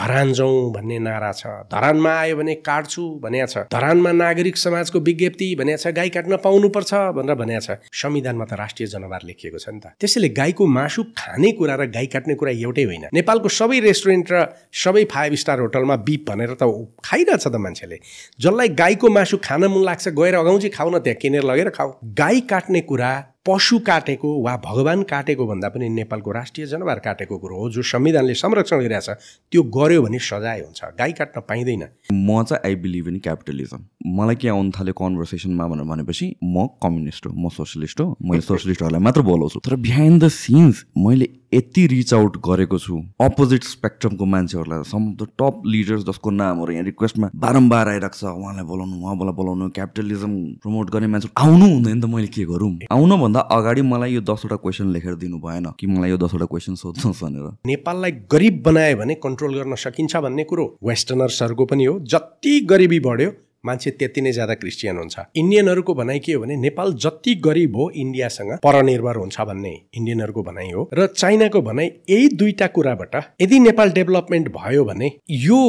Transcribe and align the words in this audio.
धरान 0.00 0.32
जाउँ 0.32 0.72
भन्ने 0.72 0.98
नारा 0.98 1.30
छ। 1.32 1.46
धरानमा 1.68 2.12
आयो 2.20 2.36
भने 2.36 2.54
काट्छु 2.64 3.02
भनेको 3.20 3.46
छ। 3.46 3.56
धरानमा 3.68 4.12
नागरिक 4.12 4.56
समाजको 4.56 5.00
विज्ञप्ति 5.00 5.48
भनेको 5.60 5.76
छ 5.76 5.92
गाई 5.92 6.08
काट्न 6.08 6.36
पाउनुपर्छ 6.40 6.92
भनेर 7.20 7.36
भनेको 7.36 7.60
छ। 7.60 7.70
संविधानमा 7.92 8.44
त 8.48 8.52
राष्ट्रिय 8.56 8.88
जनावर 8.88 9.28
लेखिएको 9.28 9.58
छ 9.60 9.68
नि 9.68 9.80
त। 9.84 9.92
त्यसैले 10.00 10.28
गाईको 10.32 10.66
मासु 10.66 11.02
खाने 11.12 11.52
कुरा 11.52 11.74
र 11.76 11.86
गाई 11.92 12.06
काट्ने 12.08 12.34
कुरा 12.34 12.52
एउटै 12.64 12.84
होइन। 12.88 13.04
नेपालको 13.12 13.48
सबै 13.52 13.78
रेस्टुरेन्ट 13.84 14.26
र 14.32 14.36
सबै 14.72 15.04
फाइभ 15.04 15.34
स्टार 15.36 15.60
होटलमा 15.60 15.96
बिप 16.00 16.24
भनेर 16.32 16.56
त 16.56 16.64
खाइरहेछ 17.04 17.44
त 17.44 17.56
मान्छेले। 17.60 17.98
जसलाई 18.40 18.68
गाईको 18.72 19.08
मासु 19.12 19.36
खान 19.44 19.68
मन 19.68 19.84
लाग्छ 19.84 20.08
गएर 20.16 20.34
अगाउँछ 20.40 20.64
खाउ 20.72 20.88
न 20.88 20.98
त्यहाँ 21.04 21.20
किनेर 21.20 21.44
लगेर 21.44 21.68
खाऊ। 21.76 21.92
गाई 22.16 22.40
काट्ने 22.48 22.80
कुरा 22.88 23.12
पशु 23.46 23.78
काटेको 23.78 24.30
वा 24.42 24.56
भगवान् 24.64 25.02
काटेको 25.04 25.46
भन्दा 25.46 25.68
पनि 25.68 25.88
नेपालको 25.88 26.32
राष्ट्रिय 26.32 26.66
जनावर 26.66 26.98
काटेको 26.98 27.38
कुरो 27.38 27.56
हो 27.56 27.70
जो 27.70 27.82
संविधानले 27.82 28.34
संरक्षण 28.34 28.78
गरिरहेछ 28.78 29.08
त्यो 29.52 29.62
गर्यो 29.62 30.02
भने 30.02 30.18
सजाय 30.18 30.60
हुन्छ। 30.60 30.80
गाई 30.98 31.12
काट्न 31.12 31.40
पाइँदैन। 31.48 31.84
म 32.12 32.42
चाहिँ 32.44 32.60
आई 32.68 32.74
बिलिभ 32.76 33.08
इन 33.08 33.18
क्यापिटलिजम 33.18 33.84
मलाई 34.16 34.36
के 34.36 34.48
आउनु 34.48 34.70
थाल्यो 34.70 34.92
कन्भर्सेसनमा 34.92 35.66
भनेर 35.68 35.84
भनेपछि 35.84 36.36
म 36.44 36.66
कम्युनिस्ट 36.82 37.26
हो 37.26 37.32
म 37.32 37.48
सोसलिस्ट 37.48 38.00
हो 38.00 38.16
मैले 38.22 38.40
सोसलिस्टहरूलाई 38.50 39.00
मात्र 39.00 39.22
बोलाउँछु। 39.22 39.60
तर 39.64 39.76
बिहाइन्ड 39.88 40.24
द 40.24 40.28
सिन्स 40.28 40.84
मैले 40.98 41.28
यति 41.52 41.86
रिच 41.86 42.12
आउट 42.14 42.36
गरेको 42.46 42.78
छु। 42.78 42.96
अपोजिट 43.20 43.64
स्पेक्ट्रमको 43.64 44.24
मान्छेहरूलाई 44.24 44.82
some 44.86 45.06
of 45.06 45.16
the 45.18 45.26
top 45.38 45.62
leaders 45.66 46.04
जसको 46.06 46.30
नामहरू 46.30 46.72
यहाँ 46.72 46.84
रिक्वेस्टमा 46.84 47.30
बारम्बार 47.36 47.88
आइरहेको 47.88 48.18
छ 48.18 48.24
उहाँलाई 48.24 48.64
बोलाउनु 48.64 48.96
उहाँलाई 48.96 49.34
बोलाउनु 49.34 49.68
क्यापिटलिजम 49.70 50.32
प्रमोट 50.62 50.90
गर्ने 50.90 51.06
मान्छे 51.06 51.28
आउनु 51.36 51.66
हुँदैन 51.66 52.00
त 52.00 52.04
मैले 52.06 52.26
के 52.30 52.44
गरौँ 52.46 52.70
आउनुभन्दा 52.92 53.40
अगाडि 53.50 53.82
मलाई 53.82 54.14
यो 54.14 54.20
दसवटा 54.30 54.56
क्वेसन 54.62 54.92
लेखेर 54.92 55.14
दिनु 55.18 55.38
भएन 55.42 55.66
कि 55.74 55.86
मलाई 55.88 56.10
यो 56.10 56.16
दसवटा 56.22 56.46
क्वेसन 56.46 56.74
सोध्नुहोस् 56.78 57.24
भनेर। 57.24 57.50
नेपाललाई 57.66 58.12
गरिब 58.30 58.62
बनायो 58.62 58.96
भने 58.96 59.14
कन्ट्रोल 59.18 59.58
गर्न 59.58 59.74
सकिन्छ 59.84 60.16
भन्ने 60.16 60.44
कुरो। 60.44 60.64
वेस्टर्नर्सहरूको 60.84 61.64
पनि 61.66 61.84
हो 61.84 61.98
जति 62.06 62.58
गरिबी 62.70 63.00
बढ्यो 63.00 63.30
मान्छे 63.64 63.90
त्यति 63.90 64.20
नै 64.20 64.32
ज्यादा 64.32 64.54
क्रिस्चियन 64.54 64.96
हुन्छ। 64.96 65.18
इन्डियनहरूको 65.36 65.94
भनाइ 65.94 66.18
के 66.18 66.32
हो 66.32 66.40
भने 66.40 66.56
नेपाल 66.56 66.92
जति 66.94 67.34
गरिब 67.44 67.76
हो 67.76 67.90
इन्डियासँग 67.96 68.52
परनिर्भर 68.64 69.16
हुन्छ 69.16 69.40
भन्ने 69.40 69.74
इन्डियनहरूको 69.94 70.42
भनाइ 70.42 70.70
हो। 70.70 70.88
र 70.94 71.06
चाइनाको 71.06 71.62
भनाइ 71.62 71.90
यही 72.10 72.28
दुईटा 72.34 72.66
कुराबाट 72.66 73.16
यदि 73.42 73.58
नेपाल 73.60 73.90
डेभलपमेन्ट 73.92 74.48
भयो 74.56 74.84
भने 74.84 75.12
यो 75.30 75.60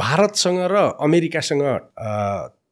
भारतसँग 0.00 0.60
र 0.72 0.90
अमेरिकासँग 1.00 1.62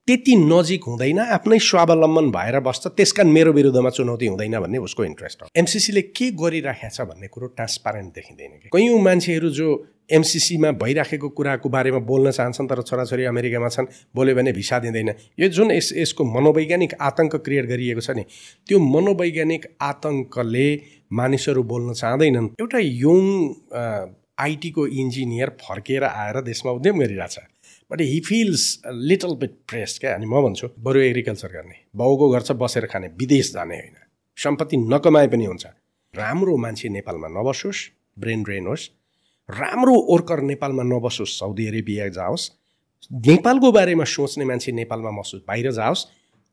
त्यति 0.08 0.34
नजिक 0.36 0.84
हुँदैन 0.84 1.18
आफ्नै 1.30 1.58
स्वावलम्बन 1.62 2.30
भएर 2.30 2.58
बस्छ 2.60 2.86
त्यस 2.98 3.12
कारण 3.12 3.28
मेरो 3.30 3.52
विरुद्धमा 3.52 3.90
चुनौती 3.90 4.26
हुँदैन 4.26 4.58
भन्ने 4.60 4.78
उसको 4.78 5.04
इन्ट्रेस्ट 5.04 5.42
हो। 5.42 5.48
एमसिसीले 5.56 6.02
के 6.10 6.30
गरिराखेको 6.34 6.90
छ 6.90 7.06
भन्ने 7.06 7.26
कुरो 7.30 7.46
ट्रान्सपारेन्ट 7.54 8.14
देखिँदैन 8.14 8.50
कि। 8.58 8.68
कैयौँ 8.74 8.98
मान्छेहरू 9.00 9.50
जो 9.50 9.68
एमसिसीमा 10.10 10.70
भइराखेको 10.82 11.28
कुराको 11.38 11.68
बारेमा 11.68 11.98
बोल्न 12.02 12.30
चाहन्छन् 12.30 12.68
तर 12.68 12.82
छोराछोरी 12.82 13.24
अमेरिकामा 13.24 13.68
छन् 13.68 13.86
बोल्यो 14.14 14.34
भने 14.34 14.52
भिसा 14.52 14.78
दिँदैन। 14.82 15.14
यो 15.38 15.48
जुन 15.48 15.70
यस 15.70 15.92
यसको 15.96 16.24
मनोवैज्ञानिक 16.34 16.94
आतङ्क 17.00 17.36
क्रिएट 17.36 17.66
गरिएको 17.70 18.00
छ 18.02 18.10
नि 18.18 18.24
त्यो 18.66 18.78
मनोवैज्ञानिक 18.82 19.66
आतङ्कले 19.80 20.66
मानिसहरू 21.14 21.62
बोल्न 21.62 21.94
चाहँदैनन्। 21.94 22.50
एउटा 22.58 22.78
यङ 23.06 23.22
आइटीको 24.42 24.86
इन्जिनियर 24.98 25.48
फर्किएर 25.62 26.04
आएर 26.04 26.40
देशमा 26.42 26.72
उद्यम 26.72 26.98
गरिरहेछ। 26.98 27.38
But 27.92 28.00
he 28.00 28.20
feels 28.20 28.62
little 28.88 29.34
bit 29.36 29.56
press 29.68 29.98
क्या 30.00 30.14
अनि 30.14 30.26
म 30.26 30.40
भन्छु 30.42 30.68
बरु 30.80 31.00
एग्रिकल्चर 31.00 31.48
गर्ने 31.48 31.76
बाउको 31.96 32.30
घर 32.30 32.42
छ 32.42 32.52
बसेर 32.56 32.86
खाने 32.86 33.08
विदेश 33.20 33.52
जाने 33.52 33.76
होइन। 33.76 33.96
सम्पत्ति 34.38 34.76
नकमाए 34.76 35.26
पनि 35.28 35.44
हुन्छ। 35.44 35.66
राम्रो 36.14 36.56
मान्छे 36.56 36.88
नेपालमा 36.88 37.28
नबसोस् 37.28 37.80
ब्रेन 38.18 38.42
ड्रेन 38.42 38.66
होस्। 38.66 38.88
राम्रो 39.48 39.94
वर्कर 40.10 40.40
नेपालमा 40.40 40.82
नबसोस् 40.82 41.38
साउदी 41.38 41.66
अरेबिया 41.66 42.08
जाओस्। 42.08 42.50
नेपालको 43.12 43.72
बारेमा 43.72 44.04
सोच्ने 44.04 44.44
मान्छे 44.44 44.72
नेपालमा 44.72 45.10
बसोस् 45.20 45.42
बाहिर 45.48 45.70
जाओस्। 45.72 46.06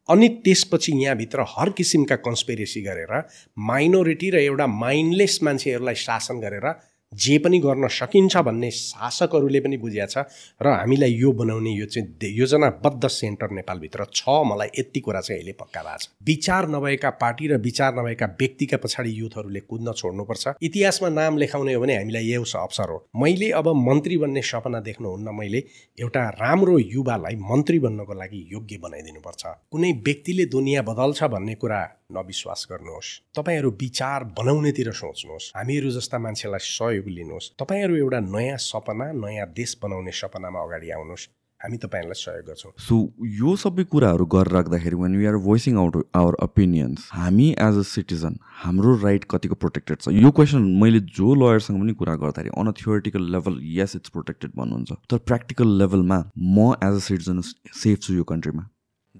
अनि 0.10 0.28
त्यसपछि 0.44 0.92
यहाँभित्र 1.04 1.45
हर 1.48 1.70
किसिमका 1.70 2.16
कन्सपेरेसी 2.26 2.82
गरेर 2.82 3.14
माइनोरिटी 3.58 4.30
र 4.30 4.36
एउटा 4.36 4.67
माइन्डलेस 4.67 5.39
मान्छेहरूलाई 5.44 5.95
शासन 5.95 6.39
गरेर 6.39 6.66
जे 7.14 7.37
पनि 7.37 7.59
गर्न 7.59 7.87
सकिन्छ 7.87 8.37
भन्ने 8.37 8.71
शासकहरूले 8.71 9.59
पनि 9.59 9.77
बुझिया 9.77 10.05
छ। 10.05 10.17
र 10.61 10.67
हामीलाई 10.67 11.14
यो 11.14 11.31
बनाउने 11.31 11.71
यो 11.71 11.86
चाहिँ 11.86 12.31
योजनाबद्ध 12.37 13.08
सेन्टर 13.08 13.52
नेपालभित्र 13.52 14.05
छ। 14.14 14.23
मलाई 14.45 14.70
यति 14.80 14.99
कुरा 14.99 15.21
चाहिँ 15.21 15.39
अहिले 15.39 15.52
पक्का 15.52 15.81
भएको 15.81 15.98
छ। 15.98 16.09
विचार 16.23 16.69
नभएका 16.69 17.09
पार्टी 17.09 17.48
र 17.48 17.58
विचार 17.58 17.95
नभएका 17.95 18.25
व्यक्तिका 18.39 18.77
पछाडि 18.77 19.19
युथहरूले 19.19 19.59
कुद्न 19.59 19.93
छोड्नुपर्छ। 19.93 20.48
इतिहासमा 20.61 21.09
नाम 21.09 21.37
लेखाउने 21.37 21.73
हो 21.73 21.81
भने 21.81 21.95
हामीलाई 21.98 22.25
यो 22.25 22.43
अवसर 22.43 22.89
हो। 22.89 23.05
मैले 23.15 23.49
अब 23.52 23.67
मन्त्री 23.67 24.17
बन्ने 24.17 24.42
सपना 24.42 24.80
देख्नुहुन्न 24.80 25.36
मैले। 25.36 25.64
एउटा 25.99 26.30
राम्रो 26.30 26.77
युवालाई 26.80 27.36
मन्त्री 27.36 27.80
बन्नको 27.80 28.14
लागि 28.14 28.48
योग्य 28.52 28.77
बनाइदिनुपर्छ। 28.77 29.45
कुनै 29.71 29.92
व्यक्तिले 30.05 30.45
दुनियाँ 30.45 30.83
बदल्छ 30.83 31.23
भन्ने 31.23 31.55
कुरा 31.55 31.81
नविश्वास 32.11 32.67
गर्नुहोस्। 32.71 33.09
तपाईँहरू 33.37 33.70
विचार 33.81 34.23
बनाउनेतिर 34.37 34.92
सोच्नुहोस्। 34.92 35.52
हामीहरू 35.55 35.89
जस्ता 35.92 36.17
मान्छेलाई 36.17 36.59
सहयोग 36.59 37.08
लिनुहोस्। 37.08 37.52
तपाईँहरू 37.59 37.95
एउटा 37.95 38.20
नयाँ 38.20 38.58
सपना 38.58 39.11
नयाँ 39.14 39.47
देश 39.53 39.77
बनाउने 39.83 40.11
सपनामा 40.11 40.59
अगाडि 40.59 40.89
आउनुहोस्। 40.89 41.27
हामी 41.59 41.77
तपाईँहरूलाई 41.77 42.17
सहयोग 42.17 42.45
गर्छौँ। 42.49 42.71
सो 42.81 42.95
यो 43.21 43.55
सबै 43.61 43.83
कुराहरू 43.93 44.25
गरेर 44.25 44.53
राख्दाखेरि 44.58 44.95
when 44.95 45.17
we 45.19 45.25
are 45.25 45.37
voicing 45.45 45.77
out 45.77 45.95
our 46.15 46.33
opinions 46.48 47.09
हामी 47.14 47.48
एज 47.59 47.77
अ 47.77 47.86
सिटिजन 47.93 48.39
हाम्रो 48.64 48.95
राइट 49.05 49.25
कतिको 49.30 49.55
प्रोटेक्टेड 49.61 49.98
छ? 50.02 50.08
यो 50.09 50.31
क्वेसन 50.31 50.65
मैले 50.81 50.99
जो 51.14 51.30
लयरसँग 51.36 51.77
पनि 51.77 51.93
कुरा 51.93 52.15
गर्दाखेरि 52.15 52.49
on 52.58 52.67
a 52.67 52.73
theoretical 52.80 53.30
level 53.36 53.61
yes 53.77 53.95
it's 53.95 54.09
protected 54.09 54.52
भन्नुहुन्छ। 54.58 54.92
तर 55.11 55.17
प्र्याक्टिकल 55.30 55.77
लेभलमा 55.77 56.19
म 56.58 56.73
एज 56.81 56.95
अ 56.95 57.05
सिटिजन 57.05 57.42
सेफ 57.83 57.99
छु 58.02 58.14
यो 58.14 58.23
कन्ट्रीमा 58.23 58.67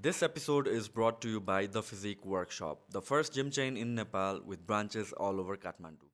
This 0.04 0.22
episode 0.22 0.66
is 0.66 0.88
brought 0.88 1.20
to 1.20 1.28
you 1.28 1.40
by 1.40 1.66
The 1.66 1.82
Physique 1.82 2.24
Workshop, 2.24 2.78
the 2.90 3.02
first 3.02 3.34
gym 3.34 3.50
chain 3.50 3.76
in 3.76 3.94
Nepal 3.94 4.40
with 4.46 4.66
branches 4.66 5.12
all 5.12 5.38
over 5.38 5.56
Kathmandu. 5.58 6.06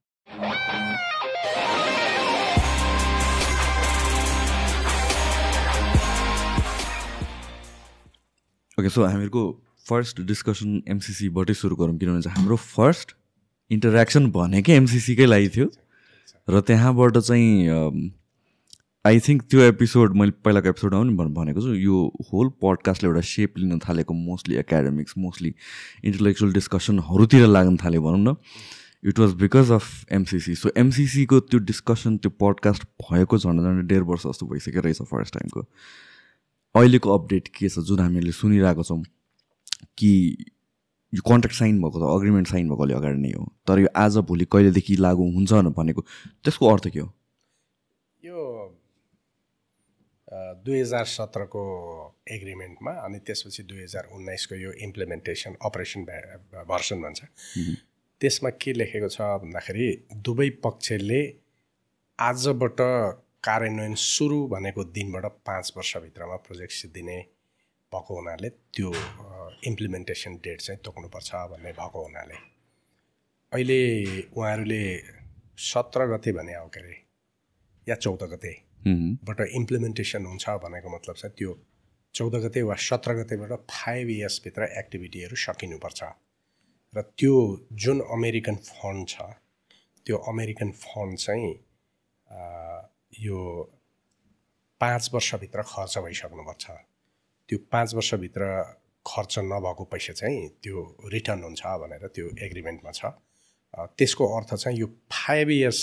Okay 8.78 8.88
so 8.88 9.04
हामीहरूको 9.04 9.44
first 9.88 10.20
discussion 10.32 10.82
एमसिसीबाटै 10.96 11.54
सुरु 11.62 11.76
गरौँ 11.82 11.96
किनभने 11.98 12.22
चाहिँ 12.22 12.36
हाम्रो 12.38 12.56
फर्स्ट 12.64 13.14
इन्टरेक्सन 13.70 14.30
भनेकै 14.38 14.80
एमसिसीकै 14.82 15.26
लागि 15.26 15.48
थियो 15.58 15.70
र 16.48 16.60
त्यहाँबाट 16.72 17.18
चाहिँ 17.18 17.46
आई 19.06 19.18
थिङ्क 19.24 19.42
त्यो 19.50 19.60
एपिसोड 19.62 20.14
मैले 20.20 20.32
पहिलाको 20.44 20.68
एपिसोडमा 20.68 21.00
पनि 21.18 21.32
भनेको 21.34 21.60
छु 21.62 21.74
यो 21.80 21.96
होल 22.28 22.48
पडकास्टले 22.62 23.08
एउटा 23.08 23.20
सेप 23.26 23.58
लिन 23.58 23.78
थालेको 23.78 24.14
मोस्टली 24.20 24.56
एकाडेमिक्स 24.62 25.14
मोस्टली 25.24 25.52
इन्टलेक्चुअल 26.10 26.52
डिस्कसनहरूतिर 26.52 27.46
लाग्न 27.46 27.76
थाल्यो 27.82 28.00
भनौँ 28.02 28.22
न। 28.22 28.34
It 29.10 29.18
was 29.18 29.34
because 29.42 29.70
of 29.76 30.12
MCC 30.18 30.54
so 30.62 30.70
एमसिसीको 30.82 31.38
त्यो 31.52 31.60
डिस्कसन 31.68 32.16
त्यो 32.24 32.30
पडकास्ट 32.40 32.84
भएको 33.02 33.38
झन्डा 33.38 33.62
झन्डै 33.62 33.86
डेढ 33.92 34.06
वर्ष 34.08 34.26
जस्तो 34.26 34.46
भइसक्यो 34.52 34.82
रहेछ 34.86 35.02
फर्स्ट 35.10 35.34
टाइमको 35.34 35.62
अहिलेको 36.74 37.18
अपडेट 37.18 37.48
के 37.58 37.68
छ 37.68 37.84
जुन 37.90 38.00
हामीले 38.00 38.32
सुनिरहेको 38.38 38.82
छौँ 38.88 39.02
कि 39.98 40.10
यो 41.12 41.22
कन्ट्र्याक्ट 41.30 41.58
साइन 41.58 41.78
भएको 41.82 42.00
त 42.00 42.10
अग्रिमेन्ट 42.16 42.48
साइन 42.48 42.68
भएकोले 42.70 42.94
अगाडि 42.94 43.20
नै 43.20 43.30
हो। 43.36 43.44
तर 43.68 43.84
यो 43.84 43.92
आज 43.96 44.18
भोलि 44.32 44.48
कहिलेदेखि 44.56 44.96
लागु 45.06 45.30
हुन्छ 45.36 45.62
भनेको 45.78 46.04
त्यसको 46.42 46.72
अर्थ 46.72 46.88
के 46.88 47.00
हो? 47.00 47.12
दुई 50.64 50.80
हजार 50.80 51.04
सत्रको 51.04 51.62
एग्रिमेन्टमा 52.28 52.92
अनि 53.04 53.18
त्यसपछि 53.26 53.62
दुई 53.62 53.82
हजार 53.82 54.08
उन्नाइसको 54.12 54.54
यो 54.54 54.72
इम्प्लिमेन्टेसन 54.86 55.56
अपरेसन 55.62 56.04
भर्सन 56.68 57.02
भन्छ। 57.02 57.20
त्यसमा 58.20 58.50
के 58.62 58.72
लेखेको 58.72 59.08
छ 59.08 59.20
भन्दाखेरि 59.42 59.88
दुवै 60.26 60.48
पक्षले 60.64 61.20
आजबाट 62.18 62.80
कार्यान्वयन 63.44 63.94
सुरु 63.94 64.38
भनेको 64.48 64.84
दिनबाट 64.96 65.24
पाँच 65.46 65.72
वर्षभित्रमा 65.76 66.36
प्रोजेक्ट 66.46 66.72
सिद्धिने 66.72 67.18
भएको 67.92 68.14
हुनाले 68.14 68.48
त्यो 68.74 68.92
इम्प्लिमेन्टेसन 69.70 70.36
डेट 70.44 70.60
चाहिँ 70.60 70.80
तोक्नुपर्छ 70.84 71.30
भन्ने 71.52 71.72
भएको 71.72 72.02
हुनाले। 72.04 72.36
अहिले 73.52 73.80
उहाँहरूले 74.36 74.82
सत्र 75.70 76.06
गते 76.06 76.32
भने 76.32 76.54
हो 76.54 76.66
के 76.68 76.80
अरे 76.80 76.96
या 77.86 77.94
चौध 77.94 78.22
गते? 78.32 78.52
बाट 78.86 79.40
इम्प्लिमेन्टेसन 79.40 80.26
हुन्छ 80.26 80.48
भनेको 80.62 80.94
मतलब 80.94 81.14
चाहिँ 81.14 81.34
त्यो 81.38 81.58
चौध 82.14 82.34
गते 82.44 82.62
वा 82.62 82.74
सत्र 82.80 83.14
गतेबाट 83.14 83.52
फाइभ 83.70 84.08
इयर्सभित्र 84.10 84.68
एक्टिभिटीहरू 84.78 85.36
सकिनुपर्छ। 85.36 86.02
र 86.94 87.02
त्यो 87.18 87.34
जुन 87.82 88.00
अमेरिकन 88.16 88.56
फन्ड 88.64 89.08
छ 89.08 89.22
त्यो 90.06 90.16
अमेरिकन 90.32 90.70
फन्ड 90.70 91.18
चाहिँ 91.18 91.52
यो 93.20 93.38
पाँच 94.80 95.10
वर्षभित्र 95.14 95.62
खर्च 95.62 95.98
भइसक्नुपर्छ। 95.98 96.64
त्यो 97.48 97.58
पाँच 97.72 97.94
वर्षभित्र 97.94 98.42
खर्च 99.06 99.38
नभएको 99.38 99.84
पैसा 99.92 100.12
चाहिँ 100.12 100.48
त्यो 100.62 100.76
रिटर्न 101.12 101.42
हुन्छ 101.42 101.62
भनेर 101.82 102.06
त्यो 102.14 102.26
एग्रिमेन्टमा 102.46 102.90
छ। 102.92 103.12
त्यसको 103.98 104.24
अर्थ 104.36 104.54
चाहिँ 104.54 104.78
यो 104.78 104.86
फाइभ 105.12 105.50
इयर्स 105.50 105.82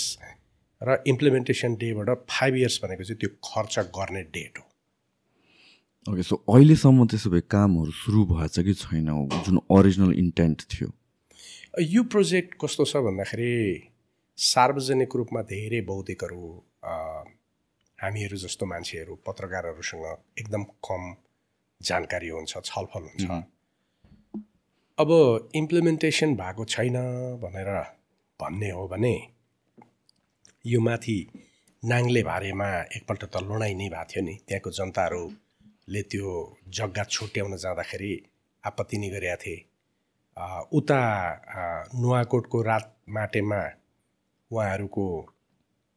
र 0.82 1.02
इम्प्लिमेन्टेसन 1.06 1.74
डेबाट 1.76 2.08
फाइभ 2.30 2.54
इयर्स 2.56 2.80
भनेको 2.82 3.04
चाहिँ 3.04 3.18
त्यो 3.20 3.30
खर्च 3.44 3.78
गर्ने 3.96 4.22
डेट 4.34 4.58
हो। 4.58 4.64
ओके 6.06 6.22
सो 6.22 6.36
अहिलेसम्म 6.48 7.06
त्यसो 7.06 7.30
भए 7.30 7.40
कामहरू 7.50 7.92
सुरु 7.94 8.24
भएछ 8.32 8.58
कि 8.60 8.74
छैन 8.74 9.08
जुन 9.46 9.60
ओरिजिनल 9.70 10.12
इन्टेन्ट 10.18 10.62
थियो। 10.70 10.88
यो 11.80 12.02
प्रोजेक्ट 12.12 12.54
कस्तो 12.60 12.84
छ 12.84 12.96
भन्दाखेरि 13.06 13.52
सार्वजनिक 14.38 15.16
रूपमा 15.16 15.42
धेरै 15.48 15.80
बौद्धिकहरू 15.88 16.42
हामीहरू 17.98 18.36
जस्तो 18.36 18.66
मान्छेहरू 18.66 19.14
पत्रकारहरूसँग 19.26 20.04
एकदम 20.38 20.62
कम 20.84 21.02
जानकारी 21.80 22.28
हुन्छ 22.28 22.52
छलफल 22.64 23.02
हुन्छ। 23.02 23.42
अब 24.98 25.10
इम्प्लिमेन्टेसन 25.54 26.34
भएको 26.36 26.64
छैन 26.70 26.96
भनेर 27.42 27.70
भन्ने 28.40 28.70
हो 28.70 28.86
भने 28.88 29.14
यो 30.64 30.80
माथि 30.80 31.16
नाङ्ले 31.82 32.22
भारेमा 32.24 32.68
एकपल्ट 32.96 33.22
त 33.32 33.36
लडाइँ 33.48 33.74
नै 33.80 33.88
भएको 33.88 34.04
थियो 34.10 34.22
नि। 34.24 34.34
त्यहाँको 34.48 34.70
जनताहरूले 34.78 36.02
त्यो 36.10 36.28
जग्गा 36.76 37.04
छुट्याउन 37.14 37.56
जाँदाखेरि 37.64 38.12
आपत्ति 38.64 38.96
नै 38.98 39.08
गरेका 39.14 39.36
थिए। 39.42 39.58
उता 40.72 41.00
नुवाकोटको 42.00 42.58
रात 42.70 42.86
माटेमा 43.16 43.60
उहाँहरूको 44.50 45.06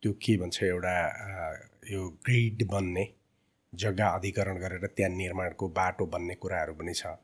त्यो 0.04 0.12
के 0.24 0.34
भन्छ 0.42 0.58
एउटा 0.64 0.96
यो 1.92 2.02
ग्रिड 2.26 2.60
बन्ने 2.72 3.06
जग्गा 3.74 4.08
अधिकरण 4.18 4.58
गरेर 4.64 4.86
त्यहाँ 4.96 5.12
निर्माणको 5.16 5.66
बाटो 5.80 6.06
बन्ने 6.14 6.36
कुराहरू 6.42 6.74
पनि 6.76 6.94
छ। 6.94 7.16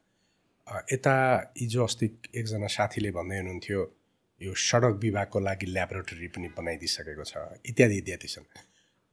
यता 0.94 1.16
हिजो 1.60 1.84
अस्ति 1.84 2.08
एकजना 2.40 2.68
साथीले 2.78 3.12
भन्दै 3.12 3.38
हुनुहुन्थ्यो 3.38 3.82
यो 4.44 4.54
सडक 4.68 5.00
विभागको 5.06 5.40
लागि 5.48 5.66
ल्याबोरेटरी 5.76 6.28
पनि 6.36 6.48
बनाइदिइसकेको 6.58 7.24
छ 7.32 7.34
इत्यादि 7.72 7.98
इत्यादि 8.04 8.28
छन्। 8.34 8.46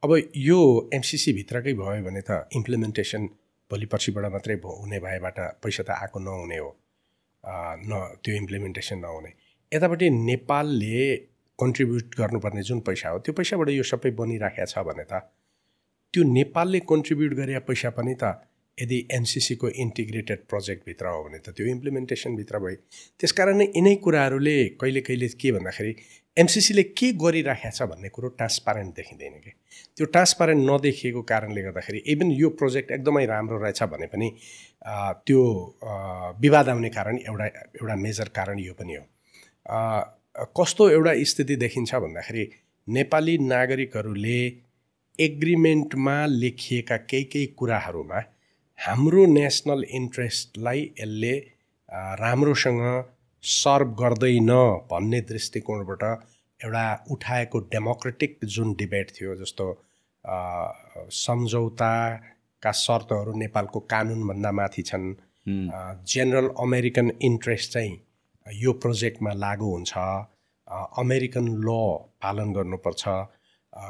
अब 0.02 0.10
यो 0.48 0.58
एमसिसीभित्रकै 0.98 1.72
भयो 1.80 2.02
भने 2.08 2.22
त 2.28 2.30
इम्प्लिमेन्टेसन 2.58 3.26
भोलि 3.70 3.86
पर्सिबाट 3.92 4.24
मात्रै 4.36 4.54
हुने 4.64 4.98
भएबाट 5.06 5.38
पैसा 5.62 5.82
त 5.82 5.90
आएको 6.02 6.18
नहुने 6.26 6.58
हो। 6.58 6.70
न 7.90 7.92
त्यो 8.22 8.34
इम्प्लिमेन्टेसन 8.42 8.98
नहुने। 8.98 9.30
यतापट्टि 9.72 10.08
नेपालले 10.10 11.00
कन्ट्रिब्युट 11.58 12.14
गर्नुपर्ने 12.18 12.62
जुन 12.68 12.80
पैसा 12.88 13.08
हो 13.08 13.18
त्यो 13.24 13.32
पैसाबाट 13.38 13.68
यो 13.70 13.82
सबै 13.92 14.10
बनिराखेको 14.20 14.66
छ 14.72 14.84
भने 14.88 15.04
त 15.10 15.20
त्यो 16.14 16.22
नेपालले 16.36 16.80
कन्ट्रिब्युट 16.90 17.32
गरे 17.40 17.58
पैसा 17.68 17.90
पनि 17.98 18.14
त 18.22 18.24
यदि 18.80 18.98
एनसिसीको 19.12 19.68
इन्टिग्रेटेड 19.84 20.38
प्रोजेक्टभित्र 20.48 21.06
हो 21.06 21.22
भने 21.24 21.38
त 21.38 21.54
त्यो 21.56 21.66
इम्प्लिमेन्टेसनभित्र 21.66 22.58
भयो 22.64 22.76
त्यस 23.20 23.32
कारण 23.40 23.56
नै 23.56 23.66
यिनै 23.76 23.94
कुराहरूले 24.06 24.56
कहिले 24.80 25.00
कहिले 25.08 25.28
के 25.40 25.52
भन्दाखेरि 25.52 25.94
एमसिसीले 26.36 26.82
के 26.98 27.12
गरिराखेको 27.22 27.76
छ 27.76 27.88
भन्ने 27.90 28.08
कुरो 28.16 28.28
ट्रान्सपारेन्ट 28.38 28.94
देखिँदैन 28.96 29.32
कि। 29.44 29.50
त्यो 29.96 30.06
ट्रान्सपारेन्ट 30.14 30.62
नदेखिएको 30.70 31.22
कारणले 31.32 31.62
गर्दाखेरि 31.62 32.02
इभन 32.12 32.30
यो 32.40 32.48
प्रोजेक्ट 32.60 32.90
एकदमै 32.96 33.24
राम्रो 33.26 33.58
रहेछ 33.62 33.82
भने 33.92 34.06
पनि 34.14 34.28
त्यो 35.26 35.42
विवाद 36.40 36.68
आउने 36.68 36.90
कारण 36.96 37.18
एउटा 37.28 37.46
एउटा 37.46 37.96
मेजर 38.06 38.28
कारण 38.38 38.58
यो 38.58 38.74
पनि 38.80 38.94
हो। 38.94 39.04
कस्तो 40.58 40.88
एउटा 40.90 41.12
स्थिति 41.30 41.56
देखिन्छ 41.56 41.94
भन्दाखेरि 42.06 42.48
नेपाली 42.88 43.38
नागरिकहरूले 43.38 44.40
एग्रिमेन्टमा 45.20 46.14
लेखिएका 46.26 46.96
केही 47.10 47.24
केही 47.32 47.46
कुराहरूमा 47.58 48.20
हाम्रो 48.80 49.24
नेसनल 49.26 49.82
इन्ट्रेस्टलाई 49.94 50.82
यसले 51.00 51.32
राम्रोसँग 52.20 52.82
सर्भ 53.42 53.88
गर्दैन 53.98 54.50
भन्ने 54.90 55.20
दृष्टिकोणबाट 55.30 56.02
एउटा 56.60 56.84
उठाएको 57.10 57.58
डेमोक्रेटिक 57.74 58.38
जुन 58.54 58.72
डिबेट 58.80 59.10
थियो 59.16 59.34
जस्तो 59.36 59.66
सम्झौताका 61.16 62.72
शर्तहरू 62.84 63.32
नेपालको 63.38 63.80
कानुनभन्दा 63.92 64.52
माथि 64.52 64.82
छन्। 64.82 65.12
जेनरल 66.12 66.48
अमेरिकन 66.64 67.12
इन्ट्रेस्ट 67.22 67.72
चाहिँ 67.72 67.92
यो 68.46 68.72
प्रोजेक्टमा 68.84 69.32
लागु 69.44 69.70
हुन्छ। 69.74 69.92
अमेरिकन 71.04 71.52
ल 71.68 71.76
पालन 72.22 72.52
गर्नुपर्छ। 72.52 73.04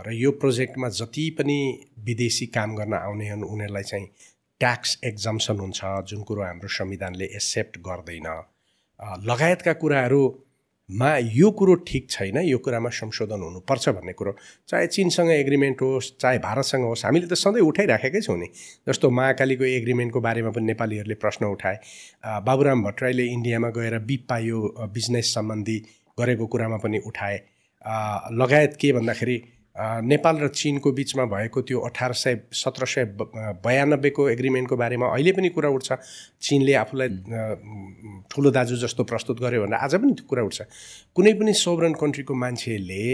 र 0.07 0.13
यो 0.15 0.31
प्रोजेक्टमा 0.41 0.89
जति 0.99 1.29
पनि 1.39 1.59
विदेशी 2.05 2.47
काम 2.59 2.75
गर्न 2.77 2.95
आउने 2.95 3.31
हुन् 3.31 3.45
उनीहरूलाई 3.45 3.83
चाहिँ 3.83 4.09
ट्याक्स 4.61 4.99
एक्जाम्सन 5.05 5.59
हुन्छ 5.59 5.81
जुन 6.09 6.23
कुरो 6.29 6.43
हाम्रो 6.43 6.69
संविधानले 6.71 7.25
एक्सेप्ट 7.35 7.79
गर्दैन। 7.81 8.27
लगायतका 9.25 9.73
कुराहरूमा 9.83 11.11
यो 11.33 11.51
कुरो 11.59 11.75
ठिक 11.89 12.11
छैन 12.11 12.37
यो 12.45 12.59
कुरामा 12.59 12.91
संशोधन 12.91 13.41
हुनुपर्छ 13.41 13.89
भन्ने 13.89 14.13
कुरो। 14.13 14.33
चाहे 14.69 14.87
चिनसँग 14.87 15.31
एग्रिमेन्ट 15.33 15.83
होस् 15.83 16.11
चाहे 16.21 16.39
भारतसँग 16.39 16.85
होस् 16.85 17.05
हामीले 17.05 17.27
त 17.27 17.35
सधैँ 17.35 17.63
उठाइराखेकै 17.63 18.21
छौँ 18.21 18.37
नि। 18.39 18.49
जस्तो 18.89 19.11
महाकालीको 19.11 19.65
एग्रिमेन्टको 19.65 20.21
बारेमा 20.21 20.51
पनि 20.51 20.67
नेपालीहरूले 20.67 21.15
प्रश्न 21.17 21.47
उठाए 21.47 21.77
बाबुराम 22.45 22.83
भट्टराईले 22.85 23.25
इन्डियामा 23.33 23.69
गएर 23.71 23.99
बिप 24.05 24.27
पायो 24.29 24.59
बिजनेस 24.93 25.35
सम्बन्धी 25.35 25.79
गरेको 26.19 26.47
कुरामा 26.47 26.77
पनि 26.85 26.99
उठाए। 27.07 27.37
लगायत 28.35 28.77
के 28.81 28.93
भन्दाखेरि 28.93 29.37
नेपाल 29.81 30.37
र 30.39 30.49
चिनको 30.51 30.93
बिचमा 30.93 31.25
भएको 31.25 31.61
त्यो 31.63 31.81
अठार 31.89 32.13
सय 32.13 32.37
सत्र 32.53 32.87
सय 32.87 33.05
बयानब्बेको 33.65 34.29
एग्रिमेन्टको 34.29 34.77
बारेमा 34.77 35.07
अहिले 35.09 35.33
पनि 35.33 35.49
कुरा 35.49 35.69
उठ्छ। 35.73 35.93
चिनले 36.41 36.75
आफूलाई 36.85 37.09
ठुलो 38.31 38.51
दाजु 38.51 38.77
जस्तो 38.77 39.05
प्रस्तुत 39.05 39.41
गर्यो 39.41 39.63
भनेर 39.65 39.81
आज 39.81 39.95
पनि 40.05 40.13
त्यो 40.13 40.27
कुरा 40.29 40.43
उठ्छ। 40.45 40.61
कुनै 41.17 41.33
पनि 41.41 41.53
सोभरन 41.57 41.95
कन्ट्रीको 42.03 42.35
मान्छेले 42.35 43.05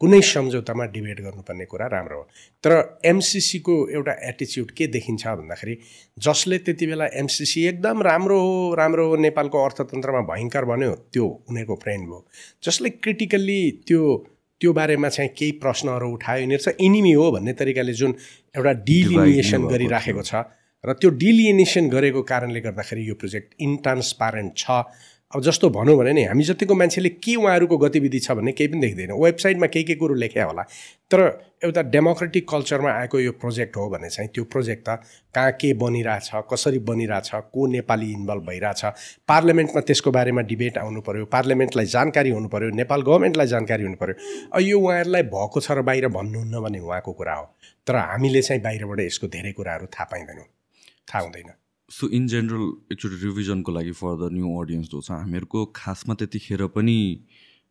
कुनै 0.00 0.20
सम्झौतामा 0.26 0.84
डिबेट 0.94 1.20
गर्नुपर्ने 1.20 1.64
कुरा 1.64 1.86
राम्रो 1.86 2.16
हो। 2.18 2.24
तर 2.64 2.72
एमसिसीको 3.06 3.74
एउटा 3.94 4.14
एटिच्युड 4.28 4.70
के 4.78 4.86
देखिन्छ 4.94 5.26
भन्दाखेरि 5.26 5.74
जसले 6.18 6.58
त्यति 6.58 6.86
बेला 6.86 7.06
एमसिसी 7.22 7.64
एकदम 7.66 8.02
राम्रो 8.02 8.38
हो 8.40 8.74
राम्रो 8.74 9.06
हो 9.08 9.16
नेपालको 9.26 9.64
अर्थतन्त्रमा 9.64 10.20
भयङ्कर 10.32 10.64
भन्यो 10.70 10.92
त्यो 11.12 11.26
उनीहरूको 11.50 11.74
फ्रेन्ड 11.82 12.04
भयो 12.06 12.26
जसले 12.66 12.90
क्रिटिकल्ली 12.98 13.60
त्यो 13.86 14.02
त्यो 14.62 14.72
बारेमा 14.72 15.08
चाहिँ 15.10 15.30
केही 15.34 15.52
प्रश्नहरू 15.58 16.08
उठायो 16.14 16.40
यिनीहरू 16.40 16.62
चाहिँ 16.62 16.86
इनिमी 16.86 17.12
हो 17.18 17.30
भन्ने 17.34 17.52
तरिकाले 17.58 17.92
जुन 17.98 18.14
एउटा 18.54 18.72
डिलिनिएसन 18.86 19.62
गरिराखेको 19.66 20.22
छ। 20.22 20.34
र 20.86 20.92
त्यो 21.02 21.10
डिलिनिएसन 21.18 21.88
गरेको 21.90 22.22
कारणले 22.22 22.60
गर्दाखेरि 22.62 23.02
यो 23.08 23.14
प्रोजेक्ट 23.18 23.54
इन्ट्रान्सपारेन्ट 23.58 24.52
छ। 24.56 24.70
अब 25.32 25.42
जस्तो 25.42 25.68
भनौँ 25.70 25.96
भने 25.96 26.12
नि 26.12 26.22
हामी 26.24 26.44
जतिको 26.44 26.74
मान्छेले 26.74 27.08
के 27.24 27.34
उहाँहरूको 27.36 27.76
गतिविधि 27.78 28.18
छ 28.20 28.32
भन्ने 28.32 28.52
केही 28.52 28.68
पनि 28.68 28.80
देख्दैन। 28.80 29.12
वेबसाइटमा 29.16 29.66
केही 29.66 29.84
केही 29.84 29.98
कुरो 29.98 30.14
लेख्या 30.14 30.44
होला 30.44 30.62
तर 31.10 31.20
एउटा 31.64 31.82
डेमोक्रेटिक 31.88 32.48
कल्चरमा 32.50 32.90
आएको 32.90 33.20
यो 33.20 33.32
प्रोजेक्ट 33.40 33.76
हो 33.76 33.88
भने 33.90 34.10
चाहिँ 34.10 34.30
त्यो 34.34 34.44
प्रोजेक्ट 34.44 34.84
त 34.88 35.00
कहाँ 35.34 35.52
के 35.60 35.72
बनिरहेछ 35.80 36.30
कसरी 36.52 36.78
बनिरहेछ 36.90 37.30
को 37.54 37.66
नेपाली 37.66 38.10
इन्भल्भ 38.12 38.46
भइरहेछ 38.48 38.84
पार्लियामेन्टमा 39.28 39.80
त्यसको 39.80 40.10
बारेमा 40.10 40.42
डिबेट 40.52 40.78
आउनु 40.78 41.00
पऱ्यो 41.00 41.24
पार्लियामेन्टलाई 41.32 41.86
जानकारी 41.96 42.30
हुनु 42.30 42.48
पऱ्यो 42.48 42.70
नेपाल 42.76 43.02
गभर्मेन्टलाई 43.02 43.46
जानकारी 43.46 43.82
हुनु 43.84 43.96
पऱ्यो 43.96 44.60
यो 44.60 44.80
उहाँहरूलाई 44.80 45.22
भएको 45.32 45.60
छ 45.60 45.72
र 45.72 45.82
बाहिर 45.82 46.08
भन्नुहुन्न 46.18 46.60
भने 46.60 46.80
उहाँको 46.80 47.12
कुरा 47.12 47.34
हो। 47.34 47.44
तर 47.86 47.96
हामीले 47.96 48.42
चाहिँ 48.42 48.62
बाहिरबाट 48.62 49.00
यसको 49.00 49.26
धेरै 49.28 49.52
कुराहरू 49.52 49.86
थाहा 49.86 50.08
पाइँदैनौँ। 50.12 50.46
थाहा 51.08 51.24
हुँदैन। 51.24 51.61
सो 51.92 52.08
इन 52.10 52.26
जेनरल 52.26 52.68
एकचोटि 52.92 53.16
रिभिजनको 53.16 53.72
लागि 53.72 53.92
फर 53.94 54.16
द 54.18 54.32
न्यू 54.32 54.54
अडियन्स 54.60 54.88
जो 54.88 55.00
छ 55.00 55.10
हामीहरूको 55.14 55.64
खासमा 55.76 56.14
त्यतिखेर 56.14 56.66
पनि 56.72 56.98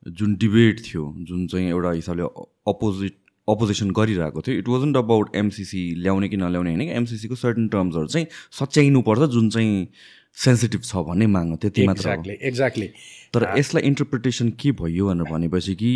जुन 0.05 0.35
डिबेट 0.35 0.83
थियो 0.85 1.05
जुन 1.23 1.47
चाहिँ 1.47 1.69
एउटा 1.69 1.91
हिसाबले 1.93 2.23
अपोजिट 2.67 3.17
अपोजिसन 3.47 3.91
गरिरहेको 3.91 4.41
थियो 4.41 4.57
इट 4.57 4.67
वाजन्ट 4.67 4.97
अबाउट 4.97 5.35
एमसिसी 5.35 5.83
ल्याउने 5.97 6.29
कि 6.29 6.37
नल्याउने 6.37 6.69
होइन 6.69 6.85
कि 6.85 6.95
एमसिसीको 6.95 7.35
सर्टन 7.35 7.67
टर्म्सहरू 7.67 8.07
चाहिँ 8.07 8.27
सच्याइनुपर्छ 8.59 9.29
जुन 9.31 9.49
चाहिँ 9.49 9.87
सेन्सिटिभ 10.35 10.81
छ 10.83 10.95
भन्ने 11.07 11.27
माग 11.27 11.55
त्यति 11.61 11.85
मात्र 11.87 12.35
एक्ज्याक्टली 12.41 12.87
तर 13.33 13.43
यसलाई 13.57 13.83
इन्टरप्रिटेसन 13.87 14.49
के 14.61 14.71
भयो 14.79 15.07
भनेर 15.07 15.31
भनेपछि 15.31 15.75
कि 15.75 15.91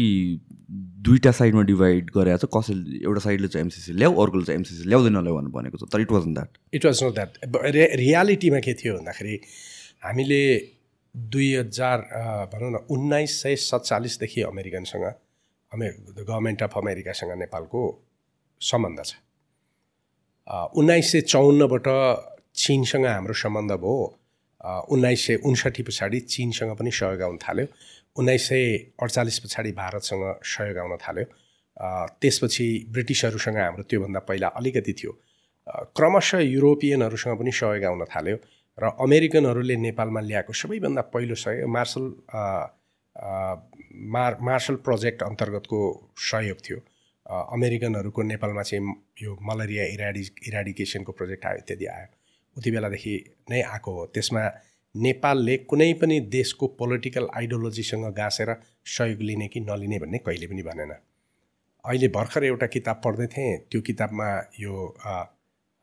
दुईवटा 1.05 1.31
साइडमा 1.31 1.61
डिभाइड 1.69 2.09
गरेर 2.15 2.37
छ 2.37 2.45
कसैले 2.55 2.99
एउटा 3.05 3.21
साइडले 3.25 3.47
चाहिँ 3.47 3.65
एमसिसी 3.65 3.93
ल्याऊ 3.93 4.13
अर्कोले 4.23 4.45
चाहिँ 4.45 4.59
एमसिसी 4.59 4.89
ल्याउँदैन 4.89 5.17
ल्याऊ 5.23 5.35
भनेर 5.37 5.51
भनेको 5.57 5.77
छ। 5.77 5.89
तर 5.93 6.01
it 6.01 6.11
was 6.11 6.23
that 6.27 6.57
it 6.73 6.85
was 6.85 7.03
not 7.03 7.13
that 7.15 7.31
रियालिटीमा 8.03 8.59
के 8.59 8.73
थियो 8.73 8.93
भन्दाखेरि 8.97 9.39
हामीले 10.05 10.41
दुई 11.15 11.49
हजार 11.55 11.97
भनौँ 12.53 12.71
न 12.71 12.85
उन्नाइस 12.91 13.41
सय 13.41 13.55
सत्तालिसदेखि 13.65 14.41
अमेरिकनसँग 14.51 15.05
अमे 15.71 15.87
गभर्मेन्ट 16.19 16.63
अफ 16.63 16.77
अमेरिकासँग 16.77 17.31
नेपालको 17.39 17.81
सम्बन्ध 18.61 18.99
छ। 19.05 19.15
उन्नाइस 20.75 21.11
सय 21.11 21.21
चौन्नबाट 21.33 21.87
चिनसँग 22.55 23.05
हाम्रो 23.05 23.33
सम्बन्ध 23.33 23.71
भयो। 23.71 23.95
उन्नाइस 24.65 25.25
सय 25.27 25.35
उन्साठी 25.45 25.83
पछाडि 25.83 26.19
चिनसँग 26.19 26.75
पनि 26.77 26.91
सहयोग 26.91 27.21
आउन 27.21 27.37
थाल्यो। 27.43 27.65
उन्नाइस 28.17 28.47
सय 28.49 28.63
अडचालिस 29.03 29.39
पछाडि 29.39 29.71
भारतसँग 29.71 30.23
सहयोग 30.43 30.77
आउन 30.77 30.97
थाल्यो। 31.03 31.25
त्यसपछि 32.21 32.67
ब्रिटिसहरूसँग 32.93 33.57
हाम्रो 33.57 33.83
त्योभन्दा 33.89 34.19
पहिला 34.29 34.47
अलिकति 34.59 34.93
थियो। 34.93 35.11
क्रमशः 35.97 36.39
युरोपियनहरूसँग 36.39 37.37
पनि 37.39 37.51
सहयोग 37.51 37.83
आउन 37.83 38.03
थाल्यो 38.15 38.37
र 38.77 38.91
अमेरिकनहरूले 39.05 39.75
नेपालमा 39.77 40.21
ल्याएको 40.21 40.53
सबैभन्दा 40.53 41.01
पहिलो 41.13 41.35
सहयोग 41.35 41.69
मार्सल 41.69 42.05
मार 44.15 44.37
मार्सल 44.41 44.75
प्रोजेक्ट 44.85 45.23
अन्तर्गतको 45.23 45.79
सहयोग 46.31 46.57
थियो। 46.65 46.79
अमेरिकनहरूको 47.55 48.21
नेपालमा 48.23 48.63
चाहिँ 48.63 48.93
यो 49.21 49.37
मलेरिया 49.41 49.83
इराडि 49.93 50.23
इराडिकेसनको 50.47 51.11
प्रोजेक्ट 51.11 51.45
आयो 51.45 51.57
इत्यादि 51.57 51.85
आयो। 51.85 52.07
उति 52.57 52.71
बेलादेखि 52.71 53.13
नै 53.49 53.61
आएको 53.63 53.91
हो। 53.91 54.05
त्यसमा 54.13 54.43
नेपालले 54.95 55.55
कुनै 55.69 55.91
पनि 56.01 56.19
देशको 56.31 56.67
पोलिटिकल 56.79 57.27
आइडियोलोजीसँग 57.35 58.05
गाँसेर 58.15 58.55
सहयोग 58.85 59.21
लिने 59.21 59.47
कि 59.47 59.59
नलिने 59.59 59.99
भन्ने 59.99 60.17
कहिले 60.25 60.47
पनि 60.47 60.63
भनेन। 60.63 60.91
अहिले 61.85 62.07
भर्खर 62.07 62.43
एउटा 62.43 62.67
किताब 62.67 63.01
पढ्दै 63.03 63.27
थिएँ। 63.27 63.57
त्यो 63.71 63.81
किताबमा 63.81 64.27
यो 64.59 64.73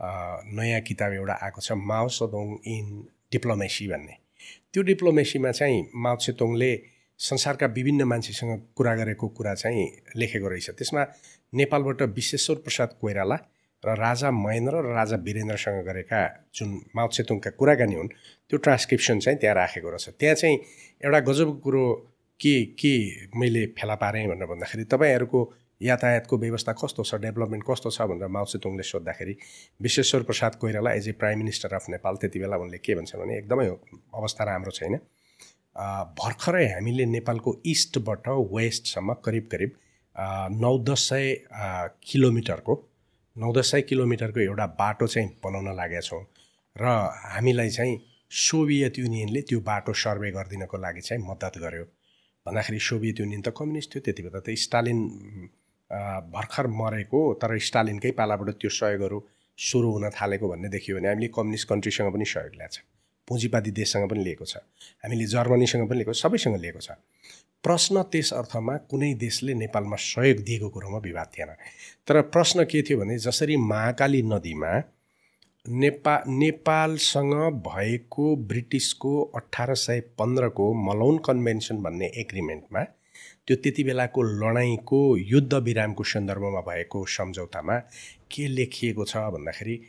नयाँ 0.00 0.80
किताब 0.80 1.12
एउटा 1.12 1.34
आएको 1.42 1.60
छ 1.60 1.72
माओ 1.72 2.08
सदोङ 2.08 2.56
इन 2.66 2.86
डिप्लोमेसी 3.32 3.86
भन्ने। 3.88 4.16
त्यो 4.72 4.82
डिप्लोमेसीमा 4.82 5.50
चाहिँ 5.52 5.78
माओ 5.94 6.16
सेतोङले 6.18 6.72
संसारका 7.20 7.66
विभिन्न 7.76 8.02
मान्छेसँग 8.02 8.52
कुरा 8.76 8.94
गरेको 8.96 9.28
कुरा 9.28 9.54
चाहिँ 9.54 9.84
लेखेको 10.16 10.48
रहेछ। 10.48 10.70
त्यसमा 10.70 11.02
नेपालबाट 11.52 12.02
विश्वेश्वर 12.16 12.56
प्रसाद 12.56 12.96
कोइराला 13.00 13.36
र 13.84 13.94
राजा 13.98 14.30
महेन्द्र 14.30 14.82
र 14.82 14.94
राजा 14.94 15.16
वीरेन्द्रसँग 15.26 15.84
गरेका 15.86 16.20
जुन 16.54 16.68
माओ 16.96 17.08
सेतुङका 17.10 17.50
कुराकानी 17.58 17.94
हुन् 17.94 18.08
त्यो 18.50 18.58
ट्रान्सक्रिप्सन 18.58 19.18
चाहिँ 19.18 19.38
त्यहाँ 19.38 19.56
राखेको 19.56 19.90
रहेछ। 19.90 20.08
त्यहाँ 20.20 20.34
चाहिँ 20.34 20.56
एउटा 21.04 21.20
गजबको 21.20 21.58
कुरो 21.64 21.84
के 22.40 22.54
के 22.78 22.94
मैले 23.38 23.66
फेला 23.78 23.94
पारेँ 23.94 24.26
भनेर 24.28 24.46
भन्दाखेरि 24.46 24.84
तपाईँहरूको 24.84 25.40
यातायातको 25.80 26.38
व्यवस्था 26.38 26.72
कस्तो 26.78 27.02
छ 27.02 27.14
डेभलपमेन्ट 27.26 27.64
कस्तो 27.70 27.90
छ 27.90 28.06
भनेर 28.06 28.28
माओ 28.30 28.44
सेतुङले 28.54 28.82
सोद्धाखेरि 28.82 29.34
Bishweshwar 29.82 30.22
Prasad 30.30 30.54
Koirala 30.62 30.92
as 30.92 31.08
a 31.08 31.12
prime 31.18 31.38
minister 31.38 31.74
of 31.74 31.88
Nepal 31.90 32.16
त्यति 32.22 32.38
बेला 32.38 32.56
उनले 32.56 32.78
के 32.78 32.94
भन्छन् 32.94 33.20
भने 33.22 33.38
एकदमै 33.38 33.66
अवस्था 33.66 34.44
राम्रो 34.44 34.70
छैन। 34.70 34.94
भर्खरै 36.22 36.66
हामीले 36.68 37.04
नेपालको 37.06 37.50
इस्टबाट 37.66 38.28
वेस्टसम्म 38.54 39.14
करिब 39.24 39.48
करिब 39.52 39.70
नौ 40.62 40.78
दस 40.86 41.08
सय 41.08 41.34
किलोमिटरको 42.06 42.74
नौ 43.36 43.52
दस 43.52 43.70
सय 43.70 43.82
किलोमिटरको 43.82 44.40
एउटा 44.40 44.66
बाटो 44.78 45.06
चाहिँ 45.06 45.28
बनाउन 45.44 45.76
लागेका 45.76 46.00
छौँ 46.00 46.22
र 46.76 46.84
हामीलाई 47.34 47.70
चाहिँ 47.70 47.96
सोभियत 48.30 48.98
युनियनले 48.98 49.40
त्यो 49.48 49.60
बाटो 49.60 49.92
सर्वे 49.92 50.30
गरिदिनको 50.30 50.76
लागि 50.78 51.00
चाहिँ 51.00 51.22
मद्दत 51.24 51.58
गर्यो। 51.64 51.84
भन्दाखेरि 52.46 52.78
सोभियत 52.80 53.20
युनियन 53.20 53.42
त 53.42 53.54
कम्युनिस्ट 53.56 53.94
थियो 53.94 54.02
त्यति 54.04 54.22
बेला 54.22 54.40
त 54.40 54.54
स्टालिन 54.58 54.98
भर्खर 56.34 56.66
मरेको 56.80 57.20
तर 57.40 57.58
स्टालिनकै 57.68 58.10
पालाबाट 58.20 58.48
त्यो 58.60 58.70
सहयोगहरू 58.70 59.18
सुरु 59.58 59.88
हुन 59.92 60.08
थालेको 60.10 60.48
भन्ने 60.48 60.68
देखियो 60.68 60.96
भने 60.96 61.08
हामीले 61.08 61.28
कम्युनिस्ट 61.36 61.68
कन्ट्रीसँग 61.68 62.12
पनि 62.12 62.24
सहयोग 62.24 62.54
ल्याएको 62.56 62.74
छ 62.74 62.84
पुँजीवादी 63.28 63.70
देशसँग 63.70 64.08
पनि 64.10 64.24
लिएको 64.24 64.44
छ। 64.44 64.56
हामीले 65.04 65.24
जर्मनीसँग 65.32 65.88
पनि 65.88 65.98
लिएको 65.98 66.12
सबैसँग 66.12 66.56
लिएको 66.60 66.80
छ। 66.80 66.90
प्रश्न 67.64 68.02
त्यस 68.02 68.32
अर्थमा 68.32 68.76
कुनै 68.76 69.14
देशले 69.14 69.54
नेपालमा 69.54 69.96
सहयोग 69.96 70.38
दिएको 70.38 70.68
कुरोमा 70.68 70.98
विवाद 70.98 71.26
थिएन। 71.38 71.48
तर 72.06 72.20
प्रश्न 72.20 72.64
के 72.64 72.82
थियो 72.82 72.98
भने 72.98 73.18
जसरी 73.18 73.56
महाकाली 73.56 74.22
नदीमा 74.22 74.72
नेपा 75.68 76.14
नेपालसँग 76.28 77.34
भएको 77.66 78.36
ब्रिटिसको 78.36 79.22
अठार 79.36 79.74
सय 79.74 80.00
पन्ध्रको 80.18 80.72
मलौन 80.74 81.18
कन्भेन्सन 81.18 81.82
भन्ने 81.82 82.06
एग्रिमेन्टमा 82.16 82.84
त्यो 83.46 83.56
त्यति 83.56 83.84
बेलाको 83.84 84.22
लडाइँको 84.22 85.16
युद्ध 85.16 85.54
विरामको 85.54 86.04
सन्दर्भमा 86.04 86.60
भएको 86.60 87.04
सम्झौतामा 87.06 87.78
के 88.30 88.48
लेखिएको 88.48 89.04
छ 89.04 89.16
भन्दाखेरि 89.16 89.80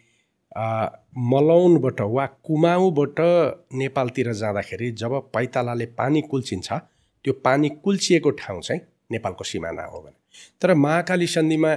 मलौनबाट 1.33 2.01
वा 2.01 2.25
कुमाउँबाट 2.25 3.19
नेपालतिर 3.73 4.33
जाँदाखेरि 4.33 4.91
जब 4.91 5.19
पैतालाले 5.33 5.85
पानी 5.85 6.21
कुल्चिन्छ 6.21 6.73
त्यो 7.25 7.33
पानी 7.45 7.69
कुल्चिएको 7.83 8.29
ठाउँ 8.39 8.61
चाहिँ 8.61 8.81
नेपालको 9.11 9.43
सिमाना 9.43 9.83
हो 9.85 9.99
भने। 10.01 10.17
तर 10.61 10.73
महाकाली 10.75 11.27
सन्धिमा 11.27 11.73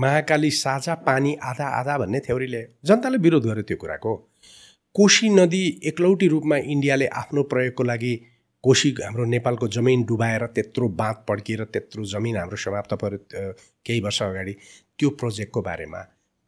महाकाली 0.00 0.50
साझा 0.50 0.94
पानी 1.06 1.34
आधा 1.42 1.66
आधा 1.80 1.96
भन्ने 1.98 2.20
थ्योरीले 2.20 2.62
जनताले 2.84 3.18
विरोध 3.18 3.46
गर्यो 3.46 3.62
त्यो 3.62 3.76
कुराको। 3.76 4.14
कोशी 4.94 5.28
नदी 5.30 5.62
एकलौटी 5.86 6.26
रूपमा 6.28 6.56
इन्डियाले 6.56 7.06
आफ्नो 7.06 7.42
प्रयोगको 7.46 7.82
लागि 7.84 8.14
कोशी 8.64 8.94
हाम्रो 9.02 9.24
नेपालको 9.24 9.68
जमिन 9.68 10.02
डुबाएर 10.04 10.46
त्यत्रो 10.46 10.88
बाँध 10.98 11.24
पड्किएर 11.28 11.64
त्यत्रो 11.64 12.04
जमिन 12.04 12.36
हाम्रो 12.36 12.56
समाप्त 12.56 12.94
पऱ्यो 12.94 13.18
केही 13.86 14.00
वर्ष 14.00 14.22
अगाडि 14.22 14.52
त्यो 14.98 15.10
प्रोजेक्टको 15.10 15.62
बारेमा। 15.62 16.00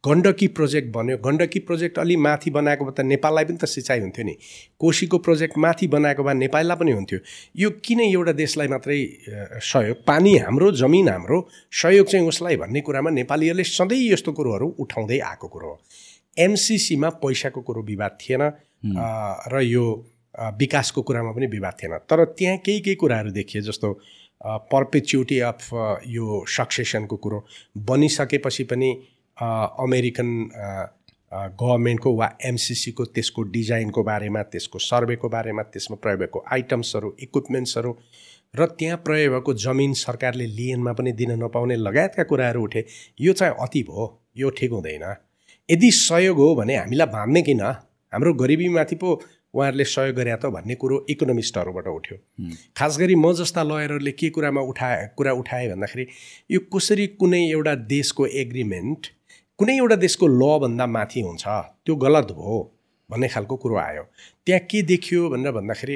गण्डकी 0.03 0.47
प्रोजेक्ट 0.47 0.89
बन्यो 0.93 1.17
गण्डकी 1.25 1.59
प्रोजेक्ट 1.59 1.99
अलि 1.99 2.15
माथि 2.15 2.49
बनाएको 2.51 2.85
भए 2.85 2.93
त 2.97 3.05
नेपाललाई 3.07 3.45
पनि 3.45 3.57
त 3.57 3.65
सिँचाइ 3.65 3.99
हुन्थ्यो 3.99 4.25
नि। 4.25 4.35
कोशीको 4.79 5.17
प्रोजेक्ट 5.17 5.57
माथि 5.57 5.87
बनाएको 5.87 6.23
भए 6.23 6.33
नेपाललाई 6.33 6.77
पनि 6.77 6.91
हुन्थ्यो। 6.91 7.19
यो 7.55 7.69
किन 7.79 7.99
एउटा 8.01 8.31
देशलाई 8.35 8.67
मात्रै 8.67 8.99
सहयोग 9.63 10.03
पानी 10.07 10.35
हाम्रो 10.37 10.71
जमिन 10.75 11.09
हाम्रो 11.09 11.37
सहयोग 11.81 12.07
चाहिँ 12.07 12.27
उसलाई 12.27 12.55
भन्ने 12.57 12.81
कुरामा 12.81 13.09
नेपालीहरूले 13.09 13.63
सधैँ 13.63 14.01
यस्तो 14.11 14.31
कुरोहरू 14.33 14.67
उठाउँदै 14.79 15.19
आएको 15.23 15.47
कुरो 15.47 15.67
हो। 15.67 15.79
एमसिसीमा 16.37 17.09
पैसाको 17.23 17.61
कुरो 17.61 17.81
विवाद 17.83 18.17
थिएन 18.21 18.43
र 19.53 19.61
यो 19.63 19.85
विकासको 20.59 21.01
कुरामा 21.01 21.31
पनि 21.31 21.47
विवाद 21.47 21.73
थिएन। 21.79 21.97
तर 22.09 22.25
त्यहाँ 22.35 22.57
केही 22.65 22.79
केही 22.81 22.95
कुराहरू 22.99 23.31
देखिए 23.31 23.61
जस्तो 23.61 23.93
पर्पेच्युटी 24.67 25.39
अफ 25.39 25.69
यो 26.11 26.43
सक्सेसनको 26.49 27.17
कुरो 27.17 27.45
बनिसकेपछि 27.87 28.63
पनि 28.67 28.89
अमेरिकन 29.37 30.29
गभर्मेन्टको 31.33 32.13
वा 32.15 32.29
एमसिसीको 32.45 33.05
त्यसको 33.05 33.43
डिजाइनको 33.53 34.03
बारेमा 34.03 34.41
त्यसको 34.53 34.79
सर्वेको 34.79 35.29
बारेमा 35.29 35.63
त्यसमा 35.73 35.97
प्रयोग 36.01 36.19
भएको 36.19 36.43
आइटम्सहरू 36.53 37.15
इक्विपमेन्ट्सहरू 37.19 37.95
र 38.53 38.65
त्यहाँ 38.79 38.97
प्रयोग 39.05 39.33
भएको 39.33 39.53
जमिन 39.65 39.93
सरकारले 39.97 40.45
लिएनमा 40.47 40.93
पनि 40.93 41.11
दिन 41.11 41.31
नपाउने 41.43 41.75
लगायतका 41.75 42.23
कुराहरू 42.23 42.63
उठे। 42.63 42.85
यो 43.21 43.33
चाहिँ 43.33 43.53
अति 43.61 43.81
भयो 43.83 44.05
यो 44.37 44.49
ठिक 44.57 44.71
हुँदैन। 44.71 45.05
यदि 45.69 45.91
सहयोग 45.91 46.37
हो 46.37 46.53
भने 46.55 46.75
हामीलाई 46.77 47.07
भान्ने 47.07 47.41
किन? 47.41 47.61
हाम्रो 47.61 48.33
गरिबीमाथि 48.33 48.95
पो 48.95 49.09
उहाँहरूले 49.53 49.85
सहयोग 49.85 50.15
गरे 50.15 50.35
त 50.35 50.53
भन्ने 50.53 50.75
कुरो 50.75 51.05
इकोनोमिस्टहरूबाट 51.09 51.87
उठ्यो। 51.87 52.17
खास 52.77 52.97
गरी 52.99 53.15
म 53.15 53.33
जस्ता 53.33 53.63
लयरहरूले 53.63 54.11
के 54.11 54.29
कुरामा 54.29 54.61
उठाए 54.69 55.09
कुरा 55.17 55.33
उठाए 55.41 55.67
भन्दाखेरि 55.69 56.07
यो 56.51 56.59
कसरी 56.69 57.07
कुनै 57.17 57.41
एउटा 57.49 57.75
देशको 57.89 58.25
एग्रिमेन्ट 58.45 59.07
कुनै 59.63 59.75
एउटा 59.79 59.95
देशको 59.95 60.27
लभन्दा 60.27 60.85
माथि 60.91 61.21
हुन्छ 61.23 61.43
त्यो 61.87 61.95
गलत 61.95 62.31
हो 62.35 62.55
भन्ने 63.09 63.27
खालको 63.31 63.55
कुरो 63.63 63.75
आयो। 63.79 64.03
त्यहाँ 64.43 64.59
के 64.67 64.81
देखियो 64.91 65.29
भनेर 65.31 65.51
भन्दाखेरि 65.55 65.95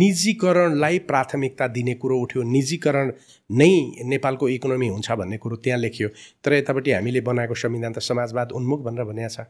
निजीकरणलाई 0.00 0.98
प्राथमिकता 1.04 1.66
दिने 1.76 1.94
कुरो 2.00 2.16
उठ्यो। 2.24 2.42
निजीकरण 2.48 3.12
नै 3.60 3.68
नेपालको 4.08 4.48
इकोनोमी 4.56 4.88
हुन्छ 4.88 5.10
भन्ने 5.20 5.36
कुरो 5.36 5.56
त्यहाँ 5.60 5.78
लेखियो। 5.84 6.08
तर 6.40 6.52
यतापट्टि 6.64 6.90
हामीले 6.96 7.20
बनाएको 7.28 7.54
संविधान 7.60 7.92
त 7.92 7.98
समाजवाद 8.00 8.56
उन्मुख 8.56 8.80
भनेर 8.88 9.04
भनेको 9.04 9.28
छ। 9.28 9.44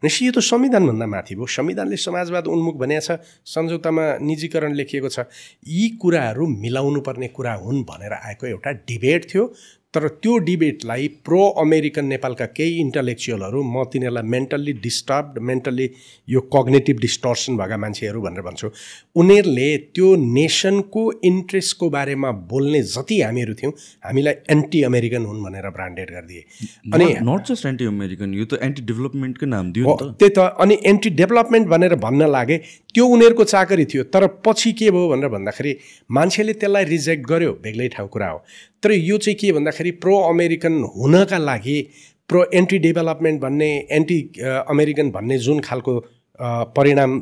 भनेपछि 0.00 0.26
यो 0.26 0.32
त 0.32 0.40
संविधानभन्दा 0.40 1.06
माथि 1.06 1.34
भयो 1.36 1.46
संविधानले 1.60 1.96
समाजवाद 2.08 2.44
उन्मुख 2.48 2.74
भनेको 2.80 3.04
छ 3.04 3.20
सम्झौतामा 3.44 4.04
निजीकरण 4.24 4.72
लेखिएको 4.80 5.08
छ। 5.12 5.28
यी 5.68 6.00
कुराहरू 6.00 6.46
मिलाउनु 6.64 7.00
पर्ने 7.04 7.28
कुरा 7.36 7.54
हुन् 7.60 7.84
भनेर 7.84 8.12
आएको 8.16 8.46
एउटा 8.46 8.70
डिबेट 8.88 9.28
थियो। 9.28 9.44
तर 9.94 10.06
त्यो 10.22 10.36
डिबेटलाई 10.46 11.08
प्रो 11.24 11.40
अमेरिकन 11.62 12.04
नेपालका 12.12 12.46
केही 12.56 12.78
इन्टलेक्चुअलहरू 12.80 13.62
म 13.64 13.84
तिनीहरूलाई 13.92 14.28
मेन्टल्ली 14.34 14.72
डिस्टर्ब 14.86 15.38
मेन्टल्ली 15.50 15.86
यो 16.28 16.40
कग्नेटिभ 16.54 16.98
डिस्टर्सन 17.00 17.56
भएका 17.56 17.76
मान्छेहरू 17.84 18.20
भनेर 18.26 18.42
भन्छु। 18.48 18.70
उनीहरूले 19.22 19.68
त्यो 19.94 20.08
नेसनको 20.34 21.02
इन्ट्रेस्टको 21.30 21.90
बारेमा 21.96 22.30
बोल्ने 22.52 22.82
जति 22.94 23.20
हामीहरू 23.22 23.54
थियौँ 23.60 23.72
हामीलाई 24.04 24.34
एन्टी 24.56 24.82
अमेरिकन 24.90 25.24
हुन् 25.30 25.42
भनेर 25.44 25.70
ब्रान्डेड 25.78 26.10
गरिदिए। 26.10 26.42
अनि 26.94 27.06
नट 27.30 27.52
जस्ट 27.52 27.66
एन्टी 27.66 27.84
अमेरिकन 27.86 28.34
यो 28.34 28.44
त 28.44 28.58
एन्टी 28.62 28.82
डेभलपमेन्टकै 28.90 29.46
नाम 29.46 29.72
दियो 29.72 29.96
त्यही 30.02 30.30
त 30.30 30.50
अनि 30.66 30.78
एन्टी 30.92 31.10
डेभलपमेन्ट 31.22 31.68
भनेर 31.68 31.94
भन्न 32.06 32.30
लागे 32.36 32.58
त्यो 32.94 33.06
उनीहरूको 33.14 33.44
चाकरी 33.44 33.84
थियो। 33.92 34.02
तर 34.14 34.26
पछि 34.46 34.72
के 34.78 34.90
भयो 34.90 35.08
भनेर 35.08 35.28
भन्दाखेरि 35.30 35.72
मान्छेले 36.18 36.52
त्यसलाई 36.60 36.84
रिजेक्ट 36.94 37.26
गर्यो 37.30 37.52
बेग्लै 37.62 37.88
ठाउँ 37.94 38.08
कुरा 38.08 38.28
हो। 38.30 38.38
तर 38.84 38.92
यो 38.92 39.16
चाहिँ 39.18 39.36
के 39.40 39.52
भन्दाखेरि 39.52 39.90
प्रो 40.04 40.18
अमेरिकन 40.28 40.82
हुनका 40.96 41.38
लागि 41.38 41.78
प्रो 42.28 42.44
एन्टी 42.54 42.78
डेभलपमेन्ट 42.78 43.40
भन्ने 43.40 43.70
एन्टी 43.90 44.18
अमेरिकन 44.44 45.10
भन्ने 45.10 45.38
जुन 45.38 45.60
खालको 45.60 45.98
परिणाम 46.76 47.20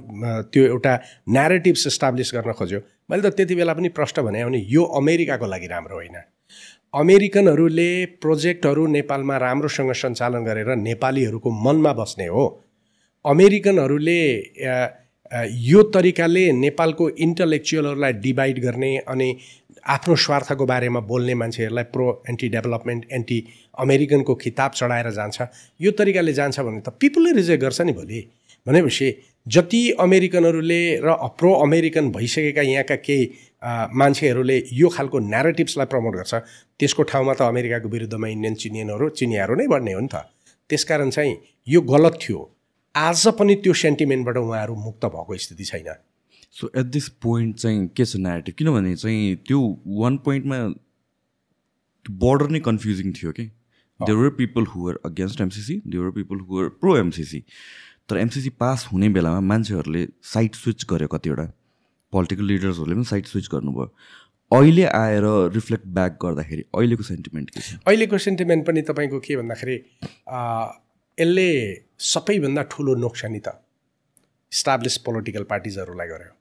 त्यो 0.53 0.65
एउटा 0.65 0.99
न्यारेटिभ्स 1.29 1.87
इस्टाब्लिस 1.87 2.31
गर्न 2.35 2.53
खोज्यो। 2.59 2.81
मैले 3.11 3.23
त 3.23 3.35
त्यति 3.37 3.55
बेला 3.55 3.73
पनि 3.75 3.89
प्रश्न 3.99 4.23
भने 4.23 4.45
भने 4.45 4.59
यो 4.69 4.83
अमेरिकाको 5.01 5.47
लागि 5.47 5.67
राम्रो 5.67 5.97
होइन। 5.97 6.17
अमेरिकनहरूले 6.95 7.91
प्रोजेक्टहरू 8.23 8.87
नेपालमा 8.87 9.37
राम्रोसँग 9.39 9.93
सञ्चालन 9.93 10.45
गरेर 10.45 10.75
नेपालीहरूको 10.77 11.51
मनमा 11.65 11.93
बस्ने 11.93 12.27
हो। 12.27 12.45
अमेरिकनहरूले 13.25 14.21
यो 15.65 15.83
तरिकाले 15.95 16.45
नेपालको 16.53 17.09
इन्टलेक्चुअलहरूलाई 17.27 18.13
डिभाइड 18.25 18.59
गर्ने 18.63 18.97
अनि 19.09 19.29
आफ्नो 19.87 20.17
स्वार्थको 20.17 20.67
बारेमा 20.67 21.01
बोल्ने 21.01 21.35
मान्छेहरूलाई 21.35 21.85
प्रो 21.93 22.07
एन्टी 22.31 22.49
डेभलपमेन्ट 22.49 23.05
एन्टी 23.13 23.39
अमेरिकनको 23.79 24.35
खिताब 24.35 24.71
चढाएर 24.73 25.11
जान्छ। 25.11 25.43
यो 25.81 25.91
तरिकाले 25.91 26.33
जान्छ 26.33 26.61
भने 26.61 26.81
त 26.81 26.89
पिपलले 27.01 27.33
रिजेक्ट 27.33 27.63
गर्छ 27.63 27.81
नि 27.81 27.93
भोलि। 27.93 28.21
भनेपछि 28.67 29.09
जति 29.47 29.83
अमेरिकनहरूले 30.01 30.83
र 31.03 31.15
प्रो 31.39 31.53
अमेरिकन 31.63 32.11
भइसकेका 32.13 32.63
यहाँका 32.63 32.97
केही 32.97 33.25
मान्छेहरूले 33.95 34.63
यो 34.73 34.89
खालको 34.89 35.19
न्यारेटिभ्सलाई 35.19 35.87
प्रमोट 35.87 36.15
गर्छ 36.15 36.35
त्यसको 36.79 37.03
ठाउँमा 37.03 37.35
त 37.35 37.43
अमेरिकाको 37.43 37.89
विरुद्धमा 37.89 38.29
इन्डियन 38.29 38.55
चिनियनहरू 38.55 39.09
चिनियाहरू 39.19 39.55
नै 39.55 39.67
बढ्ने 39.67 39.93
हो 39.93 40.01
नि 40.01 40.09
त। 40.15 40.31
त्यसकारण 40.71 41.11
चाहिँ 41.11 41.35
यो 41.69 41.81
गलत 41.83 42.19
थियो। 42.23 42.39
आज 42.95 43.27
पनि 43.39 43.55
त्यो 43.65 43.73
सेन्टिमेन्टबाट 43.75 44.37
उहाँहरू 44.37 44.75
मुक्त 44.79 45.05
भएको 45.11 45.37
स्थिति 45.37 45.65
छैन। 45.65 45.91
सो 46.57 46.71
एट 46.79 46.87
दिस 46.95 47.09
पोइन्ट 47.25 47.57
चाहिँ 47.57 47.87
के 47.97 48.05
छ 48.05 48.17
नेगेटिभ 48.17 48.55
किनभने 48.59 48.95
चाहिँ 48.97 49.37
त्यो 49.49 49.61
वान 50.01 50.17
पोइन्टमा 50.25 50.59
बोर्डर 52.25 52.49
नै 52.51 52.61
कन्फ्युजिङ 52.67 53.13
थियो 53.21 53.33
कि 53.33 53.45
there 54.01 54.19
were 54.19 54.31
people 54.39 54.67
who are 54.75 54.99
against 55.07 55.41
MCC 55.41 55.81
there 55.87 56.05
were 56.05 56.11
people 56.19 56.41
who are 56.49 56.69
pro 56.81 56.97
MCC 56.97 57.45
तर 58.09 58.19
एमसिसी 58.19 58.51
पास 58.61 58.89
हुने 58.93 59.09
बेलामा 59.17 59.41
मान्छेहरूले 59.49 60.07
साइड 60.33 60.55
स्विच 60.55 60.85
गर्यो 60.91 61.09
कतिवटा। 61.09 61.47
पोलिटिकल 62.13 62.45
लिडर्सहरूले 62.45 62.95
पनि 62.95 63.05
साइड 63.11 63.27
स्विच 63.27 63.49
गर्नुभयो। 63.53 63.87
अहिले 64.53 64.85
आएर 64.85 65.25
रिफ्लेक्ट 65.55 65.87
ब्याक 65.99 66.19
गर्दाखेरि 66.23 66.65
अहिलेको 66.75 67.03
सेन्टिमेन्ट 67.03 67.51
के 67.51 67.61
छ? 67.61 67.79
अहिलेको 67.87 68.19
सेन्टिमेन्ट 68.27 68.67
पनि 68.67 68.83
तपाईँको 68.91 69.21
के 69.21 69.37
भन्दाखेरि 69.37 69.77
यसले 71.19 71.49
सबैभन्दा 72.11 72.63
ठुलो 72.71 72.95
नोक्सानी 73.07 73.41
त 73.47 73.57
इस्टाब्लिस 74.53 74.97
पोलिटिकल 75.09 75.45
पार्टिजहरूलाई 75.51 76.09
गर्यो। 76.09 76.33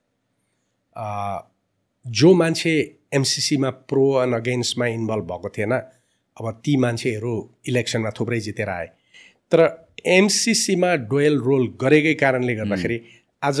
जो 0.96 2.32
मान्छे 2.34 2.72
एमसिसीमा 3.14 3.70
प्रो 3.90 4.06
एन्ड 4.22 4.34
अगेन्स्टमा 4.34 4.86
इन्भल्भ 4.86 5.24
भएको 5.24 5.48
थिएन 5.58 5.72
अब 5.72 6.50
ती 6.64 6.76
मान्छेहरू 6.76 7.32
इलेक्सनमा 7.68 8.10
थुप्रै 8.20 8.40
जितेर 8.40 8.68
आए। 8.68 8.86
तर 9.52 9.60
एमसिसीमा 10.06 10.94
डोयल 11.10 11.38
रोल 11.40 11.66
गरेकै 11.80 12.14
कारणले 12.20 12.54
गर्दाखेरि 12.54 13.00
आज 13.42 13.60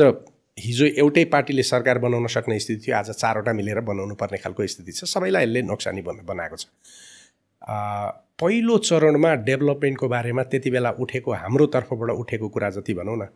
हिजो 0.58 0.86
एउटै 0.86 1.24
पार्टीले 1.32 1.62
सरकार 1.62 1.98
बनाउन 1.98 2.26
सक्ने 2.28 2.58
स्थिति 2.58 2.86
थियो 2.86 2.96
आज 2.96 3.10
चारवटा 3.12 3.52
मिलेर 3.52 3.80
बनाउनु 3.80 4.14
पर्ने 4.14 4.38
खालको 4.38 4.66
स्थिति 4.66 4.92
छ। 4.92 5.04
सबैलाई 5.04 5.44
यसले 5.44 5.62
नोक्सानी 5.62 6.02
बन 6.02 6.20
बनाएको 6.26 6.56
छ। 6.56 6.66
पहिलो 8.40 8.78
चरणमा 8.78 9.34
डेभलपमेन्टको 9.46 10.08
बारेमा 10.08 10.42
त्यति 10.42 10.70
बेला 10.70 10.90
उठेको 11.00 11.32
हाम्रो 11.32 11.66
तर्फबाट 11.74 12.10
उठेको 12.10 12.48
कुरा 12.48 12.70
जति 12.70 12.94
भनौँ 12.94 13.16
न 13.16 13.28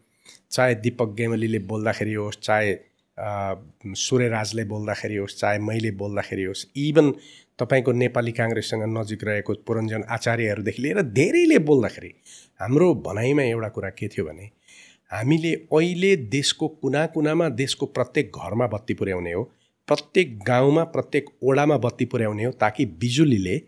चाहे 0.50 0.74
दिपक 0.84 1.14
गेमलीले 1.16 1.58
बोल्दाखेरि 1.70 2.14
होस् 2.14 2.38
चाहे 2.42 2.72
सूर्यराजले 3.18 4.64
बोल्दाखेरि 4.64 5.16
होस् 5.16 5.37
चाहे 5.38 5.58
मैले 5.58 5.90
बोल्दाखेरि 5.90 6.44
होस् 6.44 6.66
इभन 6.76 7.11
तपाईँको 7.58 7.92
नेपाली 7.92 8.32
काङ्ग्रेससँग 8.32 8.82
नजिक 8.99 9.25
रहेको 9.25 9.54
पुरञ्जन 9.66 10.02
आचार्यहरूदेखि 10.08 10.82
लिएर 10.82 11.02
धेरैले 11.02 11.58
बोल्दाखेरि 11.58 12.14
हाम्रो 12.61 12.94
भनाइमा 12.94 13.42
एउटा 13.42 13.68
कुरा 13.68 13.90
के 13.90 14.08
थियो 14.08 14.25
भने 14.25 14.50
हामीले 15.11 15.54
अहिले 15.73 16.16
देशको 16.16 16.68
कुना 16.68 17.06
कुनामा 17.06 17.49
देशको 17.49 17.87
प्रत्येक 17.87 18.32
घरमा 18.37 18.66
बत्ती 18.66 18.94
पुर्याउने 18.94 19.32
हो 19.32 19.42
प्रत्येक 19.88 20.38
गाउँमा 20.38 20.85
प्रत्येक 20.85 21.26
ओडामा 21.42 21.76
बत्ती 21.78 22.04
पुर्याउने 22.04 22.44
हो 22.44 22.52
ताकि 22.52 22.87
बिजुलीले 22.87 23.61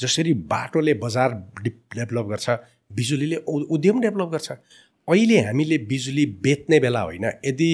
जसरी 0.00 0.32
बाटोले 0.34 0.94
बजार 0.94 1.32
डेभलप 1.62 2.26
गर्छ 2.26 2.50
बिजुलीले 2.92 3.36
उद्यम 3.36 4.00
डेभलप 4.00 4.28
गर्छ। 4.28 4.52
अहिले 5.08 5.40
हामीले 5.40 5.78
बिजुली 5.78 6.26
बेच्ने 6.26 6.80
बेला 6.80 7.00
होइन 7.00 7.24
यदि 7.24 7.70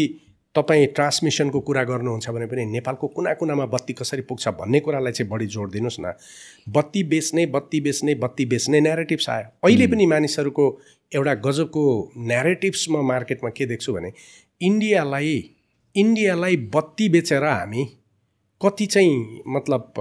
तपाईँ 0.55 0.87
ट्रान्समिसनको 0.87 1.61
कुरा 1.61 1.83
गर्नुहुन्छ 1.85 2.31
भने 2.31 2.47
पनि 2.47 2.65
नेपालको 2.67 3.07
कुना 3.09 3.33
कुनामा 3.41 3.67
बत्ती 3.73 3.93
कसरी 3.93 4.23
पुग्छ 4.29 4.49
भन्ने 4.61 4.81
कुरालाई 4.81 5.13
चाहिँ 5.13 5.31
बढी 5.31 5.47
जोड 5.47 5.71
दिनुहोस् 5.73 6.01
न। 6.01 6.13
बत्ती 6.69 7.03
बेच्ने 7.09 7.47
बत्ती 7.55 7.81
बेच्ने 7.81 8.15
बत्ती 8.15 8.45
बेच्ने 8.47 8.81
न्यारेटिभ्स 8.81 9.29
आयो। 9.31 9.47
अहिले 9.65 9.87
पनि 9.87 10.07
मानिसहरूको 10.07 10.67
एउटा 11.13 11.35
गजबको 11.47 11.85
न्यारेटिभ्स 12.19 12.87
म 12.91 13.03
मार्केटमा 13.07 13.51
के 13.51 13.67
देख्छु 13.67 13.93
भने 13.93 14.13
इन्डियालाई 14.61 15.35
इन्डियालाई 15.95 16.57
बत्ती 16.75 17.09
बेचेर 17.09 17.45
हामी 17.45 17.85
कति 18.61 18.87
चाहिँ 18.87 19.41
मतलब 19.49 19.93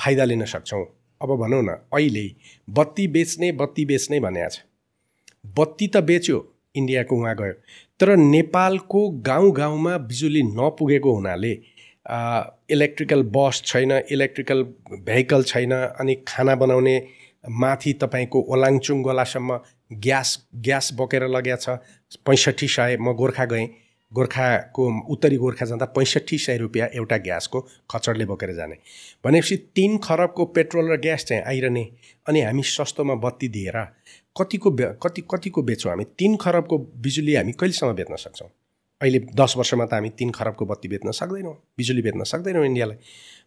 फाइदा 0.00 0.24
लिन 0.24 0.44
सक्छौँ? 0.44 0.84
अब 1.20 1.30
भनौँ 1.36 1.62
न 1.62 1.68
अहिले 1.94 2.26
बत्ती 2.68 3.06
बेच्ने 3.08 3.52
बत्ती 3.52 3.84
बेच्ने 3.84 4.20
भनेको 4.20 4.48
छ। 4.48 4.58
बत्ती 5.56 5.86
त 5.86 5.96
बेच्यो 6.02 6.38
इन्डियाको 6.74 7.16
उहाँ 7.16 7.34
गयो। 7.36 7.52
तर 8.00 8.16
नेपालको 8.16 9.08
गाउँ 9.26 9.52
गाउँमा 9.52 9.96
बिजुली 10.06 10.42
नपुगेको 10.44 11.14
हुनाले 11.14 11.52
इलेक्ट्रिकल 12.72 13.22
बस 13.34 13.62
छैन 13.66 13.92
इलेक्ट्रिकल 14.10 14.62
भेहिकल 15.06 15.42
छैन 15.44 15.72
अनि 15.72 16.14
खाना 16.28 16.54
बनाउने 16.54 16.96
माथि 17.44 17.92
तपाईँको 18.02 18.40
ओलाङचुङ 18.52 19.02
गोलासम्म 19.02 19.58
ग्यास 20.00 20.38
ग्यास 20.64 20.92
बोकेर 20.96 21.28
लगेको 21.28 21.56
छ 21.56 22.18
पैँसठी 22.26 22.68
सय 22.68 22.96
म 23.00 23.12
गोर्खा 23.14 23.44
गएँ। 23.44 23.68
गोर्खाको 24.12 24.84
उत्तरी 25.12 25.36
गोर्खा 25.36 25.66
जाँदा 25.66 25.86
पैँसठी 25.96 26.38
सय 26.38 26.56
रुपियाँ 26.58 26.88
एउटा 26.94 27.16
ग्यासको 27.18 27.60
खचडले 27.90 28.24
बोकेर 28.26 28.52
जाने। 28.54 28.76
भनेपछि 29.24 29.56
तिन 29.76 29.98
खरबको 29.98 30.44
पेट्रोल 30.54 30.90
र 30.92 30.96
ग्यास 31.00 31.24
चाहिँ 31.24 31.42
आइरहने 31.42 31.84
अनि 32.26 32.40
हामी 32.42 32.62
सस्तोमा 32.66 33.14
बत्ती 33.22 33.48
दिएर 33.48 33.76
कतिको 34.36 34.70
बे 34.70 34.84
कति 35.02 35.22
कतिको 35.30 35.62
बेच्छौँ 35.62 35.90
हामी? 35.92 36.04
तिन 36.18 36.36
खरबको 36.36 36.78
बिजुली 36.78 37.34
हामी 37.34 37.52
कहिलेसम्म 37.52 37.92
बेच्न 37.92 38.16
सक्छौँ? 38.16 38.48
अहिले 39.00 39.18
दस 39.34 39.54
वर्षमा 39.56 39.84
त 39.84 39.92
हामी 39.94 40.10
तिन 40.18 40.30
खरबको 40.30 40.66
बत्ती 40.66 40.88
बेच्न 40.88 41.10
सक्दैनौँ 41.10 41.54
बिजुली 41.78 42.02
बेच्न 42.02 42.24
सक्दैनौँ 42.24 42.64
इन्डियालाई। 42.66 42.96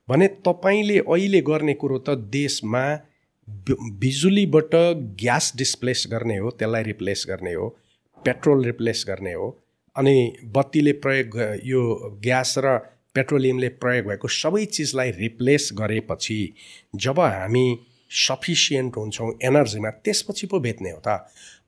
भने 0.09 0.27
तपाईँले 0.47 0.97
अहिले 0.99 1.41
गर्ने 1.41 1.73
कुरो 1.73 1.97
त 1.97 2.17
देशमा 2.31 2.83
बिजुलीबाट 3.99 4.75
ग्यास 5.19 5.53
डिस्प्लेस 5.55 6.07
गर्ने 6.11 6.37
हो 6.37 6.49
त्यसलाई 6.49 6.83
रिप्लेस 6.83 7.25
गर्ने 7.29 7.53
हो 7.53 7.67
पेट्रोल 8.25 8.63
रिप्लेस 8.65 9.03
गर्ने 9.07 9.33
हो 9.33 9.49
अनि 9.95 10.15
बत्तीले 10.55 10.91
प्रयोग 11.03 11.37
यो 11.65 11.81
ग्यास 12.23 12.55
र 12.57 12.77
पेट्रोलियमले 13.15 13.69
प्रयोग 13.81 14.05
भएको 14.07 14.27
सबै 14.27 14.65
चिजलाई 14.65 15.11
रिप्लेस 15.11 15.69
गरेपछि 15.73 16.39
जब 16.95 17.19
हामी 17.19 17.65
सफिसियन्ट 18.13 18.97
हुन्छौँ 18.97 19.31
एनर्जीमा 19.43 19.89
त्यसपछि 20.05 20.47
पो 20.47 20.59
बेच्ने 20.59 20.91
हो 20.91 21.01
त। 21.07 21.25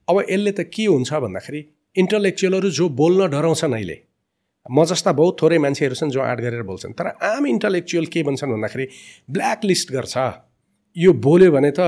अब 0.09 0.17
यसले 0.29 0.51
त 0.51 0.69
के 0.69 0.85
हुन्छ 0.85 1.13
भन्दाखेरि 1.25 1.61
इन्टलेक्चुअलहरू 1.95 2.69
जो 2.69 2.89
बोल्न 2.99 3.27
डराउँछन् 3.33 3.73
अहिले 3.73 3.97
म 4.65 4.85
जस्ता 4.85 5.11
बहुत 5.11 5.37
थोरै 5.41 5.57
मान्छेहरू 5.57 5.95
छन् 5.95 6.11
जो 6.11 6.21
आँट 6.21 6.39
गरेर 6.41 6.63
बोल्छन् 6.63 6.93
तर 6.93 7.07
आम 7.21 7.45
इन्टलेक्चुअल 7.47 8.05
के 8.13 8.23
भन्छन् 8.23 8.51
भन्दाखेरि 8.51 8.85
ब्ल्याक 9.29 9.65
लिस्ट 9.65 9.91
गर्छ। 9.91 10.17
यो 10.95 11.11
बोल्यो 11.13 11.51
भने 11.51 11.71
त 11.71 11.79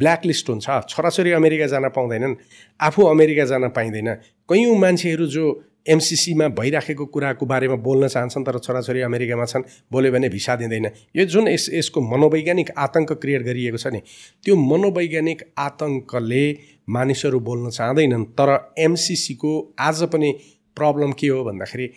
ब्ल्याक 0.00 0.26
लिस्ट 0.26 0.48
हुन्छ। 0.50 0.66
छोराछोरी 0.88 1.30
अमेरिका 1.32 1.66
जान 1.66 1.88
पाउँदैनन् 1.88 2.34
आफू 2.80 3.02
अमेरिका 3.04 3.44
जान 3.44 3.68
पाइँदैन। 3.68 4.08
कैयौँ 4.48 4.76
मान्छेहरू 4.78 5.26
जो 5.26 5.44
एमसिसीमा 5.86 6.48
भइराखेको 6.58 7.04
कुराको 7.06 7.46
बारेमा 7.46 7.76
बोल्न 7.82 8.08
चाहन्छन् 8.08 8.44
तर 8.44 8.58
छोराछोरी 8.58 9.00
अमेरिकामा 9.02 9.44
छन् 9.44 9.62
बोल्यो 9.92 10.12
भने 10.12 10.28
भिसा 10.28 10.56
दिँदैन। 10.56 10.86
यो 11.16 11.24
जुन 11.26 11.48
यस 11.48 11.68
यसको 11.74 12.00
मनोवैज्ञानिक 12.02 12.70
आतङ्क 12.78 13.12
क्रिएट 13.22 13.42
गरिएको 13.42 13.78
छ 13.78 13.86
नि 13.92 14.00
त्यो 14.44 14.56
मनोवैज्ञानिक 14.56 15.42
आतङ्कले 15.58 16.44
मानिसहरू 16.88 17.40
बोल्न 17.40 17.70
चाहँदैनन् 17.70 18.24
तर 18.38 18.50
एमसिसीको 18.78 19.52
आज 19.80 20.02
पनि 20.12 20.32
प्रब्लम 20.76 21.12
के 21.12 21.28
हो 21.28 21.44
भन्दाखेरि 21.44 21.90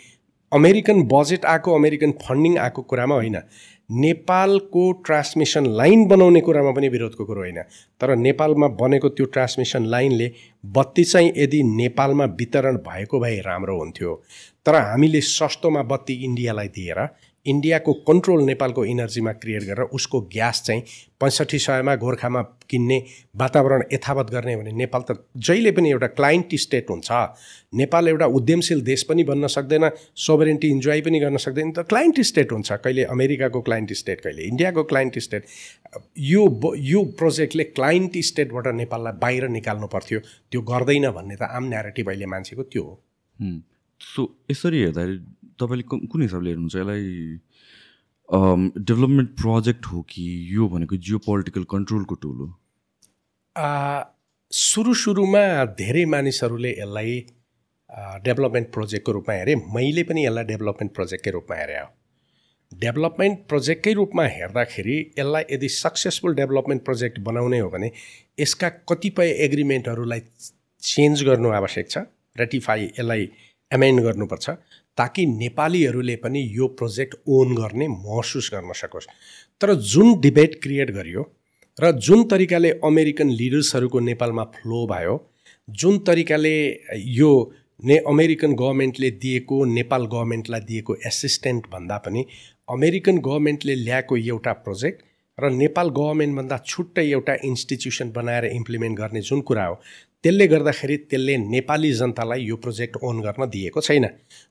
अमेरिकन 0.52 1.02
बजेट 1.12 1.46
आएको 1.46 1.76
अमेरिकन 1.76 2.12
फन्डिङ 2.22 2.58
आएको 2.58 2.82
कुरामा 2.82 3.16
होइन। 3.16 3.38
नेपालको 3.92 4.92
ट्रान्समिसन 4.92 5.66
लाइन 5.66 6.06
बनाउने 6.08 6.42
कुरामा 6.42 6.72
पनि 6.72 6.90
विरोधको 6.90 7.26
कुरो 7.26 7.42
होइन। 7.42 7.62
तर 8.02 8.16
नेपालमा 8.16 8.68
बनेको 8.68 9.10
त्यो 9.10 9.26
ट्रान्समिसन 9.26 9.86
लाइनले 9.86 10.32
बत्ती 10.66 11.04
चाहिँ 11.04 11.34
यदि 11.38 11.64
नेपालमा 11.64 12.26
वितरण 12.26 12.78
भएको 12.78 13.20
भए 13.20 13.40
राम्रो 13.40 13.78
हुन्थ्यो। 13.78 14.24
तर 14.66 14.76
हामीले 14.76 15.22
सस्तोमा 15.22 15.84
बत्ती 15.84 16.14
इन्डियालाई 16.14 16.68
दिएर 16.68 17.00
इन्डियाको 17.46 17.94
कन्ट्रोल 18.08 18.44
नेपालको 18.44 18.86
इनर्जीमा 18.86 19.32
क्रिएट 19.42 19.64
गरेर 19.64 19.94
उसको 19.94 20.22
ग्यास 20.34 20.62
चाहिँ 20.66 20.82
पैँसठी 21.20 21.60
सयमा 21.60 21.96
गोर्खामा 21.96 22.42
किन्ने 22.70 22.98
वातावरण 23.38 23.84
यथावत 23.94 24.30
गर्ने 24.32 24.56
भने 24.56 24.72
नेपाल 24.72 25.02
त 25.02 25.26
जहिले 25.38 25.72
पनि 25.72 25.90
एउटा 25.92 26.08
क्लाइन्ट 26.18 26.56
स्टेट 26.56 26.90
हुन्छ। 26.90 27.12
नेपाल 27.74 28.08
एउटा 28.08 28.26
उद्यमशील 28.40 28.82
देश 28.82 29.04
पनि 29.10 29.24
बन्न 29.24 29.48
सक्दैन 29.48 29.90
सोभरेन्टी 30.26 30.68
इन्जोय 30.70 31.02
पनि 31.02 31.20
गर्न 31.20 31.38
सक्दैन। 31.38 31.72
त 31.72 31.86
क्लाइन्ट 31.90 32.22
स्टेट 32.22 32.52
हुन्छ। 32.52 32.72
कहिले 32.72 33.04
अमेरिकाको 33.16 33.62
क्लाइन्ट 33.62 33.94
स्टेट 33.94 34.22
कहिले 34.22 34.44
इन्डियाको 34.44 34.84
क्लाइन्ट 34.84 35.20
स्टेट। 35.20 35.46
यो 36.18 36.44
यो 36.76 37.04
प्रोजेक्टले 37.20 37.64
क्लाइन्ट 37.78 38.18
स्टेटबाट 38.26 38.68
नेपाललाई 38.76 39.20
बाहिर 39.22 39.48
निकाल्नु 39.50 39.88
पर्थ्यो। 39.88 40.20
त्यो 40.52 40.62
गर्दैन 40.62 41.10
भन्ने 41.12 41.36
त 41.36 41.44
आम 41.52 41.70
न्यारेटिभ 41.70 42.10
अहिले 42.10 42.26
मान्छेको 42.26 42.64
त्यो 42.64 42.84
हो। 42.84 42.94
सो 44.02 44.22
यसरी 44.52 44.80
हेर्दाखेरि 44.82 45.18
तपाईँले 45.60 45.84
कुन 46.12 46.22
हिसाबले 46.22 46.50
हेर्नुहुन्छ? 46.50 46.76
यसलाई 46.76 47.04
डेभलपमेन्ट 48.90 49.30
प्रोजेक्ट 49.42 49.86
हो 49.86 50.02
कि 50.10 50.24
यो 50.56 50.68
भनेको 50.70 50.96
जियो 50.98 51.18
पोलिटिकल 51.26 51.64
कन्ट्रोलको 51.74 52.16
टुल 52.24 52.38
हो? 52.42 52.48
सुरु 54.52 54.94
सुरुमा 54.94 55.44
धेरै 55.80 56.06
मानिसहरूले 56.14 56.72
यसलाई 56.80 57.14
डेभलपमेन्ट 58.26 58.68
प्रोजेक्टको 58.74 59.12
रूपमा 59.12 59.34
हेरेँ। 59.36 59.56
मैले 59.76 60.04
पनि 60.04 60.26
यसलाई 60.26 60.44
डेभलपमेन्ट 60.46 60.92
प्रोजेक्टकै 60.96 61.32
रूपमा 61.32 61.56
हेरेँ 61.56 61.80
हो। 61.80 61.88
डेभलपमेन्ट 62.72 63.40
प्रोजेक्टकै 63.50 63.94
रूपमा 63.94 64.24
हेर्दाखेरि 64.28 64.98
यसलाई 65.20 65.44
यदि 65.52 65.70
सक्सेसफुल 65.70 66.36
डेभलपमेन्ट 66.36 66.84
प्रोजेक्ट 66.84 67.20
बनाउने 67.28 67.60
हो 67.60 67.70
भने 67.70 67.92
यसका 68.40 68.70
कतिपय 68.90 69.30
एग्रिमेन्टहरूलाई 69.46 70.22
चेन्ज 70.84 71.24
गर्नु 71.24 71.50
आवश्यक 71.60 71.90
छ 71.90 71.98
रेटिफाई 72.38 72.84
यसलाई 73.00 73.30
एमेन्ड 73.72 74.02
गर्नुपर्छ। 74.04 74.50
ताकि 74.98 75.26
नेपालीहरूले 75.26 76.16
पनि 76.16 76.42
यो 76.52 76.68
प्रोजेक्ट 76.80 77.16
ओन 77.28 77.56
गर्ने 77.56 77.88
महसुस 77.88 78.50
गर्न 78.54 78.74
सकोस्। 78.74 79.08
तर 79.62 79.74
जुन 79.92 80.20
डिबेट 80.20 80.60
क्रिएट 80.64 80.92
गरियो 80.92 81.30
र 81.78 81.92
जुन 82.00 82.24
तरिकाले 82.24 82.72
अमेरिकन 82.84 83.30
लिडर्सहरूको 83.32 84.00
नेपालमा 84.00 84.44
फ्लो 84.56 84.86
भयो 84.88 85.16
जुन 85.68 85.98
तरिकाले 86.00 86.56
यो 87.20 87.32
ने 87.84 87.98
अमेरिकन 88.08 88.54
गभर्मेन्टले 88.56 89.10
दिएको 89.24 89.64
नेपाल 89.66 90.06
गभर्मेन्टलाई 90.06 90.62
दिएको 90.62 90.96
एसिस्टेन्ट 91.08 91.66
भन्दा 91.72 91.98
पनि 91.98 92.26
अमेरिकन 92.70 93.18
गभर्मेन्टले 93.18 93.76
ल्याएको 93.76 94.18
एउटा 94.18 94.54
प्रोजेक्ट 94.66 95.04
र 95.38 95.50
नेपाल 95.52 95.90
गभर्मेन्टभन्दा 95.90 96.58
छुट्टै 96.66 97.06
एउटा 97.12 97.36
इन्स्टिट्युसन 97.46 98.12
बनाएर 98.12 98.46
इम्प्लिमेन्ट 98.46 98.98
गर्ने 98.98 99.22
जुन 99.22 99.42
कुरा 99.42 99.66
हो 99.66 99.80
त्यसले 100.26 100.46
गर्दाखेरि 100.48 100.96
त्यसले 101.06 101.36
नेपाली 101.38 101.92
जनतालाई 101.94 102.42
यो 102.44 102.56
प्रोजेक्ट 102.58 102.98
ओन 103.06 103.20
गर्न 103.22 103.46
दिएको 103.46 103.82
छैन। 103.82 104.06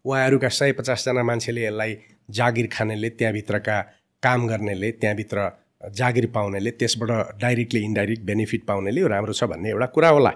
उहाँहरूका 0.07 0.49
सय 0.49 0.73
पचासजना 0.79 1.23
मान्छेले 1.27 1.63
यसलाई 1.65 1.93
जागिर 2.31 2.67
खानेले 2.71 3.09
त्यहाँभित्रका 3.19 3.81
काम 4.23 4.47
गर्नेले 4.47 4.91
त्यहाँभित्र 5.03 5.39
जागिर 5.99 6.27
पाउनेले 6.31 6.71
त्यसबाट 6.79 7.11
डाइरेक्टली 7.43 7.81
इन्डाइरेक्ट 7.85 8.23
बेनिफिट 8.23 8.63
पाउनेले 8.65 9.01
राम्रो 9.09 9.33
छ 9.35 9.51
भन्ने 9.51 9.71
एउटा 9.71 9.87
कुरा 9.91 10.09
होला। 10.09 10.33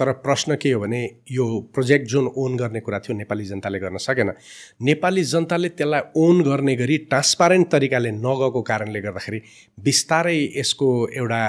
तर 0.00 0.12
प्रश्न 0.24 0.56
के 0.56 0.72
हो 0.72 0.80
भने 0.80 1.02
यो 1.30 1.46
प्रोजेक्ट 1.74 2.06
जुन 2.08 2.26
ओन 2.36 2.56
गर्ने 2.56 2.80
कुरा 2.80 2.98
थियो 2.98 3.16
नेपाली 3.16 3.44
जनताले 3.44 3.78
गर्न 3.78 3.96
सकेन। 4.00 4.32
नेपाली 4.82 5.22
जनताले 5.24 5.68
त्यसलाई 5.68 6.00
ओन 6.16 6.42
गर्ने 6.42 6.74
गरी 6.76 6.96
ट्रान्सपारेन्ट 7.10 7.70
तरिकाले 7.72 8.10
नगएको 8.10 8.62
कारणले 8.62 9.00
गर्दाखेरि 9.00 9.40
बिस्तारै 9.78 10.38
यसको 10.56 10.88
एउटा 11.12 11.42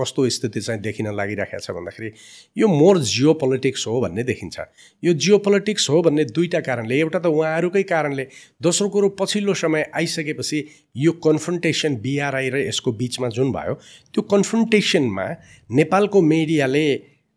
कस्तो 0.00 0.28
स्थिति 0.30 0.60
चाहिँ 0.60 0.80
देखिन 0.80 1.12
लागिरहेको 1.14 1.60
छ 1.60 1.76
भन्दाखेरि 1.76 2.10
यो 2.56 2.68
मोर 2.68 2.98
जियो 3.04 3.34
पोलिटिक्स 3.42 3.86
हो 3.86 4.00
भन्ने 4.00 4.22
देखिन्छ। 4.24 4.58
यो 5.02 5.12
जियो 5.14 5.38
पोलिटिक्स 5.44 5.90
हो 5.90 6.02
भन्ने 6.02 6.24
दुईवटा 6.32 6.60
कारणले 6.64 6.98
एउटा 7.00 7.18
त 7.18 7.26
उहाँहरूकै 7.28 7.82
कारणले 7.92 8.26
दोस्रो 8.62 8.88
कुरो 8.88 9.08
पछिल्लो 9.20 9.54
समय 9.54 9.90
आइसकेपछि 9.94 10.64
यो 10.96 11.12
कन्फ्रन्टेसन 11.24 11.96
बिआरआई 12.02 12.48
र 12.48 12.56
यसको 12.64 12.92
बिचमा 12.96 13.28
जुन 13.36 13.52
भयो 13.52 13.74
त्यो 14.14 14.22
कन्फ्रन्टेसनमा 14.32 15.26
नेपालको 15.78 16.20
मिडियाले 16.22 16.86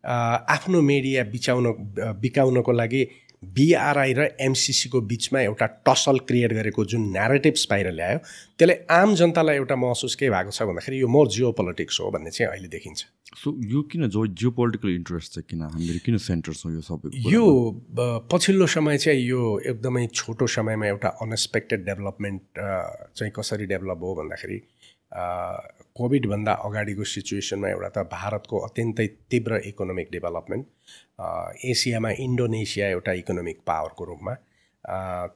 आफ्नो 0.04 0.80
मिडिया 0.82 1.24
बिचाउन 1.32 1.72
बिकाउनको 2.20 2.72
लागि 2.72 3.04
बिआरआई 3.42 4.12
र 4.14 4.28
एमसिसीको 4.40 5.00
बिचमा 5.00 5.40
एउटा 5.40 5.66
टसल 5.86 6.18
क्रिएट 6.28 6.52
गरेको 6.52 6.84
जुन 6.84 7.08
न्यारेटिभ्स 7.12 7.66
बाहिर 7.70 7.90
ल्यायो 7.92 8.18
त्यसले 8.58 8.74
आम 8.90 9.14
जनतालाई 9.14 9.56
एउटा 9.56 9.76
महसुस 9.76 10.14
के 10.14 10.30
भएको 10.30 10.50
छ 10.50 10.62
भन्दाखेरि 10.62 11.00
यो 11.00 11.08
मोर 11.08 11.28
जियो 11.28 11.50
पोलिटिक्स 11.58 12.00
हो 12.00 12.10
भन्ने 12.10 12.30
चाहिँ 12.30 12.50
अहिले 12.52 12.68
देखिन्छ। 12.68 13.04
सो 13.42 13.54
यो 13.66 13.82
किन 13.90 14.08
जो 14.08 14.26
जियो 14.26 14.50
पोलिटिकल 14.50 14.88
इन्ट्रेस्ट 14.94 15.34
चाहिँ 15.34 15.46
किन 15.50 15.62
हामीले 15.62 15.98
किन 16.06 16.16
सेन्टर 16.18 16.52
छौँ 16.52 16.72
यो 16.74 16.80
सबै 16.86 17.10
यो 17.32 17.44
पछिल्लो 18.30 18.66
समय 18.76 18.98
चाहिँ 18.98 19.24
यो 19.26 19.58
एकदमै 19.66 20.06
छोटो 20.14 20.46
समयमा 20.46 20.86
एउटा 20.86 21.08
अनएक्सपेक्टेड 21.26 21.84
डेभलपमेन्ट 21.86 22.42
चाहिँ 22.58 23.32
कसरी 23.36 23.66
डेभलप 23.74 23.98
हो 24.02 24.14
भन्दाखेरि 24.22 24.62
कोभिडभन्दा 25.12 26.52
अगाडिको 26.64 27.04
सिचुएसनमा 27.06 27.68
एउटा 27.68 27.88
त 27.90 28.06
भारतको 28.10 28.58
अत्यन्तै 28.60 29.06
तीव्र 29.30 29.60
इकोनोमिक 29.66 30.08
डेभलपमेन्ट 30.12 30.66
एसियामा 31.66 32.10
इन्डोनेसिया 32.18 32.88
एउटा 32.90 33.12
इकोनोमिक 33.20 33.58
पावरको 33.66 34.04
रूपमा 34.04 34.34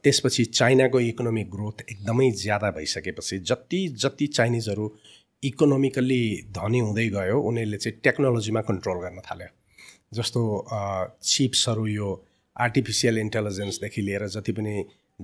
त्यसपछि 0.03 0.45
चाइनाको 0.53 1.01
इकोनोमिक 1.03 1.51
ग्रोथ 1.51 1.83
एकदमै 1.89 2.31
ज्यादा 2.39 2.71
भइसकेपछि 2.71 3.39
जति 3.45 3.81
जति 3.97 4.27
चाइनिजहरू 4.29 4.87
इकोनोमिकल्ली 5.43 6.23
धनी 6.53 6.79
हुँदै 6.81 7.07
गयो 7.11 7.41
उनीहरूले 7.43 7.79
चाहिँ 7.79 8.01
टेक्नोलोजीमा 8.01 8.61
कन्ट्रोल 8.71 9.03
गर्न 9.03 9.21
थाल्यो 9.21 9.49
जस्तो 10.13 10.43
चिप्सहरू 11.25 11.87
यो 11.89 12.09
आर्टिफिसियल 12.57 13.19
इन्टेलिजेन्सदेखि 13.19 14.03
लिएर 14.03 14.27
जति 14.31 14.53
पनि 14.53 14.75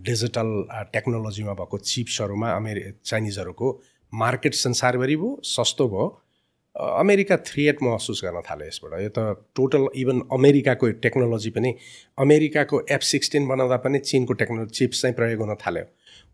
डिजिटल 0.03 0.51
टेक्नोलोजीमा 0.93 1.55
भएको 1.55 1.79
चिप्सहरूमा 1.85 2.53
अमेरि 2.53 2.83
चाइनिजहरूको 3.05 3.69
मार्केट 4.15 4.55
संसारभरि 4.55 5.17
भयो 5.17 5.41
सस्तो 5.45 5.89
भयो। 5.89 6.07
अमेरिका 6.77 7.37
थ्रिएट 7.47 7.83
महसुस 7.83 8.21
गर्न 8.25 8.41
थाल्यो 8.51 8.67
यसबाट। 8.67 9.01
यो 9.03 9.09
त 9.17 9.19
टोटल 9.57 9.89
इभन 10.03 10.21
अमेरिकाको 10.33 10.91
टेक्नोलोजी 11.05 11.51
पनि 11.57 11.75
अमेरिकाको 12.19 12.81
एफ 12.91 13.03
सिक्सटिन 13.09 13.49
बनाउँदा 13.49 13.77
पनि 13.85 13.99
चिनको 14.01 14.33
टेक्नोलोजी 14.43 14.73
चिप्स 14.79 15.03
चाहिँ 15.03 15.15
प्रयोग 15.17 15.41
हुन 15.41 15.55
थाल्यो। 15.65 15.85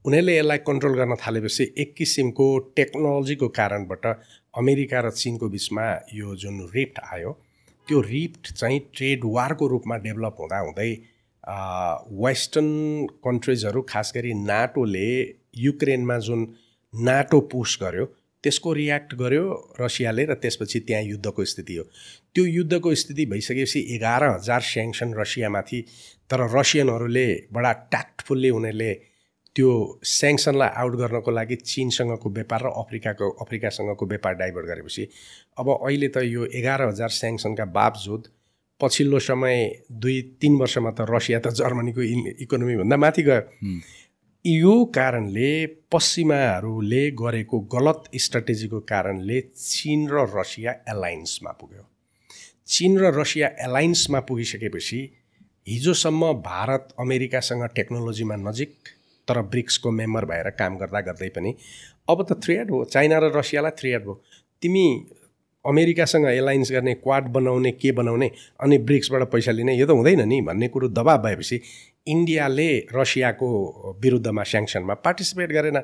उनीहरूले 0.05 0.37
यसलाई 0.39 0.59
कन्ट्रोल 0.69 0.95
गर्न 0.99 1.15
थालेपछि 1.23 1.65
एक 1.83 1.95
किसिमको 1.99 2.47
टेक्नोलोजीको 2.77 3.49
कारणबाट 3.59 4.07
अमेरिका 4.55 5.01
र 5.01 5.11
चिनको 5.11 5.49
बिचमा 5.49 5.87
यो 6.15 6.35
जुन 6.37 6.61
रिफ्ट 6.75 6.99
आयो 7.13 7.33
त्यो 7.89 8.01
रिफ्ट 8.07 8.53
चाहिँ 8.53 8.79
ट्रेड 8.95 9.21
वारको 9.35 9.67
रूपमा 9.69 9.97
डेभलप 10.07 10.37
हुँदा 10.41 10.59
हुँदै 10.59 10.91
वेस्टर्न 12.23 12.71
कन्ट्रिजहरू 13.25 13.83
खास 13.89 14.13
गरी 14.17 14.33
नाटोले 14.45 15.11
युक्रेनमा 15.67 16.19
जुन 16.29 16.47
नाटो 16.95 17.41
पुस 17.53 17.79
गर्यो 17.83 18.05
त्यसको 18.45 18.73
रियाक्ट 18.73 19.15
गर्यो 19.15 19.45
रसियाले 19.81 20.25
र 20.25 20.35
त्यसपछि 20.35 20.81
त्यहाँ 20.81 21.03
युद्धको 21.03 21.45
स्थिति 21.45 21.77
हो। 21.77 21.85
त्यो 22.35 22.45
युद्धको 22.45 22.95
स्थिति 22.95 23.27
भइसकेपछि 23.27 23.81
एघार 23.95 24.25
हजार 24.25 24.61
स्याङ्सन 24.63 25.15
रसियामाथि 25.19 25.81
तर 26.31 26.41
रसियनहरूले 26.55 27.27
बडा 27.53 27.73
ट्याक्टफुल्ली 27.93 28.51
उनीहरूले 28.51 28.93
त्यो 29.57 29.71
स्याङ्सनलाई 30.05 30.69
आउट 30.81 30.95
गर्नको 30.97 31.31
लागि 31.31 31.57
चिनसँगको 31.67 32.31
व्यापार 32.31 32.63
र 32.63 32.69
अफ्रिकाको 32.83 33.31
अफ्रिकासँगको 33.43 34.07
व्यापार 34.07 34.35
डाइभर्ट 34.35 34.67
गरेपछि। 34.67 35.09
अब 35.59 35.69
अहिले 35.83 36.09
त 36.09 36.23
यो 36.25 36.45
एघार 36.55 36.83
हजार 36.89 37.11
स्याङ्सनका 37.11 37.65
बावजुद 37.75 38.29
पछिल्लो 38.81 39.19
समय 39.19 39.57
दुई 39.91 40.21
तिन 40.41 40.57
वर्षमा 40.59 40.91
त 40.91 41.11
रसिया 41.11 41.39
त 41.43 41.51
जर्मनीको 41.59 42.03
इकोनोमीभन्दा 42.47 42.97
माथि 42.97 43.23
गयो। 43.23 43.43
यो 44.45 44.85
कारणले 44.85 45.67
पश्चिमाहरूले 45.93 47.11
गरेको 47.11 47.59
गलत 47.73 48.05
स्ट्राटेजीको 48.17 48.79
कारणले 48.81 49.41
चिन 49.41 50.07
र 50.09 50.25
रसिया 50.35 50.73
एलायन्समा 50.89 51.51
पुग्यो। 51.51 51.83
चिन 52.67 52.99
र 52.99 53.11
रसिया 53.19 53.49
एलायन्समा 53.67 54.21
पुगिसकेपछि 54.21 55.01
हिजोसम्म 55.69 56.33
भारत 56.47 56.95
अमेरिकासँग 56.99 57.65
टेक्नोलोजीमा 57.77 58.37
नजिक 58.37 58.73
तर 59.29 59.41
ब्रिक्सको 59.43 59.91
मेम्बर 59.91 60.25
भएर 60.25 60.51
काम 60.55 60.77
गर्दा 60.79 61.01
गर्दै 61.11 61.29
पनि 61.29 61.55
अब 62.09 62.27
त 62.31 62.41
थ्रिएड 62.45 62.71
हो 62.71 62.85
चाइना 62.85 63.19
र 63.19 63.33
रसियालाई 63.37 63.77
थ्रिएड 63.81 64.03
भयो 64.03 64.15
तिमी 64.63 64.87
अमेरिकासँग 65.65 66.27
एलायन्स 66.27 66.73
गर्ने 66.73 66.95
क्वाड 66.95 67.29
बनाउने 67.35 67.73
के 67.73 67.93
बनाउने 67.93 68.31
अनि 68.61 68.79
ब्रिक्सबाट 68.89 69.23
पैसा 69.33 69.53
लिने 69.53 69.75
यो 69.77 69.87
त 69.87 69.91
हुँदैन 69.91 70.23
नि 70.29 70.41
भन्ने 70.41 70.69
कुरो 70.69 70.89
दबाब 70.89 71.27
भएपछि 71.27 71.61
इन्डियाले 72.07 72.69
रसियाको 72.95 73.49
विरुद्धमा 74.03 74.43
स्याङ्सनमा 74.43 74.95
पार्टिसिपेट 75.05 75.53
गरेन 75.53 75.79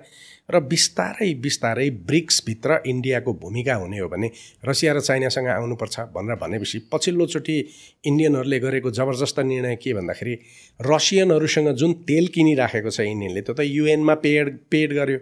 र 0.50 0.60
बिस्तारै 0.72 1.32
बिस्तारै 1.44 1.88
ब्रिक्सभित्र 2.10 2.80
इन्डियाको 2.86 3.32
भूमिका 3.42 3.74
हुने 3.74 3.98
हो 3.98 4.08
भने 4.08 4.30
रसिया 4.64 4.92
र 4.92 5.00
चाइनासँग 5.00 5.48
आउनुपर्छ 5.48 6.00
भनेर 6.16 6.36
भनेपछि 6.36 6.78
पछिल्लोचोटि 6.92 7.58
इन्डियनहरूले 8.04 8.58
गरेको 8.60 8.90
जबरजस्त 8.90 9.38
निर्णय 9.40 9.76
के 9.76 9.94
भन्दाखेरि 9.94 10.34
रसियनहरूसँग 10.80 11.68
जुन 11.74 11.92
तेल 12.08 12.26
किनिराखेको 12.34 12.90
छ 12.90 13.00
इन्डियनले 13.00 13.42
त्यो 13.42 13.54
त 13.54 13.60
युएनमा 13.68 14.14
पेड 14.24 14.58
पेड 14.70 14.92
गर्यो 14.94 15.18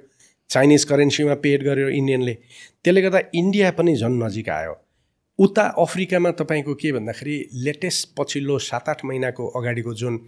चाइनिज 0.51 0.85
करेन्सीमा 0.85 1.35
पेड 1.35 1.63
गर्यो 1.65 1.89
इन्डियनले। 1.89 2.35
त्यसले 2.85 3.03
गर्दा 3.03 3.21
इन्डिया 3.35 3.71
पनि 3.71 3.95
झन् 3.97 4.19
नजिक 4.23 4.49
आयो। 4.49 4.75
उता 5.39 5.63
अफ्रिकामा 5.79 6.31
तपाईँको 6.31 6.75
के 6.75 6.93
भन्दाखेरि 6.93 7.37
लेटेस्ट 7.65 8.09
पछिल्लो 8.19 8.59
सात 8.59 8.89
आठ 8.89 9.05
महिनाको 9.05 9.47
अगाडिको 9.59 9.95
जुन 9.95 10.19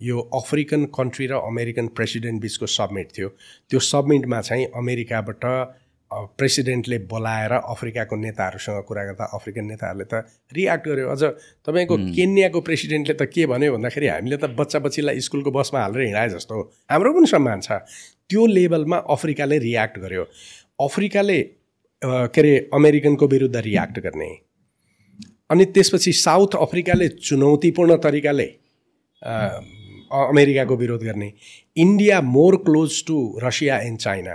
यो 0.00 0.18
अफ्रिकन 0.34 0.84
कन्ट्री 0.92 1.26
र 1.26 1.40
अमेरिकन 1.46 1.86
प्रेसिडेन्ट 1.96 2.40
बिचको 2.42 2.66
सब्मिट 2.68 3.08
थियो। 3.16 3.28
त्यो 3.70 3.80
सब्मिटमा 3.80 4.40
चाहिँ 4.40 4.66
अमेरिकाबाट 4.76 5.44
प्रेसिडेन्टले 6.10 6.98
बोलाएर 7.10 7.52
अफ्रिकाको 7.52 8.16
नेताहरूसँग 8.16 8.82
कुरा 8.88 9.04
गर्दा 9.04 9.24
अफ्रिकन 9.34 9.64
नेताहरूले 9.66 10.04
त 10.04 10.22
रियाक्ट 10.54 10.84
गर्यो। 10.88 11.08
अझ 11.08 11.22
तपाईँको 11.66 11.96
केन्याको 12.14 12.60
प्रेसिडेन्टले 12.60 13.14
त 13.16 13.26
के 13.26 13.46
भन्यो 13.50 13.72
भन्दाखेरि 13.74 14.06
हामीले 14.06 14.36
त 14.36 14.54
बच्चा 14.54 14.78
बच्चीलाई 14.86 15.20
स्कुलको 15.20 15.50
बसमा 15.50 15.80
हालेर 15.82 16.02
हिँडाए 16.02 16.28
जस्तो 16.36 16.54
हाम्रो 16.90 17.12
पनि 17.12 17.26
सम्मान 17.26 17.60
छ। 17.60 17.82
त्यो 18.30 18.46
लेभलमा 18.46 18.98
अफ्रिकाले 19.10 19.58
रियाक्ट 19.58 19.98
गर्यो। 19.98 20.24
अफ्रिकाले 20.78 21.38
के 22.02 22.40
अरे 22.40 22.52
अमेरिकनको 22.74 23.26
विरुद्ध 23.26 23.56
रियाक्ट 23.56 23.98
गर्ने। 24.06 24.30
अनि 25.50 25.64
त्यसपछि 25.74 26.12
साउथ 26.12 26.54
अफ्रिकाले 26.60 27.08
चुनौतीपूर्ण 27.18 27.96
तरिकाले 27.98 28.46
अमेरिकाको 30.18 30.76
विरोध 30.76 31.02
गर्ने। 31.02 31.32
India 31.76 32.20
more 32.22 32.56
close 32.66 33.02
to 33.06 33.16
Russia 33.42 33.78
and 33.80 33.98
China. 33.98 34.34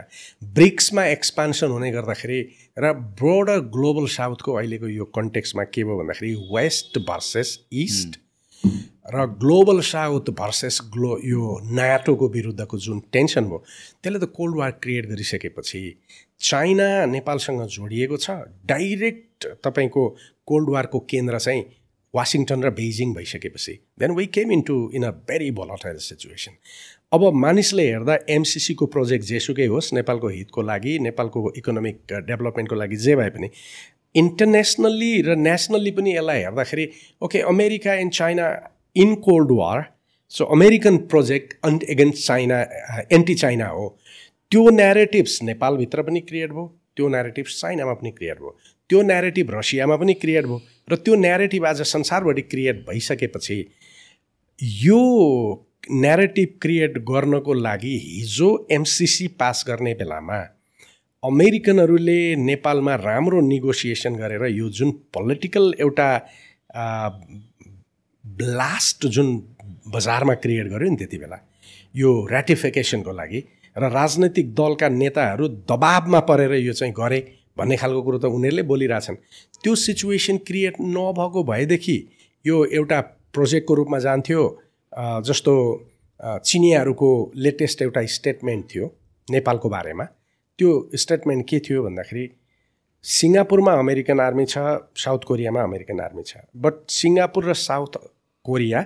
ब्रिक्समा 0.54 1.06
expansion 1.08 1.72
हुने 1.72 1.92
गर्दाखेरि 1.92 2.42
र 2.80 2.94
ब्रोडर 2.94 3.60
ग्लोबल 3.76 4.08
साउथको 4.08 4.54
अहिलेको 4.54 4.88
यो 4.88 5.06
कन्टेक्समा 5.16 5.64
के 5.64 5.84
भयो 5.84 5.98
भन्दाखेरि 5.98 6.34
वेस्ट 6.54 7.00
भर्सेस 7.08 7.60
इस्ट 7.74 8.20
र 9.14 9.26
ग्लोबल 9.40 9.80
साउथ 9.82 10.30
भर्सेस 10.40 10.80
ग्लो 10.94 11.18
यो 11.26 11.60
नाटोको 11.72 12.28
विरुद्धको 12.30 12.78
जुन 12.78 13.00
टेन्सन 13.14 13.46
भयो 13.46 13.64
त्यसले 14.04 14.20
त 14.20 14.30
कोल्ड 14.36 14.58
वार 14.58 14.72
क्रिएट 14.84 15.10
गरिसकेपछि 15.10 15.82
चाइना 16.42 17.06
नेपालसँग 17.06 17.62
जोडिएको 17.68 18.18
छ। 18.18 18.32
डाइरेक्ट 18.66 19.48
तपाईँको 19.64 20.08
कोल्ड 20.48 20.70
वारको 20.70 21.00
केन्द्र 21.10 21.40
चाहिँ 21.40 21.64
वासिङटन 22.14 22.64
र 22.64 22.70
बेजिङ 22.78 23.14
भइसकेपछि 23.14 23.74
then 24.00 24.12
we 24.16 24.26
came 24.38 24.52
into 24.52 24.76
in 24.96 25.04
a 25.04 25.12
very 25.30 25.52
volatile 25.60 25.98
situation 26.06 26.58
अब 27.14 27.24
मानिसले 27.36 27.86
हेर्दा 27.88 28.18
एमसिसीको 28.30 28.86
प्रोजेक्ट 28.92 29.26
जेसुकै 29.26 29.66
होस् 29.68 29.94
नेपालको 29.94 30.28
हितको 30.30 30.62
लागि 30.64 30.98
नेपालको 31.08 31.52
इकोनोमिक 31.58 32.20
डेभलपमेन्टको 32.28 32.76
लागि 32.76 32.96
जे 33.06 33.16
भए 33.16 33.30
पनि 33.38 33.50
इन्टरनेसनल्ली 34.16 35.12
र 35.22 35.36
नेसनल्ली 35.40 35.92
पनि 35.98 36.16
यसलाई 36.16 36.42
हेर्दाखेरि 36.42 36.90
okay 37.22 37.42
America 37.52 37.94
and 38.04 38.14
China 38.14 38.48
in 38.96 39.16
cold 39.28 39.52
war 39.60 39.86
so 40.32 40.46
American 40.56 40.98
project 41.14 41.54
अन्ट 41.64 41.84
against 41.90 42.28
China 42.28 42.60
anti 43.12 43.36
China 43.36 43.68
हो 43.70 43.88
त्यो 44.52 44.70
नेरेटिभ्स 44.72 45.42
नेपालभित्र 45.44 46.04
पनि 46.04 46.20
क्रिएट 46.30 46.52
भयो 46.52 46.68
त्यो 46.96 47.08
नेरेटिभ्स 47.10 47.60
चाइनामा 47.62 47.94
पनि 47.94 48.12
क्रिएट 48.12 48.40
भयो 48.40 48.58
त्यो 48.90 49.02
नेरेटिभ 49.04 49.52
रसियामा 49.52 49.96
पनि 49.98 50.14
क्रिएट 50.22 50.46
भयो 50.46 50.62
र 50.92 50.96
त्यो 50.96 51.16
नेरेटिभ 51.16 51.66
आज 51.66 51.82
संसारभरि 51.82 52.42
क्रिएट 52.42 52.86
भइसकेपछि 52.90 53.58
यो 54.60 55.02
नेरेटिभ 55.92 56.58
क्रिएट 56.62 56.98
गर्नको 56.98 57.54
लागि 57.54 57.98
हिजो 57.98 58.50
एमसिसी 58.72 59.28
पास 59.40 59.64
गर्ने 59.68 59.94
बेलामा 59.94 60.40
अमेरिकनहरूले 61.24 62.36
नेपालमा 62.36 62.96
राम्रो 62.96 63.42
निगोसिएसन 63.42 64.16
गरेर 64.16 64.46
यो 64.46 64.70
जुन 64.70 64.92
पोलिटिकल 64.92 65.74
एउटा 65.80 66.10
ब्लास्ट 68.26 69.06
जुन 69.06 69.36
बजारमा 69.88 70.34
क्रिएट 70.34 70.68
गर्यो 70.68 70.90
नि 70.90 70.96
त्यति 70.96 71.18
बेला 71.18 71.40
यो 71.96 72.10
रेटिफिकेसनको 72.32 73.12
लागि 73.12 73.44
र 73.78 73.90
राजनैतिक 73.90 74.54
दलका 74.56 74.90
नेताहरू 74.90 75.48
दबाबमा 75.48 76.20
परेर 76.20 76.54
यो 76.54 76.74
चाहिँ 76.74 76.94
गरे। 76.98 77.20
भन्ने 77.58 77.76
खालको 77.78 78.02
कुरो 78.02 78.18
त 78.18 78.26
उनीहरूले 78.26 78.64
बोलिरहेछन्। 78.72 79.18
त्यो 79.64 79.76
सिचुएसन 79.76 80.38
क्रिएट 80.48 80.76
नभएको 80.80 81.44
भएदेखि 81.44 81.98
यो 82.46 82.56
एउटा 82.78 83.00
प्रोजेक्टको 83.34 83.74
रूपमा 83.74 84.00
जान्थ्यो। 84.00 84.42
जस्तो 85.28 85.54
चिनियाहरूको 86.46 87.10
लेटेस्ट 87.36 87.82
एउटा 87.82 88.02
स्टेटमेन्ट 88.18 88.66
थियो 88.72 88.86
नेपालको 89.28 89.70
बारेमा। 89.70 90.06
त्यो 90.60 90.70
स्टेटमेन्ट 90.96 91.48
के 91.50 91.60
थियो 91.66 91.84
भन्दाखेरि 91.84 92.26
सिङ्गापुरमा 93.06 93.74
अमेरिकन 93.82 94.20
आर्मी 94.20 94.46
छ 94.46 94.58
साउथ 95.04 95.22
कोरियामा 95.28 95.62
अमेरिकन 95.64 96.00
आर्मी 96.00 96.24
छ। 96.24 96.38
बट 96.56 96.74
सिङ्गापुर 96.92 97.44
र 97.50 97.54
साउथ 97.58 97.94
कोरिया 98.46 98.80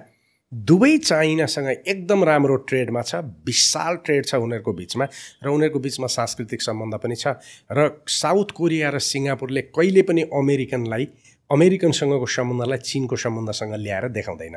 दुवै 0.55 0.97
चाइनासँग 0.97 1.67
एकदम 1.69 2.23
राम्रो 2.23 2.55
ट्रेडमा 2.63 3.01
छ 3.01 3.15
विशाल 3.45 3.95
ट्रेड 4.05 4.25
छ 4.25 4.35
उनीहरूको 4.35 4.73
बिचमा 4.73 5.05
र 5.43 5.49
उनीहरूको 5.49 5.79
बिचमा 5.79 6.07
सांस्कृतिक 6.07 6.61
सम्बन्ध 6.61 6.95
पनि 7.03 7.15
छ 7.15 7.35
र 7.71 7.87
साउथ 8.07 8.51
कोरिया 8.55 8.89
र 8.89 8.99
सिङ्गापुरले 9.03 9.61
कहिले 9.75 10.01
पनि 10.01 10.21
अमेरिकनलाई 10.33 11.07
अमेरिकनसँगको 11.49 12.25
सम्बन्धलाई 12.25 12.77
चिनको 12.77 13.15
सम्बन्धसँग 13.15 13.73
ल्याएर 13.75 14.07
देखाउँदैन। 14.09 14.55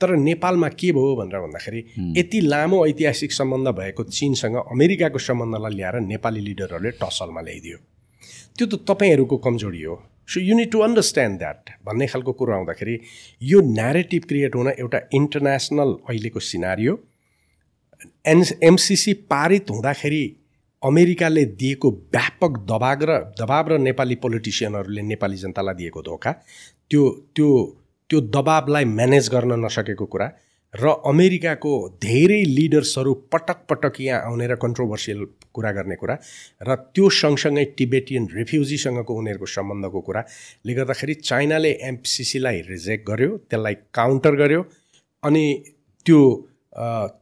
तर 0.00 0.16
नेपालमा 0.16 0.68
के 0.68 0.92
भयो 0.92 1.16
भनेर 1.16 1.40
भन्दाखेरि 1.40 1.80
यति 2.18 2.40
लामो 2.40 2.86
ऐतिहासिक 2.86 3.32
सम्बन्ध 3.32 3.68
भएको 3.80 4.04
चिनसँग 4.12 4.56
अमेरिकाको 4.56 5.18
सम्बन्धलाई 5.18 5.74
ल्याएर 5.74 6.00
नेपाली 6.12 6.40
लिडरहरूले 6.40 6.90
टसलमा 7.02 7.40
ल्याइदियो। 7.40 7.78
त्यो 8.58 8.66
त 8.66 8.84
तपाईँहरूको 8.86 9.36
कमजोरी 9.36 9.82
हो। 9.82 9.96
So 10.32 10.40
you 10.40 10.56
need 10.56 10.70
to 10.72 10.80
understand 10.80 11.38
that 11.38 11.70
भन्ने 11.86 12.06
खालको 12.06 12.32
कुरो 12.42 12.52
आउँदाखेरि 12.54 12.98
यो 13.42 13.60
न्यारेटिभ 13.70 14.22
क्रिएट 14.28 14.54
हुन 14.56 14.68
एउटा 14.74 15.00
इन्टरनेसनल 15.14 15.96
अहिलेको 16.08 16.40
सिनारियो 16.50 16.94
एन 18.26 18.44
एमसिसी 18.62 19.12
पारित 19.32 19.70
हुँदाखेरि 19.70 20.22
अमेरिकाले 20.82 21.44
दिएको 21.60 21.90
व्यापक 22.14 22.58
दबाग 22.70 23.02
र 23.10 23.18
दबाब 23.40 23.68
र 23.72 23.78
नेपाली 23.78 24.14
पोलिटिसियनहरूले 24.22 25.02
नेपाली 25.10 25.36
जनतालाई 25.42 25.74
दिएको 25.74 26.02
धोका 26.02 26.32
त्यो 26.90 27.02
त्यो 27.36 27.50
त्यो 28.10 28.20
दबाबलाई 28.36 28.84
म्यानेज 28.84 29.28
गर्न 29.34 29.64
नसकेको 29.64 30.06
कुरा। 30.06 30.26
र 30.74 30.88
अमेरिकाको 31.06 31.72
धेरै 32.02 32.42
लिडर्सहरू 32.44 33.14
पटक 33.32 33.58
पटक 33.70 34.00
यहाँ 34.00 34.20
आउने 34.20 34.46
र 34.46 34.54
कन्ट्रोभर्सियल 34.56 35.24
कुरा 35.54 35.72
गर्ने 35.72 35.96
कुरा 35.96 36.14
र 36.68 36.74
त्यो 36.94 37.08
सँगसँगै 37.10 37.64
टिबेटियन 37.78 38.28
रिफ्युजीसँगको 38.34 39.14
उनीहरूको 39.14 39.46
सम्बन्धको 39.46 40.00
कुराले 40.00 40.74
गर्दाखेरि 40.74 41.14
चाइनाले 41.22 41.72
एमसिसीलाई 41.82 42.60
रिजेक्ट 42.68 43.06
गर्यो 43.08 43.36
त्यसलाई 43.50 43.74
काउन्टर 43.94 44.34
गर्यो 44.34 44.62
अनि 45.22 45.44
त्यो 46.06 46.22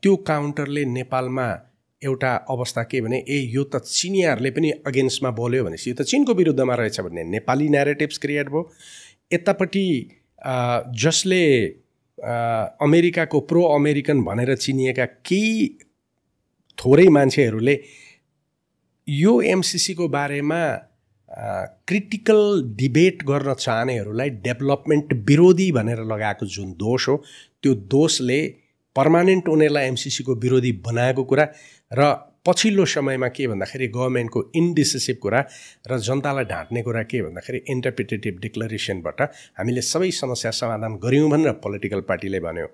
त्यो 0.03 0.17
काउन्टरले 0.17 0.85
नेपालमा 0.85 1.49
एउटा 2.03 2.35
अवस्था 2.51 2.83
के 2.83 3.01
भने 3.01 3.25
ए 3.29 3.39
यो 3.51 3.65
त 3.65 3.83
चिनियाहरूले 3.87 4.51
पनि 4.51 4.71
अगेन्स्टमा 4.87 5.31
बोल्यो 5.31 5.65
भनेपछि 5.65 5.91
यो 5.91 5.97
त 5.97 6.07
चिनको 6.07 6.35
विरुद्धमा 6.35 6.75
रहेछ 6.75 7.01
भन्ने 7.01 7.25
नेपाली 7.35 7.69
नेरेटिभ्स 7.69 8.19
क्रिएट 8.19 8.49
भयो। 8.49 8.63
यतापट्टि 9.33 9.87
जसले 11.03 11.45
अमेरिकाको 12.21 13.41
प्रो 13.41 13.63
अमेरिकन 13.75 14.23
भनेर 14.25 14.55
चिनिएका 14.57 15.05
केही 15.25 15.69
थोरै 16.79 17.09
मान्छेहरूले 17.09 17.75
यो 19.07 19.41
एमसिसीको 19.49 20.09
बारेमा 20.09 20.61
क्रिटिकल 21.87 22.41
डिबेट 22.77 23.23
गर्न 23.25 23.55
चाहनेहरूलाई 23.57 24.31
डेभलपमेन्ट 24.47 25.13
विरोधी 25.29 25.71
भनेर 25.73 26.03
लगाएको 26.05 26.47
जुन 26.47 26.73
दोष 26.79 27.09
हो 27.09 27.17
त्यो 27.63 27.75
दोषले 27.91 28.41
पर्मानेन्ट 28.97 29.49
उनीहरूलाई 29.49 29.87
एमसिसीको 29.87 30.35
विरोधी 30.35 30.73
बनाएको 30.87 31.25
कुरा 31.25 31.47
र 31.93 32.11
पछिल्लो 32.47 32.85
समयमा 32.89 33.29
के 33.29 33.47
भन्दाखेरि 33.49 33.87
गभर्मेन्टको 33.95 34.41
इन्डिसिसिभ 34.57 35.17
कुरा 35.23 35.41
र 35.91 35.99
जनतालाई 36.01 36.45
ढाँट्ने 36.53 36.83
कुरा 36.83 37.03
के 37.05 37.21
भन्दाखेरि 37.23 37.59
इन्टरप्रिटेटिभ 37.69 38.39
डिक्लरेसनबाट 38.41 39.21
हामीले 39.61 39.83
सबै 39.85 40.11
समस्या 40.11 40.51
समाधान 40.51 40.97
गऱ्यौँ 41.05 41.29
भनेर 41.31 41.53
पोलिटिकल 41.61 42.01
पार्टीले 42.09 42.41
भन्यो। 42.41 42.67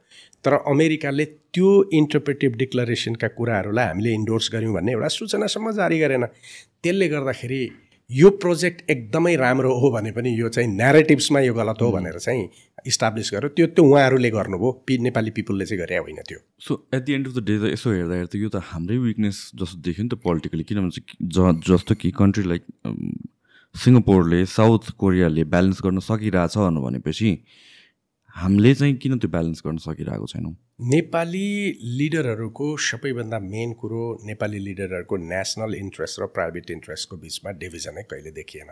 तर 0.45 0.53
अमेरिकाले 0.71 1.25
त्यो 1.51 1.71
इन्टरप्रेटिभ 1.99 2.57
डिक्लरेसनका 2.63 3.29
कुराहरूलाई 3.35 3.87
हामीले 3.87 4.13
इन्डोर्स 4.15 4.51
गऱ्यौँ 4.55 4.75
भन्ने 4.75 4.93
एउटा 4.93 5.09
सूचनासम्म 5.19 5.71
जारी 5.75 5.99
गरेन। 5.99 6.25
त्यसले 6.83 7.09
गर्दाखेरि 7.09 7.61
यो 8.11 8.31
प्रोजेक्ट 8.31 8.91
एकदमै 8.91 9.37
राम्रो 9.37 9.75
हो 9.79 9.91
भने 9.91 10.11
पनि 10.11 10.31
यो 10.41 10.49
चाहिँ 10.49 10.69
नेरेटिभ्समा 10.69 11.41
यो 11.41 11.55
गलत 11.55 11.83
हो 11.83 11.91
भनेर 11.93 12.19
चाहिँ 12.19 12.49
इस्टाब्लिस 12.87 13.31
गर्यो। 13.35 13.49
त्यो 13.49 13.67
त्यो 13.67 13.85
उहाँहरूले 13.85 14.31
गर्नुभयो। 14.31 14.73
पि 14.87 14.99
नेपाली 14.99 15.31
पिपुलले 15.31 15.67
चाहिँ 15.67 15.81
गरे 15.81 15.97
होइन 15.97 16.17
त्यो। 16.29 16.39
So 16.59 16.87
at 16.95 17.03
the 17.03 17.13
end 17.13 17.27
of 17.27 17.35
the 17.35 17.45
day 17.45 17.59
त 17.59 17.73
यसो 17.73 17.91
हेर्दाखेरि 17.91 18.27
त 18.27 18.37
यो 18.37 18.49
त 18.49 18.63
हाम्रै 18.63 18.97
विकनेस 18.97 19.51
जस्तो 19.55 19.79
देख्यो 19.83 20.03
नि 20.05 20.09
त 20.09 20.15
पोलिटिकली 20.15 20.63
किनभने 20.63 20.91
चाहिँ 20.91 21.55
ज 21.57 21.61
जस्तो 21.67 21.95
कि 21.95 22.11
कन्ट्री 22.11 22.45
लाइक 22.45 22.63
सिङ्गापुरले 23.75 24.45
साउथ 24.47 24.91
कोरियाले 24.99 25.45
ब्यालेन्स 25.45 25.83
गर्न 25.83 25.99
सकिरहेछ 25.99 26.59
भनेपछि 26.59 27.31
हामीले 28.37 28.75
चाहिँ 28.75 28.95
किन 28.95 29.19
त्यो 29.19 29.31
ब्यालेन्स 29.31 29.63
गर्न 29.67 29.77
सकिरहेको 29.77 30.27
छैनौँ? 30.27 30.53
नेपाली 30.81 31.79
लिडरहरूको 31.99 32.77
सबैभन्दा 32.77 33.39
मेन 33.39 33.73
कुरो 33.73 34.19
नेपाली 34.25 34.59
लिडरहरूको 34.59 35.17
नेसनल 35.17 35.75
इन्ट्रेस्ट 35.75 36.21
र 36.21 36.27
प्राइभेट 36.27 36.71
इन्ट्रेस्टको 36.71 37.17
बिचमा 37.17 37.51
डिभिजनै 37.51 38.03
कहिले 38.03 38.31
देखिएन। 38.31 38.69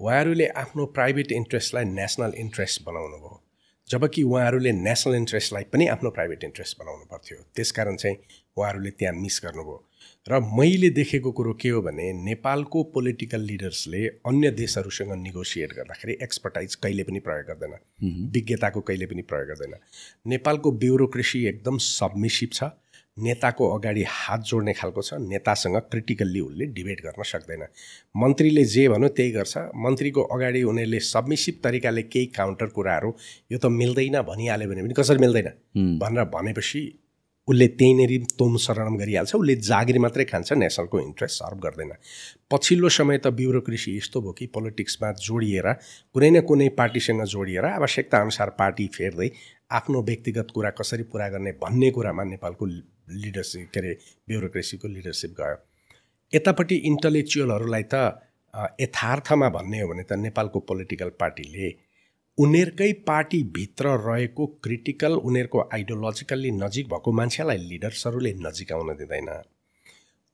उहाँहरूले 0.00 0.46
आफ्नो 0.46 0.86
प्राइभेट 0.86 1.32
इन्ट्रेस्टलाई 1.32 1.84
नेसनल 1.84 2.32
इन्ट्रेस्ट 2.36 2.82
बनाउनु 2.82 3.16
भयो। 3.16 3.42
जबकि 3.90 4.22
उहाँहरूले 4.22 4.72
नेसनल 4.72 5.14
इन्ट्रेस्टलाई 5.14 5.64
पनि 5.64 5.86
आफ्नो 5.86 6.10
प्राइभेट 6.10 6.44
इन्ट्रेस्ट 6.44 6.78
बनाउनु 6.80 7.04
पर्थ्यो। 7.04 7.38
त्यसकारण 7.56 7.96
चाहिँ 7.96 8.16
उहाँहरूले 8.56 8.90
त्यहाँ 8.90 9.14
मिस 9.14 9.40
गर्नुभयो। 9.44 9.88
र 10.30 10.38
मैले 10.40 10.90
देखेको 10.90 11.30
कुरो 11.32 11.52
के 11.52 11.68
हो 11.68 11.80
भने 11.82 12.12
नेपालको 12.12 12.82
पोलिटिकल 12.94 13.40
लिडर्सले 13.40 14.06
अन्य 14.06 14.50
देशहरूसँग 14.50 15.12
निगोसिएट 15.12 15.72
गर्दाखेरि 15.72 16.16
एक्सपर्टाइज 16.22 16.74
कहिले 16.74 17.02
पनि 17.02 17.18
प्रयोग 17.18 17.46
गर्दैन। 17.46 17.74
विज्ञताको 18.32 18.80
कहिले 18.80 19.06
पनि 19.06 19.22
प्रयोग 19.22 19.48
गर्दैन। 19.48 19.74
नेपालको 20.26 20.72
ब्युरोक्रेसी 20.72 21.44
एकदम 21.46 21.78
सबमिसिभ 21.78 22.50
छ। 22.52 22.70
नेताको 23.18 23.68
अगाडि 23.68 24.04
हात 24.08 24.40
जोड्ने 24.40 24.72
खालको 24.72 25.02
छ। 25.02 25.14
नेतासँग 25.26 25.76
क्रिटिकल्ली 25.90 26.40
उसले 26.40 26.66
डिबेट 26.66 27.00
गर्न 27.00 27.22
सक्दैन। 27.22 27.66
मन्त्रीले 28.16 28.64
जे 28.64 28.88
भन्यो 28.88 29.08
त्यही 29.08 29.30
गर्छ। 29.30 29.58
मन्त्रीको 29.58 30.22
अगाडि 30.22 30.62
उनीहरूले 30.62 31.00
सबमिसिभ 31.00 31.60
तरिकाले 31.64 32.02
केही 32.02 32.26
काउन्टर 32.26 32.66
कुराहरू 32.66 33.14
यो 33.52 33.58
त 33.58 33.66
मिल्दैन 33.66 34.22
भनिहाल्यो 34.22 34.68
भने 34.70 34.82
पनि 34.82 34.94
कसरी 34.94 35.18
मिल्दैन? 35.18 35.48
भनेर 35.98 36.24
भनेपछि 36.24 37.01
उसले 37.48 37.66
त्यहीँनिर 37.68 38.26
तोम 38.38 38.56
शरणम 38.64 38.96
गरिहाल्छ 38.96 39.34
उसले 39.34 39.54
जागिर 39.68 39.98
मात्रै 39.98 40.24
खान्छ 40.24 40.52
नेसनलको 40.52 41.00
इन्ट्रेस्ट 41.00 41.36
सर्भ 41.36 41.58
गर्दैन। 41.62 41.92
पछिल्लो 42.50 42.88
समय 42.88 43.18
त 43.18 43.26
ब्युरोक्रेसी 43.38 43.96
यस्तो 43.96 44.20
भयो 44.20 44.32
कि 44.32 44.46
पोलिटिक्समा 44.54 45.10
जोडिएर 45.20 45.72
कुनै 46.14 46.30
न 46.30 46.40
कुनै 46.48 46.68
पार्टीसँग 46.78 47.24
जोडिएर 47.34 47.64
आवश्यकता 47.66 48.20
अनुसार 48.20 48.50
पार्टी 48.58 48.86
फेर्दै 48.94 49.30
आफ्नो 49.72 50.02
व्यक्तिगत 50.02 50.50
कुरा 50.54 50.70
कसरी 50.78 51.02
पुरा 51.10 51.28
गर्ने 51.28 51.52
भन्ने 51.58 51.90
कुरामा 51.90 52.24
नेपालको 52.30 52.66
लिडरसिप 52.66 53.70
के 53.74 53.80
अरे 53.80 53.92
ब्युरोक्रेसीको 54.28 54.88
लिडरसिप 54.88 55.30
गयो। 55.40 55.56
यतापट्टि 56.32 56.76
इन्टलेक्चुअलहरूलाई 56.90 57.82
त 57.94 57.94
यथार्थमा 58.80 59.48
भन्ने 59.48 59.80
हो 59.80 59.88
भने 59.88 60.02
त 60.02 60.12
नेपालको 60.20 60.60
पोलिटिकल 60.68 61.10
पार्टीले 61.20 61.68
उनीहरूकै 62.38 62.92
पार्टीभित्र 63.06 63.88
रहेको 63.98 64.46
क्रिटिकल 64.64 65.12
उनीहरूको 65.20 65.60
आइडियोलोजिकल्ली 65.74 66.50
नजिक 66.52 66.86
भएको 66.88 67.12
मान्छेलाई 67.12 67.58
लिडर्सहरूले 67.62 68.32
नजिक 68.36 68.72
आउन 68.72 68.94
दिँदैन। 68.96 69.28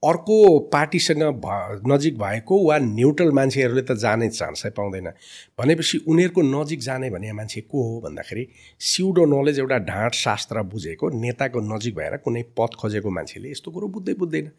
अर्को 0.03 0.37
पार्टीसँग 0.73 1.23
भ 1.43 1.81
नजिक 1.87 2.17
भएको 2.17 2.59
वा 2.67 2.77
न्युट्रल 2.79 3.31
मान्छेहरूले 3.31 3.81
त 3.81 3.97
जाने 3.99 4.29
चान्सै 4.29 4.69
पाउँदैन। 4.69 5.11
भनेपछि 5.59 5.97
उनीहरूको 6.07 6.41
नजिक 6.41 6.79
जाने 6.79 7.09
भन्ने 7.09 7.33
मान्छे 7.33 7.61
को 7.61 7.83
हो 7.83 7.99
भन्दाखेरि 8.01 8.47
सिउडो 8.79 9.25
नलेज 9.25 9.59
एउटा 9.59 9.77
ढाँट 9.91 10.13
शास्त्र 10.15 10.63
बुझेको 10.71 11.09
नेताको 11.19 11.59
नजिक 11.67 11.95
भएर 11.95 12.17
कुनै 12.23 12.43
पद 12.57 12.79
खोजेको 12.79 13.09
मान्छेले 13.09 13.51
यस्तो 13.51 13.71
कुरो 13.71 13.87
बुझ्दै 13.87 14.13
बुझ्दैन। 14.13 14.51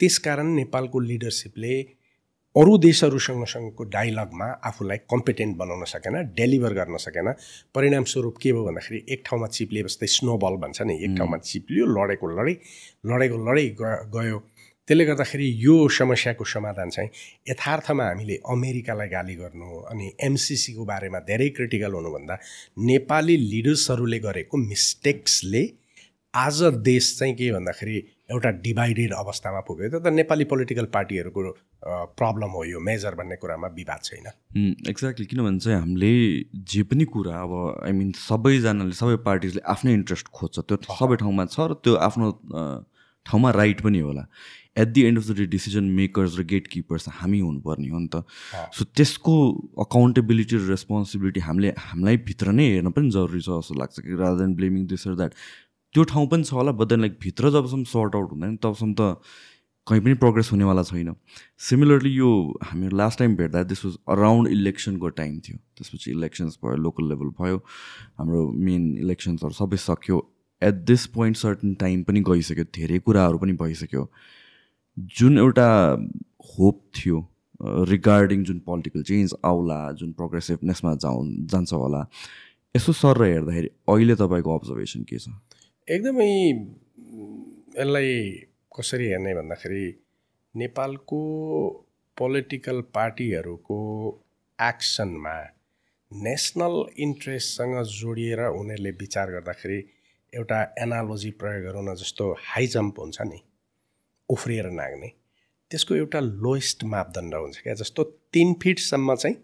त्यसकारण 0.00 0.46
नेपालको 0.54 0.98
लिडरसिपले 1.00 1.74
अरू 2.58 2.76
देशहरूसँग 2.78 3.44
सँगको 3.46 3.84
डाइलगमा 3.86 4.46
आफूलाई 4.66 4.96
कम्पिटेन्ट 5.10 5.56
बनाउन 5.56 5.84
सकेन 5.84 6.14
डेलिभर 6.36 6.72
गर्न 6.74 6.96
सकेन। 6.98 7.32
परिणामस्वरूप 7.74 8.36
के 8.42 8.52
भयो 8.52 8.64
भन्दाखेरि 8.64 9.04
एक 9.14 9.22
ठाउँमा 9.26 9.46
चिप्लिए 9.46 9.82
जस्तै 9.84 10.06
स्नोबल 10.16 10.56
भन्छ 10.62 10.82
नि 10.82 10.94
एक 11.04 11.16
ठाउँमा 11.18 11.38
चिप्लियो 11.50 11.86
लडेको 11.86 12.26
लडै 12.38 12.54
लडेको 13.12 13.38
लडै 13.46 13.66
गयो। 14.16 14.38
त्यसले 14.88 15.04
गर्दाखेरि 15.04 15.46
यो 15.64 15.76
समस्याको 15.98 16.44
समाधान 16.54 16.90
चाहिँ 16.90 17.10
यथार्थमा 17.48 18.04
हामीले 18.04 18.40
अमेरिकालाई 18.50 19.08
गाली 19.08 19.34
गर्नु 19.36 19.68
अनि 19.94 20.12
एमसिसीको 20.26 20.84
बारेमा 20.90 21.18
धेरै 21.30 21.48
क्रिटिकल 21.56 21.92
हुनुभन्दा 21.94 22.38
नेपाली 22.90 23.36
लिडर्सहरूले 23.54 24.18
गरेको 24.26 24.56
मिस्टेक्सले 24.66 25.62
आज 26.34 26.62
देश 26.90 27.16
चाहिँ 27.18 27.34
के 27.34 27.52
भन्दाखेरि 27.52 27.96
एउटा 28.32 28.50
डिभाइडेड 28.66 29.12
अवस्थामा 29.14 29.60
पुग्यो। 29.68 29.98
त 30.00 30.06
नेपाली 30.12 30.44
पोलिटिकल 30.50 30.86
पार्टीहरूको 30.96 31.40
प्रब्लम 31.84 32.50
हो 32.50 32.64
यो 32.64 32.80
मेजर 32.80 33.14
भन्ने 33.14 33.36
कुरामा 33.38 33.68
विवाद 33.74 34.00
छैन। 34.04 34.26
एक्ज्याक्टली 34.90 35.26
किनभने 35.26 35.58
चाहिँ 35.58 35.78
हामीले 35.78 36.10
जे 36.66 36.82
पनि 36.90 37.04
कुरा 37.06 37.34
अब 37.42 37.52
आई 37.86 37.92
मिन 37.92 38.12
सबैजनाले 38.18 38.94
सबै 38.98 39.16
पार्टिजले 39.22 39.62
आफ्नै 39.62 39.92
इन्ट्रेस्ट 39.94 40.26
खोज्छ। 40.34 40.58
त्यो 40.58 40.76
सबै 40.98 41.16
ठाउँमा 41.22 41.44
छ 41.46 41.70
र 41.70 41.78
त्यो 41.78 41.94
आफ्नो 41.94 42.26
ठाउँमा 43.26 43.50
राइट 43.50 43.80
पनि 43.86 44.00
होला। 44.00 44.24
At 44.78 44.88
the 44.88 45.02
end 45.06 45.18
of 45.18 45.24
the 45.28 45.36
day 45.38 45.46
decision 45.54 45.84
makers 45.94 46.38
र 46.38 46.42
गेट 46.50 46.66
किपर्स 46.72 47.08
हामी 47.20 47.38
हुनुपर्ने 47.40 47.88
हो 47.88 47.98
नि 47.98 48.08
त। 48.10 48.26
सो 48.74 48.84
त्यसको 48.94 49.34
अकाउन्टेबिलिटी 49.78 50.56
र 50.56 50.70
रेस्पोन्सिबिलिटी 50.70 51.40
हामीले 51.46 51.72
हामीलाई 51.78 52.16
भित्र 52.26 52.52
नै 52.58 52.66
हेर्न 52.74 52.90
पनि 52.90 53.10
जरुरी 53.10 53.40
छ 53.42 53.58
जस्तो 53.58 53.74
लाग्छ 53.74 53.96
कि 54.00 54.14
रादर 54.18 54.38
देन 54.38 54.54
ब्लेमिङ 54.54 54.86
दिस 54.86 55.06
र 55.08 55.14
द्याट 55.14 55.32
त्यो 55.94 56.02
ठाउँ 56.14 56.26
पनि 56.30 56.42
छ 56.42 56.52
होला 56.58 56.72
बट 56.78 56.86
देन 56.94 57.00
लाइक 57.00 57.18
भित्र 57.22 57.50
जबसम्म 57.54 57.84
सर्ट 57.90 58.14
आउट 58.16 58.30
हुँदैन 58.32 58.56
तबसम्म 58.62 58.94
त 58.98 59.02
कहीँ 59.88 60.00
पनि 60.00 60.14
प्रोग्रेस 60.14 60.50
हुनेवाला 60.52 60.82
छैन। 60.82 61.14
सिमिलरली 61.68 62.10
यो 62.14 62.30
हामी 62.62 62.88
लास्ट 62.96 63.18
टाइम 63.18 63.36
भेट्दा 63.36 63.62
दिस 63.62 63.84
वाज 63.84 63.94
अराउन्ड 64.16 64.48
इलेक्सनको 64.48 65.08
टाइम 65.20 65.38
थियो। 65.40 65.58
त्यसपछि 65.76 66.10
इलेक्सन्स 66.10 66.58
भयो 66.64 66.76
लोकल 66.76 67.08
लेभल 67.08 67.28
भयो। 67.40 67.56
हाम्रो 68.18 68.50
मेन 68.66 68.96
इलेक्सन्सहरू 68.98 69.54
सबै 69.54 69.76
सक्यो। 69.76 70.18
At 70.62 70.74
this 70.90 71.06
point 71.14 71.36
certain 71.36 71.74
time 71.80 72.02
पनि 72.02 72.20
गइसक्यो। 72.28 72.64
धेरै 72.74 72.98
कुराहरू 72.98 73.38
पनि 73.38 73.52
भइसक्यो। 73.62 74.08
जुन 75.18 75.38
एउटा 75.38 75.68
होप 76.50 76.82
थियो 76.96 77.26
रिगार्डिङ 77.90 78.44
जुन 78.44 78.58
पोलिटिकल 78.66 79.02
चेन्ज 79.02 79.34
आउला 79.44 79.80
जुन 79.92 80.12
प्रोग्रेसिभनेसमा 80.12 80.94
जाउँ 80.94 81.24
जान्छ 81.46 81.72
होला 81.72 82.02
यसो 82.74 82.92
सर 82.92 83.22
हेर्दाखेरि 83.22 83.68
अहिले 83.88 84.14
तपाईँको 84.14 84.58
अब्जर्भेसन 84.58 85.02
के 85.08 85.18
छ? 85.18 85.28
एकदमै 85.88 86.30
यसलाई 87.78 88.12
कसरी 88.78 89.06
हेर्ने 89.06 89.34
भन्दाखेरि 89.34 89.84
नेपालको 90.54 91.20
पोलिटिकल 92.16 92.80
पार्टीहरूको 92.94 93.78
एक्सनमा 94.58 95.36
नेसनल 96.12 96.76
इन्ट्रेस्टसँग 96.98 97.82
जोडिएर 97.92 98.40
उनीहरूले 98.40 98.90
विचार 99.00 99.30
गर्दाखेरि 99.30 99.78
एउटा 100.32 100.60
एनालोजी 100.78 101.30
प्रयोग 101.40 101.64
गरौँ 101.64 101.84
न 101.84 101.94
जस्तो 101.94 102.32
हाई 102.46 102.66
जम्प 102.66 103.00
हुन्छ 103.00 103.22
नि 103.22 103.40
उफ्रिएर 104.28 104.70
नाग्ने। 104.70 105.08
त्यसको 105.70 105.94
एउटा 105.94 106.20
लोएस्ट 106.20 106.84
मापदण्ड 106.84 107.34
हुन्छ 107.34 107.60
क्या 107.62 107.74
जस्तो 107.74 108.04
तिन 108.32 108.54
फिटसम्म 108.62 109.14
चाहिँ 109.14 109.36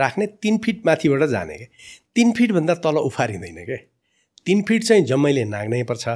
राख्ने 0.00 0.26
तिन 0.42 0.58
फिट 0.58 0.86
माथिबाट 0.86 1.22
जाने 1.28 1.56
क्या। 1.58 1.68
तिन 2.14 2.32
फिटभन्दा 2.32 2.74
तल 2.74 2.96
उफारिँदैन 2.98 3.64
क्या। 3.64 3.76
तिन 4.46 4.62
फिट 4.62 4.84
चाहिँ 4.84 5.04
जम्मैले 5.04 5.44
नाग्नै 5.44 5.82
पर्छ। 5.82 6.08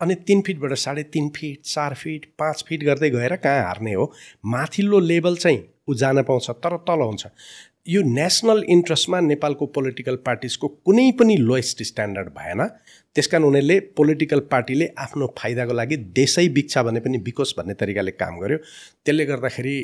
अनि 0.00 0.14
तिन 0.26 0.40
फिटबाट 0.42 0.72
साढे 0.74 1.02
तिन 1.12 1.28
फिट 1.36 1.60
चार 1.64 1.94
फिट 1.94 2.26
पाँच 2.38 2.64
फिट 2.68 2.84
गर्दै 2.84 3.10
गएर 3.10 3.36
कहाँ 3.36 3.62
हार्ने 3.64 3.94
हो? 3.94 4.12
माथिल्लो 4.44 4.98
लेभल 5.00 5.36
चाहिँ 5.36 5.62
ऊ 5.88 5.94
जान 5.94 6.22
पाउँछ 6.22 6.50
तर 6.50 6.76
तल 6.88 7.00
हुन्छ। 7.00 7.26
यो 7.88 8.02
नेसनल 8.02 8.62
इन्ट्रेस्टमा 8.68 9.20
नेपालको 9.20 9.66
पोलिटिकल 9.66 10.16
पार्टिजको 10.26 10.68
कुनै 10.68 11.10
पनि 11.18 11.36
लोएस्ट 11.36 11.82
स्ट्यान्डर्ड 11.82 12.28
भएन। 12.28 12.66
त्यस 13.16 13.26
कारण 13.26 13.44
उनीहरूले 13.44 13.78
पोलिटिकल 13.96 14.40
पार्टीले 14.50 14.88
आफ्नो 14.98 15.34
फाइदाको 15.38 15.72
लागि 15.72 15.96
देशै 16.16 16.48
बिक्छ 16.48 16.78
भने 16.78 17.00
पनि 17.00 17.18
बिकोस् 17.18 17.54
भन्ने 17.58 17.74
तरिकाले 17.74 18.10
काम 18.12 18.38
गर्यो। 18.40 18.58
त्यसले 19.04 19.24
गर्दाखेरि 19.26 19.76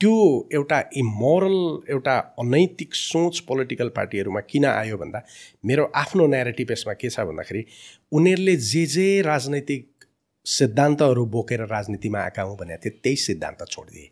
त्यो 0.00 0.48
एउटा 0.52 0.80
इमोरल 0.96 1.56
एउटा 1.90 2.18
अनैतिक 2.38 2.94
सोच 2.94 3.38
पोलिटिकल 3.40 3.88
पार्टीहरूमा 3.88 4.40
किन 4.40 4.64
आयो 4.64 4.96
भन्दा 4.96 5.22
मेरो 5.64 5.84
आफ्नो 5.94 6.26
नेरेटिभ 6.26 6.70
यसमा 6.70 6.92
के 6.92 7.10
छ 7.10 7.20
भन्दाखेरि 7.20 7.64
उनीहरूले 8.12 8.56
जे 8.56 8.84
जे 8.86 9.06
राजनैतिक 9.22 9.88
सिद्धान्तहरू 10.46 11.24
बोकेर 11.26 11.60
राजनीतिमा 11.66 12.20
आएका 12.20 12.42
हुँ 12.42 12.56
भनेको 12.56 12.84
थिएँ 12.84 13.00
त्यही 13.02 13.16
सिद्धान्त 13.16 13.64
छोडिदिए। 13.70 14.10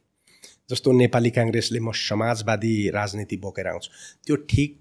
जस्तो 0.70 0.92
नेपाली 0.92 1.30
काङ्ग्रेसले 1.30 1.80
म 1.80 1.92
समाजवादी 1.92 2.74
राजनीति 2.90 3.36
बोकेर 3.36 3.66
आउँछु 3.66 3.90
त्यो 4.26 4.36
ठिक 4.50 4.78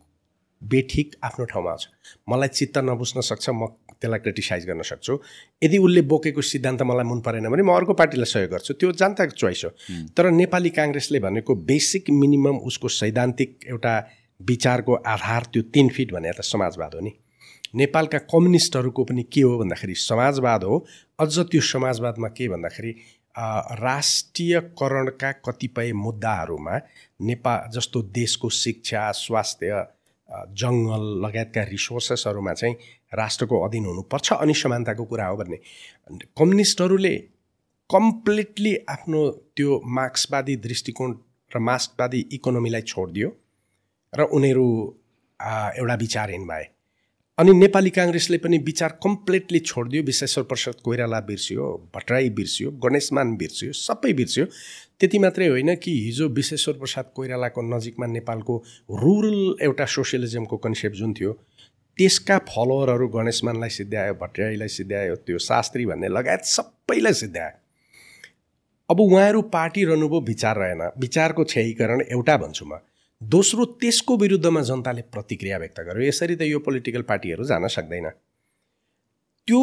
बेठिक 0.70 1.16
आफ्नो 1.24 1.46
ठाउँमा 1.46 1.76
छ। 1.76 1.88
मलाई 2.30 2.48
चित्त 2.48 2.78
नबुझ्न 2.78 3.22
सक्छ 3.22 3.50
म 3.50 3.66
त्यसलाई 3.96 4.20
क्रिटिसाइज 4.20 4.66
गर्न 4.66 4.82
सक्छु। 4.82 5.14
यदि 5.64 5.78
उसले 5.78 6.02
बोकेको 6.02 6.42
सिद्धान्त 6.42 6.82
मलाई 6.82 7.06
मन 7.06 7.20
परेन 7.26 7.50
भने 7.50 7.64
म 7.64 7.72
अर्को 7.76 7.94
पार्टीलाई 7.94 8.26
सहयोग 8.26 8.52
गर्छु। 8.52 8.74
त्यो 8.74 8.92
जनताको 8.92 9.34
चोइस 9.34 9.62
हो। 9.66 9.70
तर 10.16 10.32
नेपाली 10.32 10.70
काङ्ग्रेसले 10.70 11.20
भनेको 11.20 11.56
बेसिक 11.56 12.10
मिनिमम 12.12 12.58
उसको 12.68 12.88
सैद्धान्तिक 12.92 13.60
एउटा 13.68 13.96
विचारको 14.40 14.94
आधार 15.08 15.44
त्यो 15.54 15.62
तिन 15.74 15.90
फिट 15.90 16.14
भने 16.14 16.32
त 16.32 16.42
समाजवाद 16.44 16.96
हो 16.96 17.02
नि। 17.02 17.12
नेपालका 17.76 18.18
कम्युनिस्टहरूको 18.32 19.04
पनि 19.04 19.24
के 19.32 19.42
हो 19.42 19.58
भन्दाखेरि 19.60 19.96
समाजवाद 19.96 20.64
हो। 20.64 20.86
अझ 21.20 21.40
त्यो 21.52 21.62
समाजवादमा 21.62 22.28
के 22.28 22.48
भन्दाखेरि 22.50 22.92
राष्ट्रियकरणका 23.36 25.32
कतिपय 25.46 25.92
मुद्दाहरूमा 25.94 26.76
नेपाल 27.22 27.72
जस्तो 27.72 28.02
देशको 28.16 28.50
शिक्षा 28.50 29.12
स्वास्थ्य 29.12 29.84
जङ्गल 30.62 31.04
लगायतका 31.26 31.64
रिसोर्सेसहरूमा 31.64 32.54
चाहिँ 32.54 32.76
राष्ट्रको 33.14 33.60
अधीन 33.62 33.86
हुनुपर्छ 33.86 34.34
अनि 34.34 34.54
समानताको 34.54 35.04
कुरा 35.06 35.26
हो 35.28 35.38
भन्ने। 35.38 35.58
कम्युनिस्टहरूले 36.38 37.16
कम्प्लिटली 37.90 38.76
आफ्नो 38.90 39.30
त्यो 39.56 39.82
मार्क्सवादी 39.98 40.56
दृष्टिकोण 40.68 41.10
र 41.52 41.60
मार्क्सवादी 41.60 42.20
इकोनोमीलाई 42.34 42.82
छोडिदियो 42.82 43.30
र 44.14 44.22
उनीहरू 44.36 44.68
एउटा 45.80 45.96
विचारहीन 45.96 46.48
भए। 46.48 46.66
अनि 47.38 47.54
नेपाली 47.54 47.90
काङ्ग्रेसले 47.90 48.38
पनि 48.38 48.58
विचार 48.58 48.92
कम्प्लिटली 49.04 49.60
छोडिदियो 49.60 50.04
विश्वेश्वर 50.04 50.44
प्रसाद 50.44 50.76
कोइराला 50.84 51.20
बिर्सियो 51.20 51.66
भट्टराई 51.96 52.30
बिर्सियो 52.30 52.72
गणेशमान 52.72 53.36
बिर्सियो 53.36 53.72
सबै 53.72 54.12
बिर्सियो। 54.14 54.46
त्यति 55.00 55.20
मात्रै 55.20 55.48
होइन 55.48 55.76
कि 55.76 55.92
हिजो 56.06 56.28
विश्वेश्वर 56.30 56.76
प्रसाद 56.76 57.12
कोइरालाको 57.16 57.62
नजिकमा 57.76 58.08
नेपालको 58.08 58.56
रुरल 59.04 59.56
एउटा 59.62 59.86
सोसियलिजमको 59.86 60.58
कन्सेप्ट 60.58 60.96
जुन 60.96 61.14
थियो 61.14 61.34
त्यसका 61.98 62.38
फलोवरहरू 62.48 63.08
गणेशमानलाई 63.18 63.70
सिद्ध्यायो 63.80 64.14
भट्टराईलाई 64.24 64.68
सिद्ध्यायो 64.80 65.16
त्यो 65.28 65.38
शास्त्री 65.50 65.86
भन्ने 65.86 66.08
लगायत 66.08 66.52
सबैलाई 66.56 67.14
सिद्ध्यायो 67.14 67.60
अब 68.90 69.00
उहाँहरू 69.02 69.42
पार्टी 69.52 69.84
रहनुभयो 69.86 70.22
विचार 70.22 70.58
रहेन। 70.58 70.90
विचारको 71.02 71.44
क्षयीकरण 71.44 72.02
एउटा 72.12 72.38
भन्छु 72.38 72.66
म। 72.66 72.80
दोस्रो 73.30 73.66
त्यसको 73.82 74.16
विरुद्धमा 74.18 74.62
जनताले 74.62 75.02
प्रतिक्रिया 75.14 75.58
व्यक्त 75.58 75.80
गर्यो। 75.80 76.08
यसरी 76.08 76.36
त 76.36 76.42
यो 76.44 76.60
पोलिटिकल 76.60 77.02
पार्टीहरू 77.02 77.44
जान 77.44 77.68
सक्दैन। 77.68 78.10
त्यो 79.48 79.62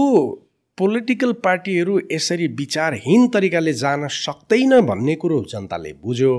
पोलिटिकल 0.78 1.32
पार्टीहरू 1.44 2.00
यसरी 2.12 2.46
विचारहीन 2.58 3.28
तरिकाले 3.28 3.72
जान 3.74 4.08
सक्दैन 4.08 4.80
भन्ने 4.80 5.14
कुरो 5.14 5.42
जनताले 5.44 5.92
बुझ्यो 6.02 6.38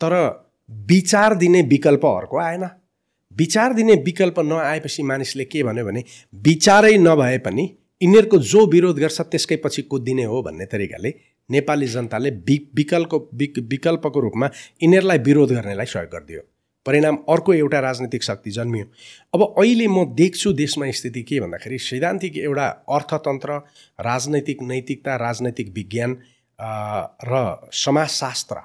तर 0.00 0.14
विचार 0.86 1.34
दिने 1.34 1.62
विकल्प 1.62 2.06
अर्को 2.06 2.38
आएन। 2.38 2.64
विचार 3.36 3.72
दिने 3.72 3.94
विकल्प 4.04 4.38
नआएपछि 4.40 5.02
मानिसले 5.02 5.44
के 5.44 5.62
भन्यो 5.62 5.84
भने 5.84 6.02
विचारै 6.44 6.96
नभए 6.98 7.38
पनि 7.38 7.64
यिनीहरूको 8.00 8.38
जो 8.52 8.66
विरोध 8.66 8.98
गर्छ 8.98 9.20
त्यसकै 9.22 9.56
पछि 9.56 9.82
कुदिने 9.82 10.24
हो 10.24 10.42
भन्ने 10.42 10.66
तरिकाले 10.66 11.10
नेपाली 11.50 11.86
जनताले 11.86 12.30
वि 12.30 12.56
विकल्प 12.74 13.14
विकल्पको 13.34 14.20
रूपमा 14.20 14.46
यिनीहरूलाई 14.82 15.18
विरोध 15.18 15.52
गर्नेलाई 15.52 15.86
सहयोग 15.86 16.10
गरिदियो। 16.12 16.40
परिणाम 16.86 17.16
अर्को 17.28 17.52
एउटा 17.54 17.80
राजनीतिक 17.80 18.22
शक्ति 18.22 18.50
जन्मियो। 18.50 18.84
अब 19.34 19.42
अहिले 19.58 19.86
म 19.88 20.04
देख्छु 20.14 20.52
देशमा 20.52 20.90
स्थिति 20.90 21.22
के 21.22 21.40
भन्दाखेरि 21.40 21.78
सैद्धान्तिक 21.80 22.36
एउटा 22.38 22.66
अर्थतन्त्र 22.88 23.56
राजनैतिक 24.00 24.62
नैतिकता 24.62 25.16
राजनैतिक 25.16 25.72
विज्ञान 25.74 26.16
र 27.24 27.70
समाजशास्त्र। 27.72 28.56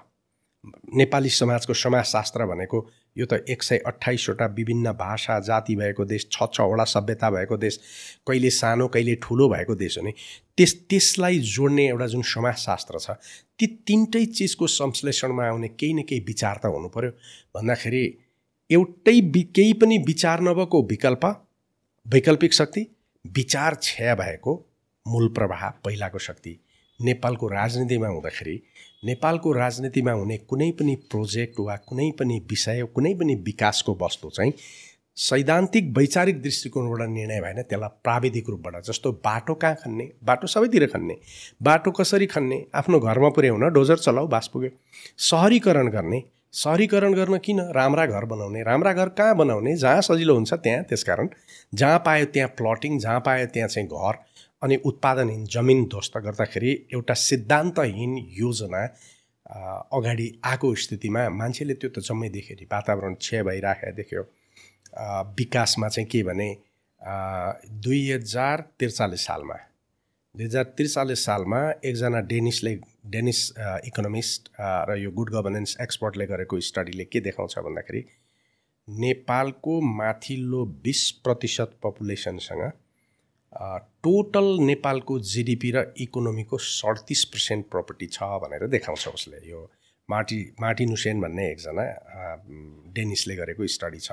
नेपाली 0.96 1.30
समाजको 1.32 1.74
समाजशास्त्र 1.74 2.46
भनेको 2.46 2.80
यो 3.18 3.26
त 3.26 3.34
एक 3.50 3.64
सय 3.64 3.78
अठाइसवटा 3.78 4.46
विभिन्न 4.46 4.92
भाषा 4.92 5.40
जाति 5.40 5.76
भएको 5.76 6.06
देश 6.06 6.28
छ 6.32 6.48
छवटा 6.54 6.84
सभ्यता 6.84 7.30
भएको 7.30 7.58
देश 7.58 7.80
कहिले 8.28 8.50
सानो 8.50 8.88
कहिले 8.88 9.16
ठुलो 9.16 9.50
भएको 9.50 9.76
देश 9.76 9.98
हो 9.98 10.04
नि। 10.04 10.14
त्यस 10.58 10.74
त्यसलाई 10.90 11.40
जोड्ने 11.40 11.88
एउटा 11.88 12.08
जुन 12.08 12.22
समाजशास्त्र 12.22 13.00
छ 13.00 13.18
ती 13.60 13.68
तिनटै 13.68 14.26
चिजको 14.26 14.68
संश्लेषणमा 14.68 15.48
आउने 15.48 15.68
केही 15.68 15.94
न 15.94 16.02
केही 16.02 16.22
विचार 16.28 16.60
त 16.64 16.66
हुनु 16.66 16.90
पऱ्यो 16.90 17.12
भन्दाखेरि 17.56 18.04
एउटै 18.70 19.20
केही 19.56 19.74
पनि 19.74 19.98
विचार 19.98 20.42
नभएको 20.42 20.84
विकल्प 20.84 21.26
वैकल्पिक 22.08 22.54
शक्ति 22.54 22.86
विचार 23.28 23.76
छ्या 23.82 24.16
भएको 24.16 24.54
मूल 25.08 25.28
प्रवाह 25.28 25.70
पहिलाको 25.86 26.18
शक्ति। 26.18 26.60
नेपालको 27.00 27.48
राजनीतिमा 27.48 28.08
हुँदाखेरि 28.08 28.56
नेपालको 29.04 29.52
राजनीतिमा 29.54 30.12
हुने 30.12 30.38
कुनै 30.50 30.72
पनि 30.72 30.96
प्रोजेक्ट 31.12 31.60
वा 31.60 31.76
कुनै 31.88 32.12
पनि 32.20 32.40
विषय 32.50 32.84
कुनै 32.96 33.14
पनि 33.14 33.36
विकासको 33.46 33.98
वस्तु 34.02 34.30
चाहिँ 34.30 34.54
सैद्धान्तिक 35.18 35.94
वैचारिक 35.98 36.42
दृष्टिकोणबाट 36.42 37.10
निर्णय 37.10 37.40
भएन 37.42 37.62
त्यसलाई 37.62 37.90
प्राविधिक 38.04 38.50
रूपबाट 38.50 38.84
जस्तो 38.86 39.12
बाटो 39.26 39.54
कहाँ 39.54 39.76
खन्ने 39.76 40.10
बाटो 40.24 40.48
सबैतिर 40.48 40.86
खन्ने 40.88 41.16
बाटो 41.62 41.92
कसरी 41.92 42.26
खन्ने 42.26 42.64
आफ्नो 42.76 43.00
घरमा 43.00 43.30
पुर्याउन 43.30 43.70
डोजर 43.74 43.98
चलाऊ 43.98 44.28
बास 44.28 44.50
पुग्यो। 44.54 44.70
सहरीकरण 45.30 45.88
गर्ने 45.90 46.24
सहरीकरण 46.54 47.14
गर्न 47.14 47.38
किन? 47.38 47.60
राम्रा 47.76 48.06
घर 48.06 48.26
बनाउने 48.26 48.64
राम्रा 48.64 48.94
घर 48.94 49.10
कहाँ 49.10 49.36
बनाउने? 49.36 49.76
जहाँ 49.76 50.02
सजिलो 50.02 50.36
हुन्छ 50.36 50.54
त्यहाँ 50.54 50.84
त्यसकारण 50.84 51.28
जहाँ 51.74 52.00
पायो 52.06 52.26
त्यहाँ 52.26 52.50
प्लटिङ 52.58 53.00
जहाँ 53.00 53.20
पायो 53.20 53.46
त्यहाँ 53.54 53.70
चाहिँ 53.70 53.88
घर। 53.88 54.18
अनि 54.62 54.76
उत्पादनहीन 54.86 55.46
जमिन 55.54 55.84
ध्वस्त 55.92 56.18
गर्दाखेरि 56.26 56.72
एउटा 56.94 57.14
सिद्धान्तहीन 57.14 58.18
योजना 58.40 58.84
अगाडि 59.98 60.28
आएको 60.46 60.74
स्थितिमा 60.84 61.28
मान्छेले 61.40 61.74
त्यो 61.82 61.90
त 61.96 62.00
जम्मै 62.08 62.30
देख्यो 62.30 62.56
वातावरण 62.72 63.16
छे 63.22 63.42
भइराखेको 63.44 63.96
देख्यो। 64.02 64.24
विकासमा 65.40 65.88
चाहिँ 65.88 66.08
के 66.12 66.24
भने 66.24 66.50
दुई 67.86 68.02
हजार 68.12 68.62
त्रिचालिस 68.80 69.26
सालमा 69.26 69.56
दुई 70.36 70.46
हजार 70.46 70.64
त्रिचालिस 70.78 71.26
सालमा 71.26 71.62
एकजना 71.90 72.20
डेनिसले 72.32 72.74
डेनिस 73.16 73.40
इकोनोमिस्ट 73.88 74.50
र 74.90 74.98
यो 75.00 75.12
गुड 75.12 75.30
गभर्नेन्स 75.34 75.78
एक्सपर्टले 75.82 76.26
गरेको 76.34 76.60
स्टडीले 76.70 77.06
के 77.06 77.20
देखाउँछ 77.28 77.58
भन्दाखेरि 77.60 78.04
नेपालको 78.88 79.80
माथिल्लो 79.96 80.66
बिस 80.84 81.10
प्रतिशत 81.26 81.78
पपुलेसनसँग 81.84 82.64
टोटल 83.60 84.46
नेपालको 84.62 85.20
जिडिपी 85.20 85.72
र 85.72 85.84
इकोनोमीको 86.00 86.58
सडतिस 86.58 87.24
पर्सेन्ट 87.34 87.66
प्रपर्टी 87.72 88.08
छ 88.08 88.24
भनेर 88.44 88.68
देखाउँछ 88.68 89.08
उसले। 89.10 89.38
यो 89.50 89.60
मार्टी 90.10 90.40
मार्टिन 90.62 90.90
हुसेन 90.90 91.22
भन्ने 91.22 91.50
एकजना 91.52 91.84
डेनिसले 92.96 93.36
गरेको 93.36 93.68
स्टडी 93.68 94.00
छ। 94.00 94.12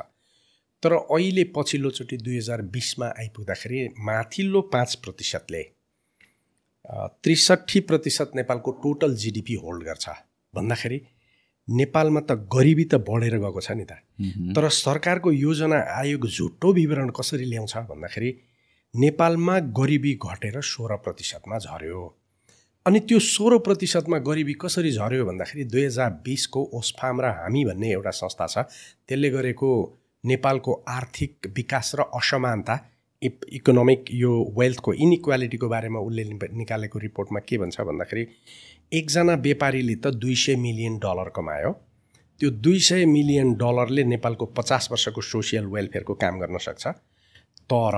तर 0.82 0.92
अहिले 0.92 1.44
पछिल्लोचोटि 1.56 2.16
दुई 2.16 2.36
हजार 2.36 2.62
बिसमा 2.74 3.06
आइपुग्दाखेरि 3.18 3.78
माथिल्लो 4.08 4.60
पाँच 4.72 4.94
प्रतिशतले 5.04 5.62
त्रिसठी 7.22 7.80
प्रतिशत 7.80 8.32
नेपालको 8.36 8.70
टोटल 8.82 9.14
जिडिपी 9.16 9.54
होल्ड 9.62 9.84
गर्छ। 9.84 10.08
भन्दाखेरि 10.54 11.00
नेपालमा 11.68 12.20
त 12.20 12.32
गरिबी 12.52 12.84
त 12.84 12.94
बढेर 13.06 13.38
गएको 13.38 13.60
छ 13.60 13.70
नि 13.72 13.84
त। 13.84 14.02
तर 14.56 14.68
सरकारको 14.74 15.32
योजना 15.32 15.78
आयोग 15.94 16.26
झुटो 16.28 16.72
विवरण 16.72 17.10
कसरी 17.10 17.44
ल्याउँछ 17.44 17.76
भन्दाखेरि 17.90 18.30
नेपालमा 18.96 19.58
गरिबी 19.76 20.12
घटेर 20.22 20.60
सोह्र 20.62 20.96
प्रतिशतमा 21.04 21.58
झऱ्यो। 21.58 22.02
अनि 22.86 22.98
त्यो 23.08 23.18
सोह्र 23.18 23.58
प्रतिशतमा 23.66 24.18
गरिबी 24.26 24.52
कसरी 24.60 24.90
झऱ्यो 24.92 25.24
भन्दाखेरि 25.26 25.64
दुई 25.64 25.84
हजार 25.84 26.10
बिसको 26.24 26.60
ओस्फाम 26.78 27.20
र 27.20 27.30
हामी 27.38 27.64
भन्ने 27.64 27.90
एउटा 27.92 28.10
संस्था 28.10 28.46
छ। 28.46 28.58
त्यसले 29.08 29.30
गरेको 29.30 29.70
नेपालको 30.24 30.72
आर्थिक 30.88 31.52
विकास 31.56 31.94
र 31.94 32.04
असमानता 32.14 32.76
इकोनोमिक 33.22 34.04
यो 34.12 34.32
वेल्थको 34.58 34.92
इनइक्वालिटीको 34.94 35.68
बारेमा 35.68 36.00
उसले 36.00 36.24
निकालेको 36.52 36.98
रिपोर्टमा 36.98 37.40
के 37.48 37.58
भन्छ 37.58 37.80
भन्दाखेरि 37.80 38.24
एकजना 38.92 39.34
व्यापारीले 39.46 39.94
त 39.96 40.14
दुई 40.14 40.34
सय 40.36 40.56
मिलियन 40.56 40.98
डलर 41.04 41.28
कमायो। 41.36 41.72
त्यो 42.40 42.50
दुई 42.62 42.78
सय 42.88 43.04
मिलियन 43.06 43.54
डलरले 43.56 44.04
नेपालको 44.04 44.46
पचास 44.56 44.88
वर्षको 44.92 45.20
सोसियल 45.24 45.66
वेलफेयरको 45.74 46.14
काम 46.14 46.38
गर्न 46.40 46.58
सक्छ। 46.60 46.86
तर 47.66 47.96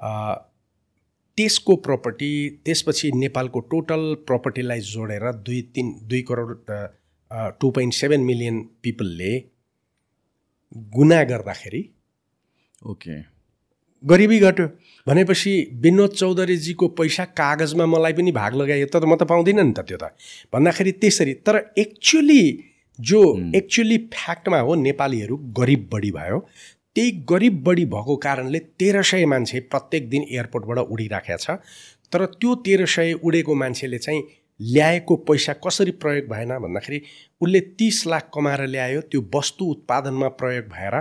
त्यसको 0.00 1.76
प्रपर्टी 1.86 2.30
त्यसपछि 2.64 3.10
नेपालको 3.14 3.60
टोटल 3.70 4.14
प्रपर्टीलाई 4.26 4.80
जोडेर 4.86 5.32
दुई 5.46 5.60
तिन 5.74 5.92
दुई 6.08 6.22
crore 6.30 6.50
two 7.60 7.70
point 7.70 7.94
seven 7.94 8.20
million 8.24 8.62
पिपलले 8.82 9.32
गुना 10.96 11.22
गर्दाखेरि 11.24 11.82
ओके 12.90 13.14
गरिबी 14.04 14.38
घट्यो। 14.38 14.66
भनेपछि 15.06 15.52
विनोद 15.82 16.10
चौधरीजीको 16.10 16.88
पैसा 16.98 17.24
कागजमा 17.40 17.86
मलाई 17.86 18.12
पनि 18.12 18.32
भाग 18.32 18.54
लगाइयो 18.54 18.86
त 18.86 19.04
म 19.04 19.16
त 19.16 19.22
पाउँदिनँ 19.28 19.64
नि 19.64 19.72
त 19.76 19.80
त्यो 19.88 19.98
त। 20.00 20.04
भन्दाखेरि 20.52 20.92
त्यसरी 20.92 21.34
तर 21.46 21.56
एक्चुली 21.78 22.44
जो 22.98 23.20
एक्चुली 23.56 23.98
फ्याक्टमा 24.14 24.58
हो 24.60 24.74
नेपालीहरू 24.74 25.36
गरिब 25.58 25.88
बढी 25.92 26.10
भयो। 26.10 26.38
त्यही 26.96 27.10
गरिब 27.30 27.62
बढी 27.64 27.84
भएको 27.86 28.16
कारणले 28.16 28.58
तेह्र 28.80 29.02
सय 29.02 29.24
मान्छे 29.24 29.60
प्रत्येक 29.70 30.08
दिन 30.10 30.22
एयरपोर्टबाट 30.30 30.78
उडिराखेको 30.78 31.38
छ। 31.38 31.50
तर 32.12 32.24
त्यो 32.36 32.54
तेह्र 32.66 32.86
सय 32.86 33.12
उडेको 33.22 33.54
मान्छेले 33.54 33.98
चाहिँ 33.98 34.22
ल्याएको 34.60 35.16
पैसा 35.28 35.52
कसरी 35.64 35.90
प्रयोग 35.96 36.26
भएन 36.28 36.56
भन्दाखेरि 36.58 37.00
उसले 37.40 37.60
तिस 37.78 38.06
लाख 38.06 38.30
कमाएर 38.34 38.66
ल्यायो 38.66 39.00
त्यो 39.10 39.20
वस्तु 39.34 39.64
उत्पादनमा 39.64 40.28
प्रयोग 40.40 40.64
भएर 40.72 40.94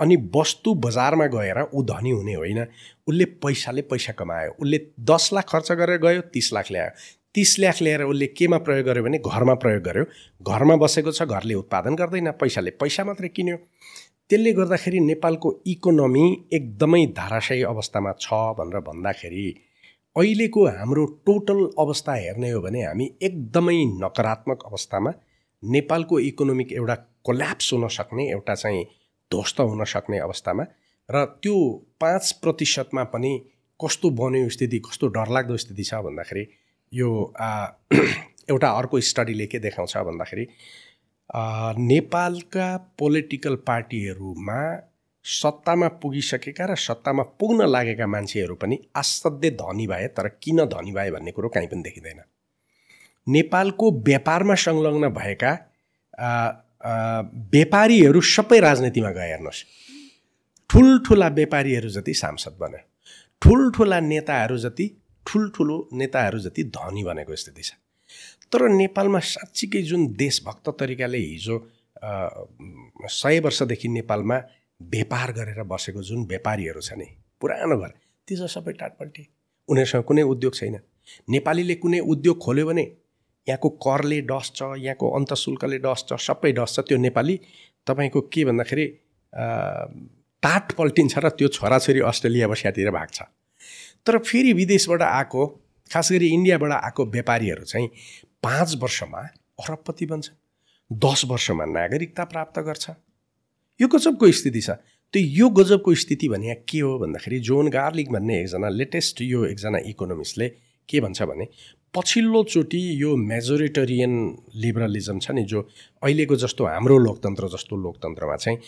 अनि 0.00 0.16
वस्तु 0.34 0.74
बजारमा 0.84 1.26
गएर 1.34 1.60
ऊ 1.64 1.82
धनी 1.84 2.10
हुने 2.10 2.34
होइन। 2.34 2.60
उसले 3.06 3.24
पैसाले 3.44 3.82
पैसा 3.92 4.12
कमायो 4.18 4.56
उसले 4.58 4.78
दस 5.10 5.30
लाख 5.32 5.48
खर्च 5.48 5.72
गरेर 5.72 5.98
गयो 6.00 6.20
तिस 6.34 6.52
लाख 6.52 6.72
ल्यायो। 6.72 6.90
तिस 7.34 7.58
लाख 7.58 7.82
ल्याएर 7.82 8.02
उसले 8.02 8.26
केमा 8.26 8.58
प्रयोग 8.66 8.86
गर्यो 8.86 9.02
भने 9.04 9.18
घरमा 9.18 9.54
प्रयोग 9.62 9.82
गर्यो। 9.82 10.04
घरमा 10.42 10.76
बसेको 10.76 11.12
छ 11.12 11.22
घरले 11.24 11.54
उत्पादन 11.54 11.94
गर्दैन 11.94 12.30
पैसाले 12.40 12.70
पैसा 12.82 13.04
मात्रै 13.04 13.28
किन्यो। 13.28 13.56
त्यसले 14.30 14.52
गर्दाखेरि 14.52 15.00
नेपालको 15.02 15.48
इकोनोमी 15.66 16.24
एकदमै 16.52 17.00
धाराशायी 17.16 17.62
अवस्थामा 17.64 18.12
छ 18.18 18.40
भनेर 18.58 18.80
भन्दाखेरि 18.82 19.46
अहिलेको 20.16 20.64
हाम्रो 20.68 21.04
टोटल 21.26 21.60
अवस्था 21.78 22.14
हेर्ने 22.16 22.50
हो 22.50 22.60
भने 22.62 22.82
हामी 22.82 23.06
एकदमै 23.22 23.76
नकारात्मक 23.96 24.64
अवस्थामा 24.66 25.12
नेपालको 25.62 26.18
इकोनोमिक 26.22 26.72
एउटा 26.74 26.94
कोल्याप्स 27.24 27.72
हुन 27.72 27.88
सक्ने 27.90 28.28
एउटा 28.30 28.54
चाहिँ 28.54 28.84
ध्वस्त 29.30 29.60
हुन 29.62 29.84
सक्ने 29.86 30.18
अवस्थामा 30.20 30.64
र 31.08 31.24
त्यो 31.38 31.56
पाँच 32.00 32.30
प्रतिशतमा 32.42 33.04
पनि 33.10 33.32
कस्तो 33.80 34.10
बन्यो 34.14 34.48
स्थिति 34.50 34.78
कस्तो 34.80 35.08
डरलाग्दो 35.10 35.56
स्थिति 35.58 35.84
छ 35.84 36.00
भन्दाखेरि 36.02 36.46
यो 36.92 37.10
एउटा 38.50 38.70
अर्को 38.72 39.00
स्टडीले 39.02 39.46
के 39.46 39.58
देखाउँछ 39.60 39.96
भन्दाखेरि 40.02 40.46
नेपालका 41.30 42.76
पोलिटिकल 42.98 43.54
पार्टीहरूमा 43.66 44.60
सत्तामा 45.24 45.88
पुगिसकेका 46.02 46.64
र 46.66 46.74
सत्तामा 46.78 47.22
पुग्न 47.40 47.66
लागेका 47.66 48.06
मान्छेहरू 48.06 48.54
पनि 48.54 48.76
असाध्यै 48.96 49.50
धनी 49.56 49.86
भए 49.86 50.06
तर 50.16 50.28
किन 50.42 50.64
धनी 50.68 50.92
भए 50.92 51.10
भन्ने 51.10 51.30
कुरो 51.32 51.48
कहीँ 51.48 51.68
पनि 51.68 51.82
देखिँदैन। 51.82 52.20
नेपालको 53.26 53.90
व्यापारमा 54.04 54.54
संलग्न 54.54 55.08
भएका 55.10 55.52
व्यापारीहरू 57.52 58.20
सबै 58.20 58.58
राजनीतिमा 58.60 59.10
गए 59.10 59.28
हेर्नुहोस्। 59.28 59.64
ठुल्ठुला 60.70 61.28
व्यापारीहरू 61.38 61.88
जति 61.88 62.14
सांसद 62.14 62.56
बन्यो 62.60 62.82
ठुल्ठुला 63.42 64.00
नेताहरू 64.00 64.56
जति 64.58 64.86
ठुल्ठुलो 65.26 65.76
नेताहरू 65.92 66.38
जति 66.38 66.62
धनी 66.76 67.02
बनेको 67.04 67.36
स्थिति 67.36 67.62
छ। 67.62 67.72
तर 68.54 68.68
नेपालमा 68.70 69.18
साँच्चीकै 69.18 69.82
जुन 69.82 70.06
देशभक्त 70.14 70.68
तरिकाले 70.80 71.18
हिजो 71.18 71.56
सय 73.10 73.40
वर्षदेखि 73.44 73.88
नेपालमा 73.88 74.36
व्यापार 74.80 75.32
गरेर 75.32 75.62
बसेको 75.66 76.02
जुन 76.02 76.20
व्यापारीहरू 76.30 76.80
छ 76.80 76.92
नि 76.94 77.06
पुरानो 77.40 77.76
घर 77.76 77.92
ती 78.28 78.36
चाहिँ 78.36 78.48
सबै 78.48 78.72
टाटपल्टी 78.78 79.22
उनीहरूसँग 79.68 80.04
कुनै 80.04 80.22
उद्योग 80.22 80.54
छैन। 80.54 80.76
नेपालीले 81.30 81.74
कुनै 81.82 81.98
उद्योग 82.14 82.36
खोल्यो 82.44 82.66
भने 82.66 82.84
यहाँको 83.46 83.68
करले 83.86 84.20
डस्छ 84.30 84.62
यहाँको 84.78 85.10
अन्तशुल्कले 85.10 85.78
डस्छ 85.78 86.14
सबै 86.28 86.52
डस्छ 86.52 86.80
त्यो 86.80 86.98
नेपाली। 86.98 87.34
तपाईँको 87.86 88.20
के 88.32 88.44
भन्दाखेरि 88.44 88.86
टाट 90.42 90.72
पल्टिन्छ 90.78 91.18
र 91.18 91.28
त्यो 91.38 91.48
छोराछोरी 91.58 92.00
अस्ट्रेलिया 92.06 92.48
बसियातिर 92.48 92.90
भाग्छ। 92.90 93.18
तर 94.06 94.18
फेरि 94.20 94.52
विदेशबाट 94.52 95.02
आएको 95.02 95.42
खास 95.90 96.12
गरी 96.12 96.28
इन्डियाबाट 96.28 96.72
आएको 96.72 97.02
व्यापारीहरू 97.06 97.64
चाहिँ 97.64 97.88
पाँच 98.44 98.74
वर्षमा 98.82 99.20
अरबपति 99.64 100.06
बन्छ 100.06 100.30
दस 100.90 101.24
वर्षमा 101.26 101.64
नागरिकता 101.66 102.24
प्राप्त 102.24 102.58
गर्छ। 102.60 102.90
यो 103.80 103.88
गजबको 103.88 104.30
स्थिति 104.32 104.60
छ। 104.60 104.70
त्यो 105.14 105.22
यो 105.22 105.48
गजबको 105.56 105.94
स्थिति 105.94 106.28
भने 106.28 106.54
के 106.68 106.78
हो 106.80 106.98
भन्दाखेरि 106.98 107.38
जोन 107.48 107.68
गार्लिक 107.70 108.10
भन्ने 108.12 108.40
एकजना 108.40 108.68
लेटेस्ट 108.68 109.20
यो 109.22 109.44
एकजना 109.46 109.78
इकोनोमिस्टले 109.86 110.48
के 110.88 111.00
भन्छ 111.00 111.22
भने 111.22 111.46
पछिल्लोचोटि 111.94 112.80
यो 113.02 113.16
मेजोरिटरियन 113.16 114.14
लिबरलिजम 114.62 115.18
छ 115.18 115.30
नि 115.30 115.42
जो 115.52 115.60
अहिलेको 116.02 116.36
जस्तो 116.36 116.66
हाम्रो 116.66 116.98
लोकतन्त्र 116.98 117.48
जस्तो 117.48 117.76
लोकतन्त्रमा 117.82 118.36
चाहिँ 118.36 118.58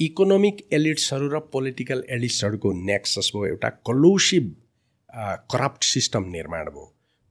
इकोनोमिक 0.00 0.68
एलिट्सहरू 0.72 1.28
र 1.28 1.38
पोलिटिकल 1.52 2.04
एलिट्सहरूको 2.10 2.72
नेक्सस 2.86 3.30
भयो 3.36 3.46
एउटा 3.46 3.68
कलुसिभ 3.88 4.54
करप्ट 5.52 5.84
सिस्टम 5.84 6.24
निर्माण 6.30 6.70
भयो। 6.70 6.86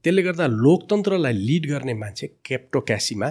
त्यसले 0.10 0.22
गर्दा 0.22 0.46
लोकतन्त्रलाई 0.66 1.34
लिड 1.38 1.66
गर्ने 1.70 1.94
मान्छे 1.94 2.28
क्याप्टोक्यासीमा 2.46 3.28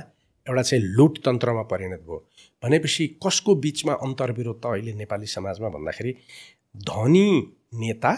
एउटा 0.47 0.63
चाहिँ 0.63 0.83
लुटतन्त्रमा 0.97 1.63
परिणत 1.67 2.03
भयो। 2.07 2.19
भनेपछि 2.63 3.07
कसको 3.19 3.55
बिचमा 3.65 3.93
अन्तर्विरोध 4.07 4.59
त 4.63 4.67
अहिले 4.71 4.93
नेपाली 4.95 5.27
समाजमा 5.27 5.69
भन्दाखेरि 5.75 6.13
धनी 6.75 7.27
नेता 7.83 8.13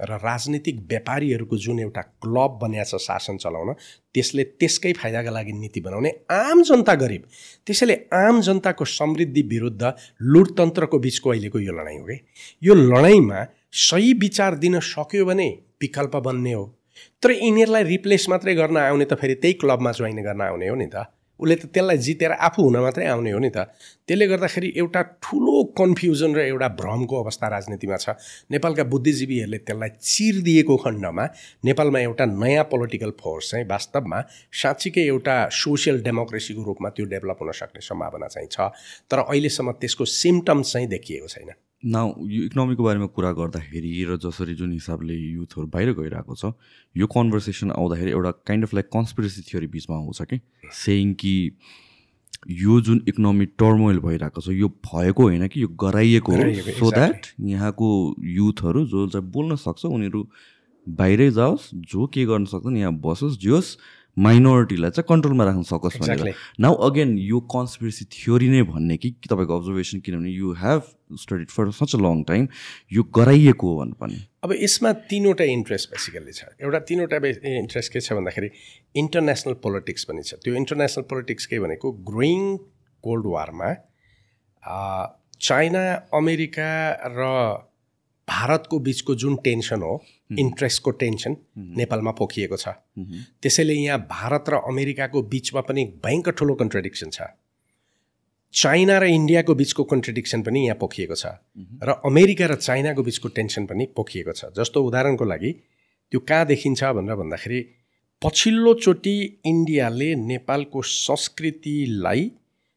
र 0.00 0.16
राजनीतिक 0.24 0.76
व्यापारीहरूको 0.88 1.56
जुन 1.58 1.80
एउटा 1.80 2.02
क्लब 2.24 2.58
बनिएको 2.62 2.96
छ 2.96 3.02
शासन 3.04 3.36
चलाउन 3.44 3.72
त्यसले 4.14 4.44
त्यसकै 4.56 4.92
फाइदाका 4.96 5.30
लागि 5.30 5.52
नीति 5.52 5.80
बनाउने 5.84 6.10
आम 6.32 6.62
जनता 6.64 6.94
गरिब 7.04 7.28
त्यसैले 7.66 7.96
आम 8.14 8.40
जनताको 8.48 8.84
समृद्धि 8.88 9.42
विरुद्ध 9.52 9.92
लुटतन्त्रको 10.32 10.98
बिचको 10.98 11.30
अहिलेको 11.30 11.58
यो 11.58 11.72
लडाइँ 11.76 11.98
हो 11.98 12.06
कि? 12.08 12.18
यो 12.62 12.74
लडाइँमा 12.74 13.44
सही 13.84 14.12
विचार 14.24 14.54
दिन 14.64 14.80
सक्यो 14.80 15.24
भने 15.26 15.48
विकल्प 15.80 16.16
बन्ने 16.16 16.52
हो। 16.52 16.64
तर 17.22 17.30
यिनीहरूलाई 17.30 17.84
रिप्लेस 17.84 18.28
मात्रै 18.28 18.54
गर्न 18.54 18.76
आउने 18.76 19.04
त 19.04 19.14
फेरि 19.14 19.34
त्यही 19.42 19.54
क्लबमा 19.62 19.92
जोइन 19.92 20.22
गर्न 20.22 20.40
आउने 20.48 20.68
हो 20.68 20.76
नि 20.76 20.88
त। 20.88 21.08
उसले 21.38 21.54
त 21.54 21.70
त्यसलाई 21.70 21.98
जितेर 22.02 22.32
आफू 22.34 22.62
हुन 22.66 22.76
मात्रै 22.82 23.06
आउने 23.14 23.30
हो 23.30 23.38
नि 23.38 23.50
त। 23.54 23.70
त्यसले 24.10 24.26
गर्दाखेरि 24.26 24.68
एउटा 24.74 25.02
ठुलो 25.22 25.54
कन्फ्युजन 25.78 26.34
र 26.34 26.40
एउटा 26.50 26.68
भ्रमको 26.74 27.14
अवस्था 27.22 27.46
राजनीतिमा 27.46 27.96
छ। 28.02 28.18
नेपालका 28.50 28.84
बुद्धिजीवीहरूले 28.90 29.58
त्यसलाई 29.62 29.90
चिरदिएको 30.02 30.76
खण्डमा 30.82 31.24
नेपालमा 31.62 31.98
एउटा 32.10 32.24
नयाँ 32.42 32.64
पोलिटिकल 32.66 33.12
फोर्स 33.22 33.50
चाहिँ 33.50 33.66
वास्तवमा 33.70 34.18
साँच्चीकै 34.50 35.04
एउटा 35.14 35.36
सोसियल 35.62 36.02
डेमोक्रेसीको 36.02 36.62
रूपमा 36.66 36.88
त्यो 36.98 37.06
डेभलप 37.06 37.38
हुन 37.38 37.50
सक्ने 37.54 37.86
सम्भावना 37.86 38.26
चाहिँ 38.34 38.50
छ। 38.50 38.74
तर 39.06 39.18
अहिलेसम्म 39.30 39.78
त्यसको 39.78 40.04
सिम्टम्स 40.04 40.72
चाहिँ 40.72 40.88
देखिएको 40.90 41.30
छैन। 41.30 41.54
नाउ 41.82 42.26
यो 42.26 42.44
इकोनोमीको 42.44 42.82
बारेमा 42.82 43.06
कुरा 43.06 43.30
गर्दाखेरि 43.32 43.90
र 44.04 44.16
जसरी 44.18 44.54
जुन 44.54 44.72
हिसाबले 44.72 45.14
युथहरू 45.14 45.66
बाहिर 45.66 45.92
गइरहेको 45.92 46.34
छ 46.34 46.50
यो 46.96 47.06
कन्भर्सेसन 47.06 47.70
आउँदाखेरि 47.70 48.10
एउटा 48.10 48.30
kind 48.46 48.64
of 48.64 48.74
like 48.74 48.86
conspiracy 48.92 49.42
theory 49.42 49.66
बिचमा 49.66 49.96
आउँछ 49.96 50.22
कि? 50.22 50.40
सेयिङ 50.74 51.14
कि 51.14 51.34
यो 52.50 52.80
जुन 52.80 53.02
इकोनोमी 53.08 53.46
टर्मोइल 53.54 53.98
भइरहेको 53.98 54.40
छ 54.40 54.48
यो 54.50 54.68
भएको 54.68 55.22
होइन 55.22 55.46
कि 55.48 55.62
यो 55.62 55.68
गराइएको 55.78 56.32
हो 56.32 56.72
सो 56.72 56.90
द्याट 56.90 57.26
यहाँको 57.46 57.88
युथहरू 58.34 58.84
जो 58.86 59.06
चाहिँ 59.08 59.30
बोल्न 59.30 59.56
सक्छ 59.56 59.84
उनीहरू 59.86 60.26
बाहिरै 60.86 61.30
जाओस् 61.30 61.70
जो 61.86 62.06
के 62.06 62.24
गर्न 62.24 62.44
सक्छन् 62.44 62.76
यहाँ 62.76 62.92
बसोस् 62.98 63.38
जोस् 63.38 63.76
माइनोरिटीलाई 64.18 64.90
चाहिँ 64.90 65.06
कन्ट्रोलमा 65.08 65.44
राख्न 65.44 65.62
सकोस् 65.62 65.96
भनेर। 65.98 66.34
नाउ 66.60 66.74
अगेन 66.86 67.16
यो 67.18 67.40
कन्सपिरेसी 67.54 68.04
थ्योरी 68.12 68.48
नै 68.48 68.62
भन्ने 68.70 68.96
कि 68.96 69.10
तपाईँको 69.26 69.56
अब्जर्भेसन 69.56 70.00
किनभने 70.00 70.30
you 70.30 70.52
have 70.62 70.82
studied 71.22 71.50
for 71.50 71.70
such 71.72 71.94
a 71.94 71.98
long 71.98 72.22
time 72.30 72.48
यो 72.92 73.02
गराइएको 73.14 73.66
हो 73.68 73.78
भन्नुपर्ने 73.78 74.18
अब 74.44 74.52
यसमा 74.62 74.92
तिनवटा 75.12 75.44
इन्ट्रेस्ट 75.52 75.90
बेसिकल्ली 75.90 76.32
छ। 76.32 76.50
एउटा 76.62 76.78
तिनवटा 76.88 77.16
इन्ट्रेस्ट 77.54 77.92
के 77.92 78.00
छ 78.00 78.18
भन्दाखेरि 78.18 78.50
इन्टरनेसनल 78.96 79.54
पोलिटिक्स 79.62 80.04
पनि 80.10 80.22
छ। 80.22 80.42
त्यो 80.42 80.54
इन्टरनेसनल 80.54 81.04
पोलिटिक्स 81.12 81.46
के 81.46 81.60
भनेको 81.60 81.92
ग्रोइङ 82.10 82.42
कोल्ड 83.04 83.26
वारमा 83.36 83.70
चाइना 85.40 85.82
अमेरिका 86.14 86.70
र 87.14 87.22
भारतको 88.28 88.78
बिचको 88.86 89.14
जुन 89.14 89.36
टेन्सन 89.44 89.82
हो 89.82 89.92
इन्ट्रेस्टको 90.38 90.90
टेन्सन 91.02 91.36
नेपालमा 91.76 92.10
पोखिएको 92.20 92.56
छ। 92.56 92.68
त्यसैले 93.42 93.74
यहाँ 93.74 93.98
भारत 94.10 94.44
र 94.48 94.54
अमेरिकाको 94.68 95.22
बिचमा 95.34 95.60
पनि 95.68 95.84
भयङ्कर 96.04 96.32
ठुलो 96.38 96.54
कन्ट्रडिक्सन 96.54 97.10
छ। 97.10 97.20
चाइना 98.54 98.98
र 98.98 99.04
इन्डियाको 99.12 99.54
बिचको 99.54 99.84
कन्ट्रडिक्सन 99.84 100.42
पनि 100.42 100.60
यहाँ 100.64 100.76
पोखिएको 100.80 101.14
छ। 101.14 101.26
र 101.84 102.00
अमेरिका 102.04 102.46
र 102.46 102.54
चाइनाको 102.58 103.02
बिचको 103.02 103.28
टेन्सन 103.36 103.66
पनि 103.66 103.84
पोखिएको 103.96 104.32
छ। 104.32 104.52
जस्तो 104.56 104.84
उदाहरणको 104.84 105.24
लागि 105.24 105.52
त्यो 106.12 106.20
कहाँ 106.28 106.46
देखिन्छ 106.46 106.84
भनेर 106.96 107.16
भन्दाखेरि 107.16 107.60
पछिल्लोचोटि 108.22 109.16
इन्डियाले 109.46 110.14
नेपालको 110.14 110.82
संस्कृतिलाई 110.82 112.30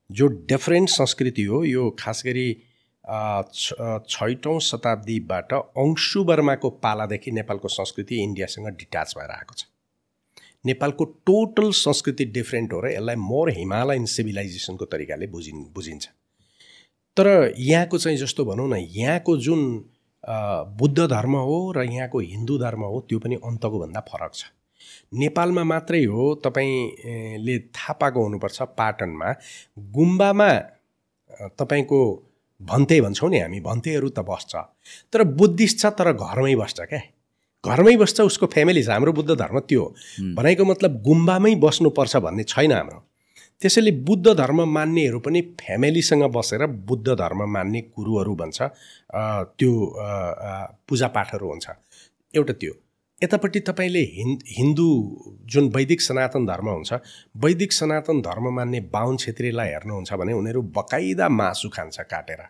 जो 0.09 0.27
डिफ्रेन्ट 0.47 0.89
संस्कृति 0.89 1.43
हो 1.43 1.63
यो 1.65 1.89
खास 1.99 2.21
गरी 2.25 2.47
छैटौँ 3.11 4.59
शताब्दीबाट 4.61 5.53
अंशु 5.53 6.23
वर्माको 6.23 6.69
पालादेखि 6.83 7.31
नेपालको 7.31 7.67
संस्कृति 7.67 8.21
इन्डियासँग 8.23 8.67
डिट्याच 8.69 9.13
भएर 9.17 9.31
आएको 9.31 9.53
छ। 9.53 9.65
नेपालको 10.65 11.05
टोटल 11.25 11.71
संस्कृति 11.75 12.25
डिफ्रेन्ट 12.31 12.73
हो 12.73 12.79
र 12.79 12.91
यसलाई 12.91 13.15
मोर 13.17 13.51
हिमालयन 13.51 14.05
सिभिलाइजेसनको 14.05 14.85
तरिकाले 14.85 15.27
बुझिन् 15.27 15.65
बुझिन्छ। 15.75 16.07
तर 17.17 17.53
यहाँको 17.57 17.97
चाहिँ 17.97 18.17
जस्तो 18.17 18.45
भनौँ 18.45 18.67
न 18.69 18.75
यहाँको 18.75 19.37
जुन 19.37 19.61
बुद्ध 20.77 20.99
धर्म 20.99 21.35
हो 21.35 21.71
र 21.77 21.83
यहाँको 21.83 22.19
हिन्दू 22.21 22.57
धर्म 22.57 22.81
हो 22.83 22.99
त्यो 23.09 23.19
पनि 23.19 23.35
अन्तको 23.35 23.79
भन्दा 23.79 23.99
फरक 24.09 24.33
छ। 24.33 24.45
नेपालमा 25.13 25.63
मात्रै 25.63 26.03
हो 26.05 26.33
तपाईँले 26.45 27.57
थाहा 27.59 27.93
पाएको 27.93 28.23
हुनुपर्छ 28.23 28.61
पाटनमा 28.77 29.33
गुम्बामा 29.91 30.51
तपाईँको 31.59 32.01
भन्ते 32.61 32.99
भन्छौँ 33.01 33.29
नि 33.29 33.39
हामी 33.39 33.59
भन्तेहरू 33.59 34.09
त 34.09 34.19
बस्छ। 34.21 34.55
तर 35.13 35.23
बुद्धिस्ट 35.39 35.79
छ 35.79 35.85
तर 35.97 36.11
घरमै 36.13 36.55
बस्छ 36.55 36.79
क्या 36.81 37.01
घरमै 37.63 37.95
बस्छ 37.97 38.21
उसको 38.21 38.45
फ्यामिली 38.47 38.83
छ। 38.83 38.89
हाम्रो 38.89 39.11
बुद्ध 39.13 39.31
धर्म 39.37 39.59
त्यो 39.69 39.83
भनेको 40.35 40.63
मतलब 40.65 41.01
गुम्बामै 41.01 41.53
बस्नुपर्छ 41.61 42.15
भन्ने 42.25 42.43
छैन 42.43 42.71
हाम्रो। 42.71 42.99
त्यसैले 43.61 43.91
बुद्ध 44.01 44.33
धर्म 44.33 44.59
मान्नेहरू 44.67 45.19
पनि 45.21 45.41
फ्यामिलीसँग 45.61 46.23
बसेर 46.33 46.65
बुद्ध 46.89 47.07
धर्म 47.13 47.41
मान्ने 47.53 47.81
गुरुहरू 47.93 48.33
भन्छ। 48.35 48.59
त्यो 49.57 49.71
पूजापाठहरू 50.89 51.47
हुन्छ। 51.49 51.67
एउटा 52.33 52.53
त्यो। 52.61 52.73
यतापट्टि 53.23 53.59
तपाईँले 53.59 53.99
हिन् 54.13 54.37
हिन्दू 54.49 54.85
जुन 55.53 55.67
वैदिक 55.75 56.01
सनातन 56.01 56.45
धर्म 56.45 56.69
हुन्छ 56.69 56.93
वैदिक 57.43 57.73
सनातन 57.73 58.21
धर्म 58.21 58.47
मान्ने 58.55 58.79
बाहुन 58.93 59.17
छेत्रीलाई 59.23 59.69
हेर्नुहुन्छ 59.69 60.13
भने 60.21 60.33
उनीहरू 60.33 60.61
बकाइदा 60.77 61.27
मासु 61.29 61.69
खान्छ 61.69 61.99
काटेर। 62.13 62.41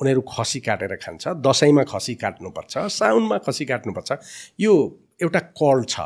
उनीहरू 0.00 0.20
खसी 0.26 0.60
काटेर 0.60 0.94
खान्छ 0.96 1.28
दसैँमा 1.46 1.84
खसी 1.92 2.14
काट्नुपर्छ 2.14 2.78
साउनमा 2.98 3.38
खसी 3.46 3.64
काट्नुपर्छ। 3.64 4.10
यो 4.60 4.74
एउटा 5.22 5.40
कल्ट 5.62 5.88
छ। 5.88 6.00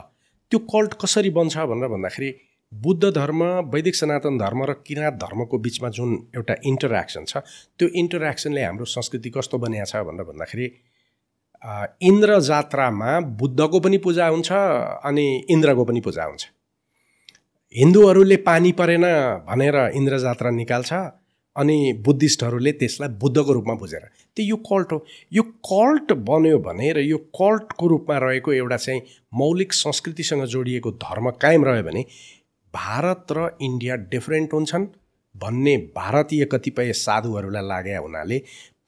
त्यो 0.52 0.58
कल्ट 0.68 0.94
कसरी 1.00 1.30
बन्छ 1.32 1.56
भनेर 1.72 1.88
भन्दाखेरि 1.88 2.30
बुद्ध 2.72 3.04
धर्म 3.16 3.42
वैदिक 3.72 3.96
सनातन 3.96 4.38
धर्म 4.38 4.64
र 4.64 4.72
किराँत 4.86 5.14
धर्मको 5.24 5.58
बिचमा 5.58 5.88
जुन 5.88 6.10
एउटा 6.36 6.54
इन्टरेक्सन 6.68 7.24
छ 7.24 7.36
त्यो 7.78 7.88
इन्टरेक्सनले 8.02 8.62
हाम्रो 8.64 8.84
संस्कृति 8.92 9.30
कस्तो 9.36 9.58
बनिएको 9.58 9.88
छ 9.88 10.04
भनेर 10.04 10.24
भन्दाखेरि 10.28 10.66
इन्द्र 12.02 12.38
जात्रामा 12.40 13.18
बुद्धको 13.40 13.80
पनि 13.80 13.98
पूजा 13.98 14.26
हुन्छ 14.28 14.52
अनि 14.52 15.26
इन्द्रको 15.50 15.84
पनि 15.84 16.00
पूजा 16.00 16.24
हुन्छ। 16.24 16.46
हिन्दूहरूले 17.74 18.36
पानी 18.36 18.72
परेन 18.72 19.04
भनेर 19.48 19.76
इन्द्र 19.94 20.18
जात्रा 20.18 20.50
निकाल्छ 20.50 20.92
अनि 21.56 21.76
बुद्धिस्टहरूले 22.04 22.72
त्यसलाई 22.72 23.08
बुद्धको 23.20 23.52
रूपमा 23.52 23.74
बुझेर। 23.74 24.02
त्यो 24.36 24.44
यो 24.46 24.56
कल्ट 24.68 24.92
हो। 24.92 25.04
यो 25.32 25.42
कल्ट 25.42 26.12
बन्यो 26.28 26.58
भने 26.58 26.92
र 26.92 26.98
यो 26.98 27.18
कल्टको 27.38 27.86
रूपमा 27.86 28.18
रहेको 28.18 28.52
एउटा 28.52 28.76
चाहिँ 28.76 29.00
मौलिक 29.34 29.72
संस्कृतिसँग 29.72 30.44
जोडिएको 30.46 30.90
धर्म 31.04 31.30
कायम 31.42 31.64
रह्यो 31.64 31.82
भने 31.82 32.04
भारत 32.74 33.32
र 33.32 33.48
इन्डिया 33.62 33.96
डिफ्रेन्ट 34.10 34.52
हुन्छन् 34.52 34.86
भन्ने 35.34 35.76
भारतीय 35.96 36.44
कतिपय 36.44 36.92
साधुहरूलाई 36.92 37.66
लागे 37.68 37.96
हुनाले 37.96 38.38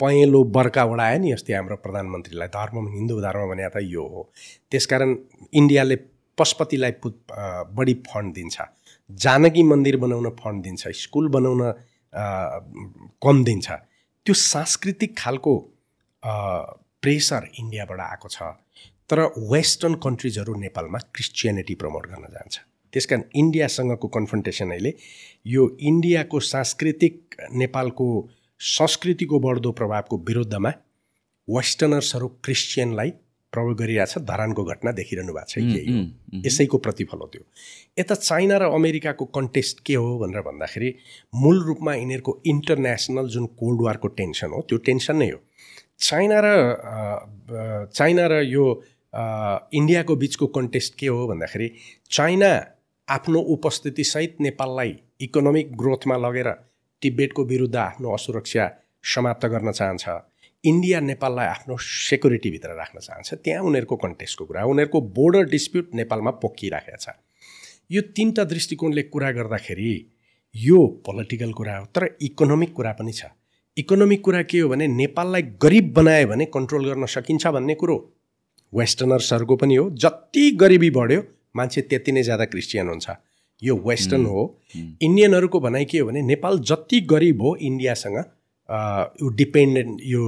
पहेँलो 0.05 0.45
बर्का 0.53 0.85
उडायो 0.85 1.19
नि 1.19 1.33
अस्ति 1.33 1.53
हाम्रो 1.53 1.77
प्रधानमन्त्रीलाई 1.81 2.49
धर्म 2.57 2.89
हिन्दू 2.95 3.21
धर्म 3.21 3.49
भने 3.51 3.69
त 3.73 3.81
यो 3.89 4.05
हो। 4.05 4.31
त्यसकारण 4.71 5.17
इन्डियाले 5.55 5.97
पशुपतिलाई 6.39 6.93
बढी 7.79 7.95
फन्ड 8.07 8.35
दिन्छ। 8.35 8.57
जानकी 9.11 9.63
मन्दिर 9.63 9.97
बनाउन 10.05 10.29
फन्ड 10.41 10.63
दिन्छ 10.63 10.89
स्कुल 11.01 11.29
बनाउन 11.37 11.63
कम 13.25 13.45
दिन्छ। 13.45 13.69
त्यो 14.27 14.35
सांस्कृतिक 14.35 15.17
खालको 15.19 15.53
प्रेसर 17.03 17.49
इन्डियाबाट 17.59 18.01
आएको 18.01 18.29
छ। 18.29 18.43
तर 19.11 19.21
वेस्टर्न 19.53 19.95
कन्ट्रिजहरू 20.05 20.55
नेपालमा 20.61 20.99
क्रिस्चियनिटी 21.15 21.75
प्रमोट 21.81 22.07
गर्न 22.09 22.27
जान्छ। 22.35 22.55
त्यस 22.93 23.07
कारण 23.07 23.23
इन्डियासँगको 23.35 24.09
कन्फ्रन्टेसन 24.09 24.71
अहिले। 24.71 24.93
यो 25.47 25.63
इन्डियाको 25.81 26.41
सांस्कृतिक 26.41 27.37
नेपालको 27.53 28.07
संस्कृतिको 28.65 29.39
बढ्दो 29.41 29.71
प्रभावको 29.79 30.17
विरुद्धमा 30.29 30.71
वेस्टर्नर्सहरू 31.49 32.29
क्रिस्चियनलाई 32.45 33.11
प्रयोग 33.53 33.77
गरिरहेछ 33.79 34.19
धरानको 34.29 34.65
घटना 34.65 34.93
देखिरहनु 34.93 35.33
भएको 35.33 35.51
छ 35.51 35.59
यही 35.59 35.93
हो। 35.93 36.41
यसैको 36.47 36.79
प्रतिफल 36.79 37.19
हो 37.19 37.27
त्यो। 37.33 37.43
यता 37.99 38.15
चाइना 38.15 38.57
र 38.59 38.71
अमेरिकाको 38.73 39.25
कन्टेस्ट 39.37 39.81
के 39.87 39.95
हो 39.95 40.19
भनेर 40.19 40.41
भन्दाखेरि 40.49 40.95
मूल 41.35 41.63
रूपमा 41.67 41.95
यिनीहरूको 41.95 42.41
इन्टरनेसनल 42.47 43.29
जुन 43.37 43.47
कोल्ड 43.61 43.83
वारको 43.83 44.09
टेन्सन 44.19 44.57
हो 44.57 44.65
त्यो 44.69 44.79
टेन्सन 44.89 45.17
नै 45.17 45.31
हो। 45.31 45.39
चाइना 46.01 46.41
र 46.45 46.49
चाइना 47.95 48.27
र 48.27 48.43
यो 48.49 48.65
इन्डियाको 49.79 50.17
बिचको 50.17 50.47
कन्टेस्ट 50.57 50.95
के 50.99 51.07
हो 51.07 51.27
भन्दाखेरि 51.29 51.71
चाइना 52.11 52.53
आफ्नो 53.09 53.41
उपस्थितिसहित 53.55 54.37
नेपाललाई 54.41 54.97
इकोनोमिक 55.21 55.77
ग्रोथमा 55.77 56.17
लगेर 56.17 56.49
तिब्बतको 57.03 57.45
विरुद्ध 57.45 57.77
आफ्नो 57.77 58.15
असुरक्षा 58.15 58.69
समाप्त 59.05 59.47
गर्न 59.47 59.73
चाहन्छ। 59.73 60.09
इन्डिया 60.65 61.01
नेपाललाई 61.01 61.47
आफ्नो 61.47 61.77
सेक्युरिटीभित्र 61.77 62.75
राख्न 62.75 62.99
चाहन्छ। 62.99 63.35
त्यहाँ 63.45 63.63
उनीहरूको 63.63 63.97
कन्टेस्टको 63.97 64.45
कुरा 64.45 64.65
उनीहरूको 64.65 65.01
बोर्डर 65.17 65.45
डिस्प्युट 65.53 65.95
नेपालमा 65.95 66.31
पोखिराखेको 66.41 66.97
छ। 66.97 67.09
यो 67.91 68.01
तिनवटा 68.17 68.45
दृष्टिकोणले 68.45 69.03
कुरा 69.13 69.31
गर्दाखेरि 69.31 69.93
यो 70.55 70.79
पोलिटिकल 71.07 71.53
कुरा 71.53 71.77
हो 71.77 71.85
तर 71.95 72.05
इकोनोमिक 72.23 72.73
कुरा 72.73 72.93
पनि 72.97 73.13
छ। 73.13 73.25
इकोनोमिक 73.77 74.21
कुरा 74.25 74.43
के 74.43 74.59
हो 74.59 74.69
भने 74.69 74.87
नेपाललाई 74.89 75.43
गरिब 75.61 75.93
बनायो 75.93 76.27
भने 76.29 76.45
कन्ट्रोल 76.55 76.85
गर्न 76.89 77.07
सकिन्छ 77.11 77.47
भन्ने 77.47 77.75
कुरो 77.75 77.97
वेस्टर्नर्सहरूको 78.73 79.57
पनि 79.57 79.75
हो। 79.75 79.91
जति 79.93 80.51
गरिबी 80.57 80.91
बढ्यो 80.91 81.23
मान्छे 81.57 81.81
त्यति 81.91 82.13
नै 82.13 82.23
ज्यादा 82.23 82.45
क्रिस्चियन 82.45 82.89
हुन्छ। 82.89 83.07
यो 83.63 83.77
वेस्टर्न 83.87 84.27
हो। 84.27 84.43
इन्डियनहरूको 84.77 85.61
भनाइ 85.61 85.85
के 85.85 85.99
हो 85.99 86.07
भने 86.07 86.23
नेपाल 86.23 86.59
जति 86.71 87.01
गरिब 87.11 87.43
हो 87.43 87.55
इन्डियासँग 87.63 88.17
यो 88.19 89.29
डिपेन्डेन्ट 89.37 90.01
यो 90.05 90.23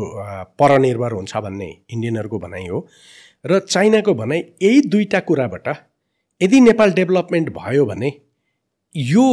परनिर्भर 0.58 1.12
हुन्छ 1.12 1.36
भन्ने 1.36 1.70
इन्डियनहरूको 1.90 2.38
भनाइ 2.38 2.66
हो। 2.66 2.86
र 3.44 3.58
चाइनाको 3.60 4.14
भनाइ 4.14 4.44
यही 4.62 4.80
दुईवटा 4.88 5.20
कुराबाट 5.20 5.68
यदि 6.40 6.60
नेपाल 6.60 6.92
डेभलपमेन्ट 6.92 7.48
भयो 7.52 7.84
भने 7.86 8.12
यो 8.94 9.26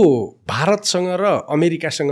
भारतसँग 0.48 1.08
र 1.20 1.26
अमेरिकासँग 1.50 2.12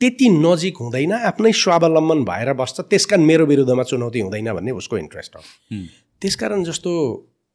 त्यति 0.00 0.28
नजिक 0.28 0.76
हुँदैन 0.76 1.12
आफ्नै 1.14 1.52
स्वावलम्बन 1.54 2.22
भएर 2.24 2.52
बस्छ 2.52 2.80
त्यस 2.80 3.04
कारण 3.06 3.22
मेरो 3.24 3.46
विरुद्धमा 3.46 3.82
चुनौती 3.82 4.20
हुँदैन 4.20 4.52
भन्ने 4.52 4.70
उसको 4.72 4.98
इन्ट्रेस्ट 4.98 5.36
हो। 5.36 5.42
त्यसकारण 6.22 6.64
जस्तो 6.64 6.92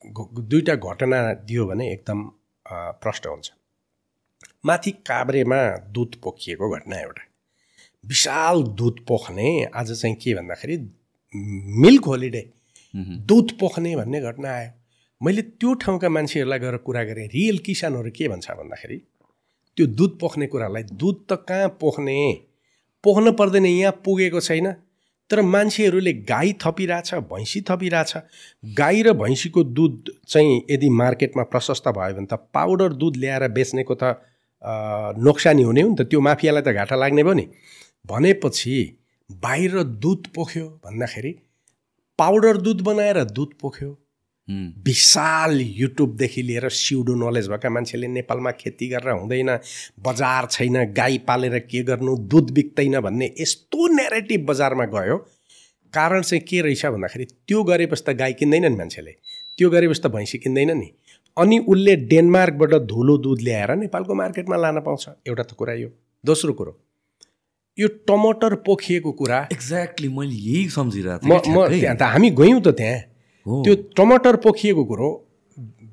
दुईवटा 0.01 0.75
घटना 0.75 1.21
दियो 1.33 1.65
भने 1.67 1.91
एकदम 1.91 2.23
प्रष्ट 3.01 3.27
हुन्छ। 3.27 3.49
माथि 4.65 4.91
काभ्रेमा 5.07 5.61
दुध 5.93 6.15
पोखिएको 6.23 6.69
घटना 6.75 6.99
एउटा। 6.99 7.23
विशाल 8.03 8.63
दुध 8.79 8.99
पोख्ने 9.07 9.47
आज 9.75 9.91
चाहिँ 10.01 10.15
के 10.15 10.33
भन्दाखेरि 10.33 10.77
मिल्क 11.83 12.05
होलिडे। 12.05 12.43
दुध 13.27 13.51
पोख्ने 13.59 13.95
भन्ने 13.95 14.21
घटना 14.21 14.49
आयो। 14.49 14.69
मैले 15.21 15.41
त्यो 15.41 15.73
ठाउँका 15.81 16.09
मान्छेहरूलाई 16.09 16.59
गएर 16.59 16.77
कुरा 16.85 17.03
गरेँ। 17.03 17.27
रियल 17.27 17.57
किसानहरू 17.65 18.11
के 18.17 18.27
भन्छ 18.27 18.51
भन्दाखेरि 18.51 18.97
त्यो 19.77 19.85
दुध 19.87 20.17
पोख्ने 20.19 20.47
कुरालाई 20.47 20.83
दुध 20.83 21.25
त 21.29 21.45
कहाँ 21.49 21.69
पोख्ने? 21.81 22.17
पोख्न 23.03 23.31
पर्दैन 23.31 23.65
यहाँ 23.65 23.91
पुगेको 24.05 24.39
छैन। 24.39 24.73
तर 25.29 25.41
मान्छेहरूले 25.41 26.13
गाई 26.29 26.53
थपिरहेछ 26.63 27.13
भैँसी 27.31 27.61
थपिरहेछ। 27.69 28.13
गाई 28.77 29.01
र 29.03 29.13
भैँसीको 29.13 29.63
दुध 29.63 30.11
चाहिँ 30.27 30.61
यदि 30.71 30.89
मार्केटमा 30.89 31.43
प्रशस्त 31.51 31.87
भयो 31.87 32.15
भने 32.15 32.27
त 32.31 32.39
पाउडर 32.53 32.93
दुध 32.93 33.17
ल्याएर 33.17 33.47
बेच्नेको 33.51 33.95
त 33.95 34.15
नोक्सानी 35.19 35.63
हुने 35.63 35.81
हो 35.81 35.89
नि 35.89 35.95
त। 35.95 36.07
त्यो 36.09 36.21
माफियालाई 36.21 36.61
त 36.61 36.73
घाटा 36.73 36.95
लाग्ने 36.95 37.23
भयो 37.23 37.33
नि। 37.33 37.47
भनेपछि 38.07 38.77
बाहिर 39.29 39.83
दुध 39.83 40.27
पोख्यो 40.35 40.65
भन्दाखेरि 40.85 41.31
पाउडर 42.19 42.57
दुध 42.57 42.81
बनाएर 42.81 43.23
दुध 43.23 43.53
पोख्यो। 43.61 43.89
विशाल 44.49 45.61
युट्युबदेखि 45.61 46.41
लिएर 46.41 46.67
सिउडो 46.69 47.15
नलेज 47.15 47.47
भएका 47.49 47.69
मान्छेले 47.69 48.07
नेपालमा 48.07 48.51
खेती 48.51 48.87
गरेर 48.89 49.11
हुँदैन 49.11 49.49
बजार 50.05 50.45
छैन 50.51 50.83
गाई 50.93 51.17
पालेर 51.27 51.57
के 51.59 51.81
गर्नु 51.83 52.15
दुध 52.31 52.51
बिक्दैन 52.51 52.99
भन्ने 52.99 53.33
यस्तो 53.39 53.87
नेरेटिभ 53.95 54.45
बजारमा 54.49 54.85
गयो। 54.95 55.17
कारण 55.93 56.21
चाहिँ 56.21 56.43
के 56.43 56.61
रहेछ 56.61 56.85
भन्दाखेरि 56.85 57.25
त्यो 57.25 57.63
गरेपछि 57.63 58.03
त 58.07 58.15
गाई 58.15 58.33
किन्दैन 58.39 58.65
नि 58.71 58.77
मान्छेले 58.77 59.11
त्यो 59.57 59.69
गरेपछि 59.69 60.01
त 60.01 60.11
भैँसी 60.15 60.37
किन्दैन 60.37 60.71
नि। 60.77 60.89
अनि 61.37 61.57
उसले 61.67 61.95
डेनमार्कबाट 62.07 62.73
धुलो 62.87 63.17
दुध 63.17 63.41
ल्याएर 63.41 63.75
नेपालको 63.75 64.13
मार्केटमा 64.15 64.57
लान 64.57 64.79
पाउँछ। 64.79 65.07
एउटा 65.27 65.43
त 65.43 65.53
कुरा 65.59 65.73
यो। 65.73 65.89
दोस्रो 66.23 66.53
कुरो। 66.53 66.77
यो 67.77 67.87
टमाटर 68.07 68.55
पोखिएको 68.65 69.11
कुरा 69.11 69.47
एक्ज्याक्टली 69.51 70.07
मैले 70.09 70.35
यही 70.47 70.69
सम्झिरहेको 70.69 71.27
म 71.27 71.35
म 71.51 71.67
त्यहाँ 71.69 71.95
त 71.97 72.01
हामी 72.15 72.29
गयौँ 72.31 72.61
त 72.61 72.67
त्यहाँ। 72.79 73.16
त्यो 73.47 73.73
टमाटर 73.97 74.35
पोखिएको 74.43 74.83
कुरो 74.85 75.09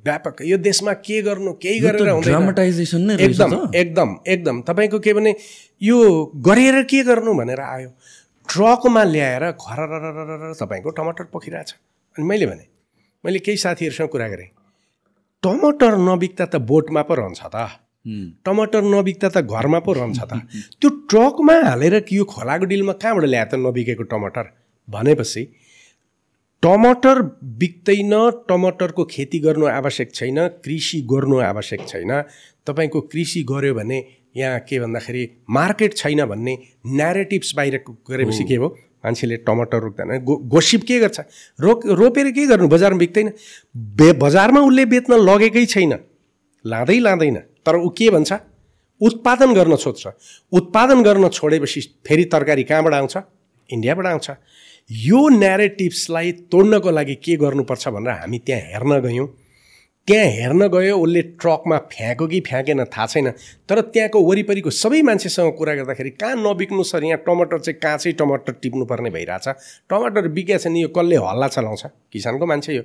व्यापक। 0.05 0.43
यो 0.43 0.57
देशमा 0.59 0.93
के 1.07 1.21
गर्नु 1.23 1.53
केही 1.63 1.79
गरेर 1.81 2.21
ड्रामाटाइजेसन 2.21 3.01
नै 3.01 3.15
एकदम 3.25 3.53
एकदम 3.75 4.17
एकदम। 4.27 4.61
तपाईँको 4.69 4.99
के 4.99 5.13
भने 5.15 5.35
यो 5.83 5.99
गरेर 6.49 6.83
के 6.91 7.03
गर्नु 7.05 7.35
भनेर 7.35 7.61
आयो। 7.61 7.91
ट्रकमा 8.49 9.03
ल्याएर 9.05 9.45
घर 9.53 9.81
तपाईँको 10.61 10.91
टमाटर 10.99 11.25
पोखिरहेछ। 11.33 11.71
अनि 12.17 12.27
मैले 12.27 12.47
भने 12.47 12.67
मैले 13.25 13.39
केही 13.39 13.57
साथीहरूसँग 13.57 14.09
कुरा 14.09 14.29
गरेँ। 14.29 14.49
टमाटर 15.43 15.97
नबिक्दा 15.97 16.45
त 16.47 16.57
बोटमा 16.69 17.03
पो 17.09 17.15
रहन्छ 17.15 17.43
त। 17.55 17.57
टमाटर 18.45 18.83
नबिक्दा 18.85 19.29
त 19.33 19.41
घरमा 19.41 19.79
पो 19.81 19.93
रहन्छ 19.93 20.21
त। 20.21 20.33
त्यो 20.81 20.89
ट्रकमा 21.09 21.55
हालेर 21.65 22.01
कि 22.05 22.19
यो 22.19 22.25
खोलाको 22.29 22.65
डिलमा 22.69 22.93
कहाँबाट 23.01 23.25
ल्याए 23.25 23.47
त 23.49 23.55
नबिकेको 23.57 24.05
टमाटर? 24.13 24.45
भनेपछि 24.89 25.43
टमाटर 26.65 27.21
बिक्दैन 27.61 28.13
टमाटरको 28.49 29.05
खेती 29.05 29.39
गर्नु 29.39 29.67
आवश्यक 29.69 30.15
छैन 30.15 30.37
कृषि 30.65 31.01
गर्नु 31.11 31.39
आवश्यक 31.39 31.81
छैन। 31.89 32.13
तपाईँको 32.67 33.01
कृषि 33.01 33.43
गऱ्यो 33.51 33.75
भने 33.75 33.99
यहाँ 34.37 34.61
के 34.61 34.79
भन्दाखेरि 34.81 35.25
मार्केट 35.51 35.97
छैन 35.97 36.25
भन्ने 36.25 36.57
न्यारेटिभ्स 36.87 37.53
बाहिर 37.57 37.77
गरेपछि 38.11 38.45
के 38.45 38.55
हो 38.55 38.69
मान्छेले 39.05 39.37
टमाटर 39.45 39.81
रोक्दैन। 39.81 40.25
गो 40.25 40.37
गोसिप 40.49 40.83
के 40.89 40.99
गर्छ? 41.01 41.21
रोक 41.61 41.87
रोपेर 42.01 42.31
के 42.33 42.47
गर्नु? 42.47 42.69
बजारमा 42.69 42.99
बिक्दैन। 42.99 43.33
बे 43.77 44.13
बजारमा 44.25 44.61
उसले 44.61 44.85
बेच्न 44.87 45.21
लगेकै 45.21 45.67
छैन। 45.67 45.95
लाँदै 46.65 46.99
लाँदैन। 46.99 47.37
तर 47.61 47.77
ऊ 47.77 47.89
के 47.89 48.11
भन्छ? 48.11 48.33
उत्पादन 49.01 49.55
गर्न 49.55 49.77
छोड्छ 49.77 50.07
उत्पादन 50.53 51.03
गर्न 51.03 51.29
छोडेपछि 51.29 51.81
फेरि 52.07 52.25
तरकारी 52.25 52.65
कहाँबाट 52.65 52.95
आउँछ? 52.95 53.17
इन्डियाबाट 53.69 54.07
आउँछ। 54.07 54.31
यो 54.91 55.29
न्यारेटिभ्सलाई 55.29 56.33
तोड्नको 56.53 56.91
लागि 56.91 57.15
के 57.15 57.37
गर्नुपर्छ 57.37 57.89
भनेर 57.89 58.13
हामी 58.13 58.39
त्यहाँ 58.39 58.63
हेर्न 58.63 59.01
गयौँ। 59.01 59.27
त्यहाँ 60.09 60.25
हेर्न 60.27 60.67
गयो 60.69 60.99
उसले 60.99 61.23
ट्रकमा 61.41 61.77
फ्याँको 61.93 62.27
कि 62.27 62.41
फ्याँकेन 62.41 62.85
थाहा 62.85 63.07
छैन। 63.07 63.31
तर 63.69 63.81
त्यहाँको 63.81 64.21
वरिपरिको 64.21 64.71
सबै 64.71 65.01
मान्छेसँग 65.03 65.53
कुरा 65.59 65.75
गर्दाखेरि 65.75 66.11
कहाँ 66.11 66.37
नबिक्नु 66.37 66.83
सर 66.85 67.05
यहाँ 67.05 67.23
टमाटर 67.27 67.59
चाहिँ 67.59 67.79
काँचै 67.81 68.13
टमाटर 68.13 68.53
टिप्नुपर्ने 68.61 69.11
भइरहेछ। 69.11 69.49
टमाटर 69.89 70.29
बिकेको 70.29 70.59
छ 70.59 70.67
नि 70.69 70.83
यो 70.83 70.89
कसले 70.93 71.17
हल्ला 71.17 71.49
चलाउँछ? 71.49 71.87
किसानको 72.13 72.47
मान्छे 72.47 72.77
हो। 72.77 72.83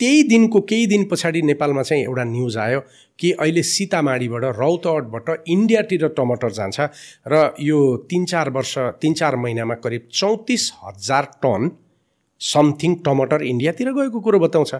त्यही 0.00 0.22
दिनको 0.28 0.60
केही 0.60 0.86
दिन 0.86 1.04
पछाडि 1.08 1.42
नेपालमा 1.42 1.82
चाहिँ 1.82 2.02
एउटा 2.04 2.24
न्युज 2.24 2.56
आयो 2.58 2.80
कि 3.18 3.30
अहिले 3.32 3.62
सीतामाढीबाट 3.62 4.44
रौतहटबाट 4.58 5.28
इन्डियातिर 5.48 6.06
टमाटर 6.16 6.50
जान्छ 6.52 6.80
र 7.26 7.54
यो 7.60 7.78
तिन 8.10 8.24
चार 8.24 8.50
वर्ष 8.50 8.74
तिन 9.02 9.14
चार 9.14 9.36
महिनामा 9.36 9.74
करिब 9.84 10.08
चौतिस 10.12 10.72
हजार 10.82 11.24
टन 11.42 11.70
समथिङ 12.40 12.94
टमाटर 13.06 13.42
इन्डियातिर 13.42 13.92
गएको 13.92 14.20
कुरो 14.20 14.38
बताउँछ। 14.38 14.74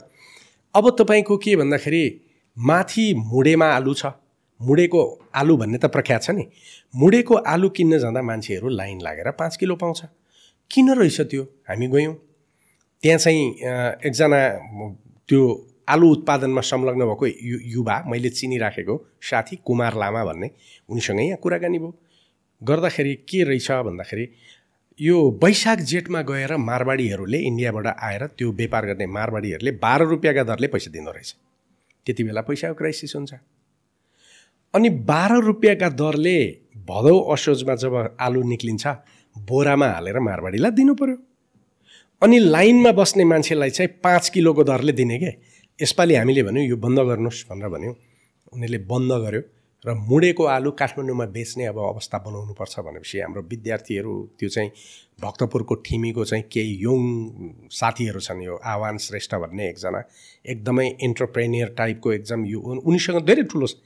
अब 0.74 0.90
तपाईँको 0.98 1.36
के 1.36 1.56
भन्दाखेरि 1.56 2.04
माथि 2.56 3.06
मुडेमा 3.14 3.66
आलु 3.70 3.94
छ। 3.94 4.06
मुडेको 4.60 5.00
आलु 5.34 5.56
भन्ने 5.56 5.78
त 5.78 5.86
प्रख्यात 5.94 6.22
छ 6.22 6.30
नि। 6.30 6.44
मुडेको 6.94 7.34
आलु 7.34 7.68
किन्न 7.70 7.98
जाँदा 7.98 8.22
मान्छेहरू 8.22 8.68
लाइन 8.68 9.00
लागेर 9.00 9.30
पाँच 9.38 9.56
किलो 9.56 9.76
पाउँछ। 9.76 10.02
किन 10.70 10.90
रहेछ 10.90 11.20
त्यो? 11.20 11.42
हामी 11.68 11.86
गयौँ। 11.88 12.14
त्यहाँ 13.02 13.18
चाहिँ 13.18 13.42
एकजना 14.06 14.40
त्यो 15.28 15.40
आलु 15.88 16.06
उत्पादनमा 16.12 16.60
संलग्न 16.70 17.04
भएको 17.04 17.26
यु 17.26 17.58
युवा 17.74 17.96
मैले 18.10 18.30
चिनिराखेको 18.38 18.94
साथी 19.30 19.56
कुमार 19.66 19.94
लामा 20.02 20.24
भन्ने 20.24 20.50
उनीसँगै 20.90 21.24
यहाँ 21.24 21.38
कुराकानी 21.42 21.78
भयो। 21.78 21.94
गर्दाखेरि 22.62 23.14
के 23.28 23.42
रहेछ 23.44 23.70
भन्दाखेरि 23.88 24.28
यो 24.98 25.16
वैशाख 25.42 25.78
जेठमा 25.90 26.20
गएर 26.22 26.56
मारवाडीहरूले 26.68 27.38
इन्डियाबाट 27.50 27.86
आएर 27.86 28.26
त्यो 28.38 28.52
व्यापार 28.52 28.86
गर्ने 28.86 29.06
मारवाडीहरूले 29.16 29.72
बाह्र 29.84 30.02
रुपियाँका 30.12 30.42
दरले 30.50 30.66
पैसा 30.74 30.90
दिँदो 30.90 31.10
रहेछ। 31.10 31.34
त्यति 32.06 32.22
बेला 32.24 32.40
पैसाको 32.48 32.74
क्राइसिस 32.74 33.16
हुन्छ। 33.16 33.32
अनि 34.74 34.88
बाह्र 35.10 35.34
रुपियाँका 35.44 35.88
दरले 36.00 36.38
भदौ 36.88 37.18
असोजमा 37.32 37.74
जब 37.82 38.16
आलु 38.20 38.42
निक्लिन्छ 38.48 38.86
बोरामा 39.36 39.88
हालेर 39.88 40.18
मारवाडीलाई 40.20 40.70
दिनु 40.78 40.94
पऱ्यो 40.94 41.16
अनि 42.22 42.38
लाइनमा 42.38 42.92
बस्ने 42.92 43.24
मान्छेलाई 43.24 43.70
चाहिँ 43.70 43.88
पाँच 44.04 44.28
किलोको 44.34 44.64
दरले 44.64 44.92
दिने 44.92 45.18
के? 45.18 45.30
यसपालि 45.78 46.14
हामीले 46.14 46.42
भन्यौँ 46.42 46.66
यो 46.66 46.76
बन्द 46.76 46.98
गर्नुहोस् 47.08 47.44
भनेर 47.50 47.68
भन्यौँ। 47.68 47.94
उनीहरूले 48.54 48.78
बन्द 48.86 49.12
गर्यो 49.24 49.42
र 49.84 49.94
मुडेको 50.00 50.44
आलु 50.48 50.70
काठमाडौँमा 50.80 51.24
बेच्ने 51.28 51.64
अब 51.68 51.78
अवस्था 51.78 52.18
बनाउनुपर्छ 52.24 52.74
भनेपछि 52.80 53.18
हाम्रो 53.20 53.42
विद्यार्थीहरू 53.52 54.12
त्यो 54.40 54.48
चाहिँ 54.48 54.70
भक्तपुरको 55.20 55.74
ठिमीको 55.84 56.24
चाहिँ 56.24 56.44
केही 56.48 56.72
यङ 56.80 57.00
साथीहरू 57.68 58.20
छन् 58.20 58.42
यो 58.42 58.54
आह्वान 58.64 58.96
श्रेष्ठ 58.96 59.34
भन्ने 59.44 59.68
एकजना 59.68 60.00
एकदमै 60.48 60.86
इन्टरप्रेनियर 61.04 61.68
टाइपको 61.76 62.12
एकदम 62.12 62.44
यो 62.46 62.60
उनीसँग 62.80 63.20
धेरै 63.28 63.42
ठुलो 63.52 63.66
छ। 63.66 63.76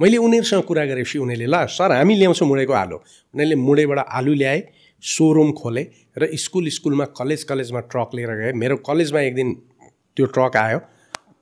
मैले 0.00 0.16
उनीहरूसँग 0.20 0.62
कुरा 0.68 0.84
गरेपछि 0.84 1.18
उनीहरूले 1.24 1.48
ल 1.48 1.66
सर 1.72 1.92
हामी 1.96 2.14
ल्याउँछौँ 2.20 2.48
मुडेको 2.48 2.72
आलु। 2.72 2.96
उनीहरूले 3.32 3.56
मुडेबाट 3.56 3.98
आलु 3.98 4.34
ल्याए 4.34 4.60
सोरुम 5.02 5.52
खोले 5.52 5.82
र 6.18 6.28
स्कुल 6.36 6.68
स्कुलमा 6.68 7.04
कलेज 7.16 7.44
कलेजमा 7.44 7.80
ट्रक 7.80 8.10
लिएर 8.14 8.30
गएँ। 8.30 8.52
मेरो 8.52 8.76
कलेजमा 8.76 9.20
एक 9.20 9.34
दिन 9.34 9.54
त्यो 10.16 10.26
ट्रक 10.26 10.56
आयो। 10.56 10.78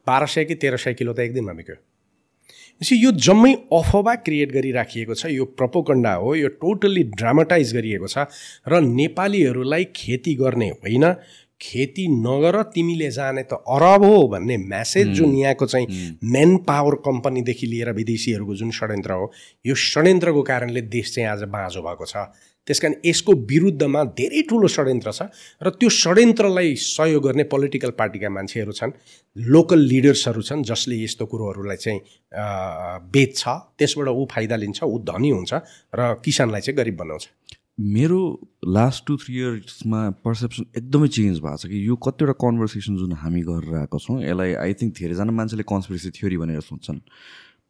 बाह्र 0.06 0.26
सय 0.26 0.44
कि 0.44 0.54
तेह्र 0.54 0.76
सय 0.76 0.94
किलो 0.94 1.12
त 1.12 1.20
एक 1.20 1.32
दिनमा 1.34 1.52
बिक्यो। 1.52 1.74
भनेपछि 1.74 3.04
यो 3.04 3.10
जम्मै 3.12 3.52
अफवा 3.72 4.14
क्रिएट 4.14 4.52
गरिराखिएको 4.52 5.14
छ। 5.14 5.26
यो 5.30 5.44
प्रपोकन्डा 5.54 6.12
हो। 6.14 6.34
यो 6.34 6.48
टोटल्ली 6.60 7.02
ड्रामाटाइज 7.14 7.72
गरिएको 7.74 8.08
छ। 8.08 8.26
र 8.68 8.80
नेपालीहरूलाई 8.82 9.84
खेती 9.94 10.34
गर्ने 10.34 10.68
होइन। 10.82 11.14
खेती 11.60 12.06
नगर 12.10 12.62
तिमीले 12.74 13.10
जाने 13.10 13.42
त 13.42 13.62
अरब 13.64 14.04
हो 14.04 14.26
भन्ने 14.28 14.56
म्यासेज 14.58 15.08
जुन 15.16 15.34
यहाँको 15.34 15.66
चाहिँ 15.66 15.86
मेन 16.20 16.56
पावर 16.66 16.94
कम्पनीदेखि 17.00 17.66
लिएर 17.66 17.92
विदेशीहरूको 17.92 18.54
जुन 18.54 18.70
षड्यन्त्र 18.70 19.12
हो 19.12 19.32
यो 19.64 19.74
षड्यन्त्रको 19.74 20.42
कारणले 20.42 20.80
देश 20.90 21.14
चाहिँ 21.14 21.28
आज 21.28 21.42
बाँझो 21.48 21.82
भएको 21.82 22.04
छ। 22.04 22.16
त्यस 22.66 22.80
कारण 22.80 22.94
यसको 23.04 23.32
विरुद्धमा 23.50 24.04
धेरै 24.18 24.42
ठुलो 24.50 24.68
षड्यन्त्र 24.74 25.12
छ 25.12 25.28
र 25.62 25.70
त्यो 25.80 25.88
षड्यन्त्रलाई 25.96 26.74
सहयोग 26.80 27.22
गर्ने 27.26 27.44
पोलिटिकल 27.52 27.90
पार्टीका 27.98 28.28
मान्छेहरू 28.30 28.72
छन् 28.72 28.92
लोकल 29.36 29.80
लिडर्सहरू 29.92 30.42
छन् 30.42 30.62
जसले 30.64 30.96
यस्तो 31.02 31.26
कुरोहरूलाई 31.26 31.76
चाहिँ 31.76 32.00
बेच्छ 33.12 33.42
त्यसबाट 33.78 34.08
ऊ 34.08 34.24
फाइदा 34.32 34.56
लिन्छ 34.56 34.82
ऊ 34.82 34.98
धनी 35.04 35.30
हुन्छ 35.30 35.52
र 35.94 36.14
किसानलाई 36.24 36.60
चाहिँ 36.60 36.76
गरिब 36.78 36.96
बनाउँछ। 36.96 37.28
मेरो 37.94 38.20
लास्ट 38.70 39.04
टु 39.06 39.16
थ्री 39.18 39.34
इयर्समा 39.36 40.00
पर्सेप्सन 40.24 40.64
एकदमै 40.78 41.08
चेन्ज 41.10 41.38
भएको 41.44 41.56
छ 41.58 41.66
कि 41.68 41.78
यो 41.88 41.94
कतिवटा 42.06 42.34
कन्भर्सेसन 42.38 42.96
जुन 42.96 43.12
हामी 43.22 43.42
गरेर 43.50 43.74
आएको 43.82 43.98
छौँ 43.98 44.22
यसलाई 44.22 44.52
आई 44.64 44.74
थिङ्क 44.80 44.94
धेरैजना 44.94 45.32
मान्छेले 45.34 45.64
कन्सपिरेसी 45.68 46.10
थ्योरी 46.16 46.36
भनेर 46.38 46.60
सोच्छन्। 46.70 47.00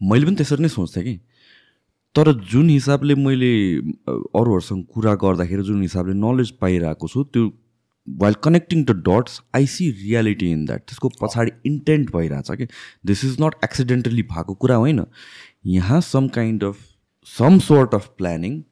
मैले 0.01 0.25
पनि 0.27 0.37
त्यसरी 0.37 0.63
नै 0.63 0.69
सोच्थेँ 0.69 1.05
कि 1.05 1.15
तर 2.15 2.33
जुन 2.51 2.69
हिसाबले 2.71 3.15
मैले 3.15 3.53
अरूहरूसँग 4.41 4.85
कुरा 4.95 5.15
गर्दाखेरि 5.23 5.63
जुन 5.63 5.83
हिसाबले 5.83 6.15
नलेज 6.15 6.51
पाइरहेको 6.61 7.09
छु 7.09 7.23
त्यो 7.35 7.47
while 8.07 8.35
connecting 8.45 8.85
the 8.85 8.97
dots 9.09 9.41
I 9.57 9.67
see 9.67 9.91
reality 10.03 10.51
in 10.53 10.65
that 10.67 10.81
त्यसको 10.89 11.09
पछाडि 11.21 11.53
इन्टेन्ट 11.67 12.11
भइरहेछ 12.17 12.51
कि? 12.51 12.67
दिस 13.07 13.25
इज 13.25 13.37
नट 13.41 13.55
एक्सिडेन्टली 13.65 14.23
भएको 14.35 14.55
कुरा 14.55 14.77
होइन। 14.77 15.05
यहाँ 15.77 16.01
some 16.01 16.29
kind 16.35 16.65
of 16.65 16.77
some 17.27 17.59
sort 17.67 17.95
of 17.95 18.09
planning 18.19 18.63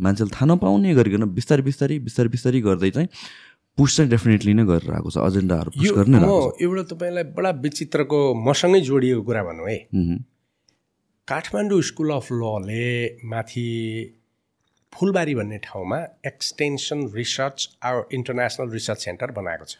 मान्छेले 0.00 0.30
थाहा 0.34 0.46
नपाउने 0.52 0.94
गरिकन 0.94 1.24
बिस्तारै 1.34 1.62
बिस्तारै 1.62 1.98
बिस्तारै 2.08 2.28
बिस्तारै 2.28 2.60
गर्दै 2.66 2.90
चाहिँ 2.90 3.08
पुस 3.78 3.96
चाहिँ 3.96 4.10
डेफिनेटली 4.10 4.54
नै 4.54 4.64
गरेर 4.66 4.92
आएको 4.94 5.10
छ 5.10 5.24
एजेन्डाहरू 5.26 5.70
पुस 5.78 5.92
गर्ने 5.96 6.18
एउटा 6.66 6.82
तपाईँलाई 6.94 7.24
बडा 7.38 7.50
विचित्रको 7.62 8.20
मसँगै 8.48 8.80
जोडिएको 8.90 9.22
कुरा 9.30 9.42
भनौँ 9.44 9.68
है। 9.70 9.78
काठमाडौँ 11.30 11.80
स्कुल 11.88 12.10
अफ 12.10 12.26
लले 12.32 12.86
माथि 13.30 13.68
फुलबारी 14.92 15.34
भन्ने 15.34 15.58
ठाउँमा 15.62 15.98
extension 16.26 17.06
research 17.14 17.68
international 18.12 18.70
research 18.70 19.00
centre 19.04 19.30
बनाएको 19.38 19.64
छ। 19.64 19.74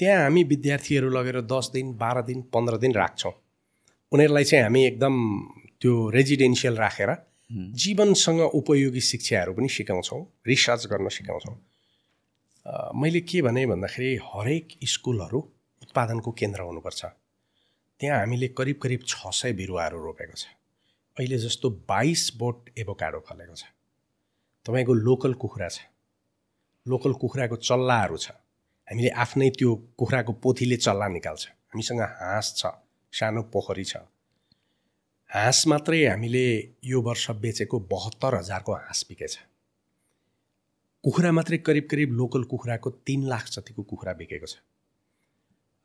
त्यहाँ 0.00 0.22
हामी 0.22 0.42
विद्यार्थीहरू 0.52 1.10
लगेर 1.10 1.40
दस 1.46 1.70
दिन 1.74 1.92
बाह्र 2.02 2.22
दिन 2.26 2.42
पन्ध्र 2.50 2.76
दिन 2.82 2.92
राख्छौँ। 2.94 3.32
उनीहरूलाई 4.12 4.44
चाहिँ 4.50 4.64
हामी 4.64 4.84
एकदम 4.86 5.14
त्यो 5.80 5.94
रेजिडेन्सियल 6.18 6.76
राखेर 6.76 7.10
जीवनसँग 7.82 8.40
उपयोगी 8.40 9.00
शिक्षाहरू 9.12 9.52
पनि 9.54 9.68
सिकाउँछौँ 9.70 10.20
रिसर्च 10.50 10.86
गर्न 10.90 11.08
सिकाउँछौँ। 11.14 11.56
मैले 12.98 13.20
के 13.22 13.42
भने 13.46 13.66
भन्दाखेरि 13.70 14.12
हरेक 14.26 14.78
स्कुलहरू 14.94 15.38
उत्पादनको 15.82 16.30
केन्द्र 16.40 16.60
हुनुपर्छ। 16.62 17.00
त्यहाँ 18.00 18.18
हामीले 18.18 18.48
करिब 18.56 18.76
करिब 18.82 19.00
छ 19.06 19.30
सय 19.30 19.52
बिरुवाहरू 19.52 19.98
रोपेको 20.02 20.34
छ। 20.34 20.46
अहिले 21.16 21.38
जस्तो 21.38 21.70
बाइस 21.84 22.22
बोट 22.38 22.70
एभोकाडो 22.78 23.20
फलेको 23.28 23.54
छ। 23.54 23.64
तपाईँको 24.66 24.94
लोकल 24.94 25.32
कुखुरा 25.36 25.68
छ। 25.68 25.84
लोकल 26.86 27.12
कुखुराको 27.20 27.56
चल्लाहरू 27.58 28.16
छ। 28.16 28.30
हामीले 28.88 29.10
आफ्नै 29.20 29.50
त्यो 29.52 29.74
कुखुराको 29.98 30.32
पोथीले 30.32 30.76
चल्ला 30.76 31.08
निकाल्छ। 31.08 31.44
हामीसँग 31.70 32.00
हाँस 32.00 32.54
छ। 32.56 32.72
सानो 33.12 33.42
पोखरी 33.52 33.84
छ। 33.84 33.96
हाँस 35.30 35.66
मात्रै 35.66 36.04
हामीले 36.06 36.46
यो 36.84 37.00
वर्ष 37.02 37.30
बेचेको 37.36 37.78
बहत्तर 37.86 38.34
हजारको 38.34 38.72
हाँस 38.74 39.04
बिकेछ 39.08 39.38
कुखुरा 41.04 41.30
मात्रै 41.32 41.58
करिब 41.58 41.86
करिब 41.90 42.12
लोकल 42.12 42.42
कुखुराको 42.44 42.90
तिन 43.06 43.28
लाख 43.28 43.44
जतिको 43.50 43.82
कुखुरा 43.82 44.12
बिकेको 44.14 44.46
छ। 44.46 44.56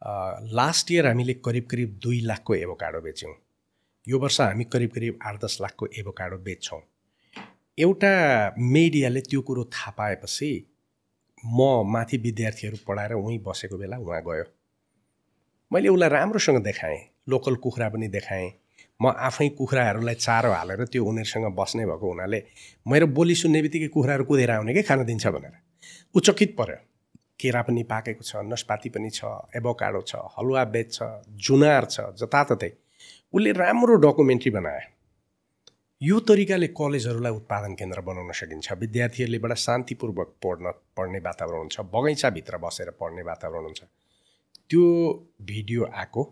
लास्ट 0.05 0.91
इयर 0.91 1.07
हामीले 1.07 1.33
करिब 1.45 1.65
करिब 1.71 1.99
दुई 2.03 2.19
लाखको 2.21 2.55
एभोकाडो 2.55 3.01
बेच्यौँ। 3.01 3.33
यो 4.07 4.19
वर्ष 4.19 4.39
हामी 4.41 4.63
करिब 4.63 4.89
करिब 4.95 5.19
आठ 5.23 5.43
दस 5.43 5.57
लाखको 5.61 5.87
एभोकाडो 5.99 6.37
बेच्छौँ। 6.45 6.79
एउटा 7.77 8.11
मिडियाले 8.59 9.21
त्यो 9.21 9.41
कुरो 9.41 9.63
थाहा 9.73 9.91
पाएपछि 9.97 10.51
म 11.43 11.61
माथि 11.93 12.17
विद्यार्थीहरू 12.17 12.77
पढाएर 12.87 13.13
उहीँ 13.13 13.39
बसेको 13.47 13.77
बेला 13.77 13.97
उहाँ 13.97 14.21
गयो। 14.27 14.43
मैले 15.71 15.89
उसलाई 15.89 16.09
राम्रोसँग 16.09 16.63
देखाएँ 16.63 16.99
लोकल 17.29 17.55
कुखुरा 17.65 17.89
पनि 17.89 18.07
देखाएँ। 18.07 18.51
म 18.99 19.07
आफै 19.09 19.47
कुखुराहरूलाई 19.57 20.15
चारो 20.15 20.51
हालेर 20.51 20.85
त्यो 20.85 21.03
उनीहरूसँग 21.03 21.45
बस्ने 21.55 21.85
भएको 21.85 22.07
हुनाले 22.07 22.43
मेरो 22.85 23.07
बोली 23.09 23.35
सुन्ने 23.35 23.61
बित्तिकै 23.61 23.87
कुखुराहरू 23.87 24.23
कुदेर 24.23 24.51
आउने 24.51 24.73
कि 24.73 24.81
खान 24.81 25.03
दिन्छ 25.05 25.27
भनेर। 25.27 25.55
उचकित 26.15 26.55
पऱ्यो 26.57 26.77
केरा 27.39 27.61
पनि 27.67 27.83
पाकेको 27.91 28.23
छ 28.23 28.41
नसपाती 28.51 28.89
पनि 28.95 29.09
छ 29.17 29.31
एभोकाडो 29.59 30.01
छ 30.09 30.15
हलुवा 30.35 30.63
बेच 30.73 30.93
छ 30.93 31.07
जुनार 31.45 31.85
छ 31.93 31.95
जताततै। 32.19 32.71
उसले 33.33 33.51
राम्रो 33.61 33.95
डकुमेन्ट्री 34.03 34.51
बनायो 34.57 34.83
यो 36.01 36.19
तरिकाले 36.29 36.67
कलेजहरूलाई 36.79 37.31
उत्पादन 37.31 37.73
केन्द्र 37.79 38.01
बनाउन 38.07 38.31
सकिन्छ। 38.39 38.71
विद्यार्थीहरूले 38.81 39.39
बडा 39.43 39.55
शान्तिपूर्वक 39.65 40.29
पढ्न 40.43 40.71
पढ्ने 40.97 41.19
वातावरण 41.27 41.59
हुन्छ 41.59 41.79
बगैँचाभित्र 41.93 42.57
बसेर 42.63 42.89
पढ्ने 42.99 43.21
वातावरण 43.29 43.63
हुन्छ 43.63 43.81
त्यो 44.69 44.83
भिडियो 45.49 45.85
आएको 46.01 46.23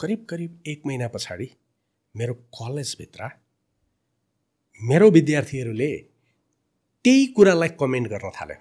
करिब 0.00 0.26
करिब 0.30 0.50
एक 0.66 0.82
महिना 0.86 1.08
पछाडि 1.14 1.48
मेरो 2.14 2.34
कलेजभित्र 2.58 3.28
मेरो 4.80 5.10
विद्यार्थीहरूले 5.10 5.90
त्यही 7.04 7.26
कुरालाई 7.36 7.68
कमेन्ट 7.80 8.08
गर्न 8.08 8.30
थाल्यो। 8.36 8.58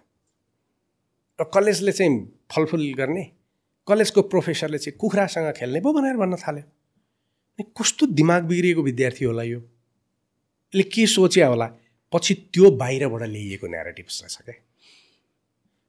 र 1.40 1.44
कलेजले 1.54 1.92
चाहिँ 1.92 2.18
फलफुल 2.52 2.94
गर्ने 2.98 3.24
कलेजको 3.88 4.22
प्रोफेसरले 4.32 4.78
चाहिँ 4.78 4.98
कुखुरासँग 4.98 5.52
खेल्ने 5.58 5.80
पो 5.82 5.94
भनेर 5.94 6.18
भन्न 6.18 6.36
थाल्यो। 6.38 6.64
कस्तो 7.78 8.06
दिमाग 8.18 8.44
बिग्रिएको 8.50 8.82
विद्यार्थी 8.82 9.26
होला 9.26 9.44
यो। 9.44 9.60
यसले 9.60 10.84
के 10.84 11.06
सोच्या 11.08 11.48
होला? 11.48 11.68
पछि 12.14 12.34
त्यो 12.54 12.70
बाहिरबाट 12.78 13.22
ल्याइएको 13.30 13.68
नेरेटिभ्स 13.68 14.22
रहेछ 14.22 14.38
क्या 14.46 14.56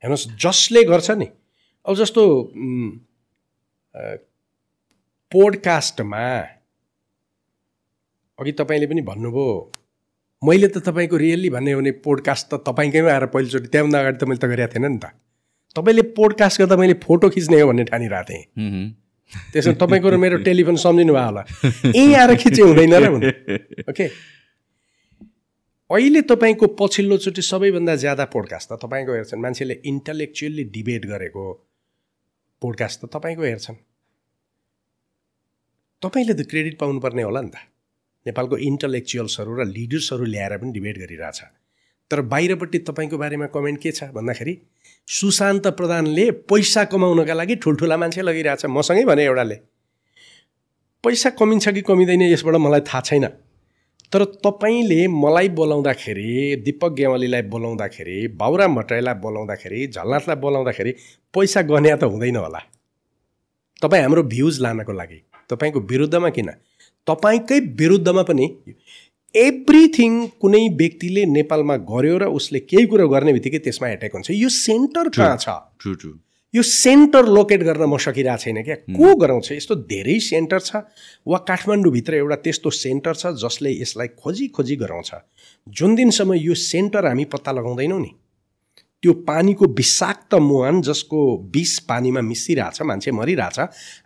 हेर्नुहोस् 0.03 0.27
जसले 0.41 0.83
गर्छ 0.85 1.11
नि 1.21 1.27
अब 1.87 1.95
जस्तो 1.97 2.23
पोडकास्टमा 5.33 6.25
अघि 8.39 8.53
तपाईँले 8.53 8.87
पनि 8.87 9.03
भन्नुभयो 9.11 9.47
मैले 10.43 10.69
त 10.69 10.79
तपाईँको 10.89 11.17
रियल्ली 11.17 11.51
भन्ने 11.51 11.73
हो 11.73 11.81
भने 11.81 11.91
पोडकास्ट 12.05 12.49
त 12.49 12.65
तपाईँकैमा 12.67 13.11
आएर 13.13 13.27
पहिलोचोटि 13.37 13.69
त्यहाँभन्दा 13.69 13.99
अगाडि 14.01 14.19
त 14.19 14.25
मैले 14.25 14.41
त 14.41 14.45
गरेको 14.49 14.73
थिएन 14.75 14.87
नि 14.93 14.99
त। 14.99 15.13
तपाईँले 15.77 16.03
पोडकास्ट 16.03 16.61
गर्दा 16.61 16.77
मैले 16.77 16.95
फोटो 17.03 17.31
खिच्ने 17.31 17.61
हो 17.61 17.69
भन्ने 17.69 17.85
ठानिरहेको 17.85 18.29
थिएँ। 18.31 18.95
त्यसमा 19.53 19.73
तपाईँको 19.75 20.09
र 20.11 20.17
मेरो 20.17 20.37
टेलिफोन 20.47 20.77
सम्झिनु 20.77 21.13
भयो 21.15 21.25
होला। 21.25 21.43
यहीँ 21.97 22.15
आएर 22.15 22.35
खिचे 22.35 22.63
हुँदैन 22.63 22.95
र 22.95 23.11
भने 23.11 23.31
ओके? 23.91 24.07
अहिले 25.91 26.21
तपाईँको 26.23 26.67
पछिल्लोचोटि 26.79 27.43
सबैभन्दा 27.43 27.97
ज्यादा 27.97 28.25
पोडकास्ट 28.25 28.73
त 28.73 28.79
तपाईँको 28.83 29.13
हेर्छन्। 29.13 29.41
मान्छेले 29.41 29.75
इन्टलेक्चुअल्ली 29.85 30.65
डिबेट 30.65 31.07
गरेको 31.07 31.45
पोडकास्ट 32.63 33.01
त 33.01 33.11
तपाईँको 33.15 33.43
हेर्छन्। 33.43 33.77
तपाईँले 36.03 36.35
त 36.35 36.49
क्रेडिट 36.49 36.79
पाउनुपर्ने 36.79 37.23
होला 37.23 37.41
नि 37.41 37.51
त। 37.51 37.57
नेपालको 38.27 38.57
इन्टलेक्चुअल्सहरू 38.57 39.53
र 39.55 39.65
लिडर्सहरू 39.67 40.25
ल्याएर 40.25 40.57
पनि 40.57 40.73
डिबेट 40.73 40.99
गरिरहेछ। 40.99 41.41
तर 42.11 42.21
बाहिरपट्टि 42.21 42.79
तपाईँको 42.79 43.19
बारेमा 43.19 43.47
कमेन्ट 43.47 43.81
के 43.81 43.93
छ 43.93 44.05
भन्दाखेरि 44.05 44.55
सुशान्त 45.09 45.67
प्रधानले 45.69 46.31
पैसा 46.49 46.85
कमाउनका 46.85 47.35
लागि 47.35 47.55
ठुल्ठुला 47.57 47.97
मान्छे 47.97 48.23
लगिरहेछ। 48.23 48.67
मसँगै 48.67 49.05
भने 49.05 49.25
एउटाले 49.25 49.55
पैसा 51.05 51.31
कमिन्छ 51.31 51.69
कि 51.69 51.81
कमिँदैन 51.83 52.23
यसबाट 52.23 52.55
मलाई 52.57 52.81
थाहा 52.81 53.01
छैन। 53.01 53.27
तर 54.13 54.25
तपाईँले 54.45 55.07
मलाई 55.09 55.49
बोलाउँदाखेरि 55.49 56.63
दिपक 56.65 56.93
गेवालीलाई 56.93 57.43
बोलाउँदाखेरि 57.43 58.17
बाबुराम 58.41 58.75
भट्टराईलाई 58.75 59.15
बोलाउँदाखेरि 59.15 59.87
झलनाथलाई 59.87 60.37
बोलाउँदाखेरि 60.37 60.93
पैसा 61.35 61.63
गन्या 61.63 61.97
त 61.97 62.05
हुँदैन 62.05 62.37
होला। 62.37 62.61
तपाईँ 63.83 64.03
हाम्रो 64.03 64.23
भ्युज 64.25 64.61
लानको 64.61 64.93
लागि 64.93 65.21
तपाईँको 65.51 65.81
विरुद्धमा 65.81 66.29
किन? 66.31 66.51
तपाईँकै 67.07 67.59
विरुद्धमा 67.77 68.23
पनि 68.23 68.47
एभ्रिथिङ 69.35 70.13
कुनै 70.41 70.63
व्यक्तिले 70.79 71.25
नेपालमा 71.27 71.77
गर्यो 71.91 72.19
र 72.19 72.25
उसले 72.39 72.59
केही 72.71 72.87
कुरो 72.87 73.09
गर्ने 73.09 73.33
बित्तिकै 73.33 73.59
त्यसमा 73.67 73.89
एट्याक 73.91 74.13
हुन्छ। 74.15 74.31
यो 74.31 74.49
सेन्टर 74.49 75.09
कहाँ 75.11 75.37
छ? 75.37 75.49
यो 76.55 76.63
सेन्टर 76.63 77.27
लोकेट 77.27 77.63
गर्न 77.67 77.83
म 77.83 77.99
सकिरहेको 77.99 78.39
छैन 78.39 78.63
क्या। 78.63 78.77
को 78.95 79.15
गराउँछ? 79.19 79.53
यस्तो 79.53 79.75
धेरै 79.91 80.19
सेन्टर 80.23 80.61
छ 80.63 80.87
वा 81.27 81.39
काठमाडौँभित्र 81.51 82.15
एउटा 82.15 82.37
त्यस्तो 82.47 82.71
सेन्टर 82.71 83.15
छ 83.15 83.35
जसले 83.35 83.71
यसलाई 83.75 84.09
खोजी 84.15 84.47
खोजी 84.55 84.77
गराउँछ। 84.77 85.11
जुन 85.67 85.95
दिनसम्म 85.95 86.35
यो 86.39 86.55
सेन्टर 86.55 87.07
हामी 87.07 87.25
पत्ता 87.27 87.53
लगाउँदैनौँ 87.59 88.01
नि। 88.01 88.11
त्यो 89.05 89.13
पानीको 89.29 89.67
विषाक्त 89.77 90.35
मुहान 90.41 90.81
जसको 90.83 91.21
विष 91.55 91.79
पानीमा 91.89 92.21
मिसिरहेछ 92.25 92.83
मान्छे 92.89 93.11
मरिरहेछ 93.13 93.59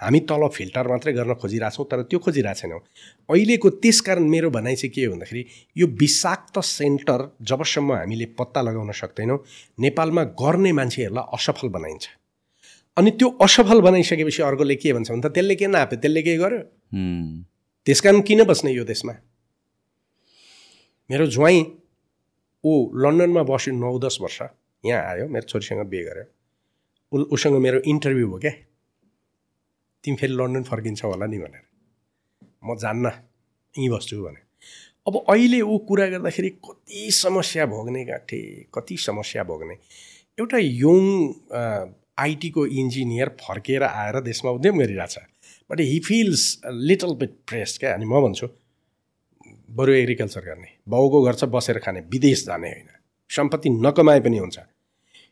हामी 0.03 0.21
तल 0.27 0.47
फिल्टर 0.55 0.89
मात्रै 0.91 1.13
गर्न 1.15 1.35
खोजिरहेछौँ 1.39 1.87
तर 1.91 2.03
त्यो 2.11 2.19
खोजिरहेको 2.19 2.59
छैनौँ 2.61 2.81
अहिलेको 3.31 3.71
त्यस 3.79 4.01
कारण 4.03 4.25
मेरो 4.29 4.51
भनाइ 4.51 4.75
चाहिँ 4.75 4.93
के 4.95 5.05
हो 5.05 5.13
भन्दाखेरि 5.13 5.45
यो 5.79 5.87
विषाक्त 6.03 6.59
सेन्टर 6.67 7.29
जबसम्म 7.51 7.93
हामीले 7.95 8.27
पत्ता 8.39 8.61
लगाउन 8.67 8.91
सक्दैनौँ 9.03 9.39
नेपालमा 9.87 10.23
गर्ने 10.43 10.73
मान्छेहरूलाई 10.83 11.25
असफल 11.39 11.69
बनाइन्छ। 11.79 12.05
अनि 12.97 13.11
त्यो 13.15 13.29
असफल 13.41 13.81
बनाइसकेपछि 13.81 14.43
अर्कोले 14.43 14.75
के 14.83 14.93
भन्छ 14.93 15.11
भने 15.11 15.23
त 15.23 15.33
त्यसले 15.35 15.55
के 15.55 15.67
नाप्यो 15.67 15.99
त्यसले 16.03 16.23
के 16.23 16.37
गर्यो? 16.43 16.61
त्यस 17.87 18.01
कारण 18.01 18.21
किन 18.27 18.45
बस्ने 18.45 18.73
यो 18.73 18.85
देशमा? 18.85 19.13
मेरो 21.11 21.27
ज्वाइँ 21.27 21.61
ऊ 22.65 22.73
लन्डनमा 23.03 23.43
बस्यो 23.47 23.75
नौ 23.75 23.99
दस 24.03 24.19
वर्ष। 24.21 24.39
यहाँ 24.85 25.03
आयो 25.11 25.29
मेरो 25.29 25.47
छोरीसँग 25.49 25.87
बिहे 25.91 26.03
गर्यो 26.05 26.25
उ 27.13 27.25
उसँग 27.35 27.57
मेरो 27.65 27.79
इन्टरभ्यू 27.87 28.27
भयो 28.29 28.39
क्या? 28.39 28.53
तिमी 30.05 30.17
फेरि 30.17 30.33
लन्डन 30.33 30.63
फर्किन्छौ 30.71 31.09
होला 31.11 31.27
नि 31.27 31.39
भनेर। 31.39 31.65
म 32.65 32.77
जान्न 32.77 33.07
यहीँ 33.75 33.89
बस्छु 33.91 34.23
भने 34.23 34.41
अब 35.07 35.15
अहिले 35.29 35.61
ऊ 35.61 35.79
कुरा 35.89 36.07
गर्दाखेरि 36.15 36.51
कति 36.65 37.11
समस्या 37.15 37.67
भोग्ने 37.67 38.05
गाँठे 38.05 38.41
कति 38.75 38.97
समस्या 39.01 39.45
भोग्ने। 39.51 39.75
एउटा 40.39 40.59
यङ 40.59 41.03
आइटीको 42.19 42.67
इन्जिनियर 42.67 43.29
फर्किएर 43.41 43.83
आएर 43.83 44.21
देशमा 44.21 44.51
उद्यम 44.51 44.79
गरिरहेछ। 44.79 45.19
But 45.71 45.81
he 45.81 45.99
feels 46.07 46.45
little 46.67 47.15
bit 47.15 47.33
press 47.49 47.79
क्या? 47.79 47.95
अनि 47.95 48.05
म 48.05 48.21
भन्छु 48.23 48.49
बरु 49.79 49.93
एग्रिकल्चर 49.93 50.41
गर्ने 50.45 50.71
बाउको 50.89 51.23
घर 51.23 51.35
छ 51.35 51.45
बसेर 51.57 51.79
खाने 51.79 52.01
विदेश 52.13 52.45
जाने 52.47 52.69
होइन। 52.69 52.89
सम्पत्ति 53.31 53.71
नकमाए 53.71 54.21
पनि 54.21 54.39
हुन्छ। 54.39 54.59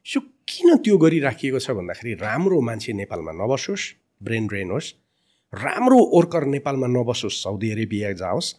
सो 0.06 0.20
किन 0.48 0.76
त्यो 0.76 0.98
गरिराखिएको 0.98 1.58
छ 1.58 1.70
भन्दाखेरि 1.70 2.14
राम्रो 2.14 2.60
मान्छे 2.60 2.92
नेपालमा 2.92 3.32
नबसोस् 3.32 3.84
ब्रेन 4.22 4.46
ड्रेन 4.46 4.70
होस् 4.70 4.92
राम्रो 5.52 5.98
वर्कर 6.14 6.44
नेपालमा 6.46 6.86
नबसोस् 6.86 7.42
साउदी 7.42 7.70
अरेबिया 7.70 8.12
जाओस् 8.12 8.54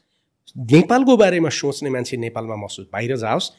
नेपालको 0.57 1.17
बारेमा 1.17 1.49
सोच्ने 1.49 1.89
मान्छे 1.89 2.17
नेपालमा 2.17 2.55
बसोस् 2.55 2.87
बाहिर 2.93 3.15
जाओस् 3.17 3.51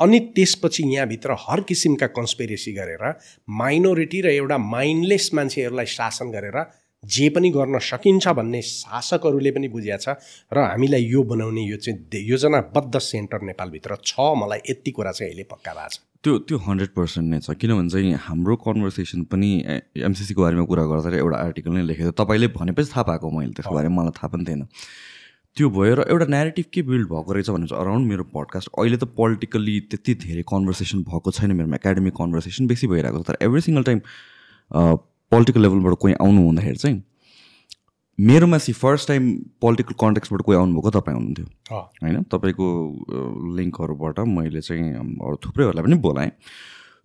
अनि 0.00 0.18
त्यसपछि 0.34 0.82
यहाँभित्र 0.94 1.36
हर 1.38 1.60
किसिमका 1.60 2.06
कन्सपेरेसी 2.16 2.72
गरेर 2.72 3.04
माइनोरिटी 3.48 4.20
र 4.20 4.26
एउटा 4.26 4.58
माइन्डलेस 4.58 5.30
मान्छेहरूलाई 5.34 5.86
शासन 5.86 6.30
गरेर 6.30 6.56
जे 7.04 7.28
पनि 7.30 7.50
गर्न 7.50 7.78
सकिन्छ 7.78 8.28
भन्ने 8.28 8.60
शासकहरूले 8.62 9.50
पनि 9.50 9.68
बुझिया 9.68 9.96
छ। 9.96 10.08
र 10.52 10.58
हामीलाई 10.60 11.04
यो 11.06 11.22
बनाउने 11.22 11.62
यो 11.64 11.76
चाहिँ 11.76 12.22
योजनाबद्ध 12.28 12.98
सेन्टर 12.98 13.40
नेपालभित्र 13.42 13.96
छ। 14.04 14.14
मलाई 14.36 14.60
यति 14.70 14.90
कुरा 14.90 15.12
चाहिँ 15.12 15.30
अहिले 15.32 15.44
पक्का 15.48 15.72
भएको 15.72 15.88
छ। 15.88 15.98
त्यो 16.20 16.38
त्यो 16.44 16.56
हन्ड्रेड 16.68 16.90
पर्सेन्ट 16.92 17.26
नै 17.32 17.38
छ। 17.40 17.56
किनभने 17.56 17.88
चाहिँ 17.88 18.12
हाम्रो 18.28 18.56
कन्भर्सेसन 18.60 19.24
पनि 19.32 19.50
एमसिसीको 20.04 20.42
बारेमा 20.42 20.64
कुरा 20.68 20.84
गर्दाखेरि 20.84 21.16
एउटा 21.16 21.36
आर्टिकल 21.40 21.72
नै 21.72 21.82
लेखेको 21.88 22.12
तपाईँले 22.20 22.48
भनेपछि 22.52 22.90
थाहा 22.92 23.02
पाएको 23.08 23.30
मैले 23.32 23.52
त्यसको 23.56 23.74
बारेमा। 23.74 23.96
मलाई 23.96 24.12
थाहा 24.20 24.28
पनि 24.28 24.44
थिएन। 24.44 24.68
त्यो 25.56 25.66
भयो 25.72 25.94
र 25.96 26.00
एउटा 26.12 26.26
नेरेटिभ 26.30 26.66
के 26.68 26.82
बिल्ड 26.84 27.08
भएको 27.08 27.32
रहेछ 27.32 27.48
भने 27.50 27.66
चाहिँ 27.66 27.80
अराउन्ड 27.80 28.04
मेरो 28.06 28.24
पडकास्ट 28.28 28.68
अहिले 28.76 28.96
त 29.00 29.04
पोलिटिकल्ली 29.16 29.80
त्यति 29.88 30.14
धेरै 30.28 30.44
कन्भर्सेसन 30.44 31.08
भएको 31.08 31.30
छैन। 31.32 31.56
मेरोमा 31.56 31.76
एकाडेमिक 31.80 32.14
कन्भर्सेसन 32.20 32.66
बेसी 32.68 32.86
भइरहेको 32.92 33.24
छ। 33.24 33.26
तर 33.26 33.36
एभ्री 33.40 33.60
सिङ्गल 33.64 33.82
टाइम 33.88 34.00
पोलिटिकल 35.30 35.62
लेभलबाट 35.62 35.94
कोही 36.00 36.14
आउनु 36.14 36.40
हुँदाखेरि 36.42 36.76
चाहिँ 36.76 37.02
मेरोमा 38.18 38.58
सी 38.58 38.72
फर्स्ट 38.76 39.08
टाइम 39.08 39.32
पोलिटिकल 39.60 39.94
कन्टेक्सबाट 40.00 40.40
कोही 40.42 40.56
आउनुभएको 40.58 40.90
तपाईँ 40.90 41.16
हुनुहुन्थ्यो। 41.16 41.76
होइन? 42.02 42.22
तपाईँको 42.32 42.66
लिङ्कहरूबाट 43.56 44.18
मैले 44.28 44.60
चाहिँ 44.60 44.92
अरू 44.94 45.36
थुप्रैहरूलाई 45.46 45.84
पनि 45.84 45.96
बोलाएँ। 46.04 46.30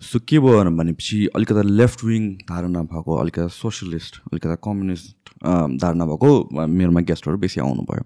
सो 0.02 0.20
के 0.28 0.40
भयो 0.40 0.64
भनेपछि 0.76 1.18
अलिकता 1.36 1.62
लेफ्ट 1.62 2.04
विङ 2.04 2.24
धारणा 2.50 2.82
भएको 2.84 3.16
अलिकता 3.16 3.48
सोसियलिस्ट 3.48 4.22
अलिकता 4.32 4.56
कम्युनिस्ट 4.60 5.16
धारणा 5.82 6.06
भएको 6.06 6.32
मेरोमा 6.68 7.02
गेस्टहरू 7.08 7.38
बेसी 7.38 7.62
आउनुभयो। 7.62 8.04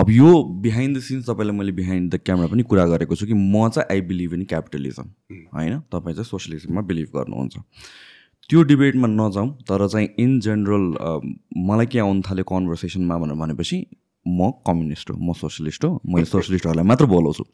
अब 0.00 0.10
यो 0.10 0.30
बिहाइन्ड 0.62 0.96
द 0.98 1.00
सिन्स 1.00 1.28
तपाईँलाई 1.28 1.56
मैले 1.56 1.72
बिहाइन्ड 1.72 2.14
द 2.14 2.18
क्यामेरा 2.24 2.48
पनि 2.50 2.62
कुरा 2.66 2.86
गरेको 2.86 3.14
छु 3.14 3.26
कि 3.26 3.34
म 3.34 3.68
चाहिँ 3.68 3.86
आई 3.90 4.00
बिलिभ 4.10 4.34
इन 4.34 4.44
क्यापिटलिजम 4.50 5.06
होइन? 5.54 5.78
तपाईँ 5.92 6.14
चाहिँ 6.14 6.26
सोसियलिजममा 6.26 6.80
बिलिभ 6.82 7.08
गर्नुहुन्छ। 7.14 7.56
त्यो 8.50 8.62
डिबेटमा 8.62 9.08
नजाउँ 9.08 9.48
तर 9.68 9.86
चाहिँ 9.88 10.08
इन 10.18 10.38
जेनरल 10.40 10.84
मलाई 11.68 11.86
के 11.86 11.98
आउनु 11.98 12.22
थाल्यो 12.28 12.44
कन्भर्सेसनमा 12.44 13.18
भनेर 13.18 13.36
भनेपछि 13.40 13.78
म 14.26 14.50
कम्युनिस्ट 14.66 15.10
हो 15.10 15.16
म 15.16 15.32
सोसियलिस्ट 15.32 15.84
हो 15.84 16.00
मैले 16.06 16.24
सोसियलिस्टहरूलाई 16.26 16.86
मात्र 16.86 17.06
बोलाउँछु। 17.06 17.44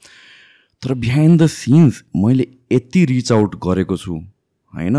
तर 0.83 0.95
बिहाइन्ड 0.95 1.43
द 1.43 1.47
सिन्स 1.47 2.03
मैले 2.17 2.47
यति 2.73 3.05
रिच 3.05 3.33
आउट 3.33 3.57
गरेको 3.65 3.97
छु 3.97 4.15
होइन? 4.75 4.97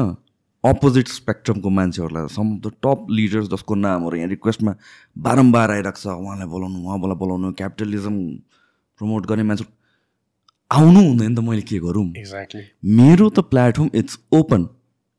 अपोजिट 0.63 1.07
स्पेक्ट्रमको 1.07 1.69
मान्छेहरूलाई 1.69 2.27
सम 2.29 2.47
द 2.63 2.71
टप 2.83 3.07
लिडर्स 3.09 3.47
जसको 3.51 3.75
नामहरू 3.75 4.17
यहाँ 4.17 4.29
रिक्वेस्टमा 4.29 4.75
बारम्बार 5.17 5.71
आइरहेको 5.71 5.99
छ 5.99 6.07
उहाँलाई 6.07 6.47
बोलाउनु 6.47 6.77
उहाँलाई 6.85 7.17
बोलाउनु 7.17 7.51
क्यापिटलिजम 7.59 8.17
प्रमोट 8.99 9.25
गर्ने 9.25 9.43
मान्छे। 9.43 9.65
आउनु 10.71 10.99
हुँदैन 11.07 11.35
त 11.35 11.39
मैले 11.39 11.61
के 11.67 11.79
गरौँ 11.79 12.05
एक्ज्याक्टली 12.17 12.63
मेरो 12.97 13.29
त 13.29 13.39
प्लेटफर्म 13.51 13.89
इट्स 13.95 14.19
ओपन 14.31 14.67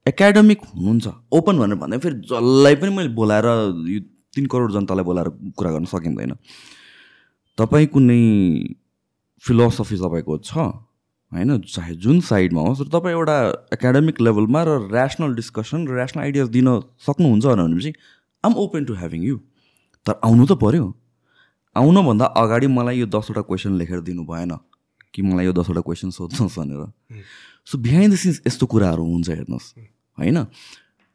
एकाडेमिक 0.07 0.61
हुनुहुन्छ। 0.75 1.07
ओपन 1.33 1.55
भनेर 1.59 1.79
भन्दा 1.79 1.99
फेरि 1.99 2.17
जसलाई 2.27 2.75
पनि 2.77 2.91
मैले 2.97 3.09
बोलाएर 3.15 3.47
यो 3.87 4.01
तिन 4.35 4.47
करोड 4.47 4.73
जनतालाई 4.73 5.05
बोलाएर 5.05 5.29
कुरा 5.55 5.71
गर्न 5.73 5.85
सकिँदैन। 5.87 6.33
तपाईँ 7.59 7.87
कुनै 7.95 8.23
फिलोसफी 9.45 9.97
तपाईँको 9.97 10.39
छ? 10.43 10.53
होइन 11.33 11.51
चाहे 11.65 11.95
जुन 11.97 12.21
साइडमा 12.21 12.61
होस् 12.61 12.81
र 12.83 12.89
तपाईँ 12.93 13.15
एउटा 13.15 13.37
एकाडेमिक 13.73 14.21
लेभलमा 14.21 14.63
र 14.63 14.71
ऱ्यासनल 14.91 15.35
डिस्कसन 15.35 15.87
र 15.89 15.97
ऱ्यासनल 15.97 16.23
आइडियाज 16.23 16.49
दिन 16.51 16.69
सक्नुहुन्छ 16.99 17.47
भनेपछि 17.47 17.93
I'm 18.45 18.53
open 18.59 18.85
to 18.85 18.95
having 18.95 19.23
you 19.23 19.37
तर 20.07 20.19
आउनु 20.19 20.45
त 20.45 20.59
पऱ्यो 20.59 20.87
आउनुभन्दा 21.77 22.27
अगाडि 22.37 22.67
मलाई 22.69 22.99
यो 22.99 23.07
दसवटा 23.07 23.43
क्वेसन 23.49 23.79
लेखेर 23.81 24.01
दिनु 24.03 24.25
भएन 24.29 24.53
कि 25.15 25.23
मलाई 25.23 25.47
यो 25.47 25.53
दसवटा 25.57 25.81
क्वेसन 25.81 26.11
सोध्नुहोस् 26.11 26.59
भनेर। 26.59 26.83
सो 27.65 27.79
बिहाइन्ड 27.79 28.13
द 28.13 28.17
सिन्स 28.19 28.43
यस्तो 28.47 28.67
कुराहरू 28.67 29.05
हुन्छ 29.05 29.29
हेर्नुहोस्। 29.31 29.67
होइन? 30.19 30.45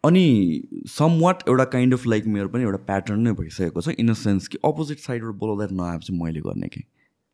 अनि 0.04 0.84
सम 0.88 1.20
वाट 1.22 1.44
एउटा 1.50 1.64
काइन्ड 1.72 1.94
अफ 1.94 2.06
लाइक 2.08 2.26
मेरो 2.28 2.48
पनि 2.50 2.64
एउटा 2.64 2.78
प्याटर्न 2.86 3.20
नै 3.20 3.32
भइसकेको 3.40 3.82
छ 3.82 3.96
इन 4.00 4.10
अ 4.10 4.14
सेन्स 4.14 4.48
कि 4.48 4.58
अपोजिट 4.66 5.00
साइडबाट 5.00 5.36
बोलाउँदा 5.36 5.76
नआए 5.76 5.98
चाहिँ 6.00 6.20
मैले 6.22 6.42
गर्ने 6.42 6.68
कि? 6.68 6.84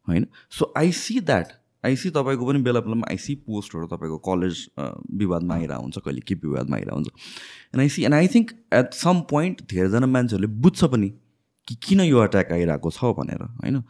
होइन? 0.07 0.27
So 0.49 0.73
I 0.77 0.91
see 0.91 1.19
that 1.19 1.51
I 1.85 1.95
see 1.95 2.09
तपाईँको 2.09 2.45
पनि 2.45 2.61
बेला 2.61 2.79
बेलामा 2.79 3.07
आई 3.11 3.17
सी 3.17 3.35
पोस्टहरू 3.47 3.87
तपाईँको 3.87 4.17
कलेज 4.27 4.65
विवादमा 5.13 5.55
आइरहेको 5.55 5.81
हुन्छ 5.81 5.97
कहिले 5.97 6.21
के 6.27 6.35
विवादमा 6.35 6.75
आइरहेको 6.77 6.95
हुन्छ। 6.95 7.09
And 7.73 7.81
I 7.81 7.89
see 7.89 8.03
and 8.03 8.15
I 8.15 8.27
think 8.35 8.51
at 8.73 8.93
some 8.93 9.21
point 9.29 9.61
धेरैजना 9.71 10.07
मान्छेहरूले 10.07 10.47
बुझ्छ 10.61 10.83
पनि 10.85 11.09
कि 11.67 11.75
किन 11.83 12.01
यो 12.01 12.19
अट्याक 12.19 12.51
आइरहेको 12.51 12.91
छ 12.91 13.13
भनेर 13.19 13.43
होइन? 13.43 13.83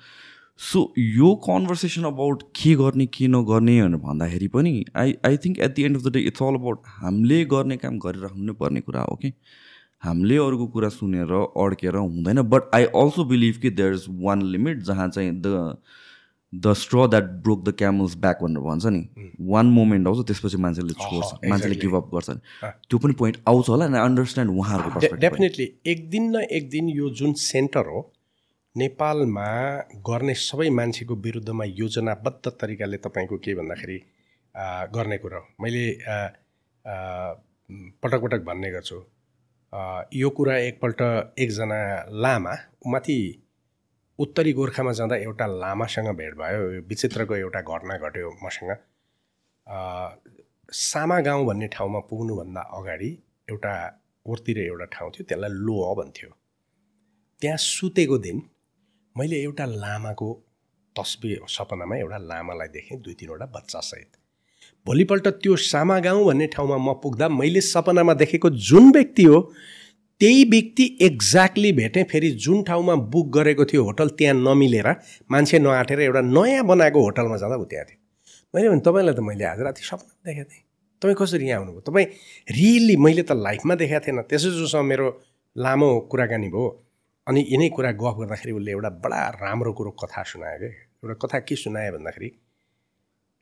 सो 0.60 0.82
यो 0.97 1.34
कन्भर्सेसन 1.45 2.04
अबाउट 2.06 2.43
के 2.56 2.74
गर्ने 2.76 3.06
के 3.06 3.28
नगर्ने 3.28 3.82
भनेर 3.82 3.97
भन्दाखेरि 3.99 4.47
पनि 4.47 4.84
I 4.95 5.16
I 5.26 5.38
think 5.45 5.60
at 5.60 5.76
the 5.76 5.84
end 5.84 5.97
of 5.97 6.04
the 6.04 6.12
day 6.14 6.20
it's 6.30 6.43
all 6.43 6.56
about 6.56 6.82
हामीले 6.88 7.43
गर्ने 7.54 7.78
काम 7.78 7.97
गरिराख्नु 7.99 8.45
नै 8.45 8.54
पर्ने 8.60 8.82
कुरा 8.82 9.01
हो 9.01 9.16
कि 9.16 9.34
हामीले 10.04 10.38
अरूको 10.38 10.68
कुरा 10.68 10.89
सुनेर 10.89 11.34
अड्केर 11.66 11.95
हुँदैन 11.95 12.41
बट 12.54 12.70
आई 12.76 12.86
अल्सो 13.01 13.26
बिलिभ 13.26 13.60
कि 13.62 13.70
देयर 13.82 13.93
इज 13.93 14.06
वान 14.22 14.41
लिमिट 14.51 14.82
जहाँ 14.84 15.10
चाहिँ 15.10 15.32
the 15.41 15.76
the 16.54 16.74
straw 16.80 17.08
that 17.08 17.30
broke 17.43 17.64
the 17.66 17.74
camel's 17.78 18.16
back 18.24 18.43
भनेर 18.43 18.64
भन्छ 18.64 18.86
नि। 18.86 19.30
वान 19.51 19.66
मोमेन्ट 19.76 20.08
आउँछ 20.08 20.26
त्यसपछि 20.28 20.58
मान्छेले 20.66 20.93
छोड्छ 20.93 21.49
मान्छेले 21.49 21.76
गिभअप 21.76 22.10
गर्छ। 22.16 22.30
त्यो 22.30 22.97
पनि 22.99 23.14
पोइन्ट 23.20 23.38
आउँछ 23.47 23.70
होला 23.70 23.86
एन्ड 23.86 23.97
अन्डरस्ट्यान्ड 23.97 24.60
उहाँहरूको 24.60 25.16
डेफिनेटली 25.22 25.74
एक 25.91 26.10
दिन 26.10 26.36
न 26.36 26.43
एक 26.60 26.70
दिन 26.70 26.89
यो 26.89 27.10
जुन 27.22 27.34
सेन्टर 27.43 27.95
हो 27.95 28.01
नेपालमा 28.76 29.47
गर्ने 30.07 30.34
सबै 30.34 30.69
मान्छेको 30.69 31.15
विरुद्धमा 31.26 31.65
योजनाबद्ध 31.80 32.51
तरिकाले 32.51 32.97
तपाईँको 32.97 33.38
के 33.38 33.53
भन्दाखेरि 33.55 33.97
गर्ने 34.95 35.17
कुरो 35.17 35.41
मैले 35.61 35.84
पटक 38.01 38.21
पटक 38.24 38.41
भन्ने 38.47 38.71
गर्छु। 38.71 38.97
यो 40.13 40.30
कुरा 40.38 40.55
एकपल्ट 40.57 41.01
एकजना 41.39 41.78
लामा 42.24 42.53
माथि 42.93 43.17
उत्तरी 44.19 44.53
गोर्खामा 44.53 44.91
जाँदा 44.91 45.15
एउटा 45.17 45.45
लामासँग 45.53 46.09
भेट 46.17 46.34
भयो। 46.38 46.82
विचित्रको 46.89 47.36
एउटा 47.36 47.61
घटना 47.61 47.97
घट्यो 47.99 48.32
मसँग। 48.43 48.71
सामा 50.82 51.19
गाउँ 51.21 51.45
भन्ने 51.47 51.67
ठाउँमा 51.74 51.99
पुग्नुभन्दा 52.09 52.61
अगाडि 52.80 53.11
एउटा 53.49 53.76
ओर्तिर 54.26 54.59
एउटा 54.65 54.86
ठाउँ 54.97 55.11
थियो 55.11 55.26
त्यसलाई 55.30 55.51
लोह 55.61 55.93
भन्थ्यो। 56.01 56.30
त्यहाँ 57.41 57.57
सुतेको 57.59 58.17
दिन 58.17 58.41
मैले 59.16 59.41
एउटा 59.43 59.66
लामाको 59.66 60.28
तस्बिर 60.95 61.39
सपनामा 61.47 61.95
एउटा 61.97 62.18
लामालाई 62.20 62.68
देखेँ 62.68 62.97
दुई 62.99 63.14
तिनवटा 63.14 63.45
बच्चासहित। 63.55 64.11
भोलिपल्ट 64.86 65.28
त्यो 65.43 65.55
सामा 65.55 65.99
गाउँ 65.99 66.24
भन्ने 66.26 66.47
ठाउँमा 66.47 66.78
म 66.78 66.93
पुग्दा 67.03 67.30
मैले 67.30 67.61
सपनामा 67.61 68.14
देखेको 68.14 68.49
जुन 68.70 68.91
व्यक्ति 68.91 69.24
हो 69.24 69.39
त्यही 70.22 70.43
व्यक्ति 70.49 70.86
एक्ज्याक्टली 71.01 71.72
भेटेँ 71.72 72.03
फेरि 72.11 72.30
जुन 72.45 72.64
ठाउँमा 72.64 72.95
बुक 73.14 73.28
गरेको 73.38 73.66
थियो 73.66 73.84
होटल 73.84 74.09
त्यहाँ 74.18 74.36
नमिलेर 74.36 74.89
मान्छे 75.32 75.59
नआँटेर 75.59 75.99
एउटा 76.01 76.22
नयाँ 76.34 76.64
बनाएको 76.66 77.01
होटलमा 77.03 77.38
जाँदा 77.38 77.55
ऊ 77.55 77.66
त्यहाँ 77.66 77.86
थियो। 77.86 77.97
मैले 78.53 78.70
भने 78.70 78.82
तपाईँलाई 78.82 79.14
त 79.14 79.20
मैले 79.20 79.45
आज 79.45 79.59
राति 79.61 79.82
सपना 79.84 80.14
देखाएको 80.26 80.49
थिएँ। 80.49 80.64
तपाईँ 81.01 81.16
कसरी 81.22 81.47
यहाँ 81.47 81.59
आउनुभयो 81.59 81.82
तपाईँ 81.86 82.05
रियल्ली 82.49 82.95
मैले 82.97 83.24
त 83.24 83.38
लाइफमा 83.38 83.76
देखाएको 83.76 84.05
थिएन। 84.07 84.22
त्यसो 84.26 84.49
जोसँग 84.57 84.86
मेरो 84.86 85.07
लामो 85.55 85.89
कुराकानी 86.11 86.49
भयो। 86.49 86.66
अनि 87.28 87.41
यिनै 87.49 87.69
कुरा 87.76 87.91
गफ 88.01 88.15
गर्दाखेरि 88.19 88.53
उसले 88.59 88.71
एउटा 88.71 88.89
बडा 89.03 89.19
राम्रो 89.41 89.71
कुरो 89.74 89.91
कथा 90.01 90.24
सुनायो 90.32 90.57
क्या 90.59 90.69
एउटा 91.03 91.15
कथा 91.24 91.39
के 91.47 91.55
सुनायो 91.55 91.91
भन्दाखेरि 91.95 92.30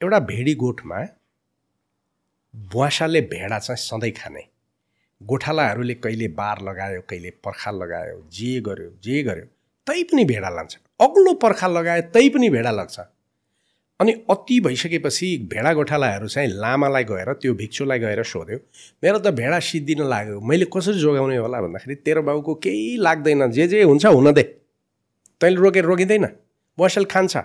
एउटा 0.01 0.19
भेडी 0.31 0.53
गोठमा 0.63 0.99
बुवासाले 2.53 3.21
भेडा 3.33 3.57
चाहिँ 3.59 3.81
सधैँ 3.81 4.11
खाने। 4.11 4.43
गोठालाहरूले 5.21 5.93
कहिले 6.03 6.27
बार 6.39 6.61
लगायो 6.67 7.01
कहिले 7.09 7.29
पर्खाल 7.45 7.75
लगायो 7.83 8.17
जे 8.37 8.51
गर्यो 8.67 8.89
जे 9.05 9.21
गर्यो 9.23 9.45
तै 9.87 10.03
पनि 10.09 10.23
भेडा 10.25 10.49
लान्छ। 10.49 10.73
अग्लो 10.99 11.33
पर्खाल 11.43 11.71
लगायो 11.77 12.01
तै 12.13 12.27
पनि 12.29 12.49
भेडा 12.49 12.71
लाग्छ। 12.71 12.99
अनि 14.01 14.11
अति 14.29 14.59
भइसकेपछि 14.59 15.27
भेडा 15.51 15.73
गोठालाहरू 15.73 16.27
चाहिँ 16.27 16.49
लामालाई 16.49 17.03
गएर 17.03 17.33
त्यो 17.33 17.53
भिक्षुलाई 17.53 17.99
गएर 17.99 18.23
सोध्यो 18.23 18.57
मेरो 19.03 19.19
त 19.19 19.27
भेडा 19.29 19.59
सिद्धिन 19.59 20.01
लाग्यो 20.09 20.39
मैले 20.41 20.65
कसरी 20.65 20.99
जोगाउने 20.99 21.37
होला? 21.37 21.61
भन्दाखेरि 21.61 21.95
तेरो 21.95 22.21
बाउको 22.21 22.55
केही 22.55 22.97
लाग्दैन 22.97 23.51
जे 23.51 23.67
जे 23.67 23.83
हुन्छ 23.83 24.05
हुन 24.05 24.31
दे। 24.33 24.43
तैँले 25.41 25.55
रोकेर 25.55 25.85
रोकिँदैन। 25.85 26.27
बसेल 26.79 27.05
खान्छ। 27.05 27.37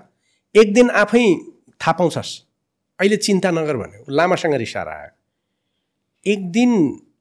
एक 0.54 0.74
दिन 0.74 0.90
आफै 0.90 1.24
थाहा 1.80 1.92
पाउँछस्। 1.92 2.32
अहिले 3.00 3.16
चिन्ता 3.16 3.50
नगर 3.50 3.76
भन्यो। 3.76 4.04
लामासँग 4.08 4.54
रिसाएर 4.54 4.88
आयो। 4.88 5.12
एक 6.32 6.50
दिन 6.52 6.72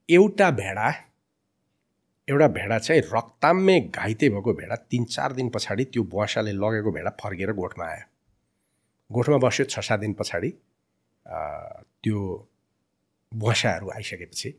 एउटा 0.10 0.52
भेडा 0.52 0.88
एउटा 2.30 2.48
भेडा 2.48 2.78
चाहिँ 2.80 3.02
रक्ताम्मे 3.02 3.80
घाइते 3.80 4.30
भएको 4.30 4.54
भेडा 4.54 4.76
तिन 4.76 5.04
चार 5.06 5.34
दिन 5.34 5.50
पछाडि 5.50 5.84
त्यो 5.84 6.04
बुवासाले 6.04 6.52
लगेको 6.52 6.92
भेडा 6.92 7.10
फर्केर 7.10 7.52
गोठमा 7.52 7.86
आयो। 7.86 8.15
गोठमा 9.12 9.38
बस्यो 9.38 9.66
छ 9.66 9.80
सात 9.80 10.00
दिन 10.00 10.14
पछाडि 10.20 10.50
त्यो 12.04 12.20
बुवासाहरू 13.32 13.90
आइसकेपछि। 13.90 14.50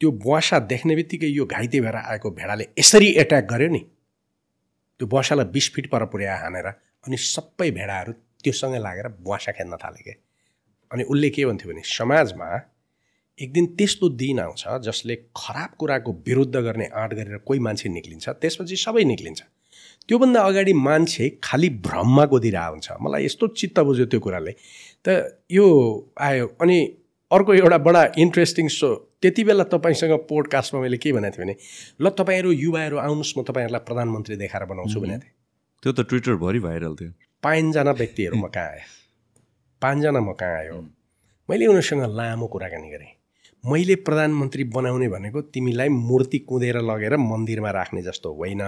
त्यो 0.00 0.10
बुवासा 0.24 0.58
देख्ने 0.64 0.94
बित्तिकै 0.96 1.28
यो 1.28 1.44
घाइते 1.46 1.80
भएर 1.80 1.96
आएको 1.96 2.30
भेडाले 2.30 2.64
यसरी 2.78 3.08
एट्याक 3.22 3.44
गर्यो 3.52 3.68
नि। 3.68 3.82
त्यो 5.00 5.06
बुवासालाई 5.06 5.46
बिस 5.52 5.66
फिट 5.74 5.86
पर 5.90 6.04
पुर्यायो 6.12 6.38
हानेर 6.42 6.66
अनि 7.06 7.16
सबै 7.16 7.70
भेडाहरू 7.70 8.12
त्योसँगै 8.44 8.80
लागेर 8.80 9.08
बुवासा 9.20 9.52
खेल्न 9.52 9.76
थाले 9.76 10.02
क्या 10.02 10.14
अनि 10.90 11.02
उसले 11.04 11.30
के 11.30 11.44
भन्थ्यो 11.46 11.68
भने 11.70 11.82
समाजमा 11.86 12.48
एक 13.38 13.52
दिन 13.52 13.66
त्यस्तो 13.76 14.08
दिन 14.20 14.40
आउँछ 14.40 14.62
जसले 14.84 15.16
खराब 15.36 15.70
कुराको 15.78 16.12
विरुद्ध 16.26 16.56
गर्ने 16.56 16.86
आँट 16.92 17.14
गरेर 17.14 17.38
कोही 17.48 17.60
मान्छे 17.60 17.88
निक्लिन्छ 17.88 18.28
त्यसपछि 18.28 18.76
सबै 18.76 19.04
निक्लिन्छ। 19.04 19.40
त्योभन्दा 20.10 20.40
अगाडि 20.42 20.72
मान्छे 20.74 21.28
खालि 21.38 21.68
भ्रममा 21.86 22.24
गोदिरहेको 22.34 22.72
हुन्छ 22.74 22.88
मलाई 23.00 23.24
यस्तो 23.24 23.46
चित्त 23.54 23.78
बुझ्यो 23.86 24.06
त्यो 24.10 24.20
कुराले। 24.20 24.52
त 25.06 25.38
यो 25.46 25.66
आयो। 26.18 26.46
अनि 26.58 26.78
अर्को 27.30 27.54
एउटा 27.54 27.78
बडा 27.78 28.02
इन्ट्रेस्टिङ 28.18 28.68
सो 28.68 28.88
त्यति 29.22 29.44
बेला 29.44 29.64
तपाईँसँग 29.70 30.12
पोडकास्टमा 30.26 30.80
मैले 30.80 30.98
के 30.98 31.12
भनेको 31.12 31.36
थिएँ 31.38 31.46
भने 31.46 31.54
ल 32.02 32.10
तपाईँहरू 32.18 32.50
युवाहरू 32.50 32.96
आउनुहोस् 33.06 33.38
म 33.38 33.42
तपाईँहरूलाई 33.46 33.86
प्रधानमन्त्री 33.86 34.36
देखाएर 34.36 34.64
बनाउँछु 34.66 35.00
भनेको 35.00 35.22
थिएँ। 35.22 35.34
त्यो 35.82 35.92
त 35.92 36.00
ट्विटरभरि 36.10 36.60
भाइरल 36.66 36.94
थियो। 36.98 37.10
पाँचजना 37.42 37.92
व्यक्तिहरू 38.02 38.36
म 38.36 38.48
कहाँ 38.50 38.68
आयो 38.74 38.86
पाँचजना 39.82 40.20
म 40.20 40.32
कहाँ 40.34 40.58
आयो? 40.58 40.76
मैले 41.48 41.66
उनीहरूसँग 41.66 42.02
लामो 42.18 42.46
कुराकानी 42.50 42.90
गरेँ। 42.90 43.19
मैले 43.64 43.94
प्रधानमन्त्री 43.94 44.64
बनाउने 44.64 45.08
भनेको 45.08 45.40
तिमीलाई 45.52 45.88
मूर्ति 45.88 46.38
कुँदेर 46.38 46.80
लगेर 46.80 47.16
मन्दिरमा 47.16 47.70
राख्ने 47.70 48.02
जस्तो 48.02 48.32
होइन। 48.34 48.62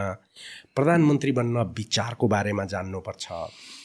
प्रधानमन्त्री 0.77 1.33
बन्न 1.33 1.63
विचारको 1.79 2.29
बारेमा 2.29 2.65
जान्नुपर्छ 2.65 3.27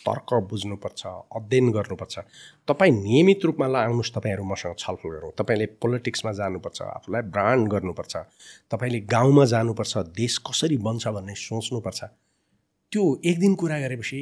तर्क 0.03 0.33
बुझ्नुपर्छ 0.49 1.05
अध्ययन 1.05 1.71
गर्नुपर्छ। 1.71 2.19
तपाईँ 2.67 2.91
नियमित 2.91 3.45
रूपमा 3.45 3.67
ल 3.67 3.75
आउनुहोस् 3.75 4.11
तपाईँहरू 4.11 4.43
मसँग 4.43 4.75
छलफल 4.79 5.09
गरौँ 5.09 5.31
तपाईँले 5.37 5.65
पोलिटिक्समा 5.79 6.31
जानुपर्छ 6.31 6.81
आफूलाई 6.81 7.21
ब्रान्ड 7.31 7.71
गर्नुपर्छ। 7.71 8.15
तपाईँले 8.71 8.99
गाउँमा 9.07 9.45
जानुपर्छ 9.45 9.97
देश 10.11 10.37
कसरी 10.43 10.77
बन्छ 10.77 11.07
भन्ने 11.07 11.35
सोच्नुपर्छ। 11.35 12.03
त्यो 12.91 13.03
एक 13.25 13.39
दिन 13.39 13.55
कुरा 13.55 13.79
गरेपछि 13.79 14.19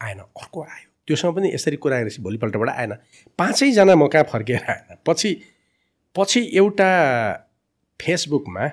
आएन 0.00 0.18
अर्को 0.18 0.62
आयो। 0.62 0.86
त्योसँग 1.06 1.34
पनि 1.34 1.54
यसरी 1.54 1.76
कुरा 1.76 1.98
गरेपछि 1.98 2.22
भोलिपल्टबाट 2.22 2.68
आएन। 2.68 2.92
पाँचैजना 3.38 3.94
म 3.94 4.06
कहाँ 4.06 4.24
फर्केर 4.24 4.70
आएन? 4.70 4.96
पछि 5.06 5.30
पछि 6.16 6.50
एउटा 6.54 6.90
फेसबुकमा 8.00 8.68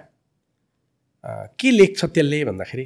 के 1.59 1.71
लेख्छ 1.71 2.05
त्यसले 2.05 2.45
भन्दाखेरि 2.45 2.85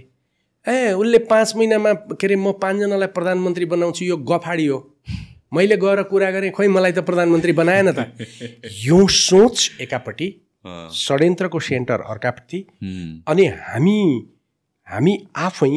ए 0.65 0.91
उसले 0.93 1.17
पाँच 1.17 1.55
महिनामा 1.55 1.93
के 1.93 2.27
अरे 2.27 2.35
म 2.35 2.51
पाँचजनालाई 2.61 3.07
प्रधानमन्त्री 3.07 3.65
बनाउँछु 3.65 4.05
यो 4.05 4.17
गफाडी 4.17 4.65
हो। 4.65 4.77
मैले 5.53 5.77
गएर 5.77 6.01
कुरा 6.03 6.29
गरेँ 6.31 6.51
खोइ 6.51 6.67
मलाई 6.67 6.91
त 6.91 6.99
प्रधानमन्त्री 6.99 7.53
बनाएन 7.53 7.91
त। 7.91 7.99
यो 8.87 9.07
सोच 9.07 9.81
एकापट्टि 9.81 10.27
षड्यन्त्रको 10.95 11.59
सेन्टर 11.59 12.01
अर्कापट्टि। 12.01 12.59
अनि 13.27 13.45
हामी 13.45 13.97
हामी 14.87 15.17
आफै 15.35 15.69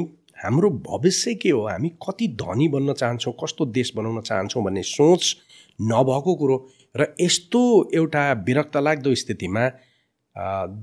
हाम्रो 0.45 0.71
भविष्य 0.71 1.35
के 1.35 1.51
हो? 1.51 1.67
हामी 1.67 1.89
कति 1.89 2.29
धनी 2.29 2.69
बन्न 2.69 2.93
चाहन्छौँ 2.93 3.35
कस्तो 3.43 3.67
देश 3.67 3.93
बनाउन 3.97 4.21
चाहन्छौँ 4.21 4.65
भन्ने 4.65 4.83
सोच 4.83 5.37
नभएको 5.83 6.35
कुरो। 6.35 6.57
र 6.97 7.07
यस्तो 7.21 7.63
एउटा 7.95 8.33
विरक्त 8.47 8.77
लाग्दो 8.77 9.15
स्थितिमा 9.23 9.69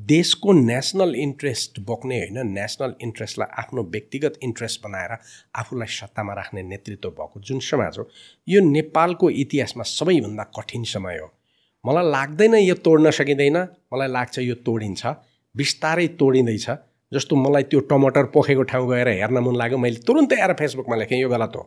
देशको 0.10 0.54
नेसनल 0.54 1.16
इन्ट्रेस्ट 1.16 1.80
बोक्ने 1.88 2.18
होइन 2.20 2.48
नेसनल 2.52 2.94
इन्ट्रेस्टलाई 3.02 3.50
आफ्नो 3.64 3.84
व्यक्तिगत 3.96 4.40
इन्ट्रेस्ट 4.44 4.82
बनाएर 4.84 5.12
आफूलाई 5.62 5.94
सत्तामा 5.96 6.34
राख्ने 6.34 6.64
नेतृत्व 6.64 7.10
भएको 7.20 7.42
जुन 7.50 7.60
समाज 7.68 8.00
हो 8.00 8.08
यो 8.48 8.62
नेपालको 8.70 9.30
इतिहासमा 9.44 9.84
सबैभन्दा 9.90 10.44
कठिन 10.58 10.84
समय 10.94 11.18
हो। 11.18 11.30
मलाई 11.86 12.12
लाग्दैन 12.12 12.56
यो 12.56 12.76
तोड्न 12.86 13.12
सकिँदैन 13.12 13.58
मलाई 13.94 14.08
लाग्छ 14.08 14.40
यो 14.40 14.56
तोडिन्छ 14.66 15.06
बिस्तारै 15.56 16.08
तोडिँदैछ 16.20 16.70
जस्तो 17.12 17.36
मलाई 17.36 17.64
त्यो 17.70 17.80
टमाटर 17.90 18.26
पोखेको 18.34 18.64
ठाउँ 18.70 18.90
गएर 18.90 19.08
हेर्न 19.08 19.38
मन 19.46 19.56
लाग्यो 19.56 19.78
मैले 19.78 20.00
तुरुन्तै 20.08 20.40
आएर 20.42 20.54
फेसबुकमा 20.60 20.96
लेखेँ 20.96 21.20
यो 21.22 21.30
गलत 21.30 21.54
हो। 21.56 21.64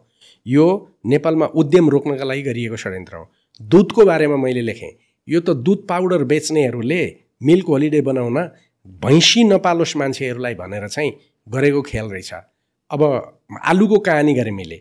यो 0.47 0.65
नेपालमा 1.07 1.47
उद्यम 1.55 1.91
रोक्नका 1.91 2.25
लागि 2.25 2.43
गरिएको 2.43 2.77
षड्यन्त्र 2.77 3.17
हो। 3.17 3.25
दुधको 3.61 4.05
बारेमा 4.05 4.37
मैले 4.37 4.63
लेखेँ। 4.63 4.93
यो 5.29 5.41
त 5.41 5.51
दुध 5.59 5.87
पाउडर 5.89 6.25
बेच्नेहरूले 6.25 7.03
मिल्क 7.43 7.67
होलिडे 7.69 8.01
बनाउन 8.01 8.39
भैँसी 9.03 9.45
नपालोस् 9.45 9.97
मान्छेहरूलाई 9.97 10.55
भनेर 10.55 10.89
चाहिँ 10.89 11.13
गरेको 11.47 11.83
खेल 11.83 12.07
रहेछ। 12.07 12.33
अब 12.91 13.03
आलुको 13.65 13.99
कहानी 13.99 14.35
गरेँ 14.35 14.53
मैले। 14.53 14.77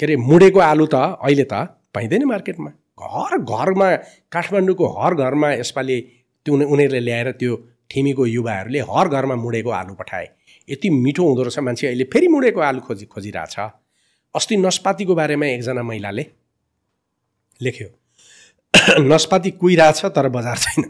के 0.00 0.06
अरे 0.06 0.16
मुडेको 0.18 0.60
आलु 0.60 0.86
त 0.86 0.94
अहिले 0.94 1.44
त 1.44 1.54
पाइँदैन 1.94 2.24
मार्केटमा। 2.24 2.70
घर 3.02 3.38
घरमा 3.38 3.88
काठमाडौँको 4.32 4.86
हर 4.94 5.14
घरमा 5.14 5.52
यसपालि 5.52 5.96
त्यो 6.46 6.54
उनीहरूले 6.54 7.00
ल्याएर 7.00 7.30
त्यो 7.40 7.56
ठिमीको 7.90 8.26
युवाहरूले 8.26 8.80
हर 8.90 9.08
घरमा 9.08 9.34
मुडेको 9.36 9.70
आलु 9.70 9.94
पठाए। 9.94 10.26
यति 10.68 10.90
मिठो 10.90 11.22
हुँदो 11.24 11.42
रहेछ 11.42 11.58
मान्छे 11.58 11.86
अहिले 11.86 12.04
फेरि 12.12 12.28
मुडेको 12.28 12.60
आलु 12.60 12.80
खोजी 12.86 13.06
खोजिरहेछ। 13.06 13.56
अस्ति 14.34 14.56
नस्पातीको 14.56 15.14
बारेमा 15.14 15.46
एकजना 15.46 15.82
महिलाले 15.82 16.24
लेख्यो। 17.62 17.88
नस्पाती 19.12 19.50
कुहिरहेछ 19.50 20.04
तर 20.04 20.28
बजार 20.28 20.58
छैन। 20.58 20.82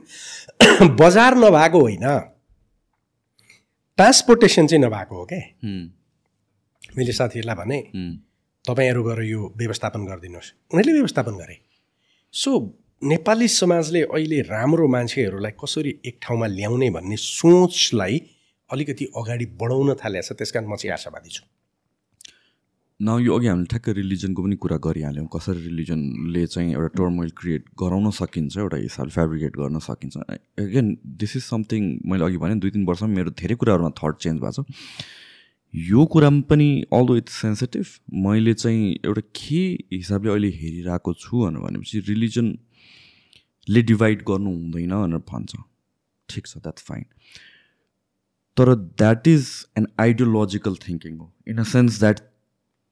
बजार 1.00 1.34
नभएको 1.34 1.80
होइन। 1.80 2.06
ट्रान्सपोर्टेसन 3.98 4.66
चाहिँ 4.66 4.84
नभएको 4.84 5.16
हो 5.16 5.24
क्या 5.32 5.40
मैले 6.96 7.12
साथीहरूलाई 7.12 7.56
भने 7.56 7.78
तपाईँहरू 8.64 9.02
गएर 9.04 9.22
यो 9.22 9.52
व्यवस्थापन 9.56 10.06
गरिदिनुहोस्। 10.06 10.52
उनीहरूले 10.74 10.92
व्यवस्थापन 10.92 11.34
गरे। 11.36 11.56
सो 12.34 12.50
नेपाली 13.02 13.48
समाजले 13.48 14.02
अहिले 14.02 14.40
राम्रो 14.42 14.88
मान्छेहरूलाई 14.88 15.52
कसरी 15.64 16.00
एक 16.06 16.18
ठाउँमा 16.22 16.46
ल्याउने 16.46 16.90
भन्ने 16.90 17.16
सोचलाई 17.16 18.20
अलिकति 18.70 19.04
अगाडि 19.16 19.46
बढाउन 19.60 19.94
थालेको 19.94 20.34
छ 20.34 20.38
त्यस 20.38 20.50
कारण 20.50 20.66
म 20.66 20.76
चाहिँ 20.76 20.92
आशावादी 20.92 21.30
छु। 21.30 21.42
न 23.02 23.18
यो 23.18 23.36
अघि 23.36 23.46
हामीले 23.46 23.66
ठ्याक्कै 23.66 23.92
रिलिजनको 23.92 24.42
पनि 24.42 24.56
कुरा 24.62 24.76
गरिहाल्यौँ। 24.78 25.26
कसरी 25.34 25.60
रिलिजनले 25.62 26.46
चाहिँ 26.46 26.70
एउटा 26.72 26.90
टर्मोइल 26.98 27.30
क्रिएट 27.38 27.64
गराउन 27.80 28.10
सकिन्छ 28.14 28.56
एउटा 28.58 28.76
हिसाबले 28.76 29.12
फेब्रिकेट 29.12 29.56
गर्न 29.58 29.78
सकिन्छ। 29.82 30.16
अगेन 30.62 30.86
दिस 31.18 31.36
इज 31.36 31.42
समथिङ 31.44 31.82
मैले 32.06 32.24
अघि 32.24 32.38
भने 32.38 32.54
दुई 32.62 32.70
तिन 32.70 32.86
वर्षमा 32.86 33.08
मेरो 33.16 33.30
धेरै 33.42 33.54
कुराहरूमा 33.58 33.90
थट 33.98 34.14
चेन्ज 34.22 34.40
भएको 34.40 34.62
छ। 34.62 34.64
यो 35.74 36.04
कुरामा 36.14 36.40
पनि 36.48 36.68
अल्दो 36.94 37.16
इट्स 37.16 37.34
सेन्सिटिभ 37.42 37.86
मैले 38.24 38.54
चाहिँ 38.54 38.82
एउटा 39.04 39.22
के 39.34 39.62
हिसाबले 39.92 40.30
अहिले 40.30 40.50
हेरिरहेको 40.62 41.14
छु 41.18 41.46
भनेपछि 41.58 42.00
रिलिजनले 42.08 43.82
डिभाइड 43.90 44.22
गर्नु 44.28 44.50
हुँदैन 44.52 44.94
भनेर 44.94 45.22
भन्छ। 45.30 45.50
ठिक 46.28 46.46
छ 46.46 46.58
द्याट्स 46.58 46.84
फाइन 46.84 47.04
तर 48.56 48.74
that 48.74 49.28
is 49.28 49.48
an 49.78 49.86
ideological 50.00 50.76
thinking 50.82 51.16
हो। 51.18 51.32
इन 51.48 51.58
अ 51.58 51.64
सेन्स 51.72 51.98
द्याट 52.00 52.20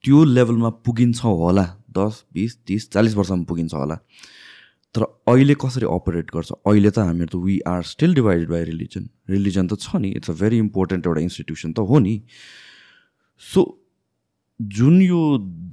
त्यो 0.03 0.23
लेभलमा 0.25 0.69
पुगिन्छ 0.85 1.23
होला 1.23 1.65
दस 1.97 2.23
बिस 2.33 2.57
तिस 2.67 2.89
चालिस 2.91 3.15
वर्षमा 3.15 3.43
पुगिन्छ 3.49 3.73
होला। 3.73 3.95
तर 4.95 5.03
अहिले 5.27 5.55
कसरी 5.55 5.85
अपरेट 5.87 6.31
गर्छ? 6.35 6.51
अहिले 6.67 6.89
त 6.91 6.99
हामीहरू 6.99 7.31
त 7.31 7.43
we 7.43 7.59
are 7.67 7.81
still 7.89 8.13
divided 8.15 8.49
by 8.49 8.63
religion 8.63 9.03
religion 9.29 9.67
त 9.67 9.79
छ 9.79 10.01
नि 10.01 10.09
इट्स 10.19 10.29
अ 10.29 10.33
भेरी 10.41 10.57
इम्पोर्टेन्ट 10.57 11.07
एउटा 11.07 11.21
इन्स्टिट्युसन 11.21 11.71
त 11.73 11.79
हो 11.79 11.99
नि। 11.99 12.15
सो 13.41 13.61
जुन 14.59 15.01
यो 15.01 15.21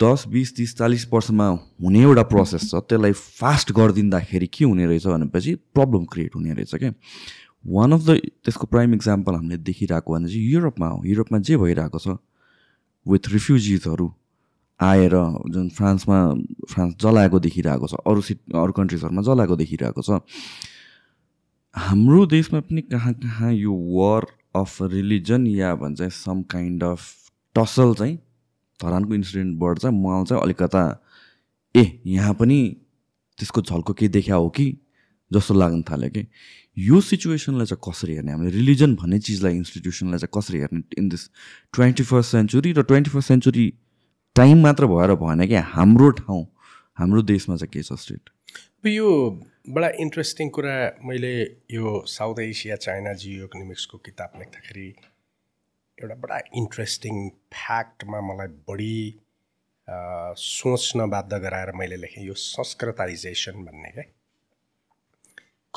दस 0.00 0.24
बिस 0.28 0.54
तिस 0.56 0.76
चालिस 0.76 1.06
वर्षमा 1.12 1.48
हुने 1.82 2.02
एउटा 2.02 2.22
प्रोसेस 2.30 2.70
छ 2.70 2.84
त्यसलाई 2.84 3.12
फास्ट 3.12 3.72
गरिदिँदाखेरि 3.72 4.46
के 4.46 4.64
हुने 4.64 4.86
रहेछ 4.86 5.06
भनेपछि 5.06 5.54
प्रब्लम 5.74 6.04
क्रिएट 6.12 6.34
हुने 6.34 6.52
रहेछ 6.54 6.74
क्या। 6.74 6.92
वान 7.66 7.92
अफ 7.92 8.06
द 8.06 8.20
त्यसको 8.44 8.66
प्राइम 8.66 8.94
इक्जाम्पल 8.94 9.34
हामीले 9.34 9.56
देखिरहेको 9.66 10.14
भने 10.14 10.28
चाहिँ 10.28 10.46
युरोपमा 10.52 10.88
हो। 10.88 11.02
युरोपमा 11.04 11.38
जे 11.40 11.56
भइरहेको 11.56 11.98
छ 11.98 12.16
विथ 13.08 13.28
रिफ्युजिजहरू 13.28 14.12
आएर 14.80 15.14
जुन 15.50 15.68
फ्रान्समा 15.68 16.18
फ्रान्स 16.70 16.94
जलाएको 17.00 17.40
देखिरहेको 17.40 17.86
छ 17.86 17.94
अरू 18.06 18.20
सिट 18.20 18.40
अरू 18.54 18.72
कन्ट्रिजहरूमा 18.72 19.22
जलाएको 19.22 19.56
देखिरहेको 19.56 20.02
छ 20.02 20.20
हाम्रो 21.74 22.26
देशमा 22.26 22.60
पनि 22.60 22.82
कहाँ 22.82 23.12
कहाँ 23.14 23.52
यो 23.52 23.74
वार 23.74 24.26
अफ 24.56 24.82
रिलिजन 24.82 25.46
या 25.46 25.74
भन्छ 25.74 26.02
सम 26.02 26.42
काइन्ड 26.42 26.84
अफ 26.84 27.02
टसल 27.54 27.94
चाहिँ 27.94 28.16
धरानको 28.80 29.14
इन्सिडेन्टबाट 29.14 29.78
चाहिँ 29.78 29.96
मलाई 30.02 30.24
चाहिँ 30.24 30.42
अलिकता 30.42 30.84
ए 31.74 32.02
यहाँ 32.06 32.34
पनि 32.34 32.76
त्यसको 33.38 33.62
झल्को 33.62 33.92
केही 33.92 34.08
देखा 34.08 34.34
हो 34.34 34.48
कि? 34.48 34.78
जस्तो 35.32 35.54
लाग्न 35.54 35.82
थाल्यो 35.82 36.10
कि? 36.10 36.26
यो 36.78 37.00
सिचुएसनलाई 37.00 37.66
चाहिँ 37.66 37.82
कसरी 37.88 38.14
हेर्ने? 38.14 38.32
हामीले 38.32 38.50
रिलिजन 38.56 38.94
भन्ने 38.96 39.18
चिजलाई 39.18 39.54
इन्स्टिट्युसनलाई 39.56 40.18
चाहिँ 40.18 40.32
कसरी 40.36 40.58
हेर्ने? 40.60 40.82
In 40.98 41.08
this 41.08 41.28
twenty 41.74 42.04
first 42.10 42.30
century 42.32 42.72
र 42.72 42.82
ट्वेन्टी 42.90 43.10
फर्स्ट 43.10 43.28
सेन्चुरी 43.28 43.66
टाइम 44.36 44.62
मात्र 44.62 44.86
भएर 44.86 45.14
भएन 45.22 45.46
कि 45.46 45.54
हाम्रो 45.74 46.10
ठाउँ 46.22 46.44
हाम्रो 46.98 47.22
देशमा 47.30 47.56
चाहिँ 47.56 47.70
के 47.72 47.82
छ 47.82 47.98
स्टेट? 47.98 48.30
यो 48.86 49.08
बडा 49.74 49.88
इन्ट्रेस्टिङ 50.00 50.48
कुरा 50.56 50.74
मैले 51.04 51.32
यो 51.70 52.02
साउथ 52.08 52.38
एसिया 52.40 52.76
चाइना 52.76 53.12
जियो 53.22 53.44
इकोनोमिक्सको 53.44 53.98
किताब 54.06 54.38
लेख्दाखेरि 54.38 54.86
एउटा 55.98 56.14
बडा 56.22 56.38
इन्ट्रेस्टिङ 56.62 57.28
फ्याक्टमा 57.54 58.20
मलाई 58.28 58.48
बढी 58.70 58.98
सोच्न 60.44 61.08
बाध्य 61.10 61.40
गराएर 61.40 61.72
मैले 61.80 61.96
लेखेँ 61.96 62.24
यो 62.26 62.34
संस्कृताइजेसन 62.34 63.64
भन्ने 63.64 63.90
क्या? 63.90 64.04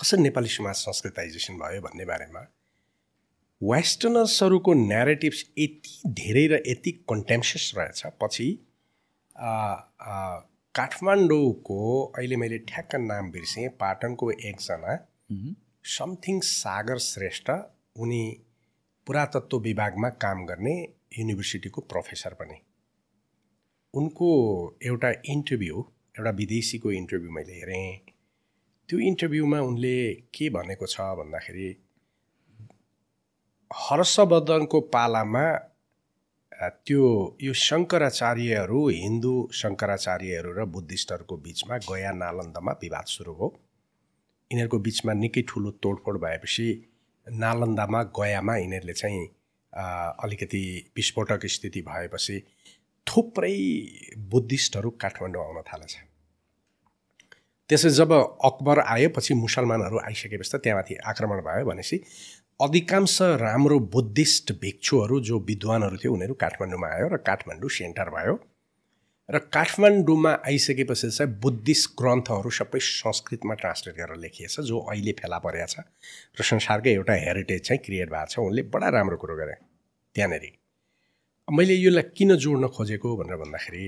कसरी 0.02 0.22
नेपाली 0.22 0.49
समाज 0.49 0.76
संस्कृताइजेसन 0.76 1.58
भयो 1.58 1.82
भन्ने 1.82 2.06
बारेमा 2.06 2.41
वेस्टर्नर्सहरूको 3.62 4.74
न्यारेटिभ्स 4.74 5.41
यति 5.60 6.14
धेरै 6.20 6.45
र 6.47 6.62
यति 6.68 6.91
कन्टेम्सियस 7.10 7.66
रहेछ। 7.78 8.02
पछि 8.22 8.47
काठमाडौँको 10.76 11.80
अहिले 12.18 12.36
मैले 12.36 12.58
ठ्याक्क 12.70 12.95
नाम 13.02 13.32
बिर्सेँ 13.32 13.68
पाटनको 13.80 14.32
एकजना 14.32 14.97
समथिङ 15.89 16.39
सागर 16.45 16.97
श्रेष्ठ 17.02 17.49
उनी 17.97 18.24
पुरातत्व 19.08 19.58
विभागमा 19.60 20.10
काम 20.24 20.45
गर्ने 20.45 20.76
युनिभर्सिटीको 21.20 21.82
प्रोफेसर 21.89 22.34
पनि 22.41 22.58
उनको 23.93 24.30
एउटा 24.84 25.12
इन्टरभ्यू 25.30 25.86
एउटा 26.18 26.32
विदेशीको 26.38 26.91
इन्टरभ्यू 26.91 27.32
मैले 27.32 27.54
हेरेँ। 27.54 28.11
त्यो 28.92 29.00
इन्टरभ्यूमा 29.02 29.60
उनले 29.62 29.98
के 30.36 30.50
भनेको 30.52 30.86
छ 30.86 31.04
भन्दाखेरि 31.18 31.68
हर्षवर्धनको 33.72 34.80
पालामा 34.92 35.44
त्यो 36.84 37.06
यो 37.42 37.54
शङ्कराचार्यहरू 37.62 38.82
हिन्दू 38.98 39.32
शङ्कराचार्यहरू 39.62 40.52
र 40.52 40.66
बुद्धिस्टहरूको 40.74 41.38
बिचमा 41.46 41.78
गया 41.86 42.12
नालन्दामा 42.18 42.76
विवाद 42.84 43.14
सुरु 43.14 43.34
भयो 43.34 43.50
यिनीहरूको 44.52 44.80
बिचमा 44.82 45.14
निकै 45.24 45.46
ठुलो 45.48 45.72
तोडफोड 45.82 46.22
भएपछि 46.26 46.68
नालन्दामा 47.28 48.04
गयामा 48.14 48.58
यिनीहरूले 48.58 48.96
चाहिँ 48.96 49.26
अलिकति 50.20 50.64
विस्फोटक 50.96 51.52
स्थिति 51.52 51.88
भएपछि 51.88 52.42
थुप्रै 53.08 53.58
बुद्धिस्टहरू 54.30 54.98
काठमाडौँ 55.02 55.46
आउन 55.46 55.68
थालेछ 55.68 56.00
त्यसै 57.72 57.89
जब 57.95 58.11
अकबर 58.43 58.80
आयो 58.84 59.09
पछि 59.15 59.34
मुसलमानहरू 59.41 59.97
आइसकेपछि 60.03 60.51
त 60.53 60.61
त्यहाँमाथि 60.63 60.95
आक्रमण 61.11 61.41
भयो 61.41 61.65
भनेपछि 61.65 61.97
अधिकांश 62.59 63.17
राम्रो 63.41 63.78
बुद्धिस्ट 63.93 64.51
भिक्षुहरू 64.61 65.19
जो 65.30 65.39
विद्वानहरू 65.49 65.97
थियो 65.97 66.13
उनीहरू 66.13 66.34
काठमाडौँमा 66.43 66.88
आयो 66.95 67.07
र 67.13 67.17
काठमाडौँ 67.30 67.69
सेन्टर 67.78 68.09
भयो। 68.15 68.36
र 69.30 69.39
काठमाडौँमा 69.55 70.32
आइसकेपछि 70.45 71.09
चाहिँ 71.09 71.32
बुद्धिस्ट 71.39 71.89
ग्रन्थहरू 72.01 72.49
सबै 72.59 72.80
संस्कृतमा 72.84 73.53
ट्रान्सलेट 73.63 73.95
गरेर 73.95 74.17
लेखिएछ 74.19 74.59
जो 74.69 74.78
अहिले 74.91 75.11
फेला 75.22 75.39
परेको 75.39 75.67
छ। 75.74 75.88
र 76.36 76.43
संसारकै 76.43 76.91
एउटा 76.99 77.13
हेरिटेज 77.26 77.61
चाहिँ 77.67 77.82
क्रिएट 77.86 78.09
भएको 78.11 78.28
छ। 78.28 78.39
उनले 78.39 78.61
बडा 78.67 78.89
राम्रो 78.99 79.17
कुरो 79.17 79.36
गरे 79.39 79.55
त्यहाँनिर। 80.15 80.45
मैले 81.47 81.76
यसलाई 81.80 82.03
किन 82.17 82.36
जोड्न 82.36 82.67
खोजेको 82.67 83.17
भनेर 83.17 83.38
भन्दाखेरि 83.41 83.86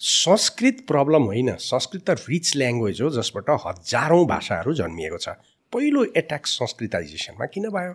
संस्कृत 0.00 0.84
प्रब्लम 0.88 1.22
होइन। 1.24 1.54
संस्कृत 1.60 2.02
त 2.08 2.10
रिच 2.28 2.56
ल्याङ्ग्वेज 2.56 3.00
हो 3.02 3.08
जसबाट 3.12 3.50
हजारौँ 3.64 4.24
भाषाहरू 4.26 4.72
जन्मिएको 4.74 5.18
छ। 5.18 5.28
पहिलो 5.72 6.04
एट्याक 6.16 6.46
संस्कृताइजेसनमा 6.46 7.46
किन 7.46 7.68
भयो? 7.68 7.92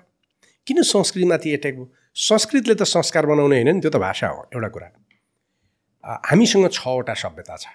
किन 0.67 0.81
संस्कृतमाथि 0.85 1.49
एट्याक 1.53 1.75
भयो? 1.75 1.87
संस्कृतले 2.15 2.75
त 2.75 2.83
संस्कार 2.85 3.25
बनाउने 3.25 3.55
होइन 3.55 3.75
नि 3.75 3.81
त्यो 3.81 3.89
त 3.89 3.97
भाषा 3.97 4.27
हो 4.27 4.41
एउटा 4.53 4.69
कुरा। 4.69 4.87
हामीसँग 6.29 6.69
छवटा 6.71 7.13
सभ्यता 7.13 7.55
छ। 7.57 7.65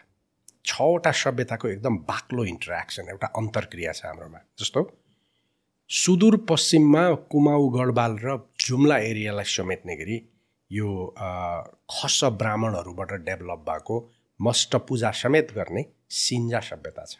छवटा 0.64 1.10
सभ्यताको 1.10 1.68
एकदम 1.68 1.96
बाक्लो 2.06 2.44
इन्टरेक्सन 2.44 3.08
एउटा 3.10 3.26
अन्तर्क्रिया 3.34 3.92
छ 3.92 4.06
हाम्रोमा। 4.06 4.38
जस्तो 4.60 4.80
सुदूरपश्चिममा 5.90 7.04
कुमाउ 7.26 7.68
गढवाल 7.74 8.12
र 8.22 8.38
जुम्ला 8.62 8.96
एरियालाई 9.10 9.44
समेट्ने 9.50 9.96
गरी 9.96 10.16
यो 10.70 10.88
खस 11.90 12.20
ब्राह्मणहरूबाट 12.38 13.12
डेभलप 13.26 13.66
भएको 13.66 13.96
मष्ट 14.40 14.76
पूजा 14.88 15.10
समेत 15.12 15.52
गर्ने 15.54 15.84
सिन्जा 16.10 16.60
सभ्यता 16.60 17.04
छ। 17.04 17.16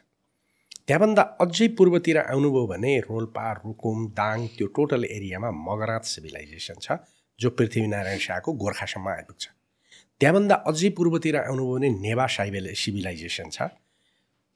त्यहाँभन्दा 0.86 1.22
अझै 1.40 1.68
पूर्वतिर 1.78 2.18
आउनुभयो 2.18 2.66
भने 2.66 2.98
रोल्पा 3.00 3.52
रुकुम 3.54 4.06
दाङ 4.18 4.46
त्यो 4.56 4.66
टोटल 4.76 5.04
एरियामा 5.06 5.50
मगरात 5.66 6.04
सिभिलाइजेसन 6.12 6.78
छ 6.82 6.96
जो 7.38 7.50
पृथ्वीनारायण 7.58 8.18
शाहको 8.18 8.52
गोर्खासम्म 8.62 9.08
आइपुग्छ 9.08 9.44
त्यहाँभन्दा 10.20 10.54
अझै 10.70 10.88
पूर्वतिर 10.96 11.36
आउनुभयो 11.36 11.74
भने 11.74 11.88
नेवा 12.00 12.26
साइबेल 12.36 12.72
सिभिलाइजेसन 12.76 13.48
छ। 13.50 13.68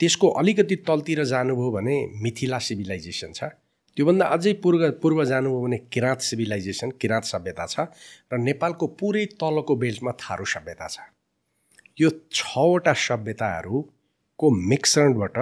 त्यसको 0.01 0.29
अलिकति 0.41 0.77
तलतिर 0.89 1.25
जानुभयो 1.25 1.71
भने 1.71 1.97
मिथिला 2.23 2.59
सिभिलाइजेसन 2.59 3.33
छ। 3.33 3.45
त्योभन्दा 3.97 4.27
अझै 4.35 4.53
पूर्व 4.63 4.91
पूर्व 5.03 5.25
जानुभयो 5.25 5.61
भने 5.63 5.79
किराँत 5.93 6.21
सिभिलाइजेसन 6.29 6.91
किराँत 7.01 7.25
सभ्यता 7.25 7.67
छ 7.67 7.81
र 8.33 8.39
नेपालको 8.41 8.87
पुरै 9.01 9.25
तलको 9.41 9.77
बेल्टमा 9.77 10.13
थारू 10.23 10.45
सभ्यता 10.55 10.89
छ। 10.89 10.99
यो 12.01 12.09
छवटा 12.33 12.93
सभ्यताहरूको 12.99 14.51
मिक्सरणबाट 14.71 15.37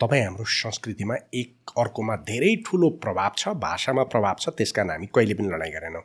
तपाईँ 0.00 0.24
हाम्रो 0.24 0.44
संस्कृतिमा 0.54 1.14
एक 1.34 1.70
अर्कोमा 1.78 2.16
धेरै 2.28 2.54
ठुलो 2.66 2.88
प्रभाव 3.04 3.30
छ 3.38 3.48
भाषामा 3.62 4.02
प्रभाव 4.12 4.36
छ 4.40 4.48
त्यस 4.58 4.72
कारण 4.76 4.90
हामी 4.90 5.06
कहिले 5.14 5.34
पनि 5.34 5.48
लडाइँ 5.48 5.72
गरेनौँ। 5.72 6.02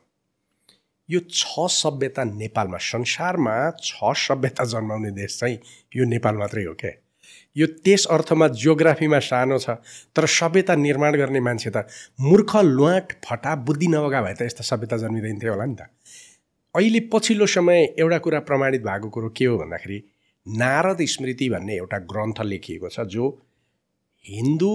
यो 1.10 1.20
छ 1.32 1.68
सभ्यता 1.74 2.24
नेपालमा 2.24 2.78
संसारमा 2.84 3.56
छ 3.82 4.14
सभ्यता 4.28 4.64
जन्माउने 4.74 5.12
देश 5.20 5.38
चाहिँ 5.40 5.58
यो 5.96 6.06
नेपाल 6.14 6.36
मात्रै 6.38 6.64
हो 6.64 6.74
क्या 6.80 6.92
यो 7.56 7.68
त्यस 7.84 8.06
अर्थमा 8.12 8.48
जियोग्राफीमा 8.56 9.20
सानो 9.28 9.58
छ 9.60 9.76
तर 10.16 10.26
सभ्यता 10.32 10.76
निर्माण 10.76 11.18
गर्ने 11.18 11.40
मान्छे 11.50 11.70
त 11.76 11.84
मूर्ख 12.22 12.56
लुवाट 12.72 13.14
फटा 13.26 13.56
बुद्धि 13.68 13.88
नभएका 13.88 14.22
भए 14.22 14.34
त 14.34 14.42
यस्ता 14.48 14.64
सभ्यता 14.72 14.98
जन्मिँदैन 15.04 15.40
थियो 15.44 15.54
होला 15.54 15.66
नि 15.66 15.76
त। 15.76 15.92
अहिले 16.78 17.00
पछिल्लो 17.14 17.46
समय 17.46 17.84
एउटा 18.00 18.18
कुरा 18.20 18.40
प्रमाणित 18.48 18.82
भएको 18.82 19.10
कुरो 19.10 19.30
के 19.38 19.46
हो 19.46 19.58
भन्दाखेरि 19.58 20.04
नारद 20.46 20.98
स्मृति 21.10 21.50
भन्ने 21.50 21.76
एउटा 21.76 21.98
ग्रन्थ 22.12 22.42
लेखिएको 22.42 22.90
छ 22.90 23.06
जो 23.14 23.30
हिन्दू 24.26 24.74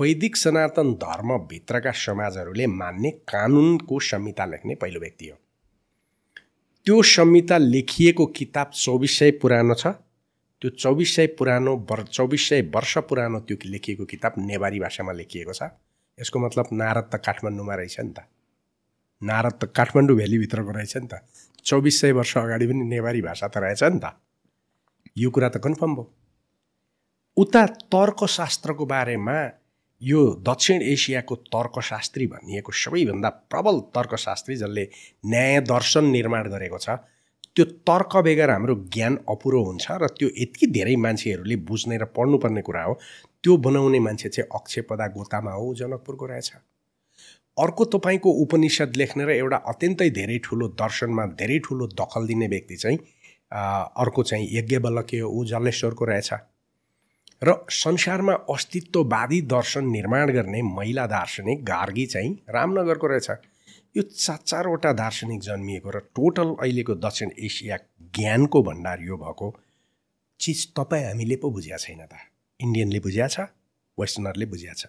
वैदिक 0.00 0.36
सनातन 0.36 0.92
धर्मभित्रका 1.02 1.90
समाजहरूले 1.96 2.66
मान्ने 2.66 3.10
कानुनको 3.32 3.98
संहिता 4.00 4.44
लेख्ने 4.46 4.74
पहिलो 4.74 5.00
व्यक्ति 5.00 5.28
हो। 5.28 5.36
त्यो 6.86 7.02
संहिता 7.02 7.58
लेखिएको 7.58 8.26
किताब 8.36 8.70
चौबिस 8.74 9.18
सय 9.18 9.30
पुरानो 9.42 9.74
छ। 9.74 9.86
त्यो 10.62 10.70
चौबिस 10.70 11.14
सय 11.16 11.26
पुरानो 11.38 11.76
वर 11.90 12.02
चौबिस 12.02 12.48
सय 12.48 12.62
वर्ष 12.74 12.96
पुरानो 13.08 13.40
त्यो 13.40 13.56
लेखिएको 13.66 14.04
किताब 14.04 14.34
नेवारी 14.38 14.80
भाषामा 14.80 15.12
लेखिएको 15.12 15.52
छ। 15.52 15.70
यसको 16.18 16.38
मतलब 16.38 16.66
नारद 16.72 17.10
त 17.14 17.22
काठमाडौँमा 17.26 17.74
रहेछ 17.74 18.00
नि 18.00 18.12
त। 18.12 18.26
नारद 19.22 19.54
त 19.60 19.64
काठमाडौँ 19.76 20.16
भ्यालीभित्रको 20.16 20.70
रहेछ 20.70 20.96
नि 20.96 21.08
त। 21.12 21.14
चौबिस 21.66 22.00
सय 22.00 22.12
वर्ष 22.12 22.36
अगाडि 22.38 22.66
पनि 22.66 22.84
नेवारी 22.88 23.20
भाषा 23.22 23.48
त 23.48 23.56
रहेछ 23.58 23.82
नि 23.84 24.00
त। 24.00 24.16
यो 25.18 25.30
कुरा 25.30 25.48
त 25.48 25.56
कन्फर्म 25.64 25.94
भयो। 25.94 26.06
उता 27.36 27.66
तर्कशास्त्रको 27.94 28.86
बारेमा 28.86 29.36
यो 30.02 30.20
दक्षिण 30.40 30.82
एसियाको 30.82 31.34
तर्कशास्त्री 31.52 32.26
भनिएको 32.26 32.72
सबैभन्दा 32.72 33.28
प्रबल 33.52 33.80
तर्कशास्त्री 33.96 34.56
जसले 34.56 34.84
न्याय 35.26 35.60
दर्शन 35.68 36.04
निर्माण 36.10 36.48
गरेको 36.50 36.78
छ 36.78 36.96
त्यो 37.54 37.64
तर्क 37.84 38.16
बेगर 38.24 38.50
हाम्रो 38.50 38.74
ज्ञान 38.94 39.16
अपुरो 39.28 39.62
हुन्छ 39.64 39.86
र 40.00 40.08
त्यो 40.18 40.28
यति 40.38 40.66
धेरै 40.72 40.96
मान्छेहरूले 40.96 41.56
बुझ्ने 41.68 41.96
र 41.98 42.04
पढ्नुपर्ने 42.16 42.62
कुरा 42.62 42.82
हो 42.82 42.94
त्यो 43.42 43.56
बनाउने 43.66 44.00
मान्छे 44.00 44.28
चाहिँ 44.28 44.48
अक्षयपदा 44.54 45.06
गोतामा 45.16 45.52
हो 45.52 45.74
जनकपुरको 45.74 46.26
रहेछ। 46.26 46.50
अर्को 47.56 47.84
तपाईँको 47.92 48.30
उपनिषद 48.42 48.96
लेख्ने 48.96 49.24
र 49.24 49.30
एउटा 49.30 49.56
अत्यन्तै 49.72 50.10
धेरै 50.10 50.38
ठुलो 50.44 50.68
दर्शनमा 50.80 51.26
धेरै 51.40 51.58
ठुलो 51.66 51.86
दखल 52.00 52.26
दिने 52.26 52.46
व्यक्ति 52.48 52.76
चाहिँ 52.76 52.98
अर्को 54.04 54.22
चाहिँ 54.22 54.48
यज्ञबलके 54.52 55.18
हो 55.18 55.28
ऊ 55.30 55.44
जलेश्वरको 55.52 56.04
रहेछ 56.04 56.32
र 57.42 57.54
संसारमा 57.74 58.32
अस्तित्ववादी 58.54 59.40
दर्शन 59.50 59.88
निर्माण 59.90 60.32
गर्ने 60.32 60.62
महिला 60.62 61.06
दार्शनिक 61.06 61.64
गार्गी 61.64 62.06
चाहिँ 62.06 62.32
रामनगरको 62.48 63.06
रहेछ 63.06 63.30
यो 63.94 64.02
चार 64.02 64.38
चारवटा 64.46 64.92
दार्शनिक 64.92 65.40
जन्मिएको 65.42 65.90
र 65.90 65.98
टोटल 66.16 66.54
अहिलेको 66.60 66.94
दक्षिण 67.06 67.30
एसिया 67.46 67.76
ज्ञानको 68.14 68.62
भण्डार 68.62 69.02
यो 69.02 69.16
भएको 69.16 69.54
चिज 70.40 70.66
तपाईँ 70.76 71.04
हामीले 71.04 71.36
पो 71.36 71.50
बुझिया 71.50 71.76
छैन 71.76 72.06
त। 72.06 72.14
इन्डियनले 72.60 73.00
बुझिया 73.00 73.26
छ 73.28 73.40
वेस्टर्नरले 73.98 74.46
बुझिया 74.46 74.72
छ। 74.72 74.86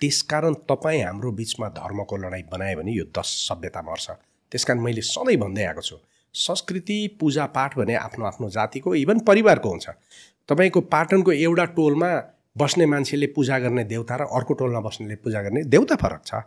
त्यसकारण 0.00 0.54
तपाईँ 0.68 1.02
हाम्रो 1.02 1.30
बिचमा 1.32 1.68
धर्मको 1.78 2.16
लडाइँ 2.16 2.42
बनायो 2.52 2.76
भने 2.78 2.92
यो 2.92 3.04
दस 3.16 3.28
सभ्यता 3.48 3.82
मर्छ। 3.82 4.10
त्यस 4.52 4.64
कारण 4.64 4.80
मैले 4.80 5.00
सधैँ 5.02 5.36
भन्दै 5.36 5.64
आएको 5.64 5.82
छु 5.82 5.96
संस्कृति 6.34 6.96
पूजापाठ 7.20 7.76
भने 7.78 7.94
आफ्नो 7.96 8.24
आफ्नो 8.26 8.48
जातिको 8.50 8.94
इभन 8.94 9.18
परिवारको 9.26 9.68
हुन्छ। 9.68 9.88
तपाईँको 10.48 10.80
पाटनको 10.90 11.32
एउटा 11.32 11.64
टोलमा 11.78 12.10
बस्ने 12.58 12.86
मान्छेले 12.86 13.26
पूजा 13.34 13.58
गर्ने 13.58 13.84
देउता 13.84 14.16
र 14.16 14.22
अर्को 14.30 14.54
टोलमा 14.54 14.80
बस्नेले 14.80 15.16
पूजा 15.22 15.42
गर्ने 15.42 15.62
देउता 15.64 15.96
फरक 15.96 16.22
छ। 16.26 16.42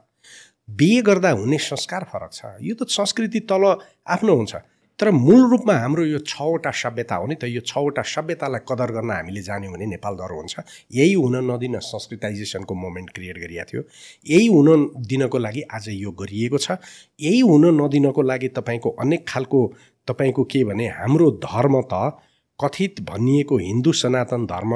बिहे 0.69 1.01
गर्दा 1.01 1.29
हुने 1.31 1.57
संस्कार 1.57 2.03
फरक 2.03 2.31
छ। 2.33 2.45
यो 2.61 2.75
त 2.75 2.87
संस्कृति 2.91 3.39
तल 3.47 3.63
आफ्नो 4.07 4.35
हुन्छ। 4.35 4.55
तर 4.99 5.09
मूल 5.11 5.49
रूपमा 5.49 5.73
हाम्रो 5.73 6.05
यो 6.05 6.19
छवटा 6.19 6.71
सभ्यता 6.73 7.15
हो 7.15 7.25
नि 7.27 7.35
त 7.35 7.43
यो 7.45 7.61
छवटा 7.61 8.01
सभ्यतालाई 8.01 8.61
कदर 8.69 8.91
गर्न 8.91 9.11
हामीले 9.11 9.41
जान्यौँ 9.41 9.73
भने 9.73 9.85
नेपाल 9.85 10.15
डर 10.17 10.31
हुन्छ। 10.33 10.55
यही 10.91 11.13
हुन 11.13 11.35
नदिन 11.51 11.79
संस्कृताइजेसनको 11.79 12.73
मोमेन्ट 12.75 13.09
क्रिएट 13.09 13.37
गरिएको 13.37 13.65
थियो। 13.71 13.81
यही 14.25 14.47
हुन 14.47 14.89
दिनको 15.07 15.37
लागि 15.37 15.61
आज 15.61 15.89
यो 15.89 16.11
गरिएको 16.11 16.57
छ। 16.57 16.77
यही 17.21 17.39
हुन 17.41 17.65
नदिनको 17.81 18.21
लागि 18.21 18.47
तपाईँको 18.57 18.89
अनेक 18.99 19.27
खालको 19.27 19.61
तपाईँको 20.07 20.43
के 20.43 20.63
भने 20.63 20.87
हाम्रो 20.97 21.31
धर्म 21.45 21.81
त 21.93 22.17
कथित 22.59 23.01
भनिएको 23.09 23.57
हिन्दू 23.57 23.91
सनातन 23.93 24.45
धर्म 24.45 24.73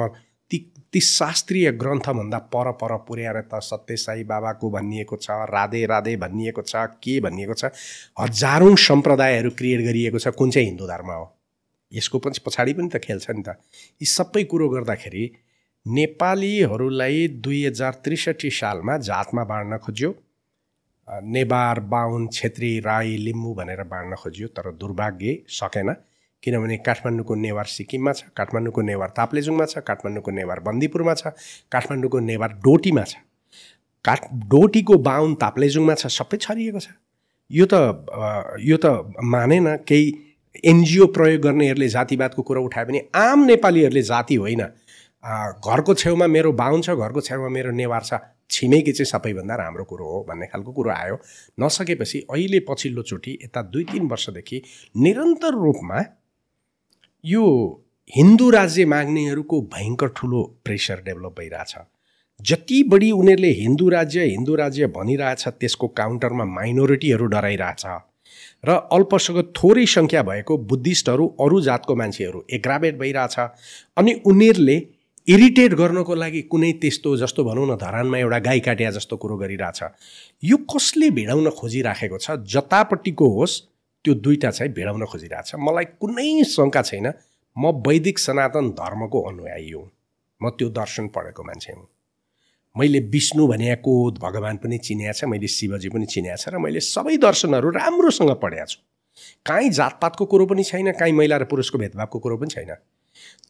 ती 0.92 1.00
शास्त्रीय 1.00 1.70
ग्रन्थभन्दा 1.72 2.38
पर 2.54 2.70
पर 2.80 2.96
पुर्याएर 3.08 3.40
त 3.52 3.60
सत्य 3.62 3.96
साई 3.96 4.24
बाबाको 4.24 4.70
भनिएको 4.70 5.16
छ 5.16 5.30
राधे 5.50 5.84
राधे 5.86 6.16
भनिएको 6.24 6.62
छ 6.62 6.86
के 7.02 7.20
भनिएको 7.20 7.54
छ 7.54 7.70
हजारौँ 8.20 8.74
सम्प्रदायहरू 8.86 9.50
क्रिएट 9.58 9.80
गरिएको 9.86 10.18
छ 10.18 10.34
कुन 10.36 10.50
चाहिँ 10.50 10.68
हिन्दू 10.68 10.86
धर्म 10.86 11.10
हो? 11.10 11.24
यसको 11.92 12.18
पनि 12.18 12.40
पछाडि 12.46 12.72
पनि 12.72 12.88
त 12.88 12.96
खेल्छ 13.04 13.30
नि 13.30 13.42
त। 13.42 13.56
यी 14.02 14.06
सबै 14.06 14.44
कुरो 14.44 14.68
गर्दाखेरि 14.68 15.24
नेपालीहरूलाई 15.86 17.26
दुई 17.40 17.64
हजार 17.66 17.92
त्रिसठी 18.04 18.50
सालमा 18.50 18.96
जातमा 19.08 19.44
बाँड्न 19.44 19.78
खोज्यो। 19.78 20.14
नेवार 21.08 21.80
बाहुन 21.92 22.28
छेत्री 22.32 22.78
राई 22.80 23.16
लिम्बू 23.16 23.54
भनेर 23.54 23.82
बाँड्न 23.90 24.16
खोज्यो 24.16 24.48
तर 24.48 24.72
दुर्भाग्य 24.72 25.38
सकेन। 25.48 25.94
किनभने 26.42 26.76
काठमाडौँको 26.86 27.34
नेवार 27.34 27.66
सिक्किममा 27.72 28.12
छ 28.12 28.24
काठमाडौँको 28.36 28.80
नेवार 28.82 29.08
ताप्लेजुङमा 29.16 29.64
छ 29.64 29.78
काठमाडौँको 29.86 30.30
नेवार 30.30 30.60
बन्दीपुरमा 30.60 31.14
छ 31.14 31.32
काठमाडौँको 31.72 32.18
नेवार 32.20 32.52
डोटीमा 32.64 33.04
छ। 33.04 33.14
काठ 34.04 34.20
डोटीको 34.50 34.96
बाहुन 35.06 35.34
ताप्लेजुङमा 35.38 35.94
छ 35.94 36.06
सबै 36.10 36.36
छरिएको 36.42 36.80
छ। 36.80 36.88
यो 37.50 37.66
त 37.70 37.74
यो 38.60 38.76
त 38.76 39.14
मानेन 39.34 39.66
केही 39.88 40.06
एनजिओ 40.64 41.06
प्रयोग 41.16 41.42
गर्नेहरूले 41.42 41.88
जातिवादको 41.88 42.42
कुरा 42.42 42.60
उठायो 42.60 42.86
भने 42.86 43.00
आम 43.14 43.44
नेपालीहरूले 43.46 44.02
जाति 44.02 44.34
होइन। 44.42 44.62
घरको 45.62 45.94
छेउमा 45.94 46.26
मेरो 46.26 46.52
बाहुन 46.58 46.82
छ 46.82 46.90
घरको 46.98 47.20
छेउमा 47.20 47.48
मेरो 47.48 47.70
नेवार 47.70 48.02
छ 48.02 48.18
छिमेकी 48.50 48.92
चाहिँ 48.92 49.06
सबैभन्दा 49.06 49.54
राम्रो 49.56 49.84
कुरो 49.84 50.06
हो 50.06 50.18
भन्ने 50.28 50.46
खालको 50.46 50.72
कुरो 50.72 50.90
आयो। 50.90 51.16
नसकेपछि 51.60 52.18
अहिले 52.30 52.60
पछिल्लोचोटि 52.68 53.38
यता 53.44 53.62
दुई 53.70 53.84
तिन 53.92 54.08
वर्षदेखि 54.08 54.62
निरन्तर 54.96 55.54
रूपमा 55.62 56.02
यो 57.24 57.42
हिन्दू 58.16 58.50
राज्य 58.50 58.84
माग्नेहरूको 58.84 59.60
भयङ्कर 59.60 60.08
ठुलो 60.08 60.42
प्रेसर 60.64 60.94
डेभलप 60.94 61.34
भइरहेछ। 61.38 61.74
जति 62.40 62.82
बढी 62.82 63.10
उनीहरूले 63.10 63.48
हिन्दू 63.48 63.88
राज्य 63.88 64.24
हिन्दू 64.24 64.54
राज्य 64.54 64.86
भनिरहेछ 64.86 65.48
त्यसको 65.48 65.88
काउन्टरमा 65.88 66.44
माइनोरिटीहरू 66.44 67.26
डराइरहेछ। 67.26 67.82
र 68.66 68.70
अल्पसङ्ख्यक 68.70 69.52
थोरै 69.56 69.86
सङ्ख्या 69.86 70.22
भएको 70.22 70.58
बुद्धिस्टहरू 70.58 71.26
अरू 71.40 71.60
जातको 71.60 71.96
मान्छेहरू 71.96 72.44
एग्राभेट 72.50 72.98
भइरहेछ। 72.98 73.38
अनि 73.96 74.12
उनीहरूले 74.26 74.76
इरिटेट 75.28 75.74
गर्नको 75.74 76.14
लागि 76.14 76.42
कुनै 76.42 76.72
त्यस्तो 76.72 77.16
जस्तो 77.16 77.44
भनौँ 77.44 77.66
न 77.66 77.76
धरानमा 77.76 78.18
एउटा 78.18 78.38
गाई 78.38 78.60
काट्या 78.60 78.90
जस्तो 78.90 79.16
कुरो 79.16 79.36
गरिरहेछ। 79.36 79.82
यो 80.44 80.56
कसले 80.56 81.10
भिडाउन 81.10 81.50
खोजिराखेको 81.50 82.18
छ? 82.18 82.30
जतापट्टिको 82.30 83.28
होस् 83.28 83.71
त्यो 84.04 84.14
दुईवटा 84.14 84.50
चाहिँ 84.50 84.72
भिडाउन 84.72 85.04
खोजिरहेछ 85.06 85.54
मलाई 85.58 85.84
कुनै 86.00 86.44
शङ्का 86.44 86.82
छैन। 86.82 87.06
म 87.56 87.64
वैदिक 87.86 88.18
सनातन 88.18 88.70
धर्मको 88.72 89.20
अनुयायी 89.30 89.70
हुँ। 89.70 89.90
म 90.40 90.50
त्यो 90.50 90.68
दर्शन 90.70 91.08
पढेको 91.08 91.42
मान्छे 91.42 91.72
हुँ। 91.72 91.86
मैले 92.76 93.00
विष्णु 93.12 93.46
भनेको 93.46 93.92
भगवान् 94.18 94.58
पनि 94.58 94.78
चिनिया 94.78 95.12
छ 95.12 95.24
मैले 95.24 95.46
शिवजी 95.46 95.88
पनि 95.88 96.06
चिनिया 96.06 96.36
छ 96.36 96.48
र 96.48 96.58
मैले 96.58 96.80
सबै 96.80 97.16
दर्शनहरू 97.16 97.70
राम्रोसँग 97.70 98.30
पढेको 98.42 98.66
छु। 98.66 98.78
काहीँ 99.46 99.70
जातपातको 99.70 100.24
कुरो 100.26 100.46
पनि 100.46 100.64
छैन 100.64 100.92
काहीँ 100.92 101.12
महिला 101.12 101.36
र 101.36 101.44
पुरुषको 101.44 101.78
भेदभावको 101.78 102.18
कुरो 102.18 102.36
पनि 102.36 102.50
छैन। 102.50 102.74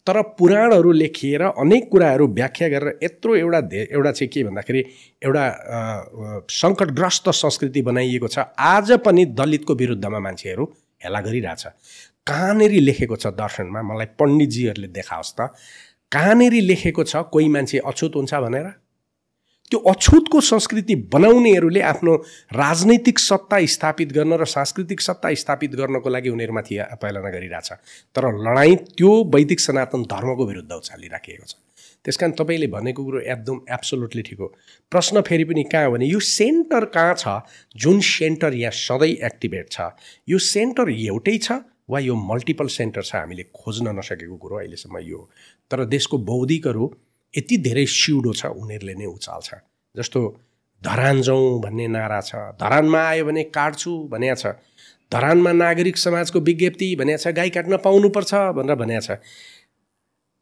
तर 0.06 0.20
पुराणहरू 0.38 0.92
लेखिएर 0.92 1.42
अनेक 1.42 1.88
कुराहरू 1.90 2.26
व्याख्या 2.34 2.68
गरेर 2.68 2.98
यत्रो 3.02 3.34
एउटा 3.36 3.60
धे 3.70 3.82
एउटा 3.92 4.12
चाहिँ 4.12 4.28
के 4.28 4.42
भन्दाखेरि 4.44 4.82
एउटा 5.22 5.44
सङ्कटग्रस्त 6.50 7.30
संस्कृति 7.30 7.82
बनाइएको 7.82 8.28
छ। 8.28 8.38
आज 8.58 8.92
पनि 9.04 9.24
दलितको 9.38 9.74
विरुद्धमा 9.74 10.18
मान्छेहरू 10.18 10.64
हेला 11.04 11.20
गरिरहेछ। 11.20 11.66
कहाँनिर 12.26 12.72
लेखेको 12.82 13.16
छ 13.16 13.26
दर्शनमा? 13.38 13.82
मलाई 13.82 14.06
पण्डितजीहरूले 14.18 14.88
देखाओस् 14.88 15.34
त। 15.38 15.54
कहाँनिर 16.12 16.54
लेखेको 16.62 17.04
छ? 17.04 17.16
कोही 17.32 17.48
मान्छे 17.48 17.78
अछुत 17.78 18.16
हुन्छ 18.16 18.34
भनेर? 18.34 18.66
त्यो 19.72 19.78
अछुतको 19.88 20.40
संस्कृति 20.42 20.94
बनाउनेहरूले 21.12 21.80
आफ्नो 21.80 22.14
राजनैतिक 22.52 23.18
सत्ता 23.18 23.64
स्थापित 23.66 24.12
गर्न 24.12 24.32
र 24.36 24.44
सांस्कृतिक 24.44 25.00
सत्ता 25.00 25.32
स्थापित 25.40 25.74
गर्नको 25.80 26.08
लागि 26.08 26.28
उनीहरूमाथि 26.28 26.78
पालना 27.00 27.30
गरिरहेछ। 27.32 27.72
तर 28.12 28.24
लडाइँ 28.38 28.76
त्यो 28.92 29.10
वैदिक 29.34 29.60
सनातन 29.60 30.02
धर्मको 30.12 30.46
विरुद्ध 30.46 30.72
उचालिराखिएको 30.72 31.46
छ। 31.46 31.54
त्यस 32.04 32.16
कारण 32.16 32.32
तपाईँले 32.36 32.66
भनेको 32.66 33.04
कुरो 33.04 33.20
एकदम 33.24 33.60
एब्सोलुटली 33.72 34.22
ठिक 34.22 34.38
हो। 34.40 34.46
प्रश्न 34.92 35.20
फेरि 35.22 35.44
पनि 35.44 35.62
कहाँ 35.72 35.86
हो 35.86 35.92
भने 35.92 36.06
यो 36.06 36.20
सेन्टर 36.20 36.84
कहाँ 36.92 37.14
छ? 37.16 37.40
जुन 37.76 38.00
सेन्टर 38.00 38.54
यहाँ 38.54 38.72
सधैँ 38.76 39.16
एक्टिभेट 39.24 39.70
छ 39.72 39.88
यो 40.28 40.38
सेन्टर 40.38 40.90
एउटै 40.90 41.38
छ 41.38 41.64
वा 41.88 41.98
यो 41.98 42.14
मल्टिपल 42.14 42.66
सेन्टर 42.68 43.02
छ? 43.02 43.14
हामीले 43.16 43.44
खोज्न 43.56 43.96
नसकेको 43.98 44.36
कुरो 44.36 44.56
अहिलेसम्म 44.58 44.98
यो 45.00 45.28
तर 45.70 45.84
देशको 45.86 46.18
बौद्धिकहरू 46.28 46.92
यति 47.34 47.56
धेरै 47.66 47.84
सिउडो 47.86 48.32
छ 48.32 48.46
उनीहरूले 48.62 48.94
नै 48.94 49.06
उचाल्छ। 49.06 49.48
जस्तो 49.94 50.20
धरान 50.82 51.20
जाउँ 51.22 51.60
भन्ने 51.62 51.86
नारा 51.88 52.20
छ 52.20 52.34
धरानमा 52.60 53.00
आयो 53.08 53.24
भने 53.24 53.42
काट्छु 53.56 53.92
भनेको 54.12 54.36
छ 54.42 54.54
धरानमा 55.12 55.52
नागरिक 55.52 55.96
समाजको 55.98 56.40
विज्ञप्ति 56.40 56.88
भनेको 56.96 57.22
छ 57.22 57.34
गाई 57.36 57.50
काट्न 57.56 57.76
पाउनुपर्छ 57.84 58.34
भनेर 58.58 58.76
भनेको 58.82 59.00
छ। 59.06 59.18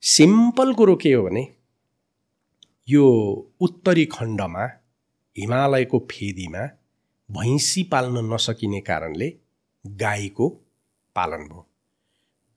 सिम्पल 0.03 0.73
कुरो 0.75 0.95
के 0.97 1.13
हो 1.13 1.23
भने 1.23 1.47
यो 2.89 3.07
उत्तरी 3.61 4.05
खण्डमा 4.13 4.65
हिमालयको 5.37 5.99
फेदीमा 6.11 6.65
भैँसी 7.29 7.83
पाल्न 7.93 8.25
नसकिने 8.33 8.81
कारणले 8.81 9.29
गाईको 9.85 10.49
पालन 11.17 11.43
भयो। 11.49 11.67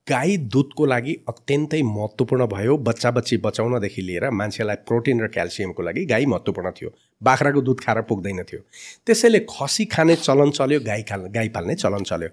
गाई 0.08 0.36
दुधको 0.36 0.86
लागि 0.86 1.14
अत्यन्तै 1.28 1.82
महत्त्वपूर्ण 1.82 2.46
भयो। 2.46 2.76
बच्चा 2.76 3.10
बच्ची 3.10 3.36
बचाउनदेखि 3.36 4.02
लिएर 4.02 4.30
मान्छेलाई 4.30 4.76
प्रोटिन 4.76 5.20
र 5.20 5.26
क्याल्सियमको 5.26 5.82
लागि 5.82 6.04
गाई 6.04 6.26
महत्त्वपूर्ण 6.26 6.70
थियो। 6.70 6.90
बाख्राको 7.22 7.60
दुध 7.60 7.80
खाएर 7.80 8.00
पुग्दैन 8.02 8.42
थियो। 8.42 8.60
त्यसैले 9.06 9.40
खसी 9.50 9.84
खाने 9.84 10.16
चलन 10.16 10.50
चल्यो 10.50 10.80
गाई 10.80 11.02
खा 11.02 11.16
गाई 11.16 11.48
पाल्ने 11.48 11.74
चलन 11.74 12.02
चल्यो। 12.04 12.28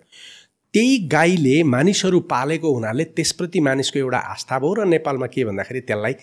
त्यही 0.73 0.97
गाईले 1.07 1.63
मानिसहरू 1.63 2.19
पालेको 2.27 2.73
हुनाले 2.73 3.03
त्यसप्रति 3.15 3.59
मानिसको 3.59 3.99
एउटा 3.99 4.17
आस्था 4.17 4.59
भयो 4.59 4.73
र 4.73 4.85
नेपालमा 4.87 5.27
के 5.27 5.45
भन्दाखेरि 5.45 5.81
त्यसलाई 5.81 6.13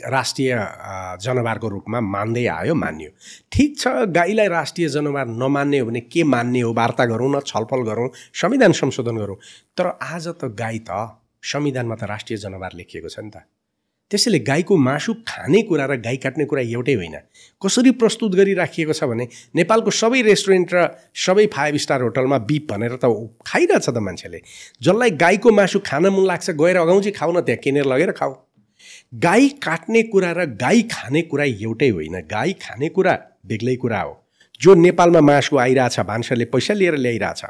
राष्ट्रिय 0.00 0.50
जनावरको 1.20 1.68
रूपमा 1.68 2.00
मान्दै 2.00 2.46
आयो 2.46 2.74
मान्यो। 2.74 3.10
ठिक 3.52 3.78
छ 3.78 3.86
गाईलाई 4.10 4.48
राष्ट्रिय 4.48 4.88
जनावर 4.88 5.26
नमान्ने 5.26 5.78
हो 5.78 5.86
भने 5.86 6.00
के 6.00 6.22
मान्ने 6.24 6.60
हो? 6.60 6.72
वार्ता 6.72 7.04
गरौँ 7.06 7.30
न 7.30 7.40
छलफल 7.46 7.82
गरौँ 7.86 8.08
संविधान 8.34 8.72
संशोधन 8.72 9.16
गरौँ। 9.16 9.36
तर 9.76 9.86
आज 10.02 10.28
त 10.28 10.54
गाई 10.58 10.78
त 10.88 11.18
संविधानमा 11.42 11.94
त 11.94 12.04
राष्ट्रिय 12.08 12.38
जनावर 12.38 12.72
लेखिएको 12.74 13.08
छ 13.08 13.18
नि 13.20 13.30
त। 13.30 13.44
त्यसैले 14.10 14.38
गाईको 14.44 14.76
मासु 14.76 15.12
खाने 15.24 15.60
कुरा 15.64 15.84
र 15.88 15.96
गाई 15.96 16.16
काट्ने 16.20 16.44
कुरा 16.44 16.62
एउटै 16.62 16.94
होइन। 16.94 17.16
कसरी 17.62 17.90
प्रस्तुत 17.96 18.34
गरिराखिएको 18.36 18.92
छ 18.92 19.08
भने 19.08 19.24
नेपालको 19.56 19.90
सबै 19.90 20.20
रेस्टुरेन्ट 20.22 20.68
र 20.74 20.78
सबै 21.16 21.46
फाइभ 21.48 21.76
स्टार 21.80 22.02
होटलमा 22.02 22.38
बिप 22.44 22.72
भनेर 22.72 23.00
त 23.00 23.08
खाइरहेछ 23.40 23.88
त 23.88 23.96
मान्छेले। 23.96 24.40
जसलाई 24.84 25.10
गाईको 25.16 25.50
मासु 25.50 25.80
खान 25.80 26.12
मन 26.12 26.24
लाग्छ 26.28 26.50
गएर 26.52 26.76
अगाउँछ 26.76 27.16
खाउ 27.16 27.32
न 27.32 27.40
त्यहाँ 27.40 27.60
किनेर 27.64 27.84
लगेर 27.88 28.12
खाऊ। 28.12 28.32
गाई 29.12 29.48
काट्ने 29.48 30.02
कुरा 30.02 30.32
र 30.32 30.44
गाई 30.46 30.82
खाने 30.82 31.22
कुरा 31.22 31.44
एउटै 31.44 31.88
होइन। 31.88 32.20
गाई 32.20 32.52
खाने 32.52 32.88
कुरा 32.88 33.12
बेग्लै 33.46 33.76
कुरा 33.76 34.00
हो। 34.00 34.24
जो 34.60 34.74
नेपालमा 34.74 35.20
मासु 35.20 35.58
आइरहेछ 35.58 36.00
भान्सरले 36.00 36.44
पैसा 36.44 36.74
लिएर 36.74 36.96
ल्याइरहेछ 36.96 37.42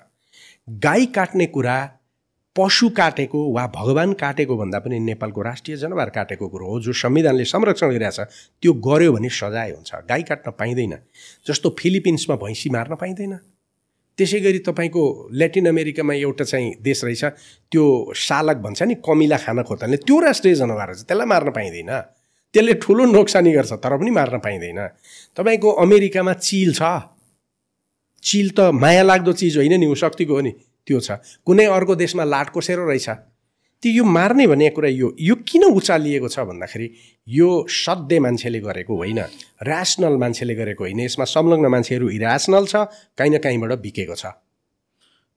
गाई 0.69 1.07
काट्ने 1.07 1.47
कुरा 1.47 1.77
पशु 2.57 2.89
काटेको 2.89 3.53
वा 3.53 3.67
भगवान् 3.67 4.15
काटेको 4.15 4.57
भन्दा 4.57 4.79
पनि 4.79 4.99
नेपालको 5.01 5.43
राष्ट्रिय 5.43 5.77
जनावर 5.77 6.11
काटेको 6.11 6.49
कुरो 6.49 6.67
हो 6.67 6.81
जो 6.81 6.93
संविधानले 6.93 7.45
संरक्षण 7.45 7.89
गरिरहेछ 7.89 8.21
त्यो 8.63 8.73
गर्यो 8.73 9.13
भने 9.13 9.29
सजाय 9.29 9.71
हुन्छ। 9.71 9.95
गाई 9.95 10.23
काट्न 10.23 10.51
पाइँदैन। 10.51 10.99
जस्तो 11.47 11.77
फिलिपिन्समा 11.79 12.37
भैँसी 12.37 12.71
मार्न 12.71 12.95
पाइँदैन। 12.95 13.39
त्यसै 14.19 14.41
गरी 14.41 14.59
तपाईँको 14.59 15.03
ल्याटिन 15.33 15.69
अमेरिकामा 15.69 16.15
एउटा 16.15 16.45
चाहिँ 16.45 16.75
देश 16.83 17.05
रहेछ 17.05 17.25
त्यो 17.73 17.85
सालक 18.17 18.57
भन्छ 18.57 18.83
नि 18.83 18.95
कमिला 19.01 19.37
खाना 19.37 19.63
खोज्दाले 19.63 19.97
त्यो 19.97 20.19
राष्ट्रिय 20.21 20.55
जनावर 20.55 20.87
रहेछ। 20.87 21.05
त्यसलाई 21.09 21.27
मार्न 21.27 21.51
पाइँदैन। 21.51 21.91
त्यसले 22.55 22.75
ठुलो 22.75 23.05
नोक्सानी 23.09 23.53
गर्छ 23.53 23.73
तर 23.73 23.97
पनि 23.97 24.11
मार्न 24.11 24.39
पाइँदैन। 24.39 24.81
तपाईँको 25.37 25.71
अमेरिकामा 25.85 26.33
चिल 26.33 26.73
छ। 26.75 26.83
चिल 28.23 28.49
त 28.51 28.61
माया 28.77 29.03
लाग्दो 29.03 29.33
चिज 29.33 29.57
होइन 29.57 29.81
नि 29.81 29.87
ऊ 29.87 29.95
शक्तिको 29.95 30.35
हो 30.35 30.41
नि 30.41 30.53
त्यो 30.87 31.01
छ। 31.01 31.19
कुनै 31.47 31.65
अर्को 31.73 31.95
देशमा 31.97 32.25
लाट 32.25 32.49
कोसेरो 32.51 32.85
रहेछ। 32.89 33.09
त्यो 33.83 33.93
यो 33.93 34.05
मार्ने 34.07 34.47
भन्ने 34.47 34.69
कुरा 34.71 34.89
यो 34.89 35.09
यो 35.21 35.35
किन 35.43 35.65
उचालिएको 35.75 36.29
छ 36.29 36.47
भन्दाखेरि 36.47 36.87
यो 37.27 37.49
सध्य 37.67 38.19
मान्छेले 38.21 38.61
गरेको 38.61 38.95
होइन 38.97 39.19
ऱ्यासनल 39.19 40.17
मान्छेले 40.23 40.55
गरेको 40.55 40.85
होइन। 40.85 41.01
यसमा 41.01 41.25
संलग्न 41.27 41.67
मान्छेहरू 41.67 42.09
इऱ्यासनल 42.09 42.65
छ 42.67 42.87
काहीँ 43.19 43.33
न 43.35 43.39
काहीँबाट 43.43 43.73
बिकेको 43.83 44.15
छ। 44.15 44.39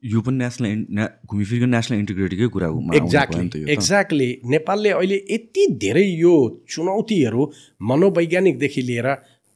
यो 0.04 0.22
पनि 0.22 0.38
नेसनल 0.38 1.08
घुमिफिरको 1.26 1.66
नेसनल 1.66 1.98
इन्टिग्रिटीकै 2.00 2.48
कुरा 2.54 2.68
हो 2.70 2.78
एक्ज्याक्टली 2.94 3.66
एक्ज्याक्टली 3.74 4.30
नेपालले 4.46 4.90
अहिले 4.94 5.18
यति 5.26 5.64
धेरै 5.82 6.06
यो 6.06 6.34
चुनौतीहरू 6.70 7.42
मनोवैज्ञानिकदेखि 7.82 8.82
लिएर 8.82 9.08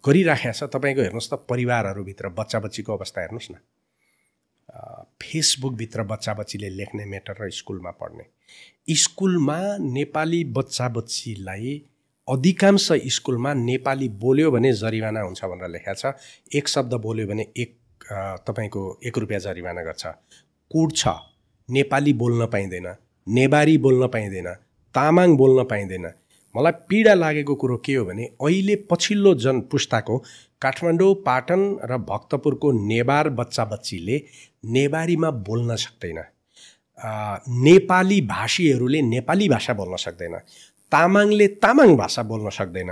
गरिराखेको 0.03 0.57
छ। 0.57 0.73
तपाईँको 0.73 1.01
हेर्नुहोस् 1.05 1.29
त 1.29 1.45
परिवारहरूभित्र 1.45 2.29
बच्चा 2.33 2.59
बच्चीको 2.65 2.89
अवस्था 2.97 3.21
हेर्नुहोस् 3.21 3.51
न। 3.51 3.55
फेसबुकभित्र 5.21 6.03
बच्चा 6.09 6.33
बच्चीले 6.33 6.69
लेख्ने 6.69 7.05
मेटर 7.05 7.35
र 7.41 7.49
स्कुलमा 7.51 7.91
पढ्ने। 8.01 8.25
स्कुलमा 8.89 9.57
नेपाली 9.79 10.43
बच्चा 10.53 10.87
बच्चीलाई 10.89 11.73
अधिकांश 12.27 12.87
स्कुलमा 13.13 13.53
नेपाली 13.53 14.07
बोल्यो 14.21 14.51
भने 14.51 14.71
जरिवाना 14.73 15.21
हुन्छ 15.21 15.45
भनेर 15.45 15.69
लेखा 15.69 15.93
छ। 15.93 16.13
एक 16.55 16.67
शब्द 16.67 16.93
बोल्यो 17.03 17.27
भने 17.27 17.45
एक 17.57 17.75
तपाईँको 18.47 18.81
एक 19.07 19.17
रुपियाँ 19.17 19.39
जरिवाना 19.39 19.83
गर्छ। 19.83 20.05
कुड 20.71 20.93
छ 20.93 21.07
नेपाली 21.69 22.13
बोल्न 22.13 22.45
पाइँदैन 22.47 22.87
नेवारी 23.27 23.77
बोल्न 23.77 24.07
पाइँदैन 24.07 24.53
तामाङ 24.95 25.35
बोल्न 25.37 25.63
पाइँदैन। 25.65 26.05
मलाई 26.55 26.71
पीडा 26.89 27.13
लागेको 27.13 27.55
कुरो 27.55 27.77
के 27.85 27.93
हो 27.95 28.05
भने 28.05 28.25
अहिले 28.25 28.75
पछिल्लो 28.89 29.33
जन 29.35 29.61
पुस्ताको 29.71 30.17
काठमाडौँ 30.61 31.13
पाटन 31.25 31.61
र 31.83 31.97
भक्तपुरको 32.09 32.71
नेवार 32.87 33.29
बच्चा 33.37 33.65
बच्चीले 33.65 34.21
नेवारीमा 34.65 35.31
बोल्न 35.47 35.75
सक्दैन। 35.75 36.23
नेपाली 37.03 38.21
भाषीहरूले 38.21 39.01
नेपाली 39.01 39.49
भाषा 39.49 39.73
बोल्न 39.73 39.95
सक्दैन। 39.95 40.35
तामाङले 40.91 41.47
तामाङ 41.63 41.95
भाषा 41.95 42.23
बोल्न 42.23 42.49
सक्दैन। 42.49 42.89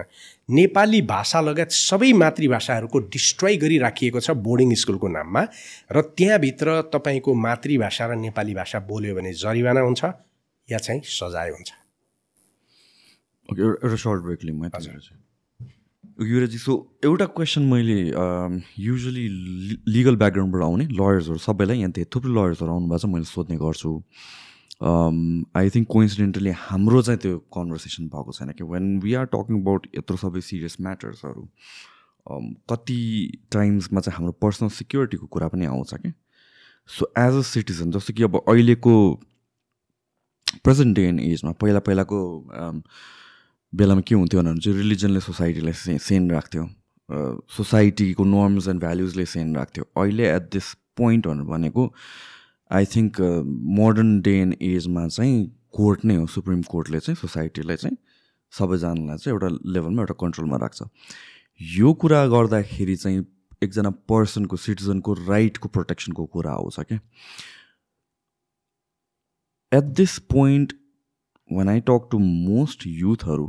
नेपाली 0.49 1.01
भाषा 1.01 1.41
लगायत 1.41 1.71
सबै 1.71 2.11
मातृभाषाहरूको 2.13 2.99
डिस्ट्रोय 2.99 3.55
गरिराखिएको 3.57 4.19
छ 4.19 4.31
बोर्डिङ 4.37 4.73
स्कुलको 4.73 5.07
नाममा 5.07 5.41
र 5.91 6.01
त्यहाँभित्र 6.17 6.81
तपाईँको 6.93 7.33
मातृभाषा 7.33 8.05
र 8.07 8.15
नेपाली 8.15 8.53
भाषा 8.53 8.79
बोल्यो 8.79 9.15
भने 9.15 9.33
जरिवाना 9.33 9.81
हुन्छ 9.81 10.03
या 10.69 10.77
चाहिँ 10.77 11.01
सजाय 11.03 11.49
हुन्छ। 11.49 11.69
एउटा 13.49 13.95
सर्ट 13.95 14.21
ब्रेक 14.23 14.43
लिउँ 14.43 14.69
युवराजी 16.19 16.57
सो 16.57 16.73
एउटा 17.05 17.25
क्वेसन 17.37 17.61
मैले 17.71 17.97
युजली 18.83 19.27
लिगल 19.93 20.15
ब्याकग्राउन्डबाट 20.17 20.61
आउने 20.63 20.85
लयर्सहरू 20.85 21.37
सबैलाई 21.37 21.77
यहाँ 21.77 21.91
धेरै 21.91 22.09
थुप्रै 22.15 22.31
लयर्सहरू 22.33 22.71
आउनुभएको 22.73 22.99
छ 22.99 23.09
मैले 23.13 23.25
सोध्ने 23.31 23.57
गर्छु। 23.57 23.91
आई 25.57 25.69
थिङ्क 25.75 25.87
कोइन्सिडेन्टली 25.91 26.51
हाम्रो 26.57 27.01
चाहिँ 27.01 27.19
त्यो 27.21 27.37
कन्भर्सेसन 27.57 28.07
भएको 28.15 28.31
छैन 28.37 28.51
कि 28.57 28.63
when 28.73 28.99
we 29.03 29.13
are 29.21 29.25
talking 29.35 29.61
about 29.61 29.87
यत्रो 29.97 30.17
सबै 30.17 30.41
सिरियस 30.49 30.77
म्याटर्सहरू 30.81 31.43
कति 32.69 32.99
टाइम्समा 33.53 33.99
चाहिँ 34.01 34.17
हाम्रो 34.17 34.31
पर्सनल 34.41 34.69
सिक्योरिटीको 34.79 35.25
कुरा 35.37 35.47
पनि 35.53 35.65
आउँछ 35.65 35.93
कि? 35.93 36.11
सो 36.89 37.11
एज 37.17 37.33
अ 37.35 37.41
सिटिजन 37.51 37.91
जस्तो 37.91 38.13
कि 38.17 38.23
अब 38.23 38.41
अहिलेको 38.47 38.93
प्रेजेन्ट 40.63 40.95
डे 40.95 41.07
एन्ड 41.07 41.19
एजमा 41.21 41.51
पहिला 41.61 41.79
पहिलाको 41.87 42.19
बेलामा 43.73 44.01
के 44.07 44.15
हुन्थ्यो 44.15 44.41
भने 44.41 44.59
चाहिँ 44.59 44.77
रिलिजनले 44.77 45.19
सोसाइटीलाई 45.19 45.73
से 45.73 45.97
सेन 45.99 46.31
राख्थ्यो। 46.31 46.63
सोसाइटीको 47.55 48.23
नर्म्स 48.25 48.67
एन्ड 48.67 48.79
भ्याल्युजले 48.81 49.25
सेन 49.25 49.55
राख्थ्यो। 49.55 49.83
अहिले 49.97 50.29
एट 50.35 50.49
दिस 50.53 50.73
पोइन्ट 50.97 51.27
भनेको 51.27 51.93
I 52.71 52.85
think 52.95 53.21
modern 53.79 54.19
day 54.21 54.33
and 54.39 54.55
एजमा 54.61 55.07
चाहिँ 55.07 55.35
कोर्ट 55.77 56.05
नै 56.05 56.15
हो 56.15 56.25
सुप्रिम 56.27 56.61
कोर्टले 56.71 56.99
चाहिँ 56.99 57.15
सोसाइटीलाई 57.15 57.75
चाहिँ 57.75 57.97
सबैजनालाई 58.53 59.17
चाहिँ 59.17 59.33
एउटा 59.35 59.47
लेभलमा 59.71 60.01
एउटा 60.01 60.13
कन्ट्रोलमा 60.19 60.57
राख्छ। 60.57 60.83
यो 61.59 61.93
कुरा 62.01 62.25
गर्दाखेरि 62.27 62.95
चाहिँ 62.95 63.25
एकजना 63.63 63.89
पर्सनको 64.09 64.57
सिटिजनको 64.57 65.13
राइटको 65.27 65.69
प्रोटेक्सनको 65.69 66.25
कुरा 66.25 66.51
आउँछ 66.51 66.79
क्या। 66.79 66.99
At 69.71 69.83
this 69.99 70.17
point 70.33 70.73
one 71.49 71.69
I 71.69 71.79
talk 71.87 72.07
to 72.11 72.19
most 72.19 72.83
युथहरू 72.87 73.47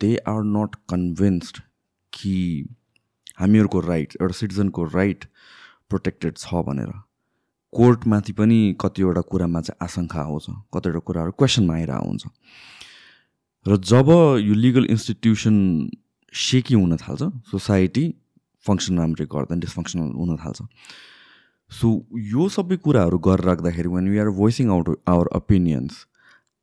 दे 0.00 0.16
आर 0.28 0.42
नट 0.46 0.74
कन्भिन्स्ड 0.90 1.58
कि 2.12 2.34
हामीहरूको 3.38 3.80
राइट 3.80 4.16
एउटा 4.20 4.34
सिटिजनको 4.38 4.84
राइट 4.94 5.24
प्रोटेक्टेड 5.90 6.36
छ 6.36 6.62
भनेर। 6.66 6.92
कोर्टमाथि 7.72 8.32
पनि 8.32 8.58
कतिवटा 8.80 9.20
कुरामा 9.30 9.60
चाहिँ 9.60 9.84
आशंका 9.84 10.20
आउँछ 10.20 10.46
कतिवटा 10.74 11.00
कुराहरू 11.08 11.32
क्वेसनमा 11.38 11.74
आइरहेको 11.74 12.08
हुन्छ 12.08 12.24
र 13.66 13.76
जब 13.88 14.08
यो 14.40 14.54
लिगल 14.54 14.84
इन्स्टिट्युसन 14.90 15.56
सेकी 16.32 16.74
हुन 16.74 16.96
थाल्छ 16.96 17.22
सोसाइटी 17.50 18.04
फङ्सन 18.64 18.98
राम्ररी 18.98 19.26
गर्दैन 19.34 19.60
डिसफङ्सनल 19.60 20.12
हुन 20.20 20.36
थाल्छ। 20.36 20.62
सो 21.72 21.88
यो 22.30 22.48
सबै 22.48 22.76
कुराहरू 22.84 23.18
गरेर 23.26 23.46
राख्दाखेरि 23.46 23.88
when 23.88 24.08
we 24.10 24.18
are 24.18 24.30
voicing 24.38 24.70
out 24.70 24.88
our 25.08 25.26
opinions 25.36 26.06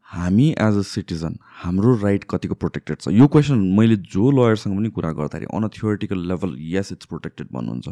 हामी 0.10 0.50
एज 0.50 0.78
अ 0.78 0.82
सिटिजन 0.88 1.38
हाम्रो 1.64 1.96
राइट 2.04 2.24
कतिको 2.30 2.56
प्रोटेक्टेड 2.56 3.00
छ? 3.00 3.08
यो 3.10 3.28
क्वेसन 3.28 3.60
मैले 3.78 3.96
जो 3.96 4.32
लयरसँग 4.32 4.78
पनि 4.78 4.90
कुरा 4.90 5.12
गर्दाखेरि 5.12 5.46
on 5.54 5.68
theoretical 5.70 6.28
level 6.28 6.56
yes 6.76 6.92
it's 6.92 7.06
protected 7.06 7.48
भन्नुहुन्छ। 7.54 7.88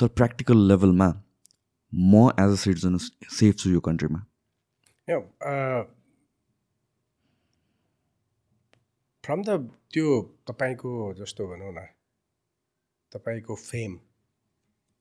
तर 0.00 0.08
प्र्याक्टिकल 0.08 0.66
लेभलमा 0.68 1.08
म 1.92 2.28
एज 2.40 2.52
अ 2.52 2.60
सिटिजन 2.64 2.96
सेफ 3.38 3.56
छु 3.56 3.70
यो 3.70 3.80
कन्ट्रीमा 3.80 4.20
फ्रम 9.24 9.42
द 9.42 9.50
त्यो 9.92 10.20
तपाईँको 10.48 10.92
जस्तो 11.14 11.46
भनौँ 11.46 11.72
न 11.72 11.86
तपाईँको 13.12 13.54
फेम 13.54 13.98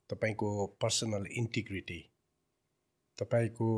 तपाईँको 0.09 0.49
पर्सनल 0.81 1.25
इन्टिग्रिटी 1.37 1.99
तपाईँको 3.17 3.69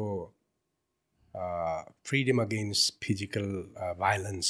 फ्रिडम 1.36 2.42
अगेन्स्ट 2.42 3.04
फिजिकल 3.04 3.46
भाइलेन्स 4.00 4.50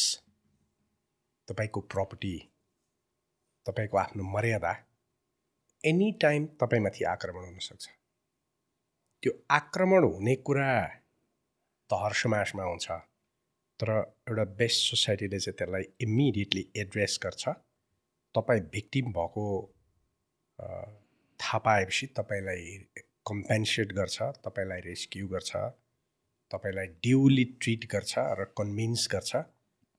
तपाईँको 1.48 1.80
प्रपर्टी 1.94 2.36
तपाईँको 3.66 3.98
आफ्नो 3.98 4.24
मर्यादा 4.32 4.72
एनी 5.84 6.12
टाइम 6.22 6.46
तपाईँमाथि 6.62 7.04
आक्रमण 7.12 7.46
हुनसक्छ 7.46 7.88
त्यो 9.24 9.32
आक्रमण 9.58 10.04
हुने 10.04 10.36
कुरा 10.48 10.72
त 11.90 12.00
हर 12.02 12.14
समाजमा 12.22 12.64
हुन्छ 12.64 12.92
तर 13.80 13.90
एउटा 14.30 14.44
बेस्ट 14.60 14.90
सोसाइटीले 14.90 15.40
चाहिँ 15.40 15.58
त्यसलाई 15.58 15.84
इमिडिएटली 16.02 16.64
एड्रेस 16.82 17.20
गर्छ। 17.24 17.44
तपाईँ 18.36 18.62
भिक्टिम 18.74 19.06
भएको 19.18 19.46
थाहा 21.40 21.58
पाएपछि 21.66 22.06
तपाईँलाई 22.20 22.78
कम्पेन्सेट 23.30 23.94
गर्छ 24.00 24.22
तपाईँलाई 24.46 24.82
रेस्क्यु 24.90 25.28
गर्छ। 25.28 25.52
तपाईँलाई 26.54 26.88
ड्युली 27.04 27.44
ट्रिट 27.62 27.86
गर्छ 27.92 28.14
र 28.40 28.44
कन्भिन्स 28.58 29.08
गर्छ 29.12 29.36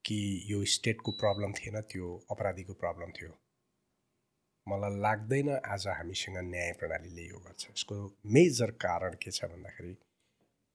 कि 0.05 0.19
यो 0.47 0.65
स्टेटको 0.73 1.13
प्रब्लम 1.21 1.53
थिएन 1.53 1.81
त्यो 1.91 2.09
अपराधीको 2.31 2.75
प्रब्लम 2.83 3.11
थियो? 3.19 3.31
मलाई 4.67 5.01
लाग्दैन 5.01 5.49
आज 5.67 5.87
हामीसँग 5.89 6.37
न्याय 6.51 6.73
प्रणालीले 6.81 7.25
यो 7.29 7.39
गर्छ। 7.47 7.63
यसको 7.71 7.97
मेजर 8.35 8.71
कारण 8.85 9.15
के 9.23 9.31
छ 9.31 9.45
भन्दाखेरि 9.45 9.95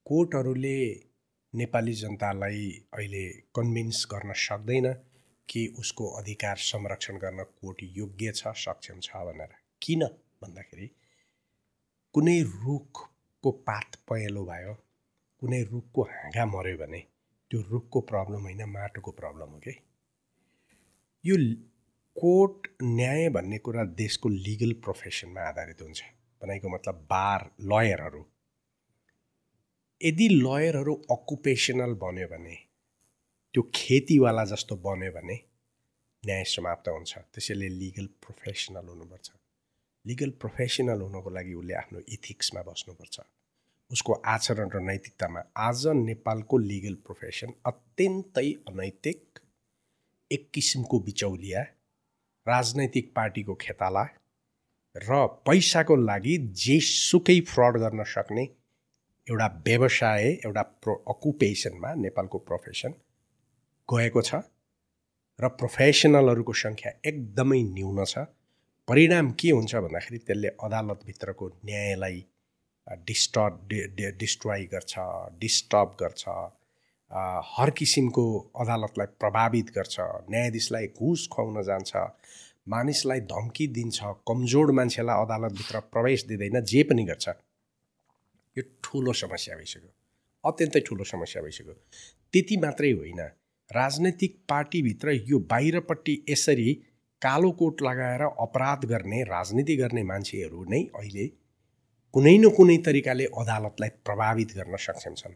कोर्टहरूले 0.06 0.80
नेपाली 1.54 1.94
जनतालाई 1.94 2.66
अहिले 2.94 3.24
कन्भिन्स 3.56 4.06
गर्न 4.12 4.34
सक्दैन 4.38 4.92
के 5.50 5.66
उसको 5.80 6.10
अधिकार 6.18 6.58
संरक्षण 6.66 7.18
गर्न 7.18 7.44
कोर्ट 7.62 7.78
योग्य 7.98 8.32
छ 8.32 8.54
सक्षम 8.66 9.00
छ 9.00 9.24
भनेर। 9.30 9.56
किन 9.82 10.06
भन्दाखेरि 10.42 10.88
कुनै 12.16 12.40
रुखको 12.44 13.52
पात 13.70 13.96
पहेँलो 14.10 14.46
भयो 14.46 14.74
कुनै 15.40 15.64
रुखको 15.64 16.02
हाँगा 16.03 16.45
मऱ्यो 16.45 16.78
भने 16.78 16.99
त्यो 17.52 17.61
रुखको 17.61 18.02
प्रब्लम 18.02 18.41
होइन 18.41 18.64
माटोको 18.66 19.11
प्रब्लम 19.11 19.49
हो 19.49 19.60
कि? 19.60 19.72
यो 21.26 21.36
कोर्ट 22.16 22.68
न्याय 22.84 23.30
भन्ने 23.30 23.57
कुरा 23.57 23.84
देशको 23.84 24.30
लिगल 24.30 24.74
प्रोफेसनमा 24.74 25.41
आधारित 25.41 25.82
हुन्छ। 25.82 26.02
भनेको 26.41 26.70
मतलब 26.70 26.95
बार 26.95 27.52
लयरहरू। 27.61 28.26
यदि 30.03 30.28
लयरहरू 30.30 30.95
अकुपेसनल 31.11 31.94
बन्यो 31.94 32.28
भने 32.28 32.56
त्यो 33.53 33.72
खेतीवाला 33.76 34.45
जस्तो 34.45 34.76
बन्यो 34.76 35.11
भने 35.11 35.40
न्याय 36.26 36.44
समाप्त 36.44 36.90
हुन्छ। 36.90 37.18
त्यसैले 37.18 37.70
लिगल 37.70 38.06
प्रोफेसनल 38.06 38.88
हुनुपर्छ। 38.88 39.32
लिगल 40.07 40.30
प्रोफेसनल 40.30 41.02
हुनको 41.02 41.30
लागि 41.30 41.53
उसले 41.53 41.74
आफ्नो 41.74 41.99
इथिक्समा 41.99 42.61
बस्नुपर्छ। 42.61 43.20
उसको 43.91 44.14
आचरण 44.26 44.70
र 44.70 44.80
नैतिकतामा 44.82 45.41
आज 45.57 45.86
नेपालको 45.99 46.57
लिगल 46.64 46.95
प्रोफेसन 47.06 47.53
अत्यन्तै 47.66 48.52
अनैतिक 48.68 49.40
एक 50.32 50.49
किसिमको 50.53 50.99
बिचौलिया 50.99 51.61
राजनैतिक 52.48 53.11
पार्टीको 53.16 53.56
खेताला 53.56 54.03
र 54.95 55.26
पैसाको 55.45 55.95
लागि 56.03 56.38
जेसुकै 56.64 57.40
फ्रड 57.48 57.78
गर्न 57.78 58.03
सक्ने 58.14 58.45
एउटा 59.28 59.48
व्यवसाय 59.66 60.32
एउटा 60.45 60.61
प्रो 60.84 60.94
अकुपेसनमा 61.10 61.94
नेपालको 62.06 62.38
प्रोफेसन 62.48 62.94
गएको 63.90 64.22
छ 64.22 64.45
र 65.40 65.48
प्रोफेसनलहरूको 65.60 66.53
सङ्ख्या 66.61 66.91
एकदमै 67.06 67.61
न्यून 67.76 68.03
छ। 68.06 68.26
परिणाम 68.88 69.32
के 69.40 69.49
हुन्छ 69.52 69.76
भन्दाखेरि 69.86 70.20
त्यसले 70.20 70.49
अदालतभित्रको 70.60 71.48
न्यायलाई 71.66 72.20
डिस्टर्ब 72.88 73.68
डिस्ट्रोय 74.20 74.64
गर्छ 74.74 74.94
डिस्टर्ब 75.40 75.96
गर्छ 76.00 76.24
हर 77.58 77.70
किसिमको 77.78 78.26
अदालतलाई 78.62 79.08
प्रभावित 79.20 79.70
गर्छ 79.76 79.96
न्यायाधीशलाई 80.32 80.88
घुस 80.88 81.28
खुवाउन 81.34 81.64
जान्छ 81.64 81.96
मानिसलाई 82.68 83.20
धम्की 83.30 83.68
दिन्छ 83.76 84.00
कमजोर 84.28 84.72
मान्छेलाई 84.80 85.26
अदालतभित्र 85.26 85.80
प्रवेश 85.94 86.26
दिँदैन 86.26 86.62
जे 86.72 86.84
पनि 86.84 87.04
गर्छ। 87.04 87.28
यो 88.56 88.64
ठुलो 88.84 89.14
समस्या 89.22 89.56
भइसक्यो। 89.58 89.92
अत्यन्तै 90.44 90.80
ठुलो 90.88 91.04
समस्या 91.04 91.42
भइसक्यो। 91.42 91.74
त्यति 92.34 92.58
मात्रै 92.58 92.92
होइन 92.92 93.22
राजनैतिक 93.70 94.38
पार्टीभित्र 94.50 95.12
यो 95.32 95.40
बाहिरपट्टि 95.50 96.16
यसरी 96.30 96.74
कालो 97.22 97.52
कोट 97.60 97.82
लगाएर 97.82 98.22
अपराध 98.22 98.86
गर्ने 98.86 99.24
राजनीति 99.24 99.76
गर्ने 99.76 100.04
मान्छेहरू 100.04 100.64
नै 100.70 100.82
अहिले 100.96 101.26
कुनै 102.14 102.38
न 102.38 102.49
कुनै 102.57 102.77
तरिकाले 102.86 103.26
अदालतलाई 103.41 103.90
प्रभावित 104.07 104.49
गर्न 104.57 104.76
सक्षम 104.86 105.14
छन् 105.15 105.36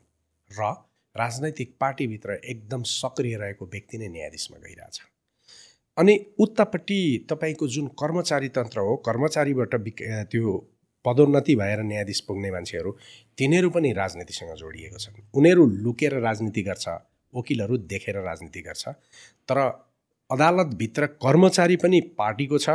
र 0.51 0.69
राजनैतिक 1.15 1.69
पार्टीभित्र 1.79 2.37
एकदम 2.43 2.83
सक्रिय 2.91 3.35
रहेको 3.37 3.65
व्यक्ति 3.73 3.97
नै 3.97 4.07
न्यायाधीशमा 4.09 4.57
गइरहेछ। 4.57 4.97
अनि 5.97 6.13
उतापट्टि 6.39 6.99
तपाईँको 7.29 7.67
जुन 7.75 7.87
कर्मचारी 8.01 8.49
तन्त्र 8.55 8.79
हो 8.87 8.95
कर्मचारीबाट 9.07 9.75
त्यो 10.31 10.53
पदोन्नति 11.05 11.55
भएर 11.55 11.79
न्यायाधीश 11.83 12.19
पुग्ने 12.27 12.51
मान्छेहरू 12.51 12.91
तिनीहरू 13.37 13.69
पनि 13.69 13.91
राजनीतिसँग 13.93 14.53
जोडिएको 14.55 14.97
छन्। 14.97 15.21
उनीहरू 15.37 15.65
लुकेर 15.85 16.13
राजनीति 16.21 16.61
गर्छ 16.63 16.87
वकिलहरू 17.33 17.77
देखेर 17.93 18.17
राजनीति 18.23 18.61
गर्छ 18.61 18.87
तर 19.49 19.59
अदालतभित्र 20.29 21.05
कर्मचारी 21.21 21.75
पनि 21.75 21.99
पार्टीको 22.17 22.57
छ 22.57 22.69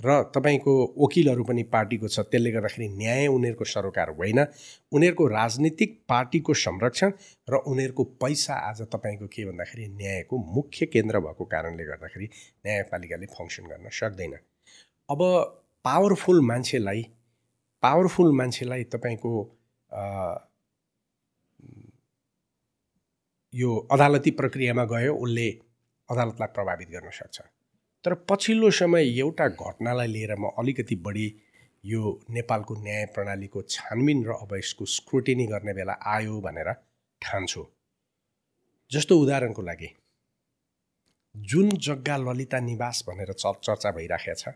र 0.00 0.22
तपाईँको 0.34 0.72
वकिलहरू 0.98 1.44
पनि 1.44 1.62
पार्टीको 1.74 2.08
छ 2.08 2.20
त्यसले 2.30 2.50
गर्दाखेरि 2.50 2.88
न्याय 2.88 3.26
उनीहरूको 3.26 3.64
सरोकार 3.64 4.08
होइन। 4.18 4.38
उनीहरूको 4.92 5.26
राजनीतिक 5.26 5.98
पार्टीको 6.08 6.54
संरक्षण 6.54 7.12
र 7.50 7.54
उनीहरूको 7.66 8.04
पैसा 8.22 8.54
आज 8.68 8.82
तपाईँको 8.94 9.26
के 9.26 9.44
भन्दाखेरि 9.44 9.88
न्यायको 9.88 10.38
मुख्य 10.54 10.86
केन्द्र 10.86 11.20
भएको 11.20 11.44
कारणले 11.44 11.84
गर्दाखेरि 11.84 12.26
न्यायपालिकाले 12.66 13.26
फङ्सन 13.26 13.64
गर्न 13.66 13.88
सक्दैन। 13.90 14.38
अब 15.08 15.20
पावरफुल 15.84 16.40
मान्छेलाई 16.46 17.02
पावरफुल 17.82 18.32
मान्छेलाई 18.32 18.84
तपाईँको 18.94 19.32
यो 23.54 23.76
अदालती 23.90 24.30
प्रक्रियामा 24.30 24.84
गयो 24.84 25.14
उसले 25.16 25.48
अदालतलाई 26.08 26.48
प्रभावित 26.54 26.88
गर्न 26.88 27.10
सक्छ। 27.10 27.40
तर 28.04 28.14
पछिल्लो 28.28 28.70
समय 28.70 29.18
एउटा 29.18 29.46
घटनालाई 29.48 30.06
लिएर 30.06 30.34
म 30.40 30.50
अलिकति 30.58 30.96
बढी 30.96 31.26
यो 31.84 32.00
नेपालको 32.30 32.74
न्याय 32.82 33.04
प्रणालीको 33.14 33.62
छानबिन 33.70 34.24
र 34.24 34.32
अब 34.42 34.54
यसको 34.56 34.84
स्क्रुटिनी 34.86 35.46
गर्ने 35.46 35.72
बेला 35.74 35.92
आयो 36.06 36.40
भनेर 36.40 36.72
ठान्छु। 37.22 37.64
जस्तो 38.90 39.18
उदाहरणको 39.18 39.62
लागि 39.62 39.88
जुन 41.34 41.70
जग्गा 41.76 42.16
ललिता 42.16 42.60
निवास 42.60 43.04
भनेर 43.08 43.32
चर्चा 43.34 43.90
भइराखेको 43.90 44.34
छ 44.34 44.54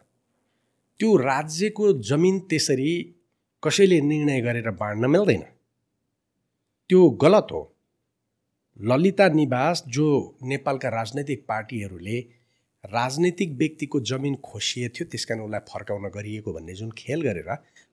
त्यो 1.01 1.17
राज्यको 1.17 1.93
जमिन 2.03 2.39
त्यसरी 2.51 2.93
कसैले 3.63 4.01
निर्णय 4.01 4.41
गरेर 4.41 4.71
बाँड्न 4.71 5.11
मिल्दैन। 5.11 5.43
त्यो 6.91 7.09
गलत 7.23 7.49
हो। 7.53 7.63
ललिता 8.81 9.29
निवास 9.29 9.83
जो 9.89 10.07
नेपालका 10.43 10.89
राजनैतिक 10.89 11.45
पार्टीहरूले 11.49 12.19
राजनैतिक 12.85 13.53
व्यक्तिको 13.53 14.01
जमिन 14.01 14.35
खोसिए 14.35 14.89
थियो 14.89 15.09
त्यस 15.11 15.25
कारण 15.25 15.41
उसलाई 15.41 15.61
फर्काउन 15.69 16.09
गरिएको 16.09 16.53
भन्ने 16.53 16.75
जुन 16.75 16.91
खेल 16.91 17.23
गरेर 17.23 17.51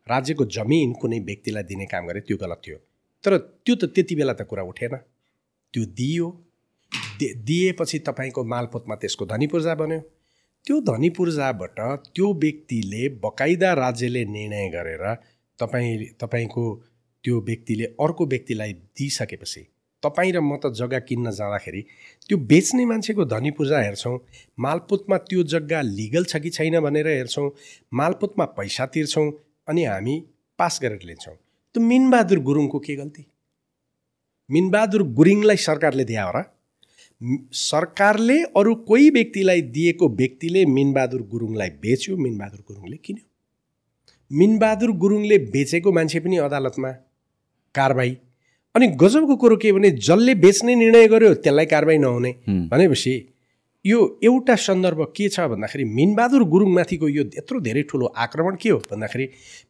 राज्यको 0.07 0.45
जमिन 0.45 0.93
कुनै 0.93 1.19
व्यक्तिलाई 1.19 1.63
दिने 1.63 1.85
काम 1.85 2.07
गरे 2.07 2.21
त्यो 2.21 2.37
गलत 2.37 2.61
थियो। 2.67 2.77
तर 3.23 3.37
त्यो 3.37 3.75
त 3.75 3.85
त्यति 3.85 4.15
बेला 4.15 4.33
त 4.33 4.41
कुरा 4.41 4.63
उठेन। 4.63 4.95
त्यो 5.73 5.85
दियो। 5.85 6.27
दिएपछि 7.21 7.99
तपाईँको 7.99 8.43
मालपोतमा 8.43 8.95
त्यसको 8.95 9.25
धनी 9.25 9.47
पूर्जा 9.47 9.75
बन्यो। 9.75 9.99
त्यो 10.65 10.81
धनी 10.81 11.09
पूर्जाबाट 11.09 11.79
त्यो 12.15 12.33
व्यक्तिले 12.33 13.09
बकाइदा 13.09 13.73
राज्यले 13.73 14.25
निर्णय 14.25 14.69
गरेर 14.69 15.03
तपाईँ 15.59 16.05
तपाईँको 16.21 16.63
त्यो 17.23 17.41
व्यक्तिले 17.41 17.85
अर्को 17.85 18.25
व्यक्तिलाई 18.25 18.73
दिइसकेपछि 18.73 19.61
तपाईँ 20.03 20.31
र 20.31 20.39
म 20.39 20.55
त 20.57 20.71
जग्गा 20.73 20.99
किन्न 21.07 21.31
जाँदाखेरि 21.31 21.81
त्यो 22.29 22.37
बेच्ने 22.49 22.85
मान्छेको 22.85 23.25
धनी 23.25 23.51
पूर्जा 23.51 23.79
हेर्छौँ 23.79 24.17
मालपुतमा 24.57 25.17
त्यो 25.29 25.43
जग्गा 25.53 25.81
लिगल 25.81 26.23
छ 26.25 26.41
कि 26.43 26.49
छैन 26.49 26.79
भनेर 26.79 27.07
हेर्छौँ 27.07 27.49
मालपुतमा 27.93 28.45
पैसा 28.57 28.85
तिर्छौँ 28.93 29.31
अनि 29.67 29.83
हामी 29.85 30.15
पास 30.59 30.79
गरेर 30.83 31.01
लिन्छौँ। 31.05 31.35
त्यो 31.75 31.83
मिनबहादुर 31.83 32.39
गुरुङको 32.39 32.79
के 32.79 32.95
गल्ती? 32.95 33.25
मिनबहादुर 34.49 35.03
गुरुङलाई 35.19 35.57
सरकारले 35.57 36.03
दिए 36.05 36.21
हो 36.21 36.31
र 36.35 36.43
सरकारले 37.53 38.37
अरू 38.57 38.73
कोही 38.87 39.09
व्यक्तिलाई 39.09 39.61
दिएको 39.75 40.07
व्यक्तिले 40.15 40.65
मिनबहादुर 40.65 41.21
गुरुङलाई 41.31 41.69
बेच्यो 41.83 42.17
मिनबहादुर 42.17 42.61
गुरुङले 42.67 42.97
किन्यो? 42.97 43.25
मिनबहादुर 44.31 44.91
गुरुङले 45.03 45.37
बेचेको 45.53 45.91
मान्छे 45.91 46.19
पनि 46.19 46.37
अदालतमा? 46.47 46.91
कारवाही 47.75 48.17
अनि 48.75 48.87
गजबको 49.01 49.35
कुरो 49.35 49.55
के 49.57 49.71
भने 49.71 49.91
जसले 50.07 50.35
बेच्ने 50.35 50.75
निर्णय 50.75 51.07
गर्यो 51.07 51.33
त्यसलाई 51.35 51.65
कारवाही 51.65 51.97
नहुने 51.97 52.31
भनेपछि 52.69 53.13
यो 53.85 53.99
एउटा 54.23 54.55
सन्दर्भ 54.55 55.01
के 55.17 55.27
छ 55.29 55.39
भन्दाखेरि 55.49 55.83
मिनबहादुर 55.97 56.43
गुरुङमाथिको 56.53 57.07
यो 57.09 57.23
यत्रो 57.35 57.59
धेरै 57.67 57.81
ठुलो 57.89 58.05
आक्रमण 58.23 58.55
के 58.61 58.69
हो 58.69 58.77
भन्दाखेरि 58.89 59.27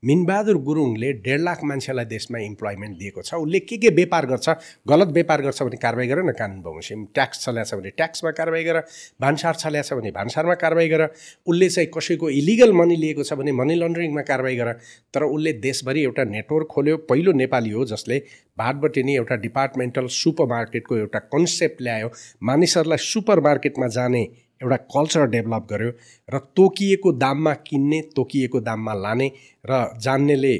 मिनबहादुर 0.10 0.58
गुरुङले 0.70 1.12
डेढ 1.28 1.42
लाख 1.42 1.64
मान्छेलाई 1.64 2.06
देशमा 2.06 2.40
इम्प्लोइमेन्ट 2.40 2.98
दिएको 2.98 3.22
छ। 3.22 3.34
उसले 3.36 3.60
के 3.60 3.78
के 3.78 3.90
व्यापार 4.00 4.26
गर्छ 4.26 4.56
गलत 4.90 5.14
व्यापार 5.14 5.42
गर्छ 5.42 5.62
भने 5.62 5.78
कारवाही 5.78 6.08
गर 6.10 6.24
न 6.24 6.32
कानुन 6.40 6.62
बमोजिम 6.62 7.06
ट्याक्स 7.14 7.46
चल्याछ 7.46 7.74
भने 7.74 7.90
ट्याक्समा 7.98 8.32
कारवाही 8.42 8.64
गर 8.64 8.82
भान्सार 9.22 9.56
चल्याछ 9.56 9.94
भने 9.94 10.12
भान्सारमा 10.12 10.54
कारवाही 10.58 10.90
गर। 10.90 11.06
उसले 11.46 11.70
चाहिँ 11.70 11.90
कसैको 11.94 12.30
इलिगल 12.42 12.74
मनी 12.82 12.96
लिएको 13.06 13.24
छ 13.24 13.34
भने 13.38 13.52
मनी 13.62 13.76
लन्ड्रिङमा 13.76 14.22
कारवाही 14.26 14.56
गर। 14.56 14.74
तर 15.14 15.24
उसले 15.30 15.54
देशभरि 15.62 16.04
एउटा 16.04 16.24
नेटवर्क 16.34 16.68
खोल्यो 16.72 16.98
पहिलो 17.06 17.32
नेपाली 17.38 17.78
हो 17.78 17.86
जसले 17.86 18.20
भाटबटेनी 18.58 19.16
एउटा 19.16 19.36
डिपार्टमेन्टल 19.40 20.08
सुपर 20.12 20.46
मार्केटको 20.48 20.98
एउटा 20.98 21.20
कन्सेप्ट 21.30 21.82
ल्यायो। 21.82 22.10
मानिसहरूलाई 22.44 22.98
सुपर 23.06 23.40
मार्केटमा 23.42 23.88
जाने 24.00 24.24
एउटा 24.62 24.78
कल्चर 24.96 25.26
डेभलप 25.36 25.68
गर्यो 25.72 25.92
र 26.34 26.40
तोकिएको 26.56 27.12
दाममा 27.24 27.54
किन्ने 27.68 28.02
तोकिएको 28.16 28.60
दाममा 28.62 28.94
लाने 29.06 29.32
र 29.66 29.72
जान्नेले 30.04 30.58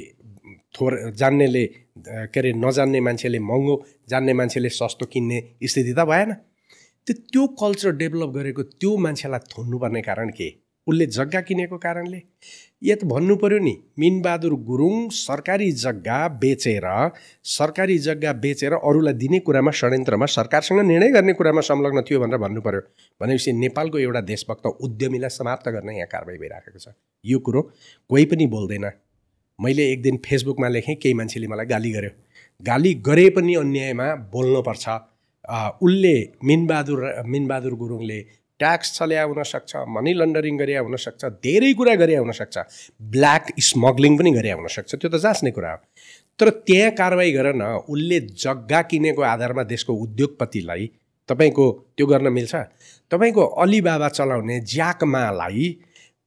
थोर 0.74 0.92
जान्नेले 1.18 1.64
के 2.32 2.40
अरे 2.40 2.52
नजान्ने 2.56 3.00
मान्छेले 3.00 3.38
महँगो 3.40 3.74
जान्ने 4.10 4.32
मान्छेले 4.32 4.68
सस्तो 4.70 5.06
किन्ने 5.12 5.38
स्थिति 5.64 5.92
त 5.92 6.04
भएन। 6.10 6.32
त्यो 7.06 7.14
त्यो 7.32 7.46
कल्चर 7.60 7.90
डेभलप 8.00 8.30
गरेको 8.34 8.62
त्यो 8.80 8.96
मान्छेलाई 9.04 9.40
थुन्नुपर्ने 9.50 10.00
कारण 10.02 10.30
के? 10.30 10.48
उसले 10.90 11.06
जग्गा 11.08 11.40
किनेको 11.48 11.76
कारणले। 11.78 12.20
या 12.82 12.94
त 12.96 13.04
भन्नु 13.04 13.34
पऱ्यो 13.36 13.58
नि 13.60 13.74
मिनबहादुर 13.98 14.54
गुरुङ 14.68 15.08
सरकारी 15.14 15.70
जग्गा 15.80 16.18
बेचेर 16.42 16.86
सरकारी 17.46 17.98
जग्गा 18.06 18.32
बेचेर 18.44 18.72
अरूलाई 18.74 19.14
दिने 19.22 19.38
कुरामा 19.46 19.70
षड्यन्त्रमा 19.80 20.26
सरकारसँग 20.36 20.80
निर्णय 20.88 21.10
गर्ने 21.12 21.32
कुरामा 21.40 21.60
संलग्न 21.68 22.02
थियो 22.08 22.20
भनेर 22.20 22.38
भन्नु 22.44 22.60
पऱ्यो 22.60 22.80
भनेपछि 23.20 23.52
नेपालको 23.60 23.98
एउटा 23.98 24.20
देशभक्त 24.32 24.66
उद्यमीलाई 24.80 25.36
समाप्त 25.36 25.68
गर्न 25.68 25.90
यहाँ 25.92 26.08
कारवाही 26.08 26.38
भइराखेको 26.38 26.78
छ। 26.78 26.96
यो 27.24 27.38
कुरो 27.38 27.62
कोही 28.10 28.24
पनि 28.32 28.46
बोल्दैन। 28.48 28.90
मैले 29.58 29.90
एक 29.92 30.02
दिन 30.02 30.16
फेसबुकमा 30.24 30.68
लेखेँ 30.68 30.96
केही 30.96 31.14
मान्छेले 31.14 31.46
मलाई 31.46 31.66
गाली 31.66 31.90
गर्यो। 31.92 32.10
गाली 32.60 32.94
गरे 33.06 33.28
पनि 33.36 33.54
अन्यायमा 33.56 34.06
बोल्नुपर्छ। 34.32 34.88
उसले 35.82 36.16
मिनबहादुर 36.44 37.00
मिनबहादुर 37.26 37.74
गुरुङले 37.74 38.18
ट्याक्स 38.60 38.92
चल्या 38.98 39.22
हुनसक्छ 39.24 39.76
मनी 39.96 40.12
लन्डरिङ 40.14 40.56
गरे 40.58 40.76
हुनसक्छ 40.78 41.24
धेरै 41.44 41.72
कुरा 41.80 41.94
गरे 42.02 42.16
हुनसक्छ 42.16 42.58
ब्ल्याक 43.12 43.52
स्मग्लिङ 43.68 44.16
पनि 44.18 44.30
गरे 44.38 44.52
हुनसक्छ 44.52 44.94
त्यो 44.94 45.08
त 45.10 45.20
जाँच्ने 45.26 45.50
कुरा 45.50 45.72
हो। 45.72 45.78
तर 46.38 46.48
त्यहाँ 46.66 46.90
कारवाही 46.96 47.32
गर 47.32 47.52
न 47.54 47.62
उसले 47.88 48.18
जग्गा 48.44 48.80
किनेको 48.90 49.22
आधारमा 49.34 49.62
देशको 49.72 49.92
उद्योगपतिलाई 50.04 50.90
तपाईँको 51.28 51.64
त्यो 51.96 52.06
गर्न 52.06 52.32
मिल्छ? 52.32 52.54
तपाईँको 53.12 53.42
अलिबाबा 53.62 54.08
चलाउने 54.08 54.60
ज्याकमालाई 54.72 55.66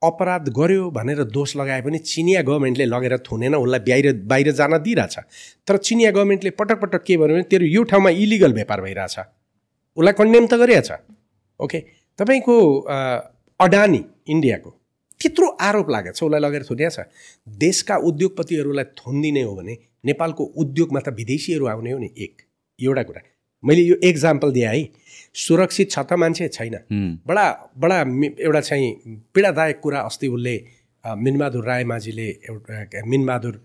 अपराध 0.02 0.50
गर्यो 0.58 0.90
भनेर 0.92 1.24
दोष 1.32 1.56
लगाए 1.56 1.82
पनि 1.82 1.98
चिनिया 1.98 2.42
गभर्मेन्टले 2.44 2.86
लगेर 2.86 3.18
थुनेन 3.28 3.56
उसलाई 3.56 3.80
बाहिर 3.90 4.14
बाहिर 4.32 4.52
जान 4.52 4.78
दिइरहेछ। 4.84 5.16
तर 5.68 5.78
चिनिया 5.80 6.12
गभर्मेन्टले 6.12 6.52
पटक 6.60 6.80
पटक 6.82 7.04
के 7.08 7.18
भन्यो 7.18 7.36
भने 7.36 7.44
तेरो 7.52 7.66
यो 7.66 7.84
ठाउँमा 7.92 8.10
इलिगल 8.24 8.54
व्यापार 8.54 8.82
भइरहेछ। 8.82 9.20
उसलाई 9.98 10.14
कन्डेम 10.14 10.48
त 10.48 10.54
गरिरहेछ 10.62 10.92
ओके? 11.60 11.80
तपाईँको 12.20 12.56
अडानी 13.60 14.04
इन्डियाको 14.28 14.70
त्यत्रो 15.22 15.48
आरोप 15.62 15.90
लागेको 15.90 16.16
छ। 16.16 16.24
उसलाई 16.24 16.42
लगेर 16.42 16.64
थुनिया 16.70 16.90
छ। 16.90 17.00
देशका 17.48 17.96
उद्योगपतिहरूलाई 18.10 18.86
थुनिदिने 19.00 19.42
हो 19.42 19.54
भने 19.56 19.78
नेपालको 20.06 20.44
उद्योगमा 20.62 21.00
त 21.00 21.16
विदेशीहरू 21.20 21.66
आउने 21.68 21.92
हो 21.92 22.00
नि 22.00 22.10
एक। 22.18 22.42
एउटा 22.80 23.04
कुरा। 23.04 23.22
मैले 23.64 23.82
यो 23.82 23.96
एक्जाम्पल 24.04 24.52
दिएँ 24.52 24.68
है। 24.68 24.84
सुरक्षित 25.36 25.92
छ 25.92 26.00
त 26.00 26.14
मान्छे 26.20 26.48
छैन। 26.50 26.76
बडा 27.28 27.46
बडा 27.80 28.00
एउटा 28.40 28.62
चाहिँ 28.62 28.90
पीडादायक 29.34 29.80
कुरा 29.80 30.00
अस्ति 30.02 30.28
उसले 30.28 30.56
मिनबहादुर 31.04 31.64
राय 31.66 31.84
माझीले 31.84 32.28
एउटा 32.50 33.02
मिनबहादुर 33.08 33.56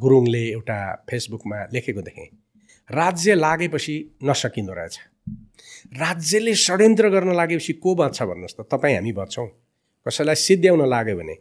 गुरुङले 0.00 0.44
एउटा 0.50 0.78
फेसबुकमा 1.10 1.58
लेखेको 1.72 2.02
देखेँ। 2.02 2.28
राज्य 2.90 3.34
लागेपछि 3.34 3.96
नसकिँदो 4.24 4.72
रहेछ। 4.72 4.98
राज्यले 5.94 6.54
षड्यन्त्र 6.54 7.08
गर्न 7.08 7.34
लागेपछि 7.34 7.72
को 7.72 7.94
बच्छ 7.94 8.22
भन्नुहोस् 8.22 8.56
त? 8.58 8.60
तपाईँ 8.70 8.94
हामी 8.94 9.12
बच्छौँ। 9.12 9.46
कसैलाई 10.06 10.34
सिद्ध्याउन 10.34 10.88
लाग्यो 10.88 11.16
भने। 11.16 11.34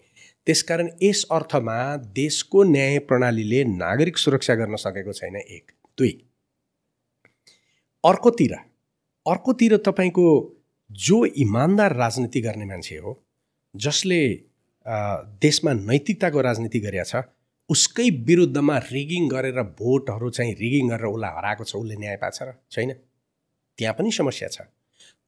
त्यसकारण 0.48 0.90
यस 1.04 1.26
अर्थमा 1.32 1.78
देशको 2.14 2.64
न्याय 2.64 2.98
प्रणालीले 3.10 3.64
नागरिक 3.64 4.18
सुरक्षा 4.18 4.56
गर्न 4.56 4.76
सकेको 4.76 5.14
छैन 5.14 5.36
एक 5.36 5.72
दुई। 5.98 6.12
अर्कोतिर 8.04 8.54
अर्कोतिर 9.26 9.78
तपाईँको 9.78 10.26
जो 10.92 11.26
इमान्दार 11.26 11.96
राजनीति 11.96 12.42
गर्ने 12.42 12.66
मान्छे 12.66 12.98
हो 12.98 13.12
जसले 13.76 14.20
देशमा 15.42 15.74
नैतिकताको 15.74 16.42
राजनीति 16.42 16.80
गरेका 16.80 17.04
छ 17.04 17.24
उसकै 17.70 18.10
विरुद्धमा 18.28 18.78
रिगिङ 18.92 19.28
गरेर 19.30 19.62
भोटहरू 19.80 20.30
चाहिँ 20.30 20.54
रिगिङ 20.56 20.90
गरेर 20.90 21.08
उसलाई 21.08 21.32
हराएको 21.38 21.64
छ 21.64 21.76
उसले 21.76 21.96
न्याय 21.96 22.16
पाएको 22.22 22.38
छ 22.38 22.42
र 22.44 22.54
छैन? 22.72 22.94
त्यहाँ 23.78 23.94
पनि 23.94 24.12
समस्या 24.12 24.48
छ। 24.48 24.62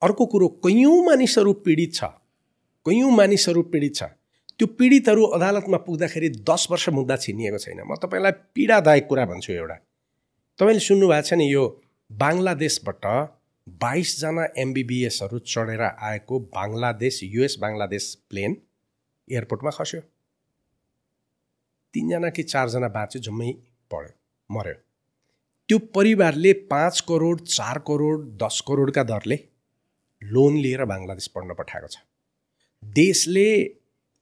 अर्को 0.02 0.26
कुरो 0.26 0.48
कैयौँ 0.48 1.06
मानिसहरू 1.06 1.54
पीडित 1.54 1.94
छ। 1.94 2.04
कैयौँ 2.86 3.12
मानिसहरू 3.12 3.62
पीडित 3.64 3.96
छ। 3.96 4.04
त्यो 4.60 4.68
पीडितहरू 4.68 5.24
अदालतमा 5.36 5.78
पुग्दाखेरि 5.78 6.30
दस 6.30 6.68
वर्ष 6.72 6.90
मुद्दा 6.90 7.16
छिनिएको 7.16 7.58
छैन। 7.58 7.82
म 7.84 7.96
तपाईँलाई 7.96 8.32
पीडादायक 8.56 9.08
कुरा 9.08 9.26
भन्छु 9.26 9.54
एउटा। 9.54 9.76
तपाईँले 10.60 10.80
सुन्नुभएको 10.80 11.28
छ 11.28 11.34
नि 11.34 11.54
यो 11.54 11.64
बाङ्लादेशबाट 12.12 13.06
बाइसजना 13.68 14.46
एमबिबिएसहरू 14.58 15.40
चढेर 15.40 15.82
आएको 15.82 16.40
बाङ्लादेश 16.54 17.20
युएस 17.24 17.58
बाङ्लादेश 17.62 18.06
प्लेन 18.30 18.52
एयरपोर्टमा 19.28 19.72
खस्यो। 19.72 20.02
तिनजना 21.94 22.30
कि 22.30 22.44
चारजना 22.44 22.88
बाँच्यो 22.88 23.22
जम्मै 23.22 23.52
पढ्यो 23.92 24.14
मऱ्यो। 24.50 24.85
त्यो 25.70 25.78
परिवारले 25.96 26.54
पाँच 26.72 27.00
करोड 27.02 27.42
चार 27.42 27.78
करोड 27.80 28.26
दस 28.38 28.62
करोडका 28.68 29.04
दरले 29.04 29.38
लोन 30.22 30.58
लिएर 30.58 30.86
बङ्गलादेश 30.86 31.28
पढ्न 31.28 31.54
पठाएको 31.54 31.88
छ। 31.88 31.98
देशले 32.84 33.48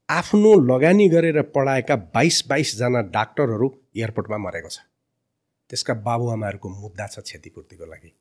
आफ्नो 0.10 0.54
लगानी 0.60 1.08
गरेर 1.10 1.42
पढाएका 1.42 1.96
बाइस 2.16 2.44
बाइसजना 2.50 3.02
डाक्टरहरू 3.12 3.68
एयरपोर्टमा 3.96 4.38
मरेको 4.38 4.70
छ। 4.70 4.80
त्यसका 5.70 5.94
बाबुआमाहरूको 6.08 6.70
मुद्दा 6.70 7.08
छ 7.08 7.20
क्षतिपूर्तिको 7.20 7.86
लागि। 7.86 8.12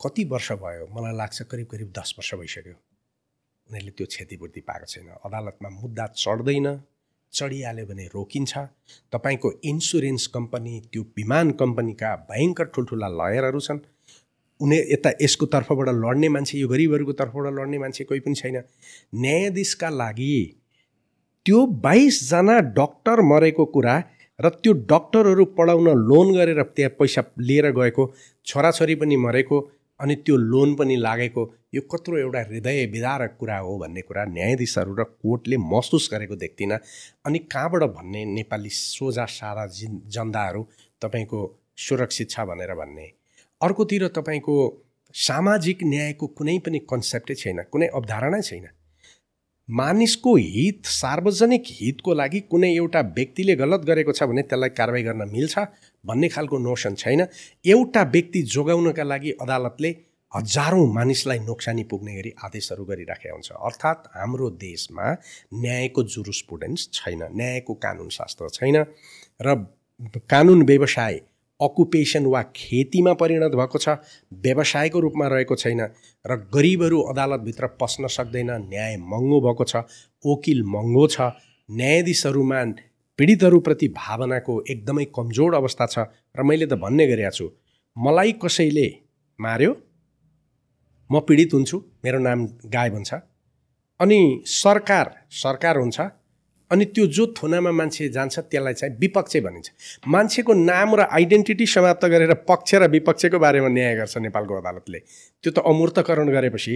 कति 0.00 0.24
वर्ष 0.24 0.52
भयो? 0.52 0.86
मलाई 0.92 1.16
लाग्छ 1.16 1.42
करिब 1.42 1.66
करिब 1.66 1.92
दस 1.98 2.14
वर्ष 2.18 2.34
भइसक्यो। 2.34 2.76
उनीहरूले 3.66 3.90
त्यो 3.90 4.06
क्षतिपूर्ति 4.06 4.60
पाएको 4.60 4.86
छैन। 4.86 5.08
अदालतमा 5.24 5.68
मुद्दा 5.68 6.06
चढ्दैन। 6.06 6.66
चढिहाल्यो 7.32 7.86
भने 7.86 8.06
रोकिन्छ। 8.06 8.58
तपाईँको 9.12 9.52
इन्सुरेन्स 9.64 10.26
कम्पनी 10.26 10.80
त्यो 10.92 11.02
विमान 11.02 11.50
कम्पनीका 11.50 12.14
भयङ्कर 12.30 12.64
ठुल्ठुला 12.64 13.08
लयरहरू 13.08 13.60
छन्। 13.60 13.78
उनी 14.60 14.76
यता 14.92 15.10
यसको 15.22 15.46
तर्फबाट 15.46 15.88
लड्ने 15.88 16.28
मान्छे 16.28 16.58
यो 16.58 16.68
गरिबहरूको 16.68 17.12
तर्फबाट 17.12 17.52
लड्ने 17.54 17.78
मान्छे 17.78 18.04
कोही 18.04 18.20
पनि 18.20 18.34
छैन। 18.34 18.62
न्यायाधीशका 19.14 19.88
लागि 19.88 20.36
त्यो 21.46 21.66
बाइसजना 21.66 22.58
डक्टर 22.74 23.20
मरेको 23.20 23.64
कुरा 23.64 23.96
र 24.40 24.48
त्यो 24.48 24.72
डक्टरहरू 24.72 25.44
पढाउन 25.44 25.88
लोन 26.08 26.34
गरेर 26.34 26.62
त्यहाँ 26.62 26.90
पैसा 26.98 27.22
लिएर 27.38 27.70
गएको 27.72 28.14
छोराछोरी 28.46 28.94
पनि 28.94 29.16
मरेको 29.16 29.56
अनि 30.00 30.14
त्यो 30.14 30.36
लोन 30.36 30.74
पनि 30.76 30.96
लागेको 30.96 31.42
यो 31.74 31.80
कत्रो 31.82 32.18
एउटा 32.18 32.40
हृदय 32.40 32.84
विदारक 32.86 33.36
कुरा 33.40 33.58
हो 33.58 33.78
भन्ने 33.78 34.02
कुरा 34.02 34.24
न्यायाधीशहरू 34.24 34.94
र 34.94 35.04
कोर्टले 35.04 35.56
महसुस 35.56 36.08
गरेको 36.12 36.36
देख्दिनँ। 36.36 36.78
अनि 37.26 37.38
कहाँबाट 37.38 37.82
भन्ने 37.82 38.24
नेपाली 38.24 38.70
सोझा 38.70 39.24
सारा 39.24 39.66
जिन 39.66 40.00
जनताहरू 40.06 40.62
तपाईँको 41.02 41.40
सुरक्षित 41.76 42.30
छ 42.30 42.40
भनेर 42.40 42.74
भन्ने। 42.74 43.06
अर्कोतिर 43.60 44.06
तपाईँको 44.08 44.56
सामाजिक 45.14 45.78
न्यायको 45.82 46.26
कुनै 46.26 46.58
पनि 46.58 46.78
कन्सेप्टै 46.90 47.34
छैन 47.34 47.62
कुनै 47.72 47.86
अवधारणा 47.86 48.40
छैन। 48.40 48.66
मानिसको 49.68 50.34
हित 50.36 50.86
सार्वजनिक 50.86 51.62
हितको 51.70 52.14
लागि 52.14 52.40
कुनै 52.50 52.72
एउटा 52.74 53.00
व्यक्तिले 53.16 53.54
गलत 53.56 53.80
गरेको 53.84 54.12
छ 54.12 54.22
भने 54.24 54.42
त्यसलाई 54.42 54.70
कारवाही 54.70 55.02
गर्न 55.02 55.28
मिल्छ 55.32 55.58
भन्ने 56.04 56.28
खालको 56.28 56.58
नोसन 56.58 56.94
छैन। 56.94 57.26
एउटा 57.64 58.02
व्यक्ति 58.14 58.42
जोगाउनका 58.54 59.04
लागि 59.04 59.30
अदालतले 59.40 59.90
हजारौँ 60.32 60.86
मानिसलाई 60.94 61.38
नोक्सानी 61.40 61.84
पुग्ने 61.84 62.14
गरी 62.16 62.32
आदेशहरू 62.44 62.84
गरिराखेका 62.84 63.34
हुन्छ। 63.34 63.50
अर्थात् 63.52 64.08
हाम्रो 64.16 64.50
देशमा 64.56 65.06
न्यायको 65.54 66.02
जुरुसपुडेन्स 66.14 66.88
छैन 66.94 67.22
न्यायको 67.36 67.74
कानुन 67.84 68.08
शास्त्र 68.08 68.48
छैन 68.48 68.84
र 69.40 69.54
कानुन 70.30 70.62
व्यवसाय 70.64 71.20
अकुपेसन 71.60 72.26
वा 72.26 72.42
खेतीमा 72.56 73.12
परिणत 73.20 73.54
भएको 73.60 73.78
छ 73.78 73.96
व्यवसायको 74.44 75.00
रूपमा 75.00 75.26
रहेको 75.28 75.56
छैन 75.56 75.80
र 76.24 76.36
गरिबहरू 76.54 77.00
अदालतभित्र 77.12 77.66
पस्न 77.80 78.06
सक्दैन 78.16 78.50
न्याय 78.68 78.96
महँगो 79.12 79.40
भएको 79.40 79.64
छ 79.64 79.82
वकिल 80.24 80.62
महँगो 80.74 81.06
छ 81.06 81.32
न्यायाधीशहरूमा 81.68 82.62
पीडितहरूप्रति 83.18 83.88
भावनाको 83.96 84.62
एकदमै 84.70 85.04
कमजोर 85.16 85.54
अवस्था 85.54 85.86
छ 85.86 86.06
र 86.38 86.42
मैले 86.42 86.66
त 86.66 86.78
भन्ने 86.84 87.06
गरेका 87.06 87.30
छु 87.30 87.50
मलाई 87.96 88.32
कसैले 88.42 88.88
मार्यो? 89.38 89.72
म 91.10 91.20
पीडित 91.20 91.54
हुन्छु 91.54 91.76
मेरो 92.04 92.18
नाम 92.18 92.46
गायब 92.74 92.94
हुन्छ। 92.94 93.14
अनि 94.00 94.20
सरकार 94.46 95.06
सरकार 95.34 95.76
हुन्छ 95.76 96.00
अनि 96.70 96.84
त्यो 96.84 97.06
जो 97.16 97.26
थुनामा 97.36 97.70
मान्छे 97.72 98.08
जान्छ 98.08 98.38
त्यसलाई 98.38 98.74
चाहिँ 98.74 98.94
विपक्ष 99.00 99.36
भनिन्छ। 99.46 99.68
मान्छेको 100.06 100.52
नाम 100.54 100.94
र 100.94 101.00
आइडेन्टिटी 101.10 101.66
समाप्त 101.66 102.04
गरेर 102.04 102.34
पक्ष 102.48 102.74
र 102.74 102.88
विपक्षको 102.88 103.38
बारेमा 103.38 103.68
न्याय 103.68 103.94
गर्छ 103.96 104.16
नेपालको 104.26 104.54
अदालतले। 104.60 104.98
त्यो 105.44 105.50
त 105.52 105.58
अमूर्तकरण 105.64 106.28
गरेपछि 106.28 106.74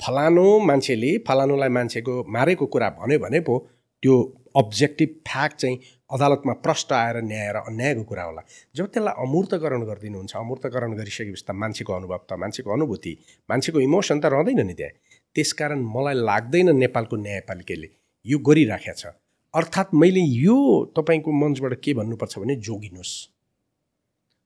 फलानु 0.00 0.46
मान्छेले 0.68 1.10
फलानुलाई 1.26 1.70
मान्छेको 1.78 2.14
मारेको 2.28 2.66
कुरा 2.66 2.88
भन्यो 3.00 3.18
भने 3.18 3.40
पो 3.40 3.54
त्यो 4.02 4.14
अब्जेक्टिभ 4.56 5.10
फ्याक्ट 5.26 5.56
चाहिँ 5.56 5.76
अदालतमा 6.14 6.52
प्रष्ट 6.64 6.92
आएर 6.92 7.16
न्याय 7.26 7.52
र 7.52 7.56
अन्यायको 7.66 8.02
कुरा 8.04 8.22
होला। 8.22 8.42
जब 8.76 8.86
त्यसलाई 8.86 9.14
अमूर्तकरण 9.24 9.82
गरिदिनुहुन्छ 9.90 10.36
अमूर्तकरण 10.36 10.92
गरिसकेपछि 10.94 11.44
त 11.48 11.50
मान्छेको 11.50 11.92
अनुभव 11.92 12.20
त 12.30 12.38
मान्छेको 12.38 12.70
अनुभूति 12.72 13.12
मान्छेको 13.50 13.80
इमोसन 13.80 14.20
त 14.20 14.26
रहँदैन 14.30 14.60
नि 14.66 14.74
त्यहाँ। 14.74 14.94
त्यसकारण 15.36 15.80
मलाई 15.96 16.14
लाग्दैन 16.14 16.76
नेपालको 16.76 17.16
न्यायपालिकाले 17.16 17.88
यो 18.26 18.38
गरिराखेको 18.38 18.98
छ। 18.98 19.06
अर्थात् 19.54 19.94
मैले 19.94 20.20
यो 20.20 20.56
तपाईँको 20.96 21.32
मञ्चबाट 21.32 21.74
के 21.84 21.94
भन्नुपर्छ 21.94 22.38
भने 22.38 22.54
जोगिनुहोस्। 22.66 23.14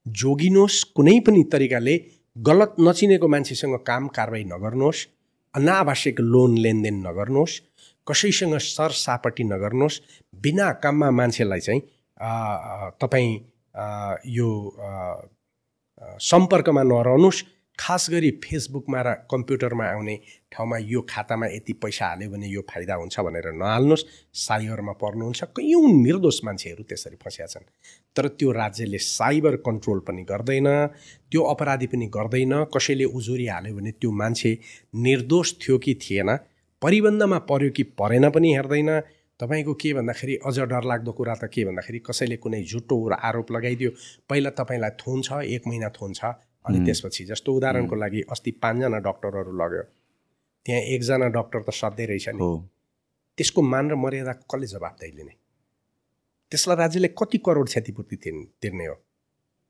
जोगिनुहोस् 0.06 0.84
कुनै 0.96 1.18
पनि 1.26 1.42
तरिकाले 1.52 1.94
गलत 2.36 2.76
नचिनेको 2.80 3.28
मान्छेसँग 3.28 3.76
काम 3.86 4.06
कारवाही 4.16 4.44
नगर्नुहोस् 4.44 5.06
अनावश्यक 5.54 6.20
लोन 6.32 6.58
लेनदेन 6.58 6.96
नगर्नुहोस् 7.06 7.60
कसैसँग 8.06 8.56
सरसापट्टि 8.58 9.44
नगर्नुहोस् 9.44 10.00
बिना 10.34 10.66
काममा 10.82 11.10
मान्छेलाई 11.10 11.60
चाहिँ 11.60 11.80
तपाईँ 13.00 13.32
यो 14.36 14.48
सम्पर्कमा 16.22 16.82
नरहनुहोस् 16.82 17.44
खास 17.78 18.06
गरी 18.10 18.30
फेसबुकमा 18.44 19.00
र 19.02 19.12
कम्प्युटरमा 19.30 19.84
आउने 19.84 20.14
ठाउँमा 20.52 20.78
यो 20.78 21.00
खातामा 21.08 21.46
यति 21.46 21.72
पैसा 21.82 22.06
हाल्यो 22.06 22.30
भने 22.30 22.46
यो 22.46 22.62
फाइदा 22.70 22.94
हुन्छ 22.94 23.20
भनेर 23.20 23.46
नहाल्नुहोस्। 23.52 24.04
साइबरमा 24.36 24.92
पर्नुहुन्छ 25.00 25.44
कैयौँ 25.56 25.92
निर्दोष 26.02 26.40
मान्छेहरू 26.44 26.82
त्यसरी 26.84 27.16
फँसिया 27.16 27.46
छन्। 27.46 27.64
तर 28.16 28.28
त्यो 28.28 28.52
राज्यले 28.52 28.98
साइबर 28.98 29.56
कन्ट्रोल 29.66 29.98
पनि 30.08 30.22
गर्दैन 30.22 30.68
त्यो 31.30 31.42
अपराधी 31.52 31.86
पनि 31.86 32.06
गर्दैन। 32.16 32.52
कसैले 32.74 33.04
उजुरी 33.16 33.46
हाल्यो 33.46 33.74
भने 33.76 33.90
त्यो 33.96 34.10
मान्छे 34.12 34.50
निर्दोष 34.94 35.54
थियो 35.62 35.78
कि 35.78 35.94
थिएन 36.02 36.36
परिबन्धमा 36.82 37.38
पर्यो 37.48 37.70
कि 37.70 37.82
परेन 37.96 38.30
पनि 38.30 38.54
हेर्दैन। 38.54 39.00
तपाईँको 39.40 39.74
के 39.74 39.92
भन्दाखेरि 39.94 40.34
अझ 40.46 40.58
डरलाग्दो 40.60 41.12
कुरा 41.12 41.34
त 41.34 41.48
के 41.48 41.64
भन्दाखेरि 41.64 41.98
कसैले 42.04 42.36
कुनै 42.36 42.62
झुटो 42.62 42.96
आरोप 43.08 43.52
लगाइदियो। 43.52 43.90
पहिला 44.28 44.50
तपाईँलाई 44.52 44.90
थुन्छ 45.00 45.32
एक 45.48 45.62
महिना 45.66 45.88
थुन्छ 45.96 46.20
अनि 46.64 46.78
त्यसपछि 46.84 47.24
जस्तो 47.24 47.54
उदाहरणको 47.56 47.96
लागि 47.96 48.20
अस्ति 48.30 48.50
पाँचजना 48.62 48.98
डक्टरहरू 49.06 49.52
लग्यो। 49.52 49.82
त्यहाँ 50.66 50.82
एकजना 50.94 51.28
डक्टर 51.36 51.60
त 51.62 51.70
सधैँ 51.72 52.06
रहेछ 52.06 52.28
नि। 52.36 52.48
त्यसको 53.38 53.62
मान 53.62 53.90
र 53.90 53.94
मर्यादा 53.96 54.32
कसले 54.44 54.66
जवाबदेही 54.66 55.12
लिने 55.16 55.34
त्यसलाई 56.52 56.76
राज्यले 56.76 57.08
कति 57.18 57.38
करोड 57.38 57.66
क्षतिपूर्ति 57.68 58.16
तिर्ने 58.62 58.86
हो? 58.86 58.94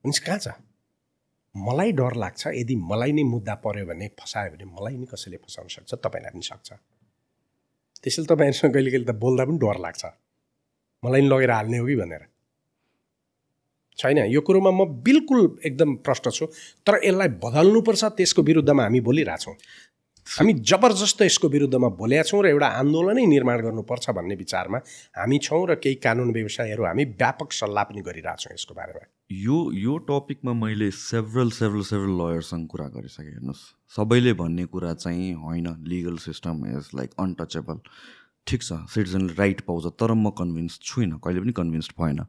भनेपछि 0.04 0.22
कहाँ 0.26 0.38
छ? 0.38 0.48
मलाई 1.54 1.92
डर 1.92 2.14
लाग्छ 2.16 2.46
यदि 2.46 2.74
मलाई 2.90 3.12
नै 3.12 3.22
मुद्दा 3.22 3.54
पऱ्यो 3.54 3.86
भने 3.86 4.08
फसायो 4.18 4.50
भने 4.50 4.64
मलाई 4.64 4.96
नि 4.96 5.06
कसैले 5.06 5.36
फसाउन 5.44 5.68
सक्छ 5.68 5.94
तपाईँलाई 5.94 6.32
पनि 6.32 6.42
सक्छ। 6.42 6.68
त्यसैले 8.02 8.26
तपाईँहरूसँग 8.26 8.72
कहिले 8.74 8.90
कहिले 8.90 9.06
त 9.06 9.14
बोल्दा 9.14 9.44
पनि 9.44 9.58
डर 9.58 9.78
लाग्छ। 9.78 10.04
मलाई 11.04 11.20
नि 11.20 11.28
लगेर 11.28 11.50
हाल्ने 11.50 11.78
हो 11.78 11.86
कि 11.86 11.96
भनेर। 11.96 12.22
छैन। 14.00 14.18
यो 14.30 14.40
कुरोमा 14.40 14.70
म 14.70 14.88
बिल्कुल 15.04 15.40
एकदम 15.64 15.94
प्रष्ट 16.00 16.28
छु 16.30 16.46
तर 16.86 17.00
यसलाई 17.04 17.28
बदल्नुपर्छ 17.44 18.02
त्यसको 18.16 18.42
विरुद्धमा 18.42 18.82
हामी 18.82 19.00
बोलिरहेछौँ। 19.08 19.54
हामी 20.26 20.52
जबरजस्त 20.62 21.22
यसको 21.22 21.48
विरुद्धमा 21.48 21.88
बोलेका 21.98 22.22
छौँ 22.22 22.42
र 22.42 22.46
एउटा 22.54 22.66
आन्दोलनै 22.80 23.24
निर्माण 23.26 23.60
गर्नुपर्छ 23.60 24.10
भन्ने 24.14 24.34
विचारमा 24.36 24.78
हामी 25.16 25.38
छौँ 25.42 25.62
र 25.66 25.74
केही 25.82 25.94
कानुन 26.04 26.30
व्यवसायहरू 26.32 26.84
हामी 26.86 27.04
व्यापक 27.18 27.52
सल्लाह 27.52 27.84
पनि 27.90 28.00
गरिरहेछौँ 28.06 28.52
यसको 28.54 28.74
बारेमा। 28.74 29.02
यो 29.30 29.58
यो 29.74 29.96
टपिकमा 30.06 30.52
मैले 30.54 30.90
सेभरल 30.90 31.50
सेभरल 31.50 31.82
सेभरल 31.90 32.14
लयरसँग 32.20 32.66
कुरा 32.68 32.86
गरिसकेँ। 32.94 33.26
हेर्नुहोस् 33.26 33.64
सबैले 33.96 34.32
भन्ने 34.38 34.64
कुरा 34.70 34.92
चाहिँ 35.02 35.32
होइन। 35.34 35.66
Legal 35.88 36.16
system 36.22 36.66
is 36.68 36.90
like 36.94 37.10
untouchable 37.18 37.78
ठिक 38.46 38.62
छ 38.62 38.72
सिटिजनले 38.94 39.34
राइट 39.34 39.60
पाउँछ 39.66 39.86
तर 39.98 40.14
म 40.14 40.30
कन्भिन्स 40.38 40.78
छुइनँ 40.82 41.18
कहिले 41.18 41.40
पनि 41.40 41.52
कन्भिन्स 41.58 41.88
भएन। 41.98 42.20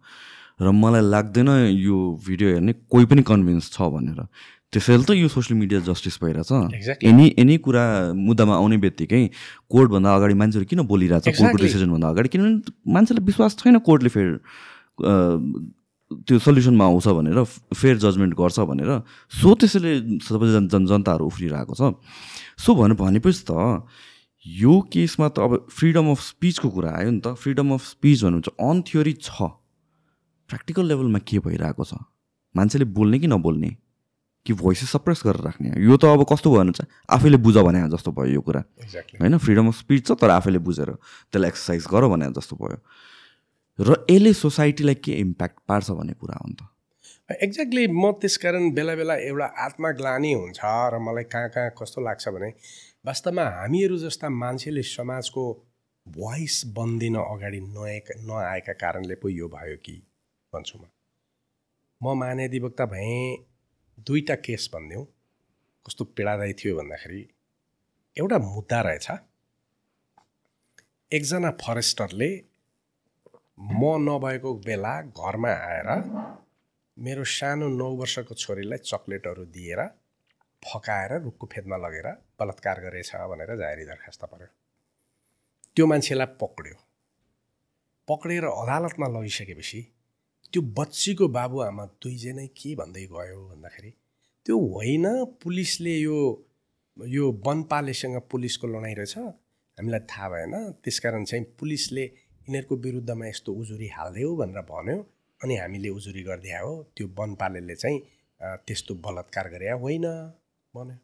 र 0.61 0.71
मलाई 0.71 1.01
लाग्दैन 1.01 1.49
यो 1.73 1.97
भिडियो 2.21 2.49
हेर्ने 2.53 2.73
कोही 2.85 3.05
पनि 3.09 3.21
कन्भिन्स 3.25 3.73
छ 3.73 3.81
भनेर। 3.89 4.29
त्यसैले 4.71 5.03
त 5.03 5.11
यो 5.17 5.27
सोसियल 5.27 5.59
मिडिया 5.59 5.79
जस्टिस 5.83 6.15
भइरहेछ। 6.23 7.01
एनी 7.03 7.25
एनी 7.41 7.57
कुरा 7.65 8.13
मुद्दामा 8.15 8.55
आउने 8.55 8.77
बित्तिकै 8.79 9.21
कोर्टभन्दा 9.67 10.09
अगाडि 10.15 10.33
मान्छेहरू 10.37 10.65
किन 10.69 10.81
बोलिरहेछ? 10.87 11.25
कोर्टको 11.27 11.57
डिसिजनभन्दा 11.59 12.07
अगाडि। 12.07 12.29
किनभने 12.29 12.93
मान्छेलाई 12.93 13.25
विश्वास 13.25 13.51
छैन 13.59 13.83
कोर्टले 13.83 14.09
फेरि 14.15 14.31
त्यो 16.11 16.37
सल्युसनमा 16.39 16.85
आउँछ 16.85 17.07
भनेर 17.07 17.39
फेयर 17.75 17.97
जजमेन्ट 18.03 18.33
गर्छ 18.35 18.59
भनेर। 18.67 18.91
सो 19.31 19.49
त्यसैले 19.59 19.91
सबै 20.23 20.47
जन 20.55 20.87
जनताहरू 20.87 21.23
उफ्रिरहेको 21.27 21.73
छ। 21.75 21.95
सो 22.59 22.69
भने 22.75 22.95
भनेपछि 22.95 23.43
त 23.47 23.51
यो 24.45 24.73
केसमा 24.91 25.27
त 25.35 25.39
अब 25.39 25.67
फ्रिडम 25.67 26.11
अफ 26.11 26.19
स्पिचको 26.19 26.67
कुरा 26.69 26.91
आयो 26.95 27.11
नि 27.11 27.19
त। 27.19 27.35
फ्रिडम 27.35 27.67
अफ 27.75 27.81
स्पिच 27.95 28.23
भन्नुहुन्छ 28.23 28.49
अन 28.55 28.75
थ्योरी 28.87 29.13
छ। 29.19 29.51
प्र्याक्टिकल 30.51 30.85
लेभलमा 30.85 31.19
के 31.23 31.39
भइरहेको 31.39 31.83
छ? 31.83 31.95
मान्छेले 32.55 32.85
बोल्ने 32.85 33.19
कि 33.19 33.27
नबोल्ने? 33.27 33.71
कि 34.45 34.53
भोइस 34.53 34.91
सप्रेस 34.91 35.21
गरेर 35.25 35.41
राख्ने? 35.41 35.69
यो 35.79 35.97
त 35.97 36.05
अब 36.05 36.25
कस्तो 36.27 36.51
भयो 36.51 36.59
भने 36.59 36.71
चाहिँ 36.71 36.89
आफैले 37.09 37.37
बुझ 37.37 37.55
भने 37.57 37.87
जस्तो 37.89 38.11
भयो 38.11 38.33
यो 38.33 38.41
कुरा। 38.41 38.63
होइन? 39.21 39.37
फ्रिडम 39.37 39.67
अफ 39.67 39.75
स्पिच 39.79 40.07
छ 40.07 40.11
तर 40.19 40.29
आफैले 40.29 40.59
बुझेर 40.59 40.91
त्यसलाई 41.31 41.47
एक्सर्साइज 41.47 41.87
गर 41.87 42.07
भने 42.11 42.27
जस्तो 42.35 42.55
भयो। 42.57 42.77
र 43.79 44.05
यसले 44.11 44.33
सोसाइटीलाई 44.33 44.95
के 44.95 45.11
इम्प्याक्ट 45.23 45.57
पार्छ 45.67 45.89
भन्ने 45.91 46.13
कुरा 46.13 46.35
हो 46.35 46.47
नि 46.49 46.55
त? 46.59 46.67
एक्ज्याक्टली 47.31 47.87
म 47.87 48.11
त्यस 48.11 48.37
कारण 48.37 48.71
बेला 48.75 48.95
बेला 48.95 49.15
एउटा 49.15 49.45
आत्मग्लानी 49.45 50.33
हुन्छ 50.33 50.59
र 50.65 50.99
मलाई 50.99 51.23
कहाँ 51.23 51.49
कहाँ 51.49 51.69
कस्तो 51.79 52.01
लाग्छ 52.01 52.27
भने 52.27 52.49
वास्तवमा 53.05 53.43
हामीहरू 53.61 53.97
जस्ता 53.97 54.29
मान्छेले 54.29 54.83
समाजको 54.83 55.43
भोइस 56.05 56.61
बन्दिन 56.75 57.15
अगाडि 57.15 57.59
नआएका 57.61 58.13
नआएका 58.25 58.73
कारणले 58.73 59.15
पो 59.15 59.29
यो 59.29 59.47
भयो 59.47 59.77
कि 59.85 59.95
भन्छु 60.53 60.77
म। 60.79 60.85
म 62.01 62.13
महाधिवक्ता 62.19 62.85
भएँ 62.85 63.37
दुईवटा 64.07 64.35
केस 64.45 64.69
भनिदिउँ। 64.73 65.05
कस्तो 65.85 66.03
पीडादायी 66.15 66.53
थियो 66.59 66.75
भन्दाखेरि 66.77 67.21
एउटा 68.17 68.37
मुद्दा 68.51 68.79
रहेछ। 68.81 69.07
एकजना 71.11 71.51
फरेस्टरले 71.61 72.29
म 73.71 73.81
नभएको 74.07 74.53
बेला 74.67 74.93
घरमा 75.01 75.51
आएर 75.69 75.89
मेरो 76.97 77.23
सानो 77.37 77.67
नौ 77.81 77.89
वर्षको 78.01 78.33
छोरीलाई 78.35 78.79
चक्लेटहरू 78.91 79.45
दिएर 79.55 79.81
फकाएर 80.63 81.11
रुखको 81.23 81.45
फेदमा 81.53 81.77
लगेर 81.77 82.07
बलात्कार 82.39 82.77
गरेछ 82.81 83.11
भनेर 83.31 83.55
जाहेरी 83.61 83.85
दरखास्त 83.85 84.23
पऱ्यो 84.31 84.47
त्यो 85.77 85.85
मान्छेलाई 85.87 86.29
पक्रियो 86.41 86.77
पक्रेर 88.07 88.45
अदालतमा 88.45 89.07
लगिसकेपछि 89.15 89.79
त्यो 90.53 90.61
बच्चीको 90.77 91.27
बाबुआमा 91.37 91.85
दुईजनै 92.01 92.47
के 92.59 92.69
भन्दै 92.79 93.05
गयो 93.11 93.39
भन्दाखेरि 93.49 93.91
त्यो 94.45 94.55
होइन 94.73 95.05
पुलिसले 95.43 95.93
यो 95.97 96.17
यो 96.97 97.25
वनपालेसँग 97.45 98.17
पुलिसको 98.31 98.67
लडाइँ 98.67 98.95
रहेछ 98.95 99.17
हामीलाई 99.17 100.01
थाहा 100.11 100.27
भएन। 100.29 100.55
त्यसकारण 100.83 101.23
चाहिँ 101.25 101.43
पुलिसले 101.59 102.03
यिनीहरूको 102.03 102.75
विरुद्धमा 102.85 103.25
यस्तो 103.27 103.49
उजुरी 103.61 103.87
हालिदियो 103.95 104.29
भनेर 104.41 104.61
भन्यो 104.71 104.97
अनि 105.41 105.55
हामीले 105.57 105.89
उजुरी 105.97 106.23
गरिदिए 106.23 106.59
हो। 106.63 106.71
त्यो 106.95 107.07
वनपालेले 107.17 107.75
चाहिँ 107.75 107.99
त्यस्तो 108.65 108.93
बलात्कार 109.05 109.49
गरे 109.53 109.71
होइन 109.83 110.07
भन्यो। 110.73 110.97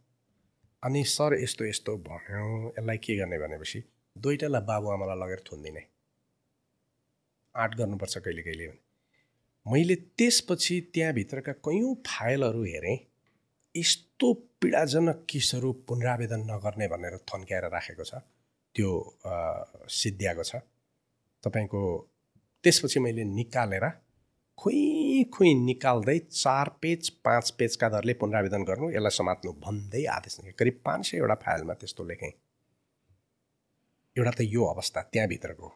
अनि 0.83 1.03
सर 1.15 1.31
यस्तो 1.43 1.63
यस्तो 1.65 1.95
भन्यो। 2.07 2.43
यसलाई 2.77 2.97
के 3.05 3.15
गर्ने 3.17 3.37
भनेपछि 3.39 3.79
दुइटालाई 4.15 4.61
बाबुआमालाई 4.69 5.17
लगेर 5.23 5.41
थुनिदिने। 5.47 5.83
आँट 7.55 7.71
गर्नुपर्छ 7.79 8.17
कहिले 8.17 8.41
कहिले 8.41 8.67
भने। 8.67 8.86
मैले 9.67 9.95
त्यसपछि 10.17 10.79
त्यहाँभित्रका 10.93 11.51
कैयौँ 11.67 11.93
फाइलहरू 12.07 12.63
हेरेँ। 12.63 12.97
यस्तो 13.75 14.33
पीडाजनक 14.61 15.25
केसहरू 15.29 15.71
पुनरावेदन 15.87 16.41
नगर्ने 16.51 16.87
भनेर 16.87 17.17
थन्क्याएर 17.29 17.65
राखेको 17.69 18.03
छ। 18.03 18.13
त्यो 18.75 18.89
सिद्ध्याएको 19.91 20.43
छ। 20.43 20.55
तपाईँको 21.43 21.81
त्यसपछि 22.63 22.99
मैले 22.99 23.23
निकालेर 23.23 23.85
खुइ 24.57 25.23
खुइ 25.33 25.53
निकाल्दै 25.53 26.17
चार 26.19 26.69
पेज 26.81 27.09
पाँच 27.25 27.49
पेजका 27.59 27.89
दरले 27.89 28.13
पुनरावेदन 28.21 28.63
गर्नु 28.63 28.89
यसलाई 28.91 29.15
समात्नु 29.17 29.51
भन्दै 29.65 30.03
आदेश 30.09 30.37
करिब 30.59 30.79
पाँच 30.85 31.05
सयवटा 31.05 31.35
फाइलमा 31.43 31.73
त्यस्तो 31.73 32.03
लेखेँ। 32.03 32.31
एउटा 34.15 34.31
त 34.31 34.41
यो 34.41 34.63
अवस्था 34.65 35.01
त्यहाँभित्रको 35.13 35.67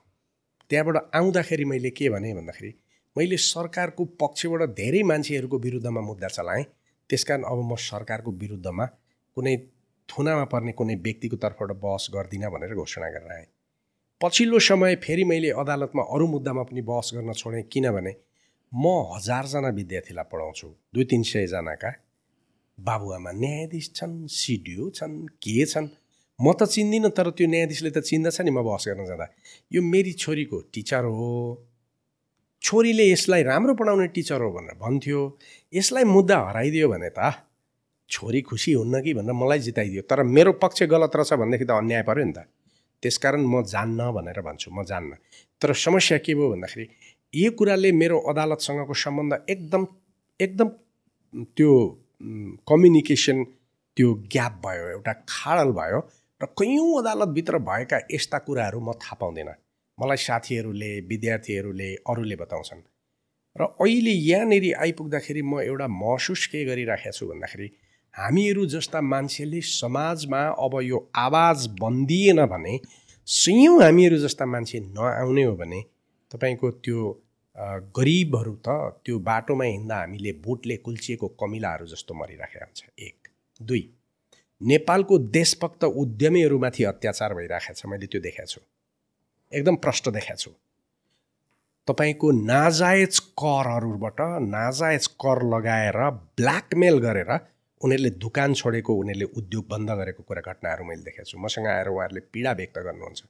त्यहाँबाट 0.69 0.97
आउँदाखेरि 1.15 1.65
मैले 1.65 1.89
के 1.91 2.09
भने 2.09 2.33
भन्दाखेरि 2.33 2.71
मैले 3.15 3.37
सरकारको 3.37 4.05
पक्षबाट 4.21 4.61
धेरै 4.75 5.03
मान्छेहरूको 5.03 5.57
विरुद्धमा 5.59 6.01
मुद्दा 6.01 6.27
चलाएँ। 6.27 6.63
त्यस 7.09 7.23
कारण 7.23 7.43
अब 7.43 7.59
म 7.71 7.75
सरकारको 7.75 8.31
विरुद्धमा 8.31 8.85
कुनै 9.37 9.55
थुनामा 10.09 10.45
पर्ने 10.53 10.71
कुनै 10.79 10.95
व्यक्तिको 10.95 11.37
तर्फबाट 11.37 11.71
बहस 11.81 12.07
गर्दिनँ 12.13 12.51
भनेर 12.51 12.75
घोषणा 12.75 13.09
गरेर 13.09 13.31
आएँ। 13.31 13.47
पछिल्लो 14.21 14.59
समय 14.59 14.95
फेरि 15.03 15.23
मैले 15.23 15.49
अदालतमा 15.61 16.03
अरू 16.13 16.27
मुद्दामा 16.27 16.63
पनि 16.69 16.81
बहस 16.81 17.11
गर्न 17.15 17.33
छोडेँ 17.33 17.63
किनभने 17.71 18.13
म 18.71 18.85
हजारजना 19.13 19.69
विद्यार्थीलाई 19.79 20.25
पढाउँछु 20.31 20.67
दुई 20.93 21.03
तिन 21.11 21.23
सयजनाका 21.23 21.91
बाबुआमा 22.77 23.31
न्यायाधीश 23.31 23.91
छन् 23.95 24.15
सिडिओ 24.31 24.89
छन् 24.89 25.15
के 25.43 25.65
छन्? 25.65 25.87
म 26.39 26.53
त 26.53 26.63
चिन्दिनँ 26.65 27.11
तर 27.11 27.29
त्यो 27.35 27.47
न्यायाधीशले 27.47 27.91
त 27.91 27.99
चिन्दछ 27.99 28.41
नि 28.41 28.51
म 28.51 28.63
बहस 28.63 28.87
गर्न 28.87 29.05
जाँदा। 29.05 29.27
यो 29.71 29.81
मेरी 29.83 30.13
छोरीको 30.13 30.57
टिचर 30.73 31.03
हो। 31.11 31.27
छोरीले 32.61 33.05
यसलाई 33.11 33.43
राम्रो 33.43 33.73
पढाउने 33.73 34.07
टिचर 34.15 34.41
हो 34.41 34.49
भनेर 34.51 34.75
भन्थ्यो। 34.81 35.19
यसलाई 35.73 36.03
मुद्दा 36.05 36.37
हराइदियो 36.49 36.87
भने 36.89 37.09
त 37.09 37.19
छोरी 38.09 38.41
खुसी 38.41 38.71
हुन्न 38.73 39.01
कि 39.01 39.13
भनेर 39.13 39.33
मलाई 39.33 39.59
जिताइदियो। 39.67 40.01
तर 40.09 40.23
मेरो 40.23 40.51
पक्ष 40.61 40.83
गलत 40.93 41.15
रहेछ 41.15 41.33
भनेदेखि 41.41 41.65
त 41.65 41.71
अन्याय 41.71 42.03
पऱ्यो 42.09 42.25
नि 42.25 42.33
त। 42.33 42.45
त्यसकारण 43.03 43.41
म 43.45 43.63
जान्न 43.65 44.11
भनेर 44.13 44.39
भन्छु 44.45 44.69
म 44.71 44.83
जान्न। 44.85 45.11
तर 45.61 45.73
समस्या 45.73 46.17
के 46.21 46.33
भयो 46.35 46.49
भन्दाखेरि 46.53 46.85
यो 47.33 47.51
कुराले 47.57 47.91
मेरो 47.91 48.17
अदालतसँगको 48.29 48.93
सम्बन्ध 48.93 49.33
एकदम 49.49 49.85
एकदम 50.39 50.67
त्यो 51.57 51.71
कम्युनिकेसन 52.69 53.37
त्यो 53.97 54.13
ग्याप 54.33 54.53
भयो 54.65 54.85
एउटा 54.95 55.13
खाडल 55.25 55.71
भयो 55.79 55.99
र 56.41 56.45
कैयौँ 56.59 56.89
अदालतभित्र 57.01 57.57
भएका 57.69 57.97
यस्ता 58.11 58.37
कुराहरू 58.45 58.79
म 58.79 58.93
थाहा 59.01 59.15
पाउँदिनँ। 59.21 59.55
मलाई 60.01 60.17
साथीहरूले 60.17 60.91
विद्यार्थीहरूले 61.09 61.89
अरूले 62.09 62.35
बताउँछन्। 62.35 62.81
र 63.55 63.61
अहिले 63.81 64.11
यहाँनिर 64.11 64.65
आइपुग्दाखेरि 64.79 65.41
म 65.41 65.59
एउटा 65.61 65.87
महसुस 65.87 66.45
के 66.47 66.63
गरिराखेको 66.65 67.11
छु 67.11 67.27
भन्दाखेरि 67.27 67.67
हामीहरू 68.13 68.65
जस्ता 68.65 69.01
मान्छेले 69.01 69.61
समाजमा 69.61 70.41
अब 70.65 70.79
यो 70.83 70.97
आवाज 71.15 71.67
बन्दिएन 71.79 72.45
भने 72.45 72.79
सयौँ 73.27 73.81
हामीहरू 73.83 74.17
जस्ता 74.17 74.45
मान्छे 74.45 74.79
नआउने 74.79 75.43
हो 75.43 75.55
भने 75.55 75.81
तपाईँको 76.31 76.71
त्यो 76.85 77.01
गरिबहरू 77.95 78.55
त 78.67 78.69
त्यो 79.05 79.19
बाटोमा 79.19 79.65
हिँड्दा 79.65 79.95
हामीले 79.95 80.31
बोटले 80.45 80.77
कुल्चिएको 80.77 81.27
कमिलाहरू 81.39 81.85
जस्तो 81.87 82.13
मरिराखेको 82.13 82.65
हुन्छ 82.65 82.83
एक 82.99 83.27
दुई 83.59 83.83
नेपालको 84.61 85.17
देशभक्त 85.37 85.83
उद्यमीहरूमाथि 85.83 86.83
अत्याचार 86.83 87.33
भइरहेको 87.33 87.73
छ 87.73 87.85
मैले 87.85 88.07
त्यो 88.07 88.21
देखाएको 88.21 88.51
छु। 88.51 88.61
एकदम 89.51 89.75
प्रष्ट 89.85 90.09
देखाएको 90.09 90.41
छु। 90.41 90.51
तपाईँको 91.87 92.31
नाजायज 92.31 93.19
करहरूबाट 93.41 94.19
नाजायज 94.47 95.07
कर 95.23 95.41
लगाएर 95.53 95.99
ब्ल्याकमेल 96.37 96.97
गरेर 97.05 97.31
उनीहरूले 97.81 98.09
दोकान 98.23 98.53
छोडेको 98.53 98.95
उनीहरूले 98.95 99.27
उद्योग 99.37 99.65
बन्द 99.69 99.89
गरेको 99.99 100.23
कुरा 100.23 100.41
घटनाहरू 100.41 100.83
मैले 100.85 101.03
देखाएको 101.03 101.29
छु। 101.29 101.37
मसँग 101.37 101.67
आएर 101.67 101.87
उहाँहरूले 101.89 102.21
पीडा 102.33 102.51
व्यक्त 102.59 102.77
गर्नुहुन्छ। 102.79 103.21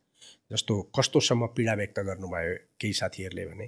जस्तो 0.52 0.74
कस्तोसम्म 0.98 1.48
पीडा 1.56 1.74
व्यक्त 1.74 2.00
गर्नुभयो 2.00 2.56
केही 2.80 2.94
साथीहरूले 2.94 3.46
भने 3.46 3.68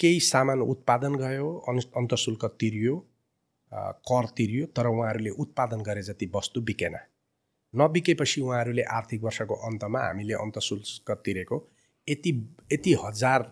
केही 0.00 0.20
सामान 0.22 0.60
उत्पादन 0.62 1.14
गयो 1.16 1.48
अन् 1.68 1.80
अन्तशुल्क 1.96 2.44
तिरियो 2.60 2.96
कर 4.08 4.26
तिरियो 4.36 4.66
तर 4.76 4.86
उहाँहरूले 4.86 5.30
उत्पादन 5.42 5.82
गरे 5.82 6.02
जति 6.02 6.30
वस्तु 6.34 6.60
बिकेन। 6.62 6.96
नबिकेपछि 7.74 8.40
उहाँहरूले 8.40 8.82
आर्थिक 8.82 9.22
वर्षको 9.22 9.54
अन्तमा 9.68 10.00
हामीले 10.00 10.34
अन्तशुल्क 10.34 11.10
तिरेको। 11.24 11.58
यति 12.08 12.30
यति 12.72 12.92
हजार 13.04 13.42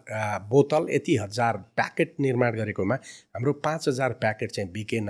बोतल 0.50 0.86
यति 0.90 1.16
हजार 1.16 1.56
प्याकेट 1.76 2.14
निर्माण 2.20 2.56
गरेकोमा 2.56 2.94
हाम्रो 2.94 3.52
पाँच 3.64 3.88
हजार 3.88 4.12
प्याकेट 4.22 4.50
चाहिँ 4.50 4.70
बिकेन। 4.72 5.08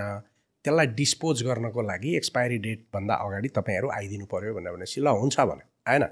त्यसलाई 0.65 0.87
डिस्पोज 0.97 1.43
गर्नको 1.43 1.81
लागि 1.81 2.15
एक्सपायरी 2.17 2.57
डेटभन्दा 2.57 3.15
अगाडि 3.15 3.49
तपाईँहरू 3.55 3.89
आइदिनु 3.93 4.25
पऱ्यो 4.25 4.53
भनेर 4.53 4.73
भनेपछि 4.73 5.01
ल 5.01 5.07
हुन्छ 5.21 5.39
भने 5.39 5.63
आएन 5.87 6.05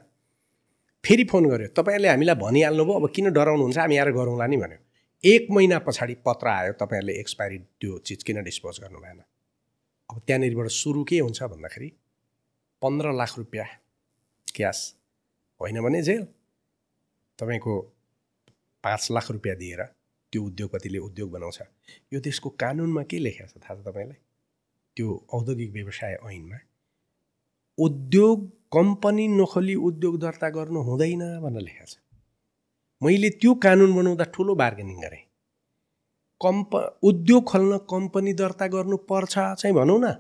फेरि 1.04 1.24
फोन 1.32 1.50
गऱ्यो 1.50 1.68
तपाईँहरूले 1.74 2.10
हामीलाई 2.10 2.36
भनिहाल्नुभयो 2.38 3.00
अब 3.00 3.10
किन 3.16 3.30
डराउनुहुन्छ? 3.34 3.78
हामी 3.78 3.98
आएर 3.98 4.12
गरौँला 4.14 4.48
नि 4.48 4.58
भन्यो। 4.58 4.80
एक 5.24 5.48
महिना 5.52 5.80
पछाडि 5.80 6.16
पत्र 6.28 6.48
आयो 6.48 6.74
तपाईँहरूले 6.80 7.14
एक्सपायरी 7.20 7.58
त्यो 7.82 7.98
चिज 8.06 8.24
किन 8.24 8.44
डिस्पोज 8.44 8.80
गर्नु 8.82 9.00
भएन 9.00 9.20
अब 10.10 10.22
त्यहाँनिरबाट 10.28 10.68
सुरु 10.70 11.04
के 11.04 11.20
हुन्छ 11.20 11.44
भन्दाखेरि 11.44 11.90
पन्ध्र 12.84 13.12
लाख 13.14 13.38
रुपियाँ 13.38 13.66
क्यास 14.56 14.80
होइन 15.62 15.82
भने 15.82 16.02
जेल। 16.02 16.24
तपाईँको 17.40 17.80
पाँच 18.84 19.08
लाख 19.12 19.32
रुपियाँ 19.32 19.58
दिएर 19.58 19.84
त्यो 20.34 20.44
उद्योगपतिले 20.44 21.00
उद्योग 21.00 21.32
बनाउँछ। 21.32 21.60
यो 22.14 22.20
देशको 22.20 22.50
कानुनमा 22.50 23.04
के 23.04 23.18
लेखेको 23.20 23.48
छ 23.48 23.64
थाहा 23.64 23.76
छ 23.76 23.86
तपाईँलाई? 23.88 24.20
त्यो 24.98 25.08
औद्योगिक 25.34 25.72
व्यवसाय 25.72 26.14
ऐनमा 26.26 26.58
उद्योग 27.78 28.50
कम्पनी 28.74 29.28
नखोली 29.28 29.76
उद्योग 29.76 30.20
दर्ता 30.20 30.50
गर्नु 30.50 30.80
हुँदैन 30.82 31.24
भनेर 31.42 31.62
लेखेको 31.62 31.86
छ। 31.86 31.98
मैले 33.02 33.30
त्यो 33.30 33.54
कानुन 33.56 33.96
बनाउँदा 33.96 34.26
ठुलो 34.34 34.56
बार्गेनिङ 34.56 34.98
गरेँ। 35.02 35.24
कम्प 36.42 36.76
उद्योग 37.04 37.44
खोल्न 37.44 37.78
कम्पनी 37.90 38.34
दर्ता 38.34 38.68
गर्नुपर्छ 38.68 39.34
चाहिँ 39.38 39.76
भनौँ 39.76 40.00
न। 40.00 40.14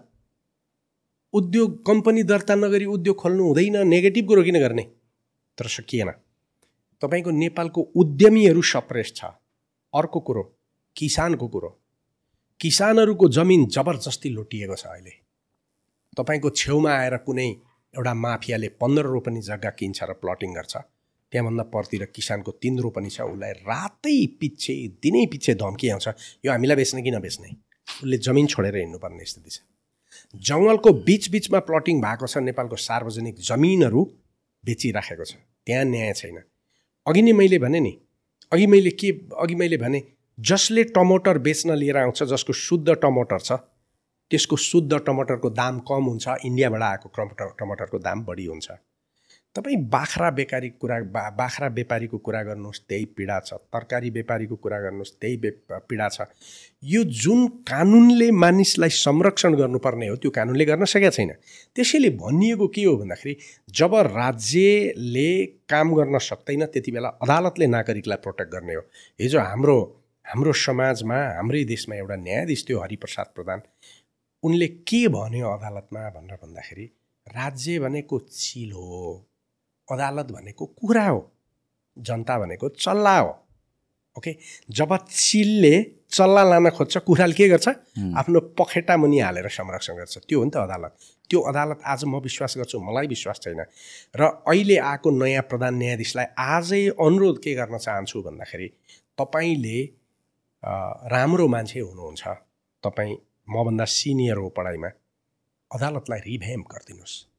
उद्योग 1.33 1.85
कम्पनी 1.85 2.23
दर्ता 2.23 2.55
नगरी 2.55 2.85
उद्योग 2.85 3.17
खोल्नु 3.17 3.43
हुँदैन 3.43 3.87
नेगेटिभ 3.87 4.27
कुरो 4.27 4.43
किन 4.43 4.59
गर्ने? 4.59 4.83
तर 5.57 5.67
सकिएन। 5.67 6.11
तपाईँको 7.01 7.31
नेपालको 7.31 7.81
उद्यमीहरू 7.81 8.61
सप्रेस 8.61 9.13
छ। 9.15 9.23
अर्को 9.93 10.19
कुरो 10.19 10.43
किसानको 10.95 11.47
कुरो। 11.47 11.69
किसानहरूको 12.59 13.29
जमिन 13.29 13.65
जबरजस्ती 13.65 14.29
लुटिएको 14.29 14.75
छ 14.75 14.85
अहिले। 14.85 15.13
तपाईँको 16.17 16.49
छेउमा 16.49 16.91
आएर 16.91 17.17
कुनै 17.17 17.49
एउटा 17.93 18.13
माफियाले 18.13 18.67
पन्ध्र 18.67 19.03
रोपनी 19.03 19.41
जग्गा 19.41 19.69
किन्छ 19.69 20.03
र 20.03 20.13
प्लटिङ 20.13 20.53
गर्छ 20.53 20.77
त्यहाँभन्दा 21.31 21.63
परतिर 21.63 22.05
किसानको 22.05 22.51
तिन 22.61 22.79
रोपनी 22.79 23.09
छ 23.09 23.21
उसलाई 23.21 23.51
रातै 23.65 24.17
पछि 24.37 24.73
दिनै 25.03 25.25
पछि 25.25 25.53
धम्की 25.53 25.89
आउँछ। 25.89 26.07
यो 26.45 26.51
हामीलाई 26.51 26.75
बेच्ने 26.75 27.01
कि 27.01 27.11
नबेच्ने? 27.11 27.49
उसले 28.01 28.17
जमिन 28.17 28.47
छोडेर 28.47 28.77
हिँड्नुपर्ने 28.77 29.25
स्थिति 29.25 29.49
छ। 29.49 29.59
जङ्गलको 30.35 30.93
बिच 31.07 31.29
बिचमा 31.29 31.59
प्लटिङ 31.69 32.01
भएको 32.01 32.27
छ 32.27 32.37
नेपालको 32.43 32.75
सार्वजनिक 32.85 33.35
जमिनहरू 33.41 34.03
बेचिराखेको 34.63 35.25
छ। 35.25 35.33
त्यहाँ 35.65 35.85
न्याय 35.85 36.13
छैन। 36.13 36.37
अघि 37.05 37.21
नै 37.21 37.31
मैले 37.33 37.59
भने 37.59 37.79
नि 37.79 37.93
अघि 38.51 38.65
मैले 38.67 38.91
के 38.91 39.09
अघि 39.39 39.55
मैले 39.55 39.77
भने 39.77 40.01
जसले 40.37 40.83
टमाटर 40.95 41.37
बेच्न 41.39 41.75
लिएर 41.75 41.97
आउँछ 41.97 42.23
जसको 42.23 42.53
शुद्ध 42.53 42.95
टमाटर 43.01 43.39
छ 43.39 43.51
त्यसको 44.31 44.55
शुद्ध 44.55 44.99
टमाटरको 45.05 45.49
दाम 45.51 45.79
कम 45.87 46.03
हुन्छ 46.09 46.27
इन्डियाबाट 46.45 46.81
आएको 46.81 47.09
टमाटरको 47.59 47.99
दाम 47.99 48.23
बढी 48.25 48.45
हुन्छ। 48.45 48.71
तपाईँ 49.55 49.75
बाख्रा 49.85 50.29
बेकारी 50.31 50.69
कुरा 50.81 50.97
बा 51.13 51.29
बाख्रा 51.37 51.67
व्यापारीको 51.69 52.17
कुरा 52.17 52.41
गर्नुहोस् 52.43 52.79
त्यही 52.89 53.05
पीडा 53.17 53.39
छ। 53.39 53.53
तरकारी 53.69 54.09
व्यापारीको 54.09 54.55
कुरा 54.55 54.79
गर्नुहोस् 54.81 55.11
त्यही 55.21 55.35
पीडा 55.89 56.07
छ। 56.09 56.21
यो 56.83 57.03
जुन 57.03 57.47
कानुनले 57.61 58.29
मानिसलाई 58.33 58.89
संरक्षण 58.89 59.55
गर्नुपर्ने 59.55 60.07
हो 60.07 60.15
त्यो 60.15 60.31
कानुनले 60.31 60.65
गर्न 60.65 60.85
सकेका 60.85 61.09
छैन। 61.09 61.31
त्यसैले 61.75 62.09
भनिएको 62.17 62.67
के 62.67 62.83
हो 62.83 62.95
भन्दाखेरि 62.97 63.35
जब 63.69 63.95
राज्यले 64.09 65.29
काम 65.69 65.93
गर्न 65.95 66.17
सक्दैन 66.19 66.65
त्यति 66.73 66.91
बेला 66.91 67.09
अदालतले 67.21 67.67
नागरिकलाई 67.67 68.17
प्रोटेक्ट 68.25 68.51
गर्ने 68.51 68.73
हो। 68.73 68.81
हिजो 69.19 69.39
हाम्रो 69.39 69.77
हाम्रो 70.25 70.53
समाजमा 70.57 71.17
हाम्रै 71.37 71.63
देशमा 71.65 71.95
एउटा 71.95 72.15
न्यायाधीश 72.15 72.65
थियो 72.69 72.79
हरिप्रसाद 72.79 73.27
प्रधान। 73.35 73.61
उनले 74.43 74.67
के 74.89 75.07
भन्यो 75.13 75.47
अदालतमा 75.49 76.09
भनेर 76.09 76.37
भन्दाखेरि 76.41 76.85
राज्य 77.27 77.79
भनेको 77.79 78.19
चिल 78.19 78.71
हो। 78.71 79.29
अदालत 79.87 80.27
भनेको 80.31 80.65
कुरा 80.79 81.07
हो 81.07 81.19
जनता 81.97 82.39
भनेको 82.39 82.69
चल्ला 82.69 83.17
हो। 83.19 83.31
ओके? 84.17 84.31
जब 84.69 84.95
चिलले 85.09 85.75
चल्ला 86.09 86.43
लान 86.43 86.69
खोज्छ 86.69 86.97
कुराले 87.07 87.33
के 87.33 87.47
गर्छ? 87.49 87.67
आफ्नो 88.17 88.39
पखेटा 88.59 88.97
मुनि 88.97 89.19
हालेर 89.19 89.47
संरक्षण 89.49 89.95
गर्छ। 89.97 90.17
त्यो 90.29 90.39
हो 90.39 90.45
नि 90.45 90.51
त 90.53 90.57
अदालत। 90.57 90.91
त्यो 91.29 91.39
अदालत 91.41 91.79
आज 91.83 92.03
म 92.05 92.21
विश्वास 92.21 92.53
गर्छु 92.57 92.79
मलाई 92.79 93.07
विश्वास 93.07 93.39
छैन। 93.43 93.61
र 94.15 94.21
अहिले 94.45 94.77
आएको 94.77 95.09
नयाँ 95.11 95.43
प्रधान 95.49 95.73
न्यायाधीशलाई 95.81 96.25
आजै 96.37 96.83
अनुरोध 96.97 97.37
के 97.43 97.53
गर्न 97.53 97.77
चाहन्छु 97.77 98.21
भन्दाखेरि 98.21 98.67
तपाईँले 99.17 99.77
राम्रो 101.13 101.47
मान्छे 101.47 101.79
हुनुहुन्छ। 101.79 102.23
तपाईँ 102.83 103.13
मभन्दा 103.49 103.85
सिनियर 103.89 104.37
हो 104.37 104.49
पढाइमा। 104.57 104.89
अदालतलाई 105.71 106.19
रिभ्याम 106.29 106.61
गरिदिनुहोस्। 106.71 107.32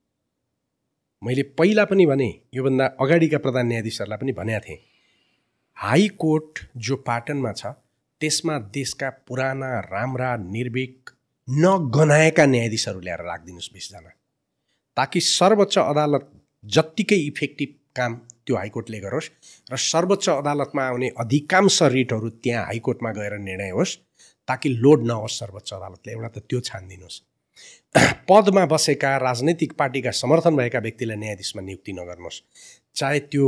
मैले 1.24 1.42
पहिला 1.42 1.84
पनि 1.84 2.06
भने 2.06 2.28
योभन्दा 2.54 2.86
अगाडिका 3.00 3.38
प्रधान 3.38 3.66
न्यायाधीशहरूलाई 3.66 4.18
पनि 4.18 4.32
भनेका 4.32 4.58
थिएँ 4.58 4.78
हाई 5.76 6.08
कोर्ट 6.18 6.58
जो 6.76 6.96
पाटनमा 6.96 7.52
छ 7.52 7.66
त्यसमा 8.20 8.58
देशका 8.74 9.10
पुराना 9.28 9.70
राम्रा 9.80 10.36
निर्भीक 10.36 11.10
नगनाएका 11.48 12.46
न्यायाधीशहरू 12.46 13.00
ल्याएर 13.00 13.20
राखिदिनुहोस् 13.20 13.72
बिसजना। 13.72 14.10
ताकि 14.96 15.20
सर्वोच्च 15.20 15.78
अदालत 15.78 16.30
जत्तिकै 16.64 17.16
इफेक्टिभ 17.16 17.74
काम 17.96 18.14
त्यो 18.46 18.56
हाइकोर्टले 18.56 19.00
गरोस् 19.00 19.30
र 19.72 19.76
सर्वोच्च 19.76 20.28
अदालतमा 20.28 20.82
आउने 20.86 21.08
अधिकांश 21.18 21.82
रिटहरू 21.82 22.28
त्यहाँ 22.44 22.64
हाइकोर्टमा 22.64 23.12
गएर 23.12 23.38
निर्णय 23.38 23.70
होस् 23.70 23.96
ताकि 24.48 24.68
लोड 24.68 25.06
नहोस् 25.06 25.38
सर्वोच्च 25.38 25.72
अदालतले 25.72 26.12
एउटा 26.12 26.28
त 26.28 26.44
त्यो 26.50 26.60
छानिदिनुहोस् 26.60 27.20
पदमा 28.28 28.64
बसेका 28.66 29.16
राजनैतिक 29.18 29.72
पार्टीका 29.78 30.10
समर्थन 30.12 30.56
भएका 30.56 30.78
व्यक्तिलाई 30.78 31.16
न्यायाधीशमा 31.16 31.62
नियुक्ति 31.62 31.92
नगर्नुहोस्। 31.92 32.42
चाहे 32.96 33.20
त्यो 33.20 33.46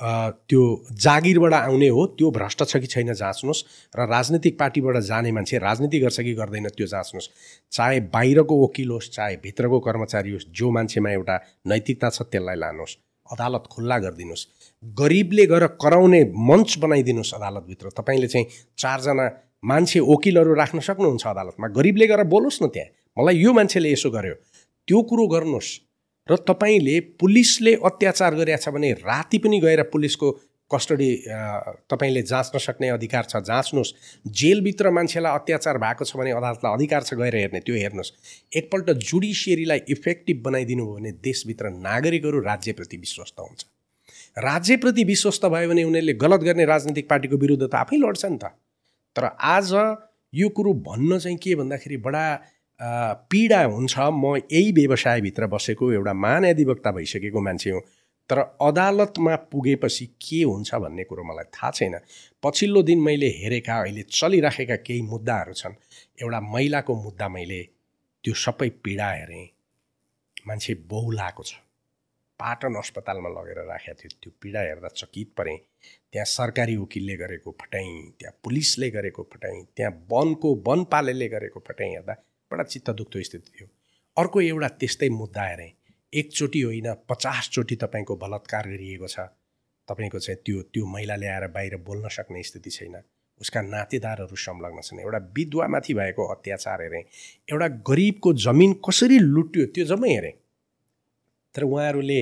त्यो 0.00 0.62
जागिरबाट 0.92 1.52
आउने 1.54 1.88
हो 1.88 2.04
त्यो 2.18 2.30
भ्रष्ट 2.30 2.62
छ 2.64 2.76
कि 2.76 2.86
छैन 2.86 3.12
जाँच्नुहोस् 3.14 3.62
र 3.96 4.06
राजनीतिक 4.06 4.58
पार्टीबाट 4.58 4.96
जाने 5.02 5.32
मान्छे 5.32 5.58
राजनीति 5.58 6.00
गर्छ 6.00 6.20
कि 6.20 6.34
गर्दैन 6.34 6.68
त्यो 6.76 6.86
जाँच्नुहोस्। 6.86 7.28
चाहे 7.72 8.00
बाहिरको 8.12 8.54
वकिल 8.64 8.90
होस् 8.90 9.10
चाहे 9.10 9.36
भित्रको 9.40 9.80
कर्मचारी 9.80 10.32
होस् 10.32 10.46
जो 10.52 10.70
मान्छेमा 10.70 11.10
एउटा 11.10 11.36
नैतिकता 11.66 12.10
छ 12.10 12.22
त्यसलाई 12.28 12.56
लानुहोस्। 12.56 12.96
अदालत 13.26 13.64
खुल्ला 13.72 13.98
गरिदिनुहोस्। 13.98 14.46
गरिबले 14.84 15.46
गएर 15.46 15.66
कराउने 15.80 16.20
मञ्च 16.28 16.78
बनाइदिनुहोस् 16.78 17.34
अदालतभित्र। 17.34 17.90
तपाईँले 17.96 18.28
चाहिँ 18.28 18.46
चारजना 18.76 19.26
मान्छे 19.64 20.00
वकिलहरू 20.04 20.54
राख्न 20.54 20.80
सक्नुहुन्छ 20.80 21.26
अदालतमा। 21.26 21.66
गरिबले 21.72 22.06
गएर 22.06 22.22
बोलोस् 22.28 22.62
न 22.62 22.68
त्यहाँ। 22.68 22.90
मलाई 23.16 23.36
यो 23.36 23.52
मान्छेले 23.52 23.92
यसो 23.92 24.10
गर्यो। 24.10 24.34
त्यो 24.88 25.02
कुरो 25.02 25.26
गर्नुहोस्। 25.26 25.70
र 26.28 26.36
तपाईँले 26.42 27.00
पुलिसले 27.20 27.74
अत्याचार 27.84 28.34
गरिरहेछ 28.34 28.68
भने 28.68 28.92
राति 29.00 29.38
पनि 29.38 29.58
गएर 29.60 29.82
पुलिसको 29.92 30.30
कस्टडी 30.70 31.10
तपाईँले 31.86 32.22
जाँच्न 32.22 32.58
सक्ने 32.58 32.88
अधिकार 32.90 33.24
छ 33.24 33.36
जाँच्नुहोस्। 33.46 33.92
जेलभित्र 34.26 34.90
मान्छेलाई 34.90 35.32
अत्याचार 35.38 35.78
भएको 35.78 36.04
छ 36.04 36.16
भने 36.16 36.30
अदालतलाई 36.34 36.74
अधिकार 36.74 37.02
छ 37.02 37.14
गएर 37.14 37.36
हेर्ने 37.36 37.60
त्यो 37.62 37.74
हेर्नुहोस्। 37.74 38.10
एकपल्ट 38.52 38.90
जुडिसियरीलाई 39.06 39.80
इफेक्टिभ 39.88 40.42
बनाइदिनु 40.42 40.84
भयो 40.84 40.94
भने 40.94 41.12
देशभित्र 41.22 41.70
नागरिकहरू 41.70 42.40
राज्यप्रति 42.42 42.96
विश्वस्त 42.96 43.38
हुन्छ। 43.40 43.64
राज्यप्रति 44.42 45.04
विश्वस्त 45.04 45.46
भयो 45.46 45.68
भने 45.70 45.84
उनीहरूले 45.84 46.14
गलत 46.18 46.40
गर्ने 46.42 46.64
राजनीतिक 46.66 47.08
पार्टीको 47.08 47.36
विरुद्ध 47.36 47.62
त 47.62 47.74
आफै 47.76 47.96
लड्छ 47.96 48.24
नि 48.26 48.38
त। 48.42 48.50
तर 49.16 49.24
आज 49.38 49.72
यो 50.32 50.48
कुरो 50.50 50.72
भन्न 50.82 51.18
चाहिँ 51.18 51.38
के 51.38 51.54
भन्दाखेरि 51.54 51.96
बडा 52.02 52.24
पीडा 52.80 53.62
हुन्छ। 53.64 53.98
म 53.98 54.36
यही 54.36 54.72
व्यवसायभित्र 54.72 55.46
बसेको 55.46 55.92
एउटा 55.92 56.12
महान्याधिवक्ता 56.12 56.90
भइसकेको 56.92 57.40
मान्छे 57.40 57.70
हो। 57.70 57.80
तर 58.30 58.38
अदालतमा 58.60 59.34
पुगेपछि 59.50 60.06
के 60.20 60.42
हुन्छ 60.42 60.74
भन्ने 60.74 61.04
कुरो 61.04 61.24
मलाई 61.24 61.44
थाहा 61.54 61.70
छैन। 61.70 61.98
पछिल्लो 62.42 62.82
दिन 62.82 63.00
मैले 63.00 63.28
हेरेका 63.38 63.80
अहिले 63.80 64.02
चलिराखेका 64.02 64.76
केही 64.76 65.02
मुद्दाहरू 65.02 65.52
छन्। 65.52 65.74
एउटा 66.22 66.40
महिलाको 66.40 66.94
मुद्दा 67.02 67.28
मैले 67.28 67.62
त्यो 68.24 68.34
सबै 68.34 68.68
पीडा 68.84 69.10
हेरेँ। 69.10 69.46
मान्छे 70.48 70.74
बहुलाएको 70.90 71.42
छ। 71.42 71.54
पाटन 72.40 72.74
अस्पतालमा 72.74 73.28
लगेर 73.30 73.58
राखेको 73.64 73.94
थियो। 73.94 74.10
त्यो 74.22 74.32
पीडा 74.42 74.60
हेर्दा 74.60 74.88
चकित 74.88 75.28
परेँ। 75.38 75.56
त्यहाँ 76.12 76.24
सरकारी 76.26 76.76
वकिलले 76.76 77.16
गरेको 77.16 77.56
फटाइ 77.60 77.86
त्यहाँ 78.18 78.34
पुलिसले 78.44 78.90
गरेको 78.90 79.22
फटाइ 79.32 79.62
त्यहाँ 79.76 79.92
वनको 80.10 80.54
वनपालेले 80.66 81.28
गरेको 81.28 81.60
फटाइ 81.68 81.88
हेर्दा 81.88 82.14
बडा 82.52 82.62
चित्त 82.62 82.90
दुख्दो 82.90 83.22
स्थिति 83.22 83.50
थियो। 83.50 83.68
अर्को 84.16 84.40
एउटा 84.40 84.68
त्यस्तै 84.68 85.08
मुद्दा 85.08 85.42
हेरेँ। 85.42 85.72
एकचोटि 86.14 86.60
होइन 86.60 86.94
पचासचोटि 87.08 87.76
तपाईँको 87.76 88.16
बलात्कार 88.16 88.68
गरिएको 88.68 89.08
छ। 89.08 89.18
तपाईँको 89.88 90.18
चाहिँ 90.18 90.40
त्यो 90.46 90.62
त्यो 90.62 90.86
महिला 90.86 91.16
ल्याएर 91.16 91.46
बाहिर 91.46 91.76
बोल्न 91.76 92.08
सक्ने 92.08 92.42
स्थिति 92.42 92.70
छैन। 92.70 92.96
उसका 93.40 93.60
नातेदारहरू 93.62 94.36
संलग्न 94.36 94.80
छन्। 94.80 95.00
एउटा 95.00 95.18
विधवामाथि 95.18 95.94
भएको 95.94 96.26
अत्याचार 96.26 96.82
हेरेँ। 96.82 97.02
एउटा 97.52 97.68
गरिबको 97.68 98.32
जमिन 98.32 98.72
कसरी 98.88 99.18
लुट्यो 99.18 99.66
त्यो 99.66 99.84
जम्मै 99.84 100.10
हेरेँ। 100.10 100.32
तर 101.54 101.62
उहाँहरूले 101.62 102.20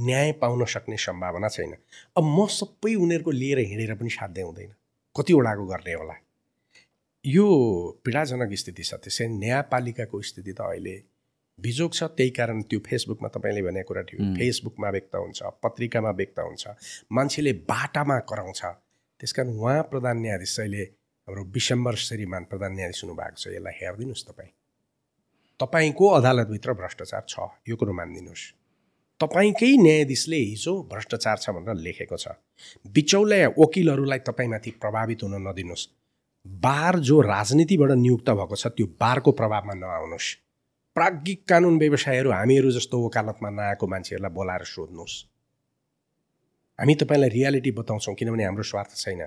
न्याय 0.00 0.32
पाउन 0.32 0.64
सक्ने 0.64 0.96
सम्भावना 0.96 1.48
छैन। 1.48 1.74
अब 2.16 2.24
म 2.24 2.46
सबै 2.46 2.94
उनीहरूको 2.94 3.30
लिएर 3.30 3.58
हिँडेर 3.58 3.94
पनि 3.94 4.10
साध्य 4.10 4.42
हुँदैन 4.42 4.72
कतिवटाको 5.16 5.66
गर्ने 5.66 5.92
होला? 5.92 6.14
यो 7.24 7.44
पीडाजनक 8.04 8.52
स्थिति 8.52 8.82
छ 8.82 8.94
त्यसै 9.00 9.26
न्यायपालिकाको 9.32 10.20
स्थिति 10.22 10.52
त 10.52 10.60
अहिले 10.60 10.96
बिजोग 11.58 11.92
छ। 11.94 12.02
त्यही 12.12 12.30
कारण 12.30 12.60
त्यो 12.68 12.78
फेसबुकमा 12.84 13.28
तपाईँले 13.28 13.62
भनेको 13.62 13.88
कुरा 13.88 14.02
थियो. 14.02 14.20
फेसबुकमा 14.36 14.88
व्यक्त 14.90 15.14
हुन्छ 15.14 15.40
पत्रिकामा 15.64 16.10
व्यक्त 16.10 16.38
हुन्छ 16.40 16.64
मान्छेले 17.12 17.52
बाटामा 17.64 18.18
कराउँछ। 18.28 18.62
त्यस 19.20 19.32
कारण 19.32 19.56
उहाँ 19.56 19.82
प्रधान 19.88 20.16
न्यायाधीश 20.20 20.58
अहिले 20.60 20.82
हाम्रो 21.28 21.44
विशम्बर 21.54 21.94
श्रीमान 21.96 22.44
प्रधान 22.50 22.72
न्यायाधीश 22.74 23.00
हुनुभएको 23.04 23.36
छ। 23.40 23.46
यसलाई 23.56 23.74
हेरिदिनुहोस् 23.80 24.26
तपाईँ। 24.28 24.52
तपाईँको 25.60 26.06
अदालतभित्र 26.20 26.72
भ्रष्टाचार 26.74 27.24
छ 27.24 27.34
यो 27.68 27.76
कुरो 27.76 27.92
मानिदिनुहोस्। 27.94 28.44
तपाईँकै 29.20 29.72
न्यायाधीशले 29.80 30.38
हिजो 30.52 30.72
भ्रष्टाचार 30.92 31.36
छ 31.38 31.56
भनेर 31.56 31.76
लेखेको 31.80 32.16
छ। 32.16 32.36
बिचौलिया 32.94 33.48
वकिलहरूलाई 33.56 34.20
तपाईँमाथि 34.28 34.70
प्रभावित 34.82 35.22
हुन 35.22 35.34
नदिनुहोस्। 35.48 36.03
बार 36.46 36.98
जो 36.98 37.20
राजनीतिबाट 37.20 37.90
नियुक्त 37.90 38.30
भएको 38.30 38.56
छ 38.56 38.66
त्यो 38.66 38.86
बारको 39.00 39.32
प्रभावमा 39.32 39.74
नआउनुहोस्। 39.74 40.28
प्राज्ञिक 40.96 41.40
कानुन 41.48 41.78
व्यवसायहरू 41.78 42.30
हामीहरू 42.30 42.70
जस्तो 42.70 43.06
वकालतमा 43.06 43.50
नआएको 43.50 43.86
मान्छेहरूलाई 43.86 44.32
बोलाएर 44.32 44.64
सोध्नुहोस्। 44.64 45.14
हामी 46.78 46.94
तपाईँलाई 46.94 47.28
रियालिटी 47.28 47.70
बताउँछौँ 47.70 48.14
किनभने 48.14 48.44
हाम्रो 48.44 48.62
स्वार्थ 48.62 48.96
छैन। 48.96 49.22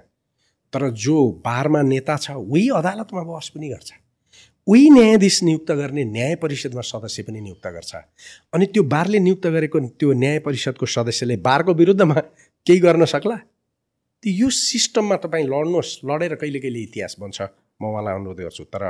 तर 0.74 0.90
जो 0.90 1.16
बारमा 1.46 1.82
नेता 1.82 2.16
छ 2.18 2.32
उही 2.32 2.70
अदालतमा 2.70 3.24
बहस 3.24 3.50
पनि 3.50 3.70
गर्छ। 3.70 3.92
उही 4.68 4.90
न्यायाधीश 4.90 5.44
नियुक्त 5.44 5.72
गर्ने 5.72 6.04
न्याय 6.04 6.36
परिषदमा 6.36 6.82
सदस्य 6.82 7.24
पनि 7.24 7.42
नियुक्त 7.42 7.68
गर्छ। 7.68 7.96
अनि 8.54 8.66
त्यो 8.66 8.84
बारले 8.84 9.20
नियुक्त 9.20 9.48
गरेको 9.48 9.80
त्यो 9.80 10.14
न्याय 10.14 10.40
परिषदको 10.40 10.86
सदस्यले 10.86 11.36
बारको 11.38 11.74
विरुद्धमा 11.74 12.16
केही 12.68 12.80
गर्न 12.80 13.06
सक्ला? 13.06 13.38
त्यो 14.24 14.34
यो 14.34 14.50
सिस्टममा 14.50 15.16
तपाईँ 15.24 15.46
लड्नुहोस्। 15.46 15.92
लडेर 16.06 16.36
कहिले 16.42 16.60
कहिले 16.60 16.80
इतिहास 16.80 17.16
बन्छ? 17.20 17.42
म 17.82 17.84
उहाँलाई 17.86 18.14
अनुरोध 18.18 18.40
गर्छु। 18.42 18.64
तर 18.74 18.84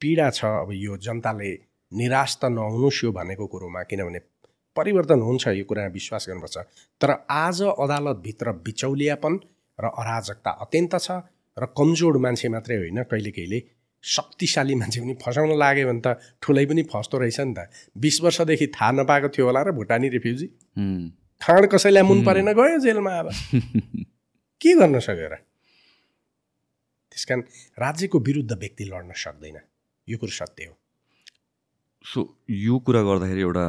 पीडा 0.00 0.30
छ 0.30 0.44
अब 0.44 0.70
यो 0.74 0.96
जनताले 0.98 1.50
निराश 1.92 2.36
त 2.42 2.44
नहुनुहोस् 2.50 3.04
यो 3.04 3.10
भनेको 3.12 3.46
कुरोमा 3.46 3.82
किनभने 3.86 4.20
परिवर्तन 4.76 5.20
हुन्छ 5.22 5.54
यो 5.54 5.64
कुरामा 5.64 5.94
विश्वास 5.94 6.26
गर्नुपर्छ। 6.28 6.56
तर 7.00 7.10
आज 7.30 7.62
अदालतभित्र 7.62 8.52
बिचौलियापन 8.66 9.34
र 9.78 9.84
अराजकता 9.94 10.50
अत्यन्त 10.66 10.94
छ 10.98 11.10
र 11.56 11.64
कमजोर 11.78 12.18
मान्छे 12.18 12.48
मात्रै 12.48 12.76
होइन 12.82 13.02
कहिले 13.06 13.30
कहिले 13.30 13.62
शक्तिशाली 14.04 14.74
मान्छे 14.74 15.00
पनि 15.00 15.14
फसाउन 15.22 15.54
लाग्यो 15.54 15.86
भने 15.86 16.02
त 16.02 16.18
ठुलै 16.42 16.66
पनि 16.66 16.82
फस्दो 16.82 17.18
रहेछ 17.18 17.40
नि 17.40 17.54
त। 17.54 17.70
बिस 17.94 18.22
वर्षदेखि 18.26 18.66
थाहा 18.74 18.90
नपाएको 18.98 19.28
थियो 19.30 19.46
होला 19.46 19.62
र 19.62 19.70
भुटानी 19.70 20.08
रिफ्युजी. 20.18 20.46
खाँड 21.40 21.66
कसैलाई 21.72 22.02
मुन 22.02 22.24
परेन 22.26 22.52
गयो 22.52 22.78
जेलमा 22.82 23.18
अब। 23.18 23.28
के 24.60 24.74
गर्न 24.74 24.98
सक्यो 24.98 25.28
र 25.28 25.36
त्यस 27.12 27.24
कारण 27.24 27.40
राज्यको 27.78 28.18
विरुद्ध 28.20 28.52
व्यक्ति 28.52 28.84
लड्न 28.84 29.12
सक्दैन। 29.16 29.56
यो 30.08 30.16
कुरो 30.18 30.32
सत्य 30.32 30.64
हो। 30.64 30.74
सो 32.04 32.20
यो 32.50 32.78
कुरा 32.86 33.02
गर्दाखेरि 33.02 33.40
एउटा 33.40 33.66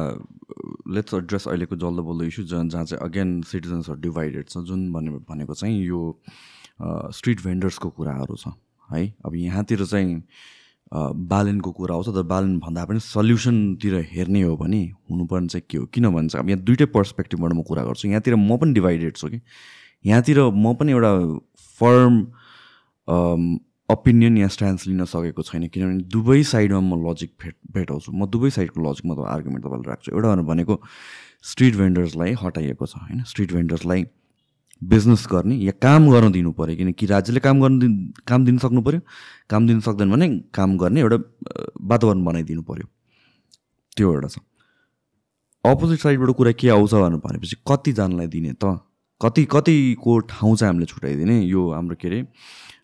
लेट्स 0.94 1.14
एड्रेस 1.14 1.46
अहिलेको 1.48 1.76
जल्दो 1.76 2.02
बल्दो 2.02 2.24
इस्यु 2.26 2.44
जहाँ 2.44 2.64
जहाँ 2.68 2.84
चाहिँ 2.84 3.02
अगेन 3.06 3.30
सिटिजन्सहरू 3.42 4.00
डिभाइडेड 4.00 4.48
छ। 4.48 4.58
जुन 4.66 4.92
भने 4.92 5.10
भनेको 5.30 5.54
चाहिँ 5.54 5.78
यो 5.86 6.00
स्ट्रिट 7.16 7.40
भेन्डर्सको 7.46 7.90
कुराहरू 7.90 8.36
छ 8.36 8.54
है? 8.88 9.06
अब 9.26 9.34
यहाँतिर 9.34 9.84
चाहिँ 9.86 10.22
बालनको 10.90 11.70
कुरा 11.72 11.94
आउँछ 11.94 12.08
तर 12.14 12.22
बालन 12.26 12.58
भन्दा 12.58 12.84
पनि 12.84 13.00
सल्युसनतिर 13.00 13.94
हेर्ने 14.10 14.42
हो 14.42 14.56
भने 14.56 14.82
हुनुपर्ने 15.10 15.48
चाहिँ 15.48 15.66
के 15.70 15.78
हो? 15.78 15.86
किनभने 15.86 16.28
चाहिँ 16.28 16.44
अब 16.44 16.50
यहाँ 16.50 16.62
दुइटै 16.66 16.86
पर्सपेक्टिभबाट 16.90 17.52
म 17.52 17.62
कुरा 17.62 17.84
गर्छु। 17.84 18.08
यहाँतिर 18.08 18.34
म 18.34 18.56
पनि 18.58 18.72
डिभाइडेड 18.74 19.16
छु 19.16 19.28
कि? 19.28 19.40
यहाँतिर 20.04 20.38
म 20.40 20.74
पनि 20.74 20.92
एउटा 20.92 21.12
फर्म 21.80 22.14
ओपिनियन 23.88 24.36
या 24.38 24.48
स्ट्यान्स 24.48 24.86
लिन 24.86 25.04
सकेको 25.04 25.42
छैन 25.42 25.66
किनभने 25.68 26.02
दुवै 26.08 26.42
साइडमा 26.46 26.80
म 26.80 27.02
लजिक 27.06 27.30
भेट 27.42 27.56
भेटाउँछु। 27.74 28.12
म 28.12 28.26
दुवै 28.30 28.50
साइडको 28.50 28.78
लजिकमा 28.80 29.14
त 29.14 29.26
आर्गुमेन्ट 29.26 29.64
तपाईँलाई 29.66 29.88
राख्छु। 29.90 30.12
एउटा 30.14 30.34
भनेको 30.46 30.74
स्ट्रिट 31.42 31.74
भेन्डर्सलाई 31.76 32.32
हटाइएको 32.38 32.86
छ 32.86 32.94
होइन? 32.96 33.22
स्ट्रिट 33.26 33.52
भेन्डर्सलाई 33.52 34.04
बिजनेस 34.82 35.26
गर्ने 35.30 35.56
या 35.60 35.72
काम 35.76 36.08
गर्न 36.10 36.32
दिनु 36.32 36.52
पऱ्यो 36.56 36.76
किनकि 36.76 37.06
राज्यले 37.06 37.40
काम 37.40 37.60
गर्न 37.60 37.78
दिन 37.78 37.92
काम 38.26 38.44
दिन 38.44 38.58
सक्नु 38.58 38.80
पऱ्यो 38.82 39.00
काम 39.50 39.66
दिन 39.66 39.80
सक्दैन 39.84 40.10
भने 40.10 40.28
काम 40.54 40.76
गर्ने 40.78 41.00
एउटा 41.00 41.18
वातावरण 41.84 42.24
बनाइदिनु 42.24 42.62
पऱ्यो 42.62 42.86
त्यो 43.96 44.12
एउटा 44.14 44.28
छ। 44.28 44.38
अपोजिट 45.64 45.98
साइडबाट 46.00 46.30
कुरा 46.36 46.52
के 46.56 46.68
आउँछ 46.70 46.94
भनेर 46.94 47.20
भनेपछि 47.20 47.56
कतिजनालाई 47.68 48.26
दिने 48.32 48.52
त 48.56 48.80
कति 49.20 49.44
कतिको 49.52 50.18
ठाउँ 50.32 50.56
चाहिँ 50.56 50.72
हामीले 50.72 50.86
छुट्याइदिने? 50.86 51.40
यो 51.44 51.70
हाम्रो 51.70 51.96
के 52.00 52.08
अरे 52.08 52.20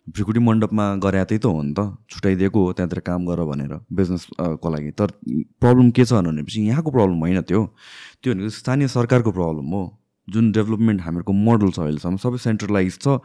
भ्रिकुटी 0.07 0.39
मण्डपमा 0.39 0.83
गरे 1.03 1.23
त 1.25 1.45
हो 1.45 1.61
नि 1.61 1.73
त। 1.73 1.97
छुट्याइदिएको 2.09 2.65
हो 2.65 2.73
त्यहाँतिर 2.73 2.99
काम 3.03 3.25
गर 3.25 3.43
भनेर 3.43 3.73
बिजनेसको 3.91 4.69
लागि। 4.69 4.91
तर 4.93 5.11
प्रब्लम 5.61 5.89
के 5.91 6.05
छ 6.05 6.13
भनेपछि 6.13 6.61
यहाँको 6.67 6.91
प्रब्लम 6.91 7.19
होइन 7.19 7.41
त्यो। 7.41 7.63
त्यो 8.23 8.33
भनेको 8.33 8.49
स्थानीय 8.49 8.87
सरकारको 8.87 9.31
प्रब्लम 9.31 9.67
हो। 9.73 9.83
जुन 10.27 10.51
डेभलपमेन्ट 10.51 11.01
हामीहरूको 11.01 11.33
मोडल 11.33 11.69
छ 11.71 11.79
अहिलेसम्म 11.79 12.17
सबै 12.21 12.37
सेन्ट्रलाइज 12.37 12.99
छ। 13.01 13.19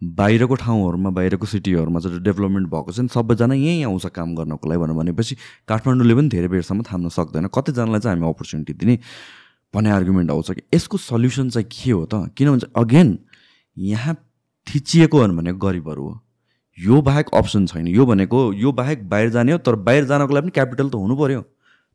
बाहिरको 0.00 0.54
ठाउँहरूमा 0.54 1.10
बाहिरको 1.16 1.46
सिटीहरूमा 1.46 2.00
चाहिँ 2.00 2.20
डेभलपमेन्ट 2.24 2.68
भएको 2.68 2.92
छ 2.92 3.00
नि 3.00 3.08
सबैजना 3.08 3.54
यहीँ 3.54 3.84
आउँछ 3.84 4.06
काम 4.16 4.34
गर्नको 4.34 4.68
लागि 4.68 4.80
भनेर 4.80 4.96
भनेपछि 4.96 5.34
काठमाडौँले 5.68 6.14
पनि 6.14 6.28
धेरै 6.28 6.48
बेरसम्म 6.48 6.82
थाम्न 6.88 7.08
सक्दैन। 7.08 7.46
कतिजनालाई 7.52 8.00
चाहिँ 8.00 8.16
हामी 8.16 8.28
अपर्च्युनिटी 8.28 8.72
दिने। 8.80 8.96
भन्ने 9.74 9.90
आर्गुमेन्ट 9.90 10.30
आउँछ 10.30 10.50
कि। 10.50 10.62
यसको 10.74 10.96
सल्युसन 10.98 11.50
चाहिँ 11.50 11.68
के 11.72 11.90
हो 11.90 12.04
त? 12.06 12.32
किनभने 12.36 12.60
चाहिँ 12.60 12.84
अगेन 12.84 13.18
यहाँ 13.76 14.14
थिचिएको 14.66 15.18
भनेको 15.28 15.58
गरिबहरू 15.66 16.08
हो। 16.08 16.20
यो 16.78 17.00
बाहेक 17.02 17.34
अप्सन 17.34 17.66
छैन। 17.66 17.86
यो 17.88 18.06
भनेको 18.06 18.52
यो 18.52 18.72
बाहेक 18.72 19.08
बाहिर 19.08 19.30
जाने 19.30 19.52
हो 19.52 19.58
तर 19.58 19.74
बाहिर 19.86 20.04
जानको 20.04 20.34
लागि 20.34 20.42
पनि 20.42 20.50
क्यापिटल 20.50 20.88
त 20.90 20.94
हुनु 20.94 21.16
पऱ्यो 21.16 21.42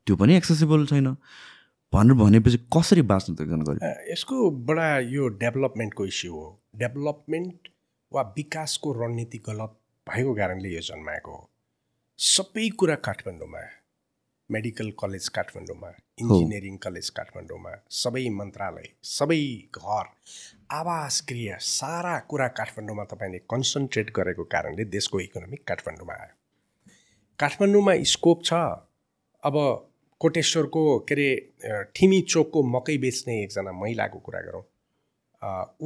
त्यो 0.06 0.16
पनि 0.16 0.36
एक्सेसिबल 0.36 0.86
छैन। 0.86 1.16
भनेर 1.92 2.14
भनेपछि 2.14 2.58
कसरी 2.76 3.02
बाँच्नु 3.02 3.36
त 3.36 3.40
एकजना 3.40 3.90
यसको 4.10 4.50
बडा 4.66 4.86
यो 4.98 5.28
डेभलपमेन्टको 5.40 6.06
इस्यु 6.06 6.32
हो। 6.32 6.46
डेभलपमेन्ट 6.76 7.68
वा 8.12 8.22
विकासको 8.36 8.92
रणनीति 8.92 9.38
गलत 9.46 9.72
भएको 10.06 10.34
कारणले 10.34 10.68
यो 10.74 10.80
जन्माएको 10.80 11.30
हो। 11.30 11.48
सबै 12.18 12.68
कुरा 12.78 12.94
काठमाडौँमा 13.06 13.60
मेडिकल 14.50 14.90
कलेज 14.98 15.28
काठमाडौँमा 15.36 15.88
इन्जिनियरिङ 16.18 16.76
कलेज 16.82 17.08
काठमाडौँमा 17.10 17.70
सबै 18.00 18.28
मन्त्रालय 18.30 18.86
सबै 19.04 19.38
घर 19.74 20.04
आवास 20.70 21.22
गृह 21.30 21.56
सारा 21.68 22.18
कुरा 22.30 22.46
काठमाडौँमा 22.58 23.04
तपाईँले 23.12 23.38
कन्सन्ट्रेट 23.50 24.10
गरेको 24.16 24.44
कारणले 24.54 24.84
देशको 24.94 25.20
इकोनोमी 25.20 25.56
काठमाडौँमा 25.68 26.14
आयो। 26.14 26.34
काठमाडौँमा 27.38 27.94
स्कोप 28.12 28.44
छ 28.44 28.52
अब 29.42 29.56
कोटेश्वरको 30.20 30.82
के 31.08 31.14
अरे 31.14 31.82
ठिमी 31.96 32.20
चोकको 32.30 32.62
मकै 32.70 32.96
बेच्ने 32.98 33.42
एकजना 33.42 33.72
महिलाको 33.82 34.18
कुरा 34.26 34.40
गरौँ। 34.40 34.64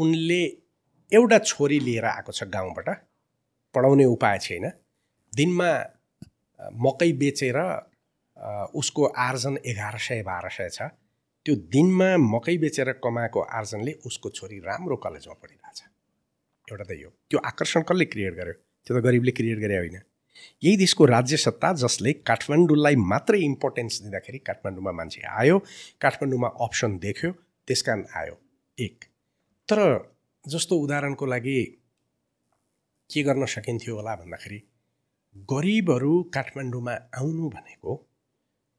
उनले 0.02 0.42
एउटा 1.12 1.38
छोरी 1.50 1.78
लिएर 1.80 2.04
आएको 2.06 2.32
छ 2.32 2.44
गाउँबाट 2.52 2.88
पढाउने 3.74 4.04
उपाय 4.16 4.38
छैन। 4.38 4.70
दिनमा 5.32 5.70
मकै 6.84 7.12
बेचेर 7.22 7.58
उसको 8.74 9.04
आर्जन 9.04 9.58
एघार 9.64 9.98
सय 9.98 10.22
बाह्र 10.22 10.48
सय 10.50 10.68
छ। 10.68 10.82
त्यो 11.46 11.54
दिनमा 11.72 12.16
मकै 12.16 12.56
बेचेर 12.58 12.92
कमाएको 13.04 13.40
आर्जनले 13.58 13.92
उसको 14.06 14.30
छोरी 14.30 14.58
राम्रो 14.60 14.96
कलेजमा 14.96 15.34
पढिरहेछ। 15.34 15.80
एउटा 16.68 16.84
त 16.84 16.92
यो। 17.00 17.08
त्यो 17.30 17.38
आकर्षण 17.40 17.82
कसले 17.82 18.04
क्रिएट 18.04 18.34
गर्यो? 18.34 18.54
त्यो 18.86 18.92
त 18.96 19.02
गरिबले 19.04 19.32
क्रिएट 19.32 19.58
गरे 19.58 19.76
होइन। 19.76 19.96
यही 20.62 20.76
देशको 20.76 21.04
राज्य 21.06 21.36
सत्ता 21.36 21.72
जसले 21.72 22.12
काठमाडौँलाई 22.24 22.96
मात्रै 22.96 23.40
इम्पोर्टेन्स 23.40 24.00
दिँदाखेरि 24.02 24.38
काठमाडौँमा 24.38 24.92
मान्छे 24.92 25.20
आयो 25.20 25.58
काठमाडौँमा 26.00 26.48
अप्सन 26.60 26.96
देख्यो 26.98 27.30
त्यस 27.68 27.82
कारण 27.82 28.04
आयो। 28.16 28.34
एक। 28.78 29.04
तर 29.68 29.80
जस्तो 30.44 30.76
उदाहरणको 30.76 31.26
लागि 31.26 31.58
के 33.10 33.22
गर्न 33.22 33.44
सकिन्थ्यो 33.46 33.94
होला 33.96 34.14
भन्दाखेरि 34.16 34.60
गरिबहरू 35.48 36.12
काठमाडौँमा 36.34 36.94
आउनु 37.16 37.48
भनेको 37.48 37.92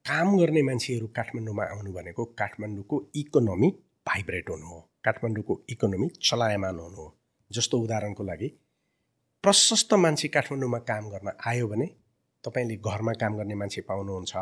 काम 0.05 0.37
गर्ने 0.37 0.61
मान्छेहरू 0.61 1.07
काठमाडौँमा 1.07 1.63
आउनु 1.63 1.91
भनेको 1.93 2.25
काठमाडौँको 2.25 2.97
इकोनोमी 3.15 3.69
भाइब्रेट 4.07 4.49
हुनु 4.49 4.65
हो। 4.65 4.79
काठमाडौँको 5.05 5.53
इकोनोमी 5.69 6.07
चलायमान 6.21 6.79
हुनु 6.79 6.95
हो। 6.95 7.17
जस्तो 7.51 7.77
उदाहरणको 7.77 8.23
लागि 8.23 8.47
प्रशस्त 9.43 9.93
मान्छे 9.93 10.27
काठमाडौँमा 10.27 10.79
काम 10.79 11.09
गर्न 11.09 11.31
आयो 11.47 11.67
भने 11.67 11.85
तपाईँले 12.43 12.75
घरमा 12.75 13.13
काम 13.13 13.37
गर्ने 13.37 13.55
मान्छे 13.55 13.81
पाउनुहुन्छ 13.81 14.33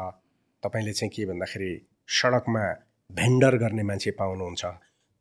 तपाईँले 0.63 0.93
चाहिँ 0.93 1.11
के 1.11 1.25
भन्दाखेरि 1.25 1.71
सडकमा 2.07 2.63
भेन्डर 3.11 3.57
गर्ने 3.57 3.83
मान्छे 3.83 4.11
पाउनुहुन्छ 4.11 4.65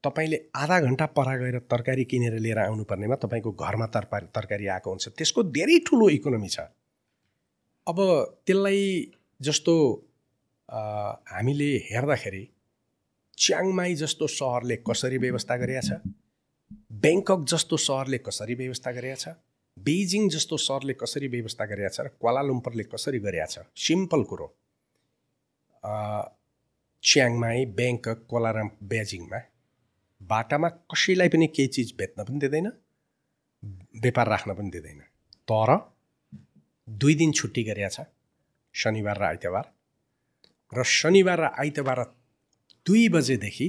तपाईँले 0.05 0.39
आधा 0.55 0.81
घन्टा 0.81 1.07
परा 1.07 1.37
गएर 1.37 1.59
तरकारी 1.59 2.05
किनेर 2.05 2.39
लिएर 2.39 2.59
आउनुपर्नेमा 2.59 3.17
तपाईँको 3.17 3.51
घरमा 3.53 3.87
तरकारी 3.87 4.27
तरकारी 4.27 4.67
आएको 4.67 4.91
हुन्छ। 4.91 5.09
त्यसको 5.09 5.43
धेरै 5.43 5.79
ठुलो 5.79 6.09
इकोनोमी 6.09 6.49
छ। 6.49 6.61
अब 7.87 7.99
त्यसलाई 8.47 8.83
जस्तो 9.41 9.75
हामीले 10.69 11.69
हेर्दाखेरि 11.91 12.45
च्याङमाई 13.39 13.95
जस्तो 13.95 14.27
सहरले 14.27 14.77
कसरी 14.87 15.19
व्यवस्था 15.19 15.57
गरेका 15.57 15.81
छ? 15.81 16.01
ब्याङ्कक 17.05 17.45
जस्तो 17.53 17.77
सहरले 17.77 18.19
कसरी 18.19 18.55
व्यवस्था 18.55 18.93
गरेका 18.93 19.17
छ? 19.17 19.29
बेजिङ 19.77 20.29
जस्तो 20.29 20.57
सहरले 20.57 20.95
कसरी 21.03 21.29
व्यवस्था 21.29 21.65
गरेका 21.73 21.89
छ? 21.89 22.01
र 22.01 22.09
क्वालालुम्परले 22.21 22.85
कसरी 22.93 23.19
गरेका 23.27 23.47
छ? 23.47 23.57
सिम्पल 23.77 24.23
कुरो। 24.31 24.49
च्याङमाई 27.03 27.65
ब्याङ्कक 27.79 28.27
कोलाराम 28.29 28.69
बेजिङमा 28.93 29.41
बाटामा 30.21 30.69
कसैलाई 30.93 31.29
पनि 31.29 31.47
केही 31.57 31.69
चिज 31.75 31.95
बेच्न 31.99 32.25
पनि 32.25 32.39
दिँदैन 32.45 32.69
व्यापार 34.03 34.29
राख्न 34.29 34.55
पनि 34.55 34.71
दिँदैन। 34.71 35.01
तर 35.49 35.71
दुई 36.89 37.15
दिन 37.15 37.33
छुट्टी 37.33 37.63
गरेका 37.65 37.89
छ 37.89 38.07
शनिबार 38.75 39.19
र 39.19 39.25
आइतबार। 39.25 39.67
र 40.73 40.83
शनिबार 40.85 41.41
र 41.41 41.51
आइतबार 41.59 42.01
दुई 42.87 43.09
बजेदेखि 43.09 43.69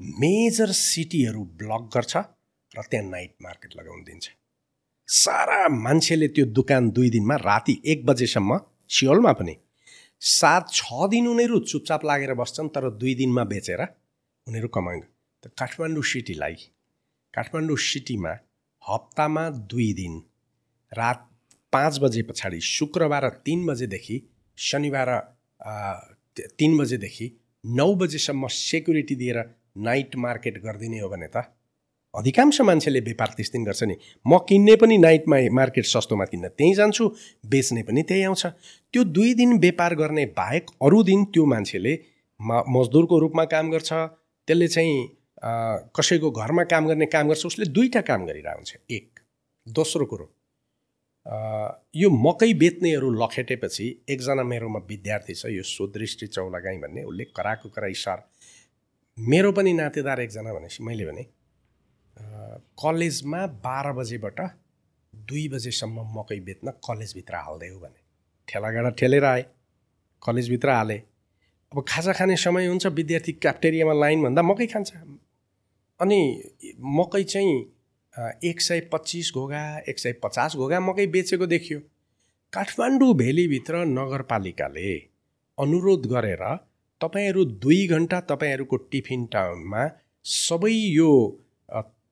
मेजर 0.00 0.70
सिटीहरू 0.74 1.42
ब्लक 1.58 1.90
गर्छ 1.94 2.16
र 2.72 2.82
त्यहाँ 2.90 3.10
नाइट 3.10 3.34
मार्केट 3.42 3.76
लगाउन 3.76 4.02
दिन्छ। 4.04 4.28
सारा 5.08 5.68
मान्छेले 5.68 6.28
त्यो 6.28 6.44
दोकान 6.58 6.90
दुई 6.90 7.10
दिनमा 7.10 7.36
राति 7.38 7.74
एक 7.84 8.04
बजेसम्म 8.06 8.58
सियोलमा 8.90 9.32
पनि 9.32 9.54
सात 10.22 10.70
छ 10.72 11.08
दिन 11.10 11.26
उनीहरू 11.28 11.58
चुपचाप 11.60 12.04
लागेर 12.04 12.34
बस्छन् 12.34 12.68
तर 12.74 12.88
दुई 13.00 13.14
दिनमा 13.14 13.44
बेचेर 13.52 13.82
उनीहरू 14.46 14.68
कमाउँदैन 14.68 15.08
त 15.42 15.52
काठमाडौँ 15.58 16.02
सिटीलाई 16.02 16.54
काठमाडौँ 17.34 17.76
सिटीमा 17.84 18.32
हप्तामा 18.82 19.44
दुई 19.70 19.92
दिन 19.92 20.14
रात 20.92 21.20
पाँच 21.72 21.98
बजे 21.98 22.22
पछाडि 22.22 22.60
शुक्रबार 22.68 23.28
तिन 23.46 23.66
बजेदेखि 23.66 24.16
शनिबार 24.58 25.10
तिन 26.58 26.76
बजेदेखि 26.78 27.30
नौ 27.64 27.94
बजेसम्म 27.94 28.46
सेक्युरिटी 28.50 29.14
दिएर 29.14 29.38
नाइट 29.88 30.16
मार्केट 30.24 30.62
गरिदिने 30.64 30.98
हो 31.00 31.08
भने 31.08 31.26
त 31.26 31.44
अधिकांश 32.14 32.60
मान्छेले 32.60 33.00
व्यापार 33.00 33.28
त्यस 33.36 33.50
दिन 33.52 33.64
गर्छ 33.64 33.82
नि। 33.82 33.96
म 34.26 34.38
किन्ने 34.48 34.74
पनि 34.76 34.96
नाइटमा 34.98 35.36
मार्केट 35.58 35.84
सस्तोमा 35.86 36.24
किन्न 36.24 36.48
त्यहीँ 36.48 36.74
जान्छु 36.74 37.08
बेच्ने 37.52 37.82
पनि 37.82 38.02
त्यहीँ 38.08 38.24
आउँछ। 38.26 38.46
त्यो 38.92 39.04
दुई 39.16 39.32
दिन 39.34 39.58
व्यापार 39.58 39.94
गर्ने 39.94 40.24
बाहेक 40.36 40.70
अरू 40.82 41.02
दिन 41.02 41.24
त्यो 41.32 41.44
मान्छेले 41.46 41.94
म 42.40 42.62
मजदुरको 42.68 43.18
रूपमा 43.18 43.44
काम 43.54 43.70
गर्छ 43.70 43.92
त्यसले 43.92 44.68
चाहिँ 44.68 44.94
कसैको 45.96 46.30
घरमा 46.30 46.64
काम 46.74 46.86
गर्ने 46.88 47.06
काम 47.06 47.28
गर्छ 47.28 47.46
उसले 47.46 47.66
दुईवटा 47.72 48.00
काम 48.10 48.26
गरिरहेको 48.26 48.58
हुन्छ 48.58 48.76
एक। 48.90 49.20
दोस्रो 49.66 50.04
कुरो 50.06 50.26
यो 51.26 52.08
मकै 52.10 52.52
बेच्नेहरू 52.54 53.10
लखेटेपछि 53.14 53.84
एकजना 54.10 54.42
मेरोमा 54.44 54.80
विद्यार्थी 54.88 55.34
छ 55.34 55.46
यो 55.48 55.62
सुदृष्टि 55.64 56.26
चौलागाई 56.26 56.78
भन्ने 56.78 57.02
उसले 57.04 57.24
कराएको 57.36 57.68
कराई 57.68 57.94
सर। 57.94 58.18
मेरो 59.18 59.52
पनि 59.52 59.72
नातेदार 59.72 60.20
एकजना 60.20 60.52
भनेपछि 60.52 60.82
मैले 60.82 61.04
भने 61.06 61.24
कलेजमा 62.82 63.46
बाह्र 63.64 63.92
बजेबाट 63.92 64.40
दुई 65.14 65.48
बजेसम्म 65.48 66.06
मकै 66.18 66.40
बेच्न 66.40 66.70
कलेजभित्र 66.82 67.34
हाल्दै 67.36 67.68
हो 67.68 67.78
भने। 67.78 68.00
ठेलागाडा 68.48 68.90
ठेलेर 68.98 69.24
आएँ 69.24 69.44
कलेजभित्र 70.22 70.70
हालेँ। 70.70 71.00
अब 71.72 71.84
खाजा 71.88 72.12
खाने 72.12 72.36
समय 72.36 72.66
हुन्छ 72.66 72.86
विद्यार्थी 72.98 73.32
क्याप्टेरियामा 73.32 73.92
लाइनभन्दा 73.94 74.42
मकै 74.42 74.66
खान्छ। 74.66 74.90
अनि 76.00 76.20
मकै 76.98 77.22
चाहिँ 77.24 77.54
एक 78.44 78.60
सय 78.60 78.80
पच्चिस 78.92 79.30
घोगा 79.34 79.62
एक 79.88 79.98
सय 79.98 80.12
पचास 80.22 80.56
घोगा 80.56 80.80
मकै 80.80 81.06
बेचेको 81.06 81.46
देखियो। 81.46 81.78
काठमाडौँ 82.52 83.14
भेलीभित्र 83.14 83.84
नगरपालिकाले 83.88 84.92
अनुरोध 85.58 86.06
गरेर 86.06 86.44
तपाईँहरू 87.00 87.44
दुई 87.58 87.86
घन्टा 87.86 88.20
तपाईँहरूको 88.20 88.76
टिफिन 88.92 89.24
टाउनमा 89.26 89.86
सबै 90.24 90.72
यो 90.72 91.08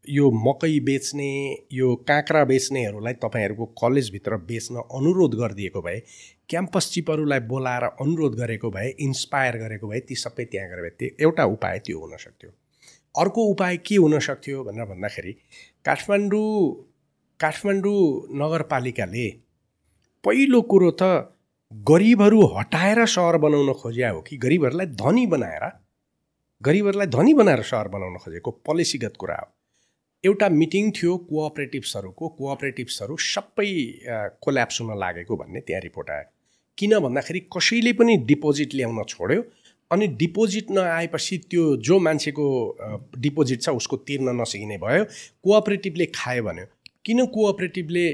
यो 0.08 0.30
मकै 0.30 0.78
बेच्ने 0.80 1.28
यो 1.72 1.94
काँक्रा 2.08 2.44
बेच्नेहरूलाई 2.44 3.14
तपाईँहरूको 3.20 3.66
कलेजभित्र 3.82 4.36
बेच्न 4.48 4.82
अनुरोध 4.92 5.34
गरिदिएको 5.34 5.82
भए 5.82 5.98
क्याम्पस 6.48 6.90
चिपहरूलाई 6.92 7.40
बोलाएर 7.46 7.84
अनुरोध 8.00 8.34
गरेको 8.34 8.70
भए 8.70 8.88
इन्सपायर 9.00 9.56
गरेको 9.56 9.88
भए 9.88 10.00
ती 10.00 10.14
सबै 10.14 10.44
त्यहाँ 10.44 10.68
गएर 10.70 10.88
त्यो 10.98 11.08
एउटा 11.20 11.44
उपाय 11.44 11.78
त्यो 11.78 12.00
हुनसक्थ्यो 12.00 12.50
अर्को 13.14 13.42
उपाय 13.50 13.76
के 13.86 13.96
हुन 13.96 14.18
सक्थ्यो 14.18 14.62
भनेर 14.64 14.84
भन्दाखेरि 14.86 15.32
काठमाडौँ 15.84 16.50
काठमाडौँ 17.40 18.00
नगरपालिकाले 18.40 19.28
पहिलो 20.24 20.60
कुरो 20.70 20.90
त 21.02 21.02
गरिबहरू 21.72 22.40
हटाएर 22.56 23.04
सहर 23.06 23.36
बनाउन 23.44 23.72
खोज्या 23.82 24.10
हो 24.10 24.20
कि 24.22 24.36
गरिबहरूलाई 24.36 24.86
धनी 25.02 25.26
बनाएर 25.26 25.64
गरिबहरूलाई 26.62 27.06
धनी 27.06 27.34
बनाएर 27.34 27.62
सहर 27.62 27.88
बनाउन 27.88 28.16
खोजेको 28.18 28.50
पोलिसीगत 28.66 29.14
कुरा 29.18 29.36
हो। 29.36 29.48
एउटा 30.24 30.48
मिटिङ 30.48 30.90
थियो 30.96 31.16
कोअपरेटिभ्सहरूको 31.30 32.28
कोअपरेटिभ्सहरू 32.38 33.16
सबै 33.26 33.70
कोल्याप्स 34.44 34.80
हुन 34.80 34.98
लागेको 34.98 35.36
भन्ने 35.36 35.60
त्यहाँ 35.60 35.82
रिपोर्ट 35.82 36.10
आयो। 36.10 36.26
किन 36.78 36.98
भन्दाखेरि 36.98 37.40
कसैले 37.56 37.92
पनि 37.92 38.16
डिपोजिट 38.28 38.74
ल्याउन 38.74 39.02
छोड्यो 39.08 39.42
अनि 39.90 40.06
डिपोजिट 40.20 40.70
नआएपछि 40.70 41.38
त्यो 41.50 41.76
जो 41.76 41.98
मान्छेको 41.98 42.46
डिपोजिट 43.18 43.62
छ 43.62 43.68
उसको 43.70 43.96
तिर्न 44.08 44.40
नसकिने 44.40 44.76
भयो 44.78 45.04
कोअपरेटिभले 45.44 46.06
खायो 46.14 46.42
भन्यो। 46.44 46.66
किन 47.04 47.26
कोअपरेटिभले 47.26 48.04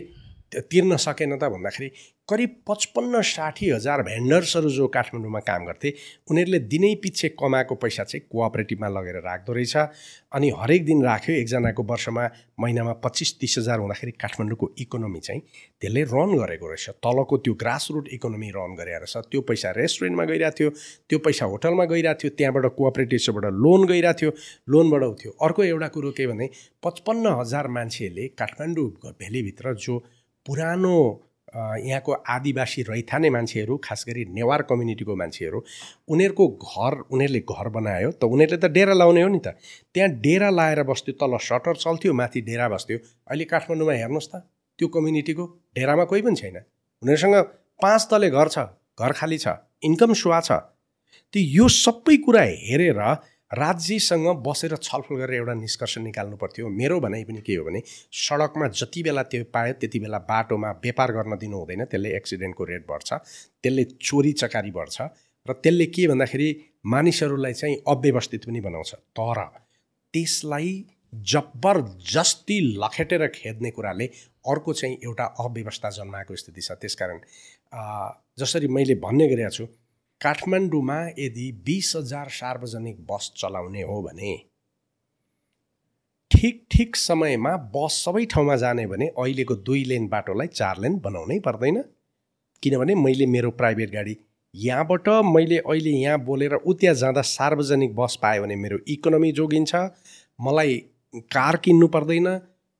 तिर्न 0.70 0.96
सकेन 0.96 1.36
त 1.36 1.44
भन्दाखेरि 1.52 1.90
करिब 2.28 2.54
पचपन्न 2.68 3.20
साठी 3.22 3.68
हजार 3.70 4.02
भेन्डर्सहरू 4.02 4.70
जो 4.70 4.86
काठमाडौँमा 4.94 5.40
काम 5.46 5.64
गर्थे 5.64 5.92
उनीहरूले 6.30 6.58
दिनै 6.72 6.94
पछि 7.04 7.28
कमाएको 7.38 7.74
पैसा 7.82 8.04
चाहिँ 8.04 8.26
कोअपरेटिभमा 8.32 8.88
लगेर 8.88 9.16
राख्दो 9.22 9.52
रहेछ। 9.52 9.76
अनि 10.34 10.50
हरेक 10.58 10.84
दिन 10.86 11.04
राख्यो 11.04 11.34
एकजनाको 11.34 11.82
वर्षमा 11.90 12.24
महिनामा 12.60 12.92
पच्चिस 13.04 13.32
तिस 13.40 13.54
हजार 13.58 13.78
हुँदाखेरि 13.78 14.12
काठमाडौँको 14.22 14.66
इकोनोमी 14.78 15.20
चाहिँ 15.20 15.40
त्यसले 15.80 16.02
रन 16.14 16.34
गरेको 16.38 16.66
रहेछ। 16.66 16.88
तलको 17.06 17.36
त्यो 17.46 17.54
ग्रास 17.62 17.88
रुट 17.94 18.08
इकोनोमी 18.18 18.50
रन 18.56 18.74
गरेर 18.74 18.98
रहेछ। 19.06 19.30
त्यो 19.30 19.40
पैसा 19.46 19.70
रेस्टुरेन्टमा 19.78 20.24
गइरहेको 20.24 20.56
थियो 20.58 20.70
त्यो 21.08 21.18
पैसा 21.26 21.44
होटलमा 21.46 21.84
गइरहेको 21.94 22.18
थियो 22.22 22.30
त्यहाँबाट 22.38 22.66
कोअपरेटिभ्सबाट 22.78 23.46
लोन 23.62 23.86
गइरहेको 23.86 24.18
थियो 24.20 24.30
लोनबाट 24.72 25.02
थियो 25.22 25.32
अर्को 25.46 25.62
एउटा 25.64 25.88
कुरो 25.94 26.10
के 26.18 26.26
भने 26.26 26.50
पचपन्न 26.82 27.38
हजार 27.40 27.68
मान्छेले 27.78 28.26
काठमाडौँ 28.34 28.88
भेलीभित्र 29.22 29.74
जो 29.86 29.98
पुरानो 30.46 30.96
यहाँको 31.56 32.12
आदिवासी 32.28 32.82
रैथाने 32.82 33.30
मान्छेहरू 33.30 33.76
खास 33.84 34.04
गरी 34.08 34.24
नेवार 34.30 34.62
कम्युनिटीको 34.70 35.14
मान्छेहरू 35.16 35.58
उनीहरूको 36.08 36.46
घर 36.48 36.94
उनीहरूले 37.12 37.40
घर 37.40 37.68
बनायो 37.76 38.10
त 38.12 38.24
उनीहरूले 38.26 38.60
त 38.60 38.70
डेरा 38.70 38.94
लाउने 38.94 39.22
हो 39.22 39.28
नि 39.28 39.40
त। 39.40 39.56
त्यहाँ 39.94 40.10
डेरा 40.20 40.50
लाएर 40.50 40.82
बस्थ्यो 40.84 41.14
तल 41.16 41.36
सटर 41.40 41.76
चल्थ्यो 41.76 42.12
माथि 42.12 42.40
डेरा 42.44 42.68
बस्थ्यो। 42.68 42.98
अहिले 43.28 43.44
काठमाडौँमा 43.48 43.94
हेर्नुहोस् 43.96 44.30
त 44.32 44.44
त्यो 44.78 44.88
कम्युनिटीको 44.88 45.44
डेरामा 45.76 46.04
कोही 46.04 46.22
पनि 46.22 46.36
छैन। 46.36 46.56
उनीहरूसँग 47.02 47.36
पाँच 47.80 48.02
तले 48.10 48.28
घर 48.30 48.48
छ 48.48 48.58
घर 49.00 49.12
खाली 49.12 49.38
छ 49.38 49.48
इन्कम 49.82 50.12
सुवा 50.12 50.40
छ। 50.40 50.52
त्यो 51.32 51.40
यो 51.56 51.66
सबै 51.68 52.16
कुरा 52.24 52.42
हेरेर 52.68 53.00
राज्यसँग 53.50 54.26
बसेर 54.46 54.76
छलफल 54.76 55.16
गरेर 55.16 55.34
एउटा 55.34 55.54
निष्कर्ष 55.54 55.98
निकाल्नु 55.98 56.36
पर्थ्यो 56.36 56.68
मेरो 56.68 56.98
भनाइ 57.00 57.24
पनि 57.24 57.40
के 57.40 57.54
हो 57.54 57.64
भने 57.64 57.82
सडकमा 58.12 58.68
जति 58.68 59.02
बेला 59.02 59.22
त्यो 59.22 59.44
पायो 59.54 59.72
त्यति 59.80 59.98
बेला 60.00 60.18
बाटोमा 60.30 60.70
व्यापार 60.82 61.12
गर्न 61.12 61.36
दिनु 61.38 61.58
हुँदैन 61.58 61.84
त्यसले 61.84 62.16
एक्सिडेन्टको 62.16 62.64
रेट 62.64 62.86
बढ्छ 62.88 63.12
त्यसले 63.12 63.84
चोरी 64.02 64.32
चकारी 64.42 64.70
बढ्छ 64.70 65.00
र 65.46 65.52
त्यसले 65.52 65.86
के 65.86 66.06
भन्दाखेरि 66.08 66.48
मानिसहरूलाई 66.86 67.52
चाहिँ 67.52 67.76
अव्यवस्थित 67.88 68.44
पनि 68.46 68.60
बनाउँछ। 68.60 68.94
तर 68.94 69.42
त्यसलाई 70.14 70.84
जबरजस्ती 71.14 72.60
लखेटेर 72.82 73.26
खेद्ने 73.34 73.70
कुराले 73.70 74.06
अर्को 74.50 74.72
चाहिँ 74.72 74.96
एउटा 75.04 75.24
अव्यवस्था 75.40 75.90
जन्माएको 75.90 76.36
स्थिति 76.36 76.60
छ। 76.60 76.72
त्यसकारण 76.82 77.20
जसरी 78.38 78.68
मैले 78.68 78.94
भन्ने 79.06 79.28
गरेको 79.28 79.50
छु 79.50 79.66
काठमाडौँमा 80.20 80.98
यदि 81.18 81.50
बिस 81.66 81.92
हजार 81.96 82.28
सार्वजनिक 82.32 83.00
बस 83.10 83.32
चलाउने 83.36 83.82
हो 83.82 84.00
भने 84.02 84.36
ठिक 86.30 86.64
ठिक 86.70 86.96
समयमा 86.96 87.56
बस 87.74 88.02
सबै 88.04 88.24
ठाउँमा 88.32 88.56
जाने 88.56 88.86
भने 88.86 89.06
अहिलेको 89.08 89.54
दुई 89.66 89.84
लेन 89.84 90.08
बाटोलाई 90.08 90.46
चार 90.54 90.80
लेन 90.80 90.98
बनाउनै 90.98 91.38
पर्दैन। 91.40 91.82
किनभने 92.62 92.94
मैले 92.94 93.26
मेरो 93.26 93.50
प्राइभेट 93.60 93.90
गाडी 93.92 94.16
यहाँबाट 94.54 95.08
मैले 95.26 95.58
अहिले 95.58 95.90
यहाँ 95.90 96.18
बोलेर 96.24 96.54
उ 96.54 96.74
जाँदा 96.82 97.22
सार्वजनिक 97.22 97.94
बस 97.96 98.18
पायो 98.22 98.42
भने 98.42 98.56
मेरो 98.56 98.78
इकोनोमी 98.88 99.32
जोगिन्छ 99.32 99.74
मलाई 100.40 100.76
कार 101.32 101.56
किन्नु 101.64 101.88
पर्दैन 101.88 102.28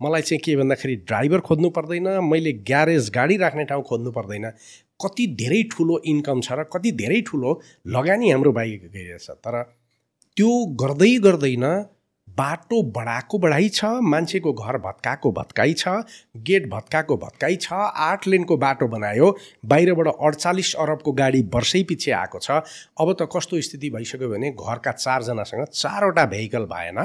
मलाई 0.01 0.23
चाहिँ 0.23 0.41
के 0.45 0.57
भन्दाखेरि 0.57 0.97
ड्राइभर 1.09 1.41
खोज्नु 1.41 1.71
पर्दैन 1.71 2.09
मैले 2.25 2.53
ग्यारेज 2.71 3.11
गाडी 3.11 3.37
राख्ने 3.37 3.65
ठाउँ 3.65 3.83
खोज्नु 3.83 4.11
पर्दैन। 4.13 4.51
कति 5.01 5.27
धेरै 5.41 5.63
ठुलो 5.73 5.99
इन्कम 6.07 6.41
छ 6.41 6.53
र 6.53 6.65
कति 6.73 6.93
धेरै 6.93 7.21
ठुलो 7.27 7.61
लगानी 7.89 8.31
हाम्रो 8.31 8.53
बाहिर 8.53 8.91
गइरहेछ 8.95 9.31
तर 9.45 9.63
त्यो 10.37 10.55
गर्दै 10.81 11.15
गर्दैन 11.19 11.67
बाटो 12.29 12.83
बढाएको 12.93 13.39
बढाइ 13.39 13.69
छ 13.69 13.85
मान्छेको 14.05 14.53
घर 14.53 14.79
भत्काएको 14.79 15.31
भत्काइ 15.33 15.73
छ 15.73 15.89
गेट 16.49 16.69
भत्काएको 16.71 17.17
भत्काइ 17.17 17.57
छ 17.57 17.73
आठ 18.07 18.27
लेनको 18.29 18.57
बाटो 18.57 18.87
बनायो 18.87 19.31
बाहिरबाट 19.65 20.09
अडचालिस 20.09 20.75
अरबको 20.77 21.13
गाडी 21.13 21.41
वर्षै 21.55 21.83
पछि 21.83 22.11
आएको 22.11 22.39
छ। 22.39 22.51
अब 23.01 23.13
त 23.13 23.29
कस्तो 23.37 23.61
स्थिति 23.61 23.91
भइसक्यो 23.91 24.29
भने 24.29 24.51
घरका 24.51 24.93
चारजनासँग 24.93 25.65
चारवटा 25.75 26.25
भेहिकल 26.27 26.65
भएन 26.75 27.01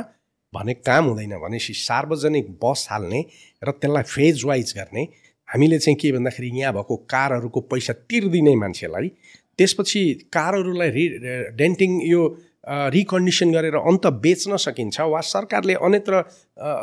भने 0.53 0.73
काम 0.83 1.05
हुँदैन 1.05 1.37
भनेपछि 1.39 1.73
सार्वजनिक 1.79 2.51
बस 2.63 2.87
हाल्ने 2.91 3.25
र 3.63 3.71
त्यसलाई 3.71 4.03
फेज 4.03 4.45
वाइज 4.45 4.73
गर्ने 4.77 5.07
हामीले 5.51 5.79
चाहिँ 5.79 5.97
के 5.97 6.11
भन्दाखेरि 6.11 6.47
यहाँ 6.53 6.73
भएको 6.73 6.95
कारहरूको 7.09 7.61
पैसा 7.61 7.93
तिर्दिने 8.09 8.55
मान्छेलाई 8.55 9.07
त्यसपछि 9.57 10.01
कारहरूलाई 10.33 10.89
रि 10.89 11.07
डेन्टिङ 11.57 12.01
यो 12.01 12.21
रिकन्डिसन 12.69 13.51
गरेर 13.51 13.75
अन्त 13.75 14.07
बेच्न 14.07 14.57
सकिन्छ 14.57 14.99
वा 15.01 15.19
सरकारले 15.19 15.73
अन्यत्र 15.73 16.23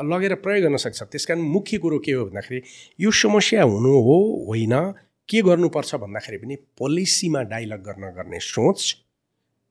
लगेर 0.04 0.34
प्रयोग 0.34 0.64
गर्न 0.64 0.76
सक्छ 0.76 1.02
त्यस 1.02 1.26
कारण 1.26 1.40
मुख्य 1.48 1.78
कुरो 1.78 1.98
के 1.98 2.12
हो 2.12 2.24
भन्दाखेरि 2.24 2.62
यो 3.00 3.10
समस्या 3.10 3.62
हुनु 3.62 3.94
हो 4.02 4.16
होइन 4.48 4.74
के 5.28 5.42
गर्नुपर्छ 5.42 5.94
भन्दाखेरि 5.94 6.38
पनि 6.38 6.56
पोलिसीमा 6.78 7.42
डाइलग 7.42 7.82
गर्न 7.82 8.10
गर्ने 8.10 8.40
सोच 8.40 8.92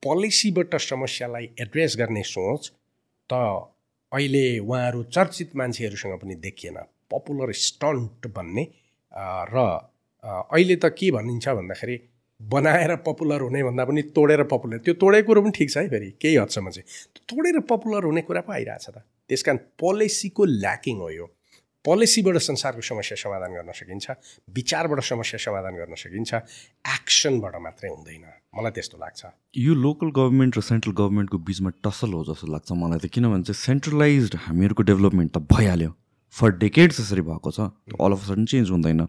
पोलिसीबाट 0.02 0.76
समस्यालाई 0.76 1.48
एड्रेस 1.60 1.96
गर्ने 1.98 2.22
सोच 2.22 2.72
त 3.32 3.32
अहिले 4.12 4.58
उहाँहरू 4.58 5.02
चर्चित 5.02 5.56
मान्छेहरूसँग 5.56 6.18
पनि 6.18 6.34
देखिएन। 6.34 6.76
पपुलर 7.10 7.52
स्टन्ट 7.52 8.26
भन्ने 8.26 8.66
र 9.12 9.56
अहिले 10.24 10.76
त 10.76 10.92
के 10.98 11.10
भनिन्छ 11.10 11.48
भन्दाखेरि 11.48 11.96
बनाएर 12.40 12.94
पपुलर 13.06 13.40
हुने 13.40 13.62
भन्दा 13.64 13.84
पनि 13.84 14.02
तोडेर 14.14 14.42
पपुलर 14.52 14.78
त्यो 14.84 14.94
तोडेको 14.94 15.26
कुरो 15.26 15.40
पनि 15.42 15.52
ठिक 15.56 15.70
छ 15.70 15.76
है 15.78 15.88
फेरि 15.88 16.10
केही 16.22 16.36
हदसम्म 16.36 16.70
चाहिँ। 16.70 16.86
तोडेर 17.28 17.60
पपुलर 17.66 18.04
हुने 18.04 18.22
कुरा 18.22 18.40
पो 18.46 18.52
आइरहेछ 18.52 18.86
त। 18.94 19.02
त्यस 19.28 19.42
कारण 19.42 19.58
पोलिसीको 19.80 20.44
ल्याकिङ 20.44 20.96
हो 21.02 21.10
यो। 21.10 21.26
पोलिसीबाट 21.84 22.36
संसारको 22.36 22.82
समस्या 22.82 23.16
समाधान 23.16 23.50
गर्न 23.54 23.72
सकिन्छ 23.72 24.06
विचारबाट 24.54 25.00
समस्या 25.00 25.38
समाधान 25.40 25.74
गर्न 25.80 25.94
सकिन्छ 25.94 26.34
एक्सनबाट 26.34 27.54
मात्रै 27.66 27.88
हुँदैन। 27.90 28.24
मलाई 28.54 28.72
त्यस्तो 28.76 28.96
लाग्छ। 28.98 29.20
यो 29.56 29.74
लोकल 29.74 30.08
गभर्मेन्ट 30.14 30.52
र 30.58 30.60
सेन्ट्रल 30.60 30.92
गभर्मेन्टको 31.00 31.38
बिचमा 31.48 31.70
टसल 31.82 32.12
हो 32.12 32.22
जस्तो 32.28 32.46
लाग्छ 32.54 32.70
मलाई 32.72 32.98
त। 32.98 33.06
किनभने 33.08 33.42
चाहिँ 33.46 33.62
सेन्ट्रलाइज 33.66 34.22
हामीहरूको 34.46 34.82
डेभलपमेन्ट 34.90 35.30
त 35.32 35.38
भइहाल्यो। 35.54 35.90
फर 36.34 36.50
डेकेड्स 36.58 37.00
यसरी 37.00 37.22
भएको 37.22 37.50
छ 37.50 37.60
अल 38.00 38.12
अफ 38.12 38.26
सडन 38.26 38.44
चेन्ज 38.46 38.70
हुँदैन। 38.70 39.06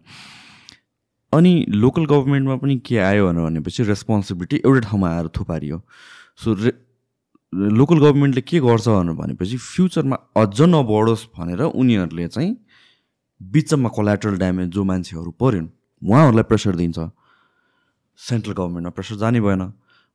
अनि 1.34 1.54
लोकल 1.70 2.06
गभर्मेन्टमा 2.06 2.56
पनि 2.58 2.78
के 2.86 2.98
आयो 2.98 3.32
भनेपछि 3.34 3.84
रेस्पोन्सिबिलिटी 3.84 4.62
एउटै 4.66 4.82
ठाउँमा 4.88 5.10
आएर 5.10 5.28
थुपारियो। 5.38 5.82
सो 6.38 6.54
रे 6.54 6.72
लोकल 7.54 8.00
गभर्मेन्टले 8.00 8.42
के 8.42 8.60
गर्छ 8.60 8.88
भनेर 8.88 9.14
भनेपछि 9.16 9.58
फ्युचरमा 9.58 10.18
अझ 10.38 10.62
नबढोस् 10.62 11.26
भनेर 11.38 11.62
उनीहरूले 11.70 12.28
चाहिँ 12.28 12.56
बिचमा 13.42 13.90
कोलाट्रल 13.90 14.38
ड्यामेज 14.38 14.70
जो 14.70 14.84
मान्छेहरू 14.84 15.32
पऱ्यो 15.32 15.64
उहाँहरूलाई 16.02 16.44
प्रेसर 16.50 16.76
दिन्छ। 16.76 17.00
सेन्ट्रल 18.20 18.54
गभर्मेन्टमा 18.54 18.92
प्रेसर 18.92 19.16
जाने 19.18 19.42
भएन। 19.42 19.62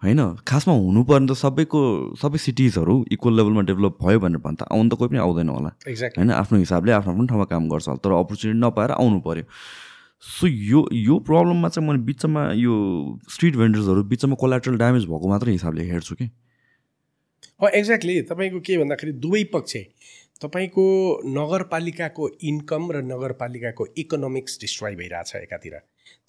होइन 0.02 0.20
खासमा 0.48 0.74
हुनुपर्ने 0.74 1.26
त 1.26 1.34
सबैको 1.38 1.80
सबै 2.20 2.38
सिटिजहरू 2.38 2.94
इक्वल 3.16 3.32
लेभलमा 3.36 3.62
डेभलप 3.70 3.94
भयो 4.02 4.18
भनेर 4.20 4.40
भन्छ 4.44 4.60
त 4.60 4.68
आउनु 4.72 4.88
त 4.90 4.94
कोही 5.00 5.08
पनि 5.10 5.20
आउँदैन 5.24 5.48
होला। 5.48 5.70
होइन 6.18 6.30
आफ्नो 6.30 6.58
हिसाबले 6.58 6.92
आफ्नो 6.92 7.12
आफ्नो 7.12 7.26
ठाउँमा 7.30 7.46
काम 7.52 7.68
गर्छ 7.68 7.88
तर 8.04 8.12
अपर्च्युनिटी 8.18 8.60
नपाएर 8.60 8.90
आउनु 9.00 9.20
पऱ्यो 9.26 9.44
सो 10.22 10.46
यो 10.46 10.80
यो 10.92 11.18
प्रब्लममा 11.28 11.68
चाहिँ 11.68 11.88
मैले 11.88 12.02
बिचमा 12.04 12.42
यो 12.56 12.74
स्ट्रिट 13.28 13.56
भेन्डर्सहरू 13.56 14.02
बिचमा 14.12 14.34
कोलाट्रल 14.42 14.76
ड्यामेज 14.82 15.04
भएको 15.06 15.28
मात्रै 15.28 15.52
हिसाबले 15.52 15.84
हेर्छु 15.90 16.14
कि। 16.14 16.28
एक्ज्याक्टली 17.74 18.20
तपाईँको 18.28 18.60
के 18.60 18.76
भन्दाखेरि 18.78 19.12
दुवै 19.24 19.42
पक्ष 19.52 19.76
तपाईँको 20.42 20.84
नगरपालिकाको 21.32 22.28
इन्कम 22.50 22.82
र 22.92 23.02
नगरपालिकाको 23.08 23.86
इकोनोमिक्स 23.96 24.60
डिस्ट्रोय 24.60 24.94
भइरहेछ 24.96 25.34
एकातिर। 25.36 25.74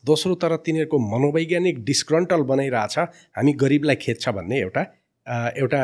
दोस्रो 0.06 0.36
तर 0.36 0.56
तिनीहरूको 0.66 0.98
मनोवैज्ञानिक 1.00 1.84
डिस्क्रन्टल 1.86 2.42
बनाइरहेछ। 2.52 2.98
हामी 3.38 3.54
गरिबलाई 3.54 3.96
खेद्छ 3.96 4.30
भन्ने 4.30 4.60
एउटा 4.60 4.82
एउटा 5.58 5.82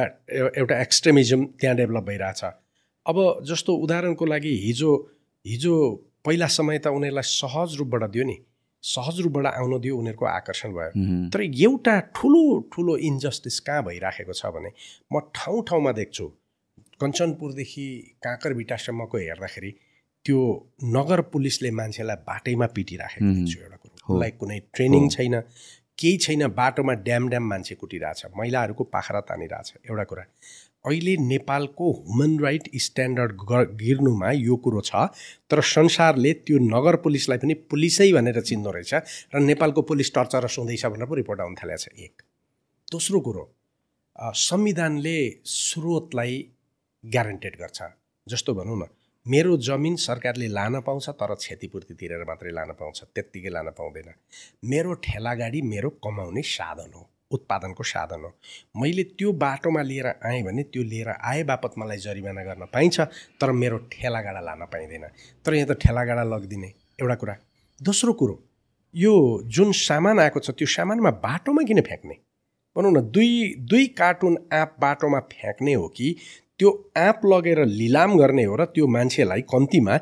एउटा 0.57 0.81
एक्सट्रिमिजम 0.81 1.45
त्यहाँ 1.59 1.75
डेभलप 1.77 2.03
भइरहेछ। 2.03 2.43
अब 3.05 3.17
जस्तो 3.49 3.75
उदाहरणको 3.75 4.25
लागि 4.25 4.53
हिजो 4.65 4.91
हिजो 5.45 5.75
पहिला 6.25 6.47
समय 6.47 6.77
त 6.79 6.87
उनीहरूलाई 6.93 7.25
सहज 7.25 7.75
रूपबाट 7.77 8.03
दियो 8.11 8.23
नि। 8.25 8.37
सहज 8.83 9.19
रूपबाट 9.21 9.45
आउन 9.45 9.79
दियो 9.81 9.97
उनीहरूको 9.97 10.25
आकर्षण 10.25 10.69
भयो। 10.73 11.29
तर 11.33 11.41
एउटा 11.41 11.99
ठुलो 12.15 12.43
ठुलो 12.73 12.97
इन्जस्टिस 13.09 13.59
कहाँ 13.65 13.83
भइराखेको 13.85 14.33
छ 14.33 14.53
भने 14.53 14.69
म 15.13 15.19
ठाउँ 15.33 15.63
ठाउँमा 15.65 15.91
देख्छु। 15.97 16.27
कञ्चनपुरदेखि 17.01 17.85
काँकर 18.23 18.53
भिटासम्मको 18.53 19.17
हेर्दाखेरि 19.17 19.71
त्यो 20.25 20.39
नगर 20.93 21.21
पुलिसले 21.33 21.71
मान्छेलाई 21.73 22.15
बाटैमा 22.29 22.65
पिटिराखेको 22.77 23.33
देख्छु 23.33 23.59
एउटा। 23.59 23.80
उसलाई 24.07 24.31
कुनै 24.39 24.59
ट्रेनिङ 24.73 25.09
छैन 25.09 25.35
केही 25.99 26.17
छैन 26.17 26.47
बाटोमा 26.57 26.93
ड्याम 27.07 27.29
ड्याम 27.29 27.45
मान्छे 27.49 27.75
कुटिरहेछ 27.75 28.25
महिलाहरूको 28.37 28.83
पाखरा 28.95 29.21
तानिरहेछ 29.29 29.73
एउटा 29.89 30.03
कुरा। 30.11 30.23
अहिले 30.85 31.13
नेपालको 31.23 31.91
ह्युमन 31.93 32.31
राइट 32.43 32.69
स्ट्यान्डर्ड 32.83 33.31
गिर्नुमा 33.81 34.31
यो 34.31 34.55
कुरो 34.65 34.81
छ 34.81 35.01
तर 35.49 35.61
संसारले 35.71 36.31
त्यो 36.47 36.57
नगर 36.65 36.95
पुलिसलाई 37.03 37.37
पनि 37.37 37.53
पुलिसै 37.69 38.11
भनेर 38.13 38.41
चिन्दो 38.41 38.71
रहेछ 38.77 38.93
र 39.35 39.39
नेपालको 39.41 39.81
पुलिस 39.91 40.13
टर्चर 40.15 40.47
सुन्दैछ 40.55 40.85
भनेर 40.85 41.05
पो 41.05 41.15
रिपोर्ट 41.21 41.39
आउनु 41.41 41.55
थालेको 41.61 41.83
छ 41.83 41.87
एक। 42.05 42.15
दोस्रो 42.91 43.19
कुरो 43.27 43.43
संविधानले 44.39 45.17
स्रोतलाई 45.51 46.33
ग्यारेन्टेड 47.03 47.55
गर्छ। 47.61 47.79
जस्तो 48.27 48.53
भनौँ 48.53 48.77
न 48.77 48.83
मेरो 49.25 49.57
जमिन 49.57 49.95
सरकारले 49.95 50.47
लान 50.47 50.79
पाउँछ 50.81 51.09
तर 51.09 51.33
क्षतिपूर्ति 51.35 51.93
तिरेर 51.93 52.23
मात्रै 52.27 52.51
लान 52.51 52.71
पाउँछ 52.73 53.01
त्यत्तिकै 53.15 53.49
लान 53.49 53.69
पाउँदैन। 53.77 54.13
मेरो 54.65 54.93
ठेला 55.03 55.33
गाडी 55.33 55.61
मेरो 55.61 55.89
कमाउने 56.03 56.41
साधन 56.41 56.91
हो 56.95 57.07
उत्पादनको 57.31 57.83
साधन 57.83 58.23
हो। 58.23 58.31
मैले 58.81 59.03
त्यो 59.03 59.31
बाटोमा 59.33 59.81
लिएर 59.81 60.07
आएँ 60.07 60.41
भने 60.43 60.63
त्यो 60.63 60.83
लिएर 60.83 61.09
आए 61.09 61.43
बापत 61.43 61.77
मलाई 61.77 61.97
जरिमाना 61.97 62.43
गर्न 62.43 62.65
पाइन्छ 62.73 62.99
तर 63.41 63.51
मेरो 63.51 63.77
ठेलागाडा 63.93 64.41
लान 64.41 64.65
पाइँदैन। 64.73 65.05
तर 65.45 65.53
यहाँ 65.53 65.67
त 65.69 65.77
ठेलागाडा 65.77 66.23
लगिदिने 66.25 66.73
एउटा 66.99 67.15
कुरा। 67.15 67.37
दोस्रो 67.81 68.13
कुरो 68.13 68.41
यो 68.95 69.13
जुन 69.47 69.71
सामान 69.71 70.19
आएको 70.19 70.39
छ 70.39 70.51
त्यो 70.51 70.67
सामानमा 70.67 71.11
बाटोमा 71.21 71.61
किन 71.63 71.81
फ्याँक्ने? 71.81 72.17
भनौँ 72.75 72.91
न 72.91 72.99
दुई 73.11 73.31
दुई 73.69 73.85
कार्टुन 73.97 74.37
आँप 74.53 74.75
बाटोमा 74.79 75.19
फ्याँक्ने 75.31 75.73
हो 75.73 75.87
कि 75.87 76.15
त्यो 76.61 76.71
आँप 76.97 77.21
लगेर 77.25 77.65
लिलाम 77.65 78.17
गर्ने 78.17 78.43
हो 78.45 78.55
र 78.55 78.65
त्यो 78.77 78.87
मान्छेलाई 78.95 79.41
कम्तीमा 79.49 79.97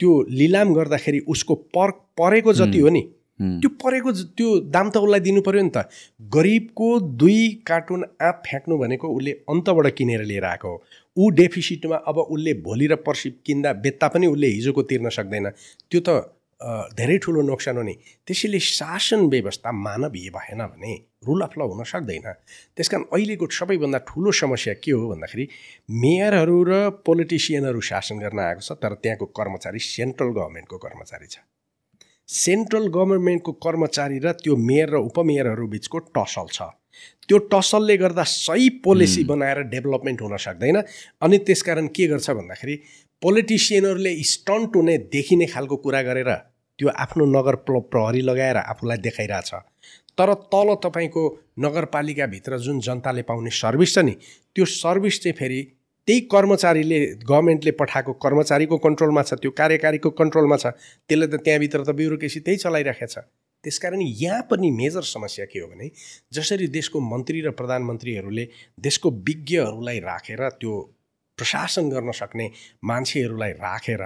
त्यो 0.00 0.10
लिलाम 0.30 0.74
गर्दाखेरि 0.74 1.18
उसको 1.28 1.54
पर 1.74 1.90
परेको 2.18 2.52
जति 2.54 2.80
हो 2.80 2.88
नि 2.88 3.02
त्यो 3.40 3.70
परेको 3.82 4.12
त्यो 4.38 4.48
दाम 4.70 4.90
त 4.90 4.96
उसलाई 4.96 5.20
दिनु 5.20 5.40
पऱ्यो 5.46 5.62
नि 5.62 5.70
त। 5.74 5.86
गरिबको 6.30 6.88
दुई 7.18 7.42
कार्टुन 7.66 8.04
आँप 8.22 8.42
फ्याँक्नु 8.46 8.78
भनेको 8.78 9.08
उसले 9.08 9.32
अन्तबाट 9.50 9.86
किनेर 9.94 10.22
लिएर 10.22 10.44
आएको 10.44 10.68
हो। 10.68 10.82
ऊ 11.16 11.28
डेफिसिटमा 11.30 11.96
अब 12.06 12.18
उसले 12.18 12.54
भोलि 12.66 12.86
र 12.86 12.96
पर्सि 13.06 13.30
किन्दा 13.46 13.72
बेच्दा 13.84 14.08
पनि 14.08 14.26
उसले 14.26 14.46
हिजोको 14.46 14.82
तिर्न 14.82 15.08
सक्दैन। 15.08 15.50
त्यो 15.90 16.00
त 16.00 16.08
धेरै 16.98 17.18
ठुलो 17.22 17.42
नोक्सान 17.42 17.76
हुने 17.76 17.94
त्यसैले 18.26 18.58
शासन 18.58 19.20
व्यवस्था 19.30 19.72
मानवीय 19.72 20.30
भएन 20.30 20.66
भने 20.66 20.94
रुल 21.26 21.40
अफ 21.42 21.58
ल 21.58 21.60
हुन 21.62 21.82
सक्दैन। 21.84 22.26
त्यस 22.76 22.88
कारण 22.88 23.02
अहिलेको 23.12 23.46
सबैभन्दा 23.50 23.98
ठुलो 24.08 24.30
समस्या 24.32 24.74
के 24.78 24.90
हो 24.92 25.08
भन्दाखेरि 25.10 25.44
मेयरहरू 25.90 26.58
र 26.68 26.72
पोलिटिसियनहरू 27.02 27.80
शासन 27.80 28.18
गर्न 28.18 28.38
आएको 28.38 28.62
छ 28.62 28.78
तर 28.78 28.94
त्यहाँको 29.02 29.26
कर्मचारी 29.34 29.78
सेन्ट्रल 29.78 30.30
गभर्मेन्टको 30.38 30.78
कर्मचारी 30.78 31.26
छ। 31.26 31.36
सेन्ट्रल 32.28 32.86
गभर्मेन्टको 32.94 33.52
कर्मचारी 33.66 34.18
र 34.18 34.32
त्यो 34.38 34.56
मेयर 34.56 34.88
र 34.90 34.96
उपमेयरहरू 35.10 35.66
बिचको 35.74 35.98
टसल 36.14 36.46
छ। 36.54 36.70
त्यो 37.28 37.38
टसलले 37.52 37.96
गर्दा 37.96 38.22
सही 38.24 38.68
पोलिसी 38.86 39.24
बनाएर 39.24 39.58
डेभलपमेन्ट 39.74 40.22
हुन 40.22 40.36
सक्दैन। 40.36 40.76
अनि 41.22 41.38
त्यसकारण 41.46 41.86
के 41.90 42.06
गर्छ 42.06 42.30
भन्दाखेरि 42.30 42.74
पोलिटिसियनहरूले 43.22 44.12
स्टन्ट 44.22 44.76
हुने 44.76 44.96
देखिने 45.12 45.46
खालको 45.46 45.76
कुरा 45.82 46.02
गरेर 46.02 46.30
त्यो 46.78 46.88
आफ्नो 46.94 47.24
नगर 47.26 47.54
प्र 47.66 47.80
प्रहरी 47.90 48.20
लगाएर 48.22 48.56
आफूलाई 48.56 48.98
देखाइरहेछ। 49.02 49.50
तर 50.18 50.34
तल 50.52 50.74
तपाईँको 50.84 51.24
नगरपालिकाभित्र 51.64 52.58
जुन 52.58 52.80
जनताले 52.86 53.22
पाउने 53.22 53.50
सर्भिस 53.62 53.94
छ 53.94 54.04
नि 54.04 54.14
त्यो 54.54 54.64
सर्भिस 54.74 55.20
चाहिँ 55.22 55.36
फेरि 55.38 55.60
त्यही 56.08 56.20
कर्मचारीले 56.32 56.98
गभर्मेन्टले 57.30 57.70
पठाएको 57.80 58.12
कर्मचारीको 58.24 58.76
कन्ट्रोलमा 58.86 59.22
छ 59.22 59.34
त्यो 59.42 59.50
कार्यकारीको 59.58 60.10
कन्ट्रोलमा 60.20 60.56
छ 60.56 60.72
त्यसले 61.08 61.26
त 61.26 61.40
त्यहाँभित्र 61.44 61.84
त 61.84 61.96
ब्युरोक्रेसी 62.00 62.40
त्यही 62.40 62.58
चलाइराखेको 62.58 63.12
छ। 63.14 63.24
त्यसकारण 63.64 64.00
यहाँ 64.00 64.42
पनि 64.50 64.70
मेजर 64.70 65.02
समस्या 65.02 65.44
के 65.44 65.58
हो 65.58 65.66
भने 65.68 65.90
जसरी 66.32 66.66
देशको 66.78 67.00
मन्त्री 67.12 67.40
र 67.40 67.50
प्रधानमन्त्रीहरूले 67.60 68.44
देशको 68.80 69.10
विज्ञहरूलाई 69.28 69.98
राखेर 70.00 70.48
त्यो 70.60 70.74
प्रशासन 71.38 71.88
गर्न 71.90 72.12
सक्ने 72.20 72.50
मान्छेहरूलाई 72.84 73.52
राखेर 73.62 74.02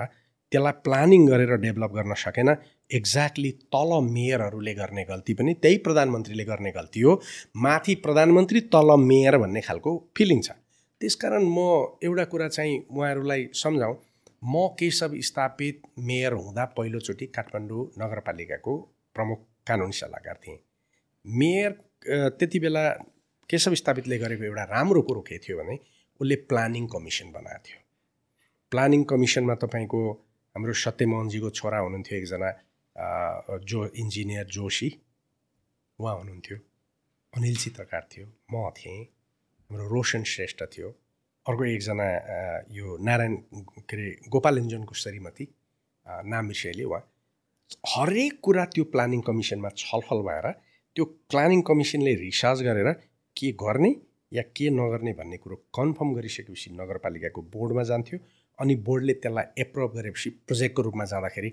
त्यसलाई 0.52 0.72
प्लानिङ 0.84 1.26
गरेर 1.26 1.56
डेभलप 1.66 1.92
गर्न 1.92 2.14
सकेन 2.24 2.54
एक्ज्याक्टली 2.94 3.50
तल 3.74 3.90
मेयरहरूले 4.04 4.74
गर्ने 4.74 5.04
गल्ती 5.04 5.34
पनि 5.34 5.54
त्यही 5.62 5.76
प्रधानमन्त्रीले 5.86 6.44
गर्ने 6.44 6.70
गल्ती 6.72 7.00
हो। 7.00 7.12
माथि 7.64 7.94
प्रधानमन्त्री 8.04 8.60
तल 8.74 8.96
मेयर 9.00 9.36
भन्ने 9.38 9.60
खालको 9.68 9.90
फिलिङ 10.16 10.40
छ। 10.42 10.50
त्यसकारण 11.00 11.44
म 11.56 11.58
एउटा 12.04 12.24
कुरा 12.32 12.48
चाहिँ 12.48 12.78
उहाँहरूलाई 12.90 13.48
सम्झाउँ। 13.62 13.96
म 14.44 14.66
केशव 14.78 15.20
स्थापित 15.28 15.82
मेयर 16.08 16.32
हुँदा 16.32 16.64
पहिलोचोटि 16.76 17.26
काठमाडौँ 17.36 17.82
नगरपालिकाको 18.02 18.76
प्रमुख 19.16 19.38
कानुनी 19.66 19.92
सल्लाहकार 19.92 20.36
थिएँ। 20.44 20.58
मेयर 21.24 21.70
त्यति 22.38 22.58
बेला 22.58 22.84
केशव 23.50 23.74
स्थापितले 23.74 24.18
गरेको 24.18 24.44
एउटा 24.44 24.64
राम्रो 24.70 25.02
कुरो 25.02 25.20
के 25.20 25.38
थियो 25.38 25.56
भने 25.58 25.78
उसले 26.20 26.36
प्लानिङ 26.50 26.86
कमिसन 26.94 27.30
बनाएको 27.32 27.62
थियो। 27.66 27.80
प्लानिङ 28.72 29.02
कमिसनमा 29.04 29.54
तपाईँको 29.62 30.00
हाम्रो 30.56 30.72
सत्यमोहनजीको 30.84 31.50
छोरा 31.50 31.78
हुनुहुन्थ्यो 31.78 32.18
एकजना। 32.18 32.50
जो 32.96 33.86
इन्जिनियर 34.02 34.46
जोशी 34.52 34.88
उहाँ 35.98 36.16
हुनुहुन्थ्यो। 36.16 36.56
अनिल 37.32 37.56
चित्रकार 37.56 38.08
थियो। 38.12 38.26
म 38.52 38.70
थिएँ। 38.76 39.02
हाम्रो 39.70 39.88
रोशन 39.88 40.22
श्रेष्ठ 40.32 40.62
थियो। 40.72 40.88
अर्को 41.46 41.64
एकजना 41.64 42.06
यो 42.70 42.96
नारायण 43.04 43.36
के 43.88 43.96
अरे 43.96 44.10
गोपालञ्जनको 44.30 44.94
श्रीमती 44.94 45.48
नाम 46.06 46.48
विषयले 46.48 46.84
उहाँ। 46.84 47.00
हरेक 47.88 48.40
कुरा 48.44 48.64
त्यो 48.74 48.84
प्लानिङ 48.92 49.20
कमिसनमा 49.26 49.68
छलफल 49.76 50.20
भएर 50.28 50.50
त्यो 50.96 51.04
प्लानिङ 51.30 51.60
कमिसनले 51.68 52.14
रिसर्च 52.14 52.60
गरेर 52.62 52.92
के 53.36 53.52
गर्ने 53.62 53.90
या 54.32 54.42
के 54.56 54.70
नगर्ने 54.70 55.12
भन्ने 55.18 55.36
कुरो 55.36 55.56
कन्फर्म 55.76 56.12
गरिसकेपछि 56.14 56.70
नगरपालिकाको 56.80 57.42
बोर्डमा 57.54 57.82
जान्थ्यो। 57.90 58.18
अनि 58.58 58.74
बोर्डले 58.86 59.14
त्यसलाई 59.14 59.62
एप्रुभ 59.62 59.90
गरेपछि 59.96 60.30
प्रोजेक्टको 60.46 60.82
रूपमा 60.82 61.04
जाँदाखेरि 61.12 61.50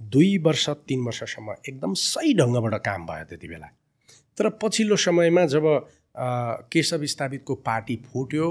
दुई 0.00 0.36
वर्ष 0.44 0.68
तिन 0.88 1.00
वर्षसम्म 1.04 1.54
एकदम 1.68 1.94
सही 1.94 2.34
ढङ्गबाट 2.34 2.74
काम 2.84 3.06
भयो 3.06 3.24
त्यति 3.30 3.48
बेला। 3.48 3.66
तर 4.38 4.48
पछिल्लो 4.62 4.96
समयमा 4.96 5.44
जब 5.46 5.66
केशव 6.72 7.04
स्थापितको 7.06 7.54
पार्टी 7.66 7.96
फुट्यो 8.06 8.46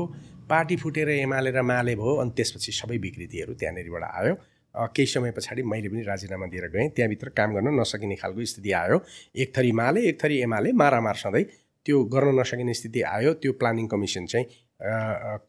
पार्टी 0.50 0.76
फुटेर 0.78 1.10
एमाले 1.10 1.52
र 1.52 1.62
माले 1.62 1.96
भयो 1.96 2.16
अनि 2.22 2.32
त्यसपछि 2.38 2.72
सबै 2.72 2.98
विकृतिहरू 2.98 3.54
त्यहाँनिरबाट 3.54 4.04
आयो। 4.04 4.34
केही 4.76 5.06
समय 5.06 5.32
पछाडि 5.32 5.64
मैले 5.64 5.90
पनि 5.90 6.02
राजीनामा 6.04 6.46
दिएर 6.48 6.68
गएँ। 6.74 6.90
त्यहाँभित्र 6.96 7.30
काम 7.38 7.54
गर्न 7.56 7.80
नसकिने 7.80 8.16
खालको 8.16 8.46
स्थिति 8.46 8.72
आयो। 8.72 8.98
एक 9.36 9.56
थरी 9.58 9.72
माले 9.72 10.02
एक 10.10 10.24
थरी 10.24 10.38
एमाले 10.42 10.72
मारामार 10.72 11.16
सधैँ 11.24 11.44
त्यो 11.86 12.04
गर्न 12.14 12.40
नसकिने 12.40 12.74
स्थिति 12.74 13.02
आयो। 13.02 13.34
त्यो 13.42 13.52
प्लानिङ 13.60 13.88
कमिसन 13.88 14.26
चाहिँ 14.32 14.46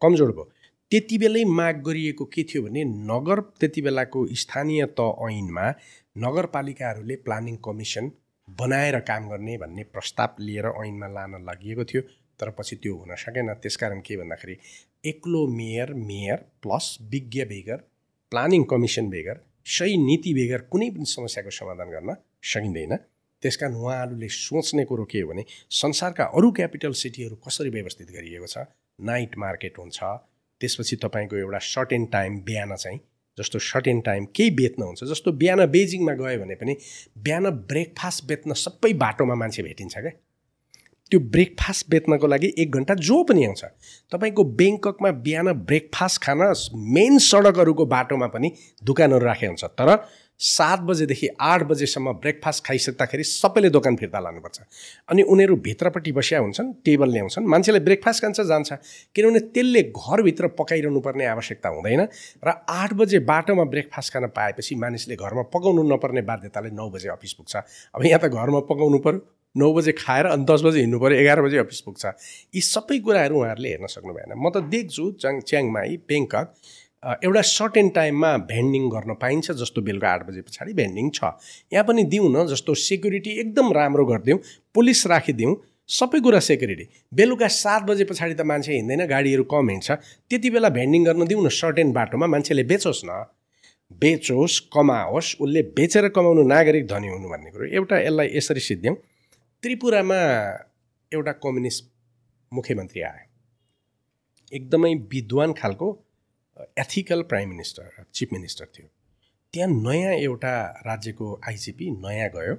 कमजोर 0.02 0.30
भयो। 0.32 0.50
त्यति 0.92 1.16
बेलै 1.18 1.42
माग 1.48 1.76
गरिएको 1.84 2.24
के 2.32 2.42
थियो 2.44 2.62
भने 2.62 2.82
नगर 2.84 3.40
त्यति 3.60 3.82
बेलाको 3.82 4.24
स्थानीय 4.38 4.84
त 4.98 5.04
ऐनमा 5.26 5.66
नगरपालिकाहरूले 6.24 7.14
प्लानिङ 7.26 7.54
कमिसन 7.66 8.10
बनाएर 8.48 8.98
काम 9.10 9.28
गर्ने 9.28 9.56
भन्ने 9.58 9.84
प्रस्ताव 9.94 10.42
लिएर 10.46 10.66
ऐनमा 10.80 11.08
लान 11.08 11.36
लागि 11.44 11.84
थियो 11.90 12.02
तर 12.40 12.50
पछि 12.58 12.76
त्यो 12.76 12.96
हुन 12.96 13.14
सकेन। 13.22 13.52
त्यसकारण 13.62 14.00
के 14.06 14.16
भन्दाखेरि 14.16 14.56
एक्लो 15.04 15.46
मेयर 15.50 15.92
मेयर 16.10 16.44
प्लस 16.62 16.88
विज्ञ 17.12 17.44
बेगर 17.52 17.76
प्लानिङ 18.32 18.64
कमिसन 18.72 19.08
बेगर 19.10 19.40
सही 19.76 19.96
नीति 20.04 20.34
बेगर 20.34 20.60
कुनै 20.72 20.88
पनि 20.90 21.06
समस्याको 21.08 21.50
समाधान 21.58 21.88
गर्न 21.90 22.16
सकिँदैन। 22.52 22.96
त्यसकारण 23.42 23.74
उहाँहरूले 23.74 24.28
सोच्ने 24.28 24.84
कुरो 24.84 25.04
के 25.04 25.20
हो 25.20 25.28
भने 25.28 25.44
संसारका 25.80 26.24
अरू 26.36 26.52
क्यापिटल 26.60 26.92
सिटीहरू 27.04 27.40
कसरी 27.48 27.70
व्यवस्थित 27.70 28.10
गरिएको 28.10 28.46
छ 28.46 28.66
नाइट 28.98 29.38
मार्केट 29.38 29.78
हुन्छ 29.78 30.12
त्यसपछि 30.62 30.96
तपाईँको 31.02 31.36
एउटा 31.36 31.58
सर्ट 31.68 31.92
एन्ड 31.92 32.12
टाइम 32.12 32.40
बिहान 32.46 32.74
चाहिँ 32.76 33.00
जस्तो 33.38 33.58
सर्ट 33.66 33.88
एन्ड 33.88 34.04
टाइम 34.04 34.24
केही 34.36 34.50
बेच्न 34.56 34.82
हुन्छ 34.82 35.04
जस्तो 35.10 35.32
बिहान 35.42 35.66
बेजिङमा 35.68 36.14
गयो 36.14 36.38
भने 36.40 36.54
पनि 36.54 36.76
बिहान 37.18 37.50
ब्रेकफास्ट 37.70 38.24
बेच्न 38.24 38.52
सबै 38.62 38.92
बाटोमा 39.00 39.34
मान्छे 39.34 39.62
भेटिन्छ 39.62 39.94
क्या। 39.98 40.12
त्यो 41.10 41.20
ब्रेकफास्ट 41.32 41.90
बेच्नको 41.90 42.26
लागि 42.26 42.48
एक 42.58 42.70
घन्टा 42.72 42.94
जो 43.06 43.22
पनि 43.24 43.44
आउँछ। 43.44 43.64
तपाईँको 44.12 44.44
ब्याङ्ककमा 44.58 45.10
बिहान 45.24 45.52
ब्रेकफास्ट 45.68 46.22
खान 46.22 46.40
मेन 46.94 47.18
सडकहरूको 47.24 47.86
बाटोमा 47.86 48.26
पनि 48.34 48.52
दोकानहरू 48.84 49.24
राखेको 49.26 49.50
हुन्छ 49.52 49.64
तर 49.80 49.90
सात 50.40 50.80
बजेदेखि 50.80 51.28
आठ 51.40 51.62
बजेसम्म 51.62 52.12
ब्रेकफास्ट 52.22 52.64
खाइसक्दाखेरि 52.66 53.24
सबैले 53.24 53.68
दोकान 53.70 53.96
फिर्ता 53.96 54.20
लानुपर्छ। 54.20 54.58
अनि 55.10 55.22
उनीहरू 55.22 55.56
भित्रपट्टि 55.56 56.12
बसिया 56.12 56.40
हुन्छन् 56.40 56.72
टेबल 56.84 57.10
ल्याउँछन् 57.12 57.46
मान्छेले 57.46 57.80
ब्रेकफास्ट 57.80 58.22
खान्छ 58.22 58.40
जान्छ। 58.40 58.72
किनभने 59.14 59.40
त्यसले 59.54 59.82
घरभित्र 59.82 60.48
पकाइरहनु 60.58 61.00
पर्ने 61.00 61.26
आवश्यकता 61.26 61.68
हुँदैन 61.68 62.02
र 62.42 62.48
आठ 62.68 62.92
बजे 62.92 63.18
बाटोमा 63.22 63.64
ब्रेकफास्ट 63.70 64.12
खान 64.12 64.26
पाएपछि 64.34 64.74
मानिसले 64.74 65.16
घरमा 65.16 65.42
पकाउनु 65.54 65.82
नपर्ने 65.94 66.22
बाध्यताले 66.22 66.70
नौ 66.74 66.90
बजे 66.90 67.08
अफिस 67.14 67.32
पुग्छ। 67.38 67.56
अब 67.94 68.04
यहाँ 68.06 68.20
त 68.20 68.32
घरमा 68.32 68.60
पकाउनु 68.66 68.98
पऱ्यो 68.98 69.20
नौ 69.54 69.72
बजे 69.74 69.92
खाएर 69.92 70.26
अनि 70.26 70.44
दस 70.48 70.62
बजे 70.64 70.80
हिँड्नु 70.80 70.98
पऱ्यो 70.98 71.16
एघार 71.22 71.40
बजे 71.42 71.58
अफिस 71.60 71.80
पुग्छ। 71.86 72.04
यी 72.56 72.60
सबै 72.60 72.98
कुराहरू 72.98 73.36
उहाँहरूले 73.36 73.68
हेर्न 73.68 73.86
सक्नु 73.86 74.12
भएन। 74.16 74.32
म 74.34 74.48
त 74.50 74.64
देख्छु 74.64 75.04
चाङ 75.22 75.40
च्याङमाई 75.44 75.96
बेङ्कक 76.08 76.34
अ, 76.34 76.44
एउटा 77.02 77.40
सर्ट 77.42 77.76
एन्ड 77.76 77.92
टाइममा 77.94 78.36
भेन्डिङ 78.48 78.88
गर्न 78.90 79.14
पाइन्छ 79.20 79.50
जस्तो 79.60 79.82
बेलुका 79.82 80.08
आठ 80.08 80.26
बजे 80.26 80.40
पछाडि 80.40 80.72
भेन्डिङ 80.72 81.08
छ। 81.10 81.30
यहाँ 81.72 81.84
पनि 81.84 82.02
दिउँ 82.06 82.28
न 82.30 82.46
जस्तो 82.46 82.74
सेक्युरिटी 82.78 83.30
एकदम 83.40 83.72
राम्रो 83.72 84.04
गरिदिउँ 84.06 84.38
पुलिस 84.74 85.06
राखिदिउँ 85.06 85.54
सबै 85.88 86.20
कुरा 86.20 86.40
सेक्युरिटी 86.40 86.84
बेलुका 87.12 87.48
सात 87.50 87.82
बजे 87.88 88.04
पछाडि 88.06 88.34
त 88.34 88.46
मान्छे 88.46 88.72
हिँड्दैन 88.72 89.06
गाडीहरू 89.06 89.44
कम 89.50 89.70
हिँड्छ। 89.70 89.90
त्यति 90.30 90.50
बेला 90.50 90.68
भेन्डिङ 90.78 91.04
गर्न 91.04 91.26
दिउँ 91.26 91.44
न 91.44 91.48
सर्ट 91.50 91.78
एन्ड 91.78 91.94
बाटोमा 91.94 92.26
मान्छेले 92.26 92.64
बेचोस् 92.70 93.02
न। 93.04 93.24
बेचोस् 94.00 94.60
कमाओस् 94.70 95.34
उसले 95.42 95.62
बेचेर 95.74 96.08
कमाउनु 96.14 96.42
नागरिक 96.54 96.86
धनी 96.86 97.08
हुनु 97.08 97.28
भन्ने 97.28 97.50
कुरो। 97.50 97.66
एउटा 97.82 97.98
यसलाई 97.98 98.28
यसरी 98.36 98.60
सिद्ध्याउँ 98.60 98.96
त्रिपुरामा 99.62 100.20
एउटा 101.12 101.32
कम्युनिस्ट 101.42 101.84
मुख्यमन्त्री 102.52 103.00
आयो 103.10 103.26
एकदमै 104.52 104.94
विद्वान 105.12 105.52
खालको 105.58 105.88
ethical 106.56 107.22
prime 107.30 107.48
minister 107.48 108.04
chief 108.14 108.32
minister 108.32 108.66
थियो। 108.74 108.88
त्यहाँ 109.54 109.68
नयाँ 109.68 110.14
एउटा 110.14 110.54
राज्यको 110.86 111.26
आइजिपी 111.48 111.90
नयाँ 112.04 112.28
गयो 112.36 112.54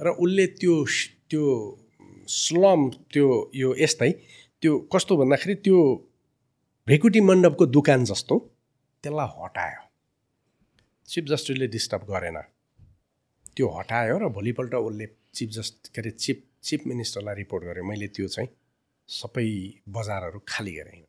र 0.00 0.08
उसले 0.18 0.46
त्यो 0.60 0.74
त्यो 1.30 1.44
स्लम 2.28 2.88
त्यो 3.12 3.28
यो 3.54 3.74
यस्तै 3.78 4.10
त्यो 4.62 4.78
कस्तो 4.92 5.16
भन्दाखेरि 5.16 5.54
त्यो 5.66 5.78
भेकुटी 6.86 7.20
मण्डपको 7.20 7.66
दोकान 7.66 8.04
जस्तो 8.04 8.38
त्यसलाई 9.04 9.28
हटायो। 9.38 9.80
चिफ 11.08 11.24
जस्टिसले 11.30 11.66
डिस्टर्ब 11.68 12.02
गरेन। 12.10 12.38
त्यो 13.56 13.66
हटायो 13.78 14.18
र 14.18 14.28
भोलिपल्ट 14.38 14.74
उसले 14.74 15.06
चिफ 15.34 15.48
जस्ट 15.50 15.94
के 15.94 16.00
अरे 16.00 16.10
चिफ 16.10 16.42
चिफ 16.62 16.80
मिनिस्टरलाई 16.86 17.34
रिपोर्ट 17.34 17.64
गर्यो। 17.64 17.84
मैले 17.84 18.06
त्यो 18.14 18.28
चाहिँ 18.28 18.48
सबै 19.08 19.48
बजारहरू 19.88 20.38
खाली 20.48 20.72
गरेँ। 20.72 21.02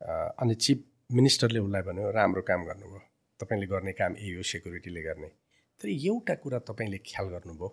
अनि 0.00 0.54
चिफ 0.54 0.78
मिनिस्टरले 1.12 1.58
उसलाई 1.58 1.82
भन्यो 1.82 2.10
राम्रो 2.10 2.42
काम 2.50 2.64
गर्नुभयो। 2.64 3.00
तपाईँले 3.40 3.66
गर्ने 3.66 3.92
काम 4.00 4.12
यही 4.16 4.32
हो 4.34 4.42
सेक्युरिटीले 4.52 5.02
गर्ने। 5.02 5.28
तर 5.80 5.88
एउटा 5.88 6.34
कुरा 6.42 6.58
तपाईँले 6.68 6.98
ख्याल 7.08 7.26
गर्नुभयो 7.34 7.68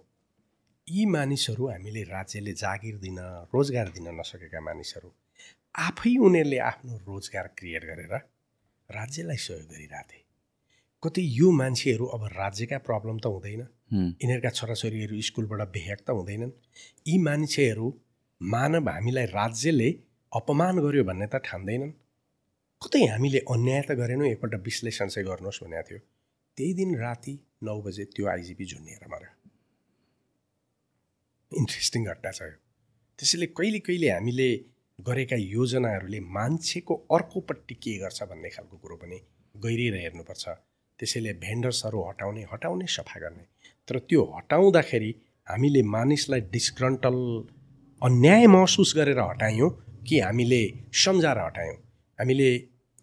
यी 0.87 1.05
मानिसहरू 1.05 1.67
हामीले 1.67 2.03
राज्यले 2.07 2.53
जागिर 2.63 2.97
दिन 2.97 3.19
रोजगार 3.53 3.87
दिन 3.95 4.07
नसकेका 4.19 4.59
मानिसहरू 4.61 5.09
आफै 5.75 6.13
उनीहरूले 6.27 6.59
आफ्नो 6.71 6.93
रोजगार 7.07 7.47
क्रिएट 7.57 7.83
गरेर 7.89 8.13
राज्यलाई 8.89 9.37
सहयोग 9.37 9.67
गरिरहेथे। 9.71 10.19
कतै 11.03 11.21
यो 11.39 11.51
मान्छेहरू 11.51 12.05
अब 12.15 12.23
राज्यका 12.33 12.77
प्रब्लम 12.87 13.17
त 13.19 13.25
हुँदैन। 13.27 13.61
यिनीहरूका 14.21 14.51
छोराछोरीहरू 14.57 15.21
स्कुलबाट 15.27 15.61
बेह्याक 15.75 15.99
त 15.99 16.09
हुँदैनन्। 16.17 16.51
यी 17.07 17.15
मान्छेहरू 17.27 17.87
मानव 18.41 18.89
हामीलाई 18.89 19.25
राज्यले 19.31 19.89
अपमान 20.31 20.75
गर्यो 20.85 21.03
भन्ने 21.09 21.27
त 21.27 21.43
ठान्दैनन्। 21.47 21.91
कतै 22.81 23.05
हामीले 23.11 23.39
अन्याय 23.53 23.81
त 23.87 23.91
गरेनौँ 24.01 24.27
एकपल्ट 24.27 24.55
विश्लेषण 24.65 25.07
चाहिँ 25.13 25.27
गर्नुहोस् 25.27 25.63
भनेको 25.63 25.83
थियो। 25.87 25.99
त्यही 26.57 26.73
दिन 26.73 26.89
राति 26.97 27.33
नौ 27.63 27.75
बजे 27.81 28.03
त्यो 28.15 28.25
आइजिपी 28.33 28.65
झुन्डिएर 28.65 29.07
मऱ्यो 29.11 29.31
इन्ट्रेस्टिङ 31.51 32.01
घटना 32.11 32.31
छ 32.31 32.41
यो। 32.41 32.57
त्यसैले 33.19 33.47
कहिले 33.57 33.79
कहिले 33.87 34.07
हामीले 34.09 34.49
गरेका 34.99 35.37
योजनाहरूले 35.37 36.19
मान्छेको 36.37 36.93
अर्कोपट्टि 37.15 37.75
के 37.83 37.97
गर्छ 38.03 38.19
भन्ने 38.29 38.49
खालको 38.55 38.77
कुरो 38.77 38.95
पनि 39.01 39.17
गहिरिएर 39.55 39.95
हेर्नुपर्छ। 40.03 40.45
त्यसैले 40.99 41.33
भेन्डर्सहरू 41.43 41.99
हटाउने 42.09 42.43
हटाउने 42.53 42.87
सफा 42.97 43.17
गर्ने। 43.23 43.45
तर 43.87 43.95
त्यो 44.09 44.21
हटाउँदाखेरि 44.37 45.11
हामीले 45.47 45.81
मानिसलाई 45.95 46.41
डिस्ग्रन्टल 46.53 47.17
अन्याय 48.01 48.47
महसुस 48.47 48.93
गरेर 48.97 49.19
हटायौँ 49.19 49.69
कि 50.07 50.19
हामीले 50.19 50.61
सम्झाएर 51.03 51.39
हटायौँ? 51.39 51.77
हामीले 52.19 52.49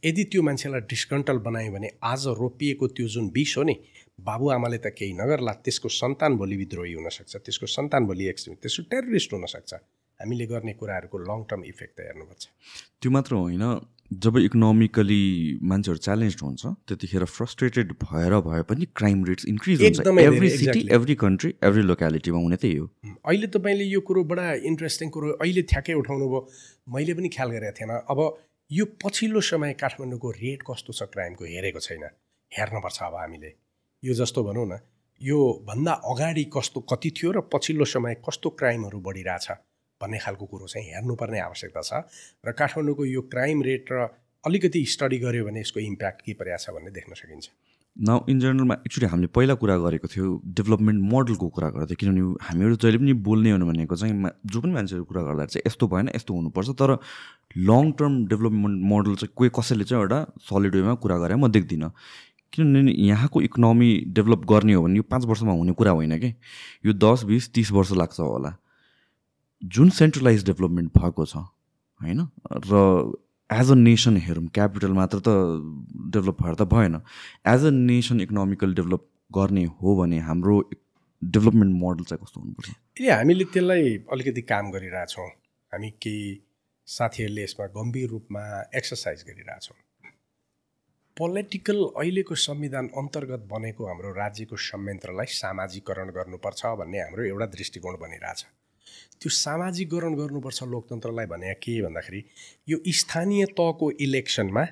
यदि 0.03 0.25
त्यो 0.33 0.43
मान्छेलाई 0.43 0.81
डिस्कन्टल 0.91 1.39
बनायौँ 1.47 1.73
भने 1.75 1.89
आज 2.05 2.27
रोपिएको 2.41 2.87
त्यो 2.97 3.07
जुन 3.15 3.31
विष 3.35 3.57
हो 3.59 3.63
नि 3.65 3.75
बाबुआमाले 4.21 4.79
त 4.79 4.93
केही 4.99 5.13
नगर्ला 5.17 5.53
त्यसको 5.65 5.89
सन्तान 5.89 6.37
भोलि 6.37 6.57
विद्रोही 6.57 6.93
हुनसक्छ 6.95 7.37
त्यसको 7.37 7.67
सन्तान 7.77 8.07
भोलि 8.07 8.29
एक्सट्रिम 8.29 8.55
त्यसको 8.63 8.83
टेररिस्ट 8.93 9.33
हुनसक्छ। 9.35 9.75
हामीले 10.21 10.47
गर्ने 10.47 10.73
कुराहरूको 10.81 11.19
लङ 11.19 11.43
टर्म 11.51 11.63
इफेक्ट 11.67 11.95
त 11.97 12.01
हेर्नुपर्छ। 12.07 12.43
त्यो 13.03 13.11
मात्र 13.11 13.35
होइन 13.35 13.65
जब 14.25 14.37
इकोनोमिकली 14.39 15.23
मान्छेहरू 15.65 15.99
च्यालेन्ज 16.07 16.37
हुन्छ 16.43 16.63
त्यतिखेर 16.87 17.25
फ्रस्ट्रेटेड 17.35 17.93
भएर 18.05 18.33
भए 18.47 18.63
पनि 18.71 18.87
क्राइम 18.95 19.25
रेट्स 19.25 19.45
इन्क्रिज 19.49 19.83
हुन्छ। 19.83 20.07
Every 20.23 20.51
city. 20.51 20.81
Every 20.93 21.15
country 21.25 21.51
every 21.65 21.83
लोकालिटीमा 21.91 22.39
हुने 22.39 22.57
त्यही 22.63 22.77
हो। 22.77 22.87
अहिले 23.27 23.47
तपाईँले 23.57 23.85
यो 23.91 24.01
कुरो 24.07 24.25
बडा 24.31 24.47
इन्ट्रेस्टिङ 24.71 25.11
कुरो 25.17 25.31
अहिले 25.43 25.63
ठ्याक्कै 25.73 25.95
उठाउनु 26.03 26.27
भयो 26.29 26.49
मैले 26.95 27.15
पनि 27.15 27.29
ख्याल 27.35 27.51
गरेको 27.57 27.79
थिएन। 27.81 27.91
अब 28.07 28.21
यो 28.71 28.85
पछिल्लो 29.05 29.41
समय 29.41 29.73
काठमाडौँको 29.81 30.31
रेट 30.33 30.63
कस्तो 30.63 30.93
छ 30.93 31.03
क्राइमको 31.13 31.45
हेरेको 31.45 31.81
छैन। 31.81 32.05
हेर्नुपर्छ 32.53 33.03
अब 33.03 33.15
हामीले। 33.15 33.53
यो 34.03 34.15
जस्तो 34.15 34.45
भनौँ 34.45 34.67
न 34.67 34.79
यो 35.21 35.39
भन्दा 35.69 35.93
अगाडि 35.93 36.45
कस्तो 36.49 36.81
कति 36.93 37.11
थियो 37.17 37.33
र 37.33 37.41
पछिल्लो 37.53 37.85
समय 37.85 38.15
कस्तो 38.25 38.51
क्राइमहरू 38.59 39.01
बढिरहेछ 39.01 39.51
भन्ने 40.01 40.19
खालको 40.19 40.47
कुरो 40.47 40.67
चाहिँ 40.67 40.87
हेर्नुपर्ने 40.89 41.41
आवश्यकता 41.41 41.83
छ 41.83 41.93
र 42.41 42.53
काठमाडौँको 42.53 43.05
यो 43.05 43.23
क्राइम 43.29 43.63
रेट 43.63 43.93
र 43.93 44.09
अलिकति 44.45 44.85
स्टडी 44.97 45.19
गऱ्यो 45.19 45.45
भने 45.45 45.61
यसको 45.61 45.81
इम्प्याक्ट 45.81 46.21
के 46.25 46.33
परेको 46.33 46.59
छ 46.59 46.71
भन्ने 46.73 46.91
देख्न 46.91 47.15
सकिन्छ। 47.15 47.47
नाउ 47.97 48.21
इन 48.29 48.41
जेनरलमा 48.41 48.75
एक्चुली 48.75 49.07
हामीले 49.07 49.27
पहिला 49.31 49.55
कुरा 49.55 49.77
गरेको 49.79 50.09
थियो 50.09 50.43
डेभलपमेन्ट 50.45 51.03
मोडलको 51.11 51.49
कुरा 51.49 51.69
गर्थ्यो 51.71 51.97
किनभने 52.01 52.23
हामीहरू 52.43 52.77
जहिले 52.77 52.99
पनि 52.99 53.13
बोल्ने 53.23 53.51
हो 53.51 53.59
भनेको 53.59 53.97
चाहिँ 53.97 54.31
जो 54.47 54.61
पनि 54.61 54.73
मान्छेहरू 54.73 55.05
कुरा 55.05 55.23
गर्दा 55.23 55.45
चाहिँ 55.47 55.63
यस्तो 55.67 55.87
भएन 55.89 56.09
यस्तो 56.15 56.35
हुनुपर्छ। 56.35 56.71
तर 56.75 56.99
लङ 57.57 57.93
टर्म 57.93 58.27
डेभलपमेन्ट 58.27 58.83
मोडल 58.83 59.15
चाहिँ 59.15 59.33
कोही 59.37 59.51
कसैले 59.55 59.85
चाहिँ 59.85 60.03
एउटा 60.03 60.19
सलिड 60.43 60.75
वेमा 60.75 60.95
कुरा 60.99 61.19
गरे 61.19 61.35
म 61.37 61.49
देख्दिनँ। 61.49 61.91
किनभने 62.53 62.93
यहाँको 63.07 63.41
इकोनोमी 63.43 63.91
डेभलप 64.11 64.43
गर्ने 64.51 64.75
हो 64.75 64.83
भने 64.83 64.97
यो 64.97 65.03
पाँच 65.03 65.25
वर्षमा 65.25 65.53
हुने 65.53 65.73
कुरा 65.73 65.91
होइन 65.91 66.19
कि? 66.19 66.35
यो 66.87 66.93
दस 66.93 67.25
बिस 67.25 67.53
तिस 67.55 67.71
वर्ष 67.73 67.93
लाग्छ 67.93 68.21
होला। 68.21 68.57
जुन 69.63 69.91
सेन्ट्रलाइज 69.91 70.45
डेभलपमेन्ट 70.47 70.99
भएको 70.99 71.25
छ 71.27 71.37
होइन? 71.37 72.27
र 72.51 73.15
एज 73.51 73.71
अ 73.71 73.75
नेसन 73.75 74.17
हेरौँ 74.17 74.47
क्यापिटल 74.55 74.93
मात्र 74.93 75.19
त 75.27 75.29
डेभलप 76.15 76.43
भएर 76.43 76.55
त 76.55 76.63
भएन। 76.73 77.01
As 77.47 77.65
a 77.65 77.71
nation 77.71 78.21
economical 78.21 78.75
develop 78.75 79.07
गर्ने 79.37 79.65
हो 79.65 79.97
भने 79.97 80.19
हाम्रो 80.29 80.61
डेभलपमेन्ट 81.23 81.75
मोडल 81.81 82.05
चाहिँ 82.05 82.25
कस्तो 82.25 82.41
हुनुपर्छ? 82.41 82.71
ए 83.01 83.11
हामीले 83.11 83.45
त्यसलाई 83.45 83.97
अलिकति 84.13 84.43
काम 84.43 84.71
गरिरहेछौँ। 84.71 85.29
हामी 85.73 85.91
केही 86.03 86.41
साथीहरूले 86.89 87.43
यसमा 87.45 87.67
गम्भीर 87.77 88.09
रूपमा 88.11 88.43
एक्सर्साइज 88.77 89.25
गरिरहेछौँ। 89.29 89.77
पोलिटिकल 91.17 91.79
अहिलेको 92.01 92.35
संविधान 92.35 92.89
अन्तर्गत 92.99 93.47
बनेको 93.51 93.87
हाम्रो 93.87 94.13
राज्यको 94.15 94.57
संयन्त्रलाई 94.57 95.27
सामाजिकरण 95.33 96.09
गर्नुपर्छ 96.17 96.67
भन्ने 96.81 96.99
हाम्रो 97.01 97.25
एउटा 97.25 97.47
दृष्टिकोण 97.57 97.97
बनिरहेछ। 98.03 98.47
त्यो 99.25 99.31
सामाजिकरण 99.33 100.15
गर्नुपर्छ 100.15 100.63
लोकतन्त्रलाई 100.69 101.27
भने 101.27 101.53
के 101.57 101.81
भन्दाखेरि 101.83 102.21
यो 102.69 102.79
स्थानीय 102.93 103.45
तहको 103.59 103.91
इलेक्सनमा 104.07 104.63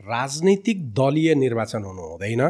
राजनैतिक 0.00 0.84
दलीय 0.94 1.34
निर्वाचन 1.34 1.82
हुनु 1.84 2.02
हुँदैन 2.10 2.42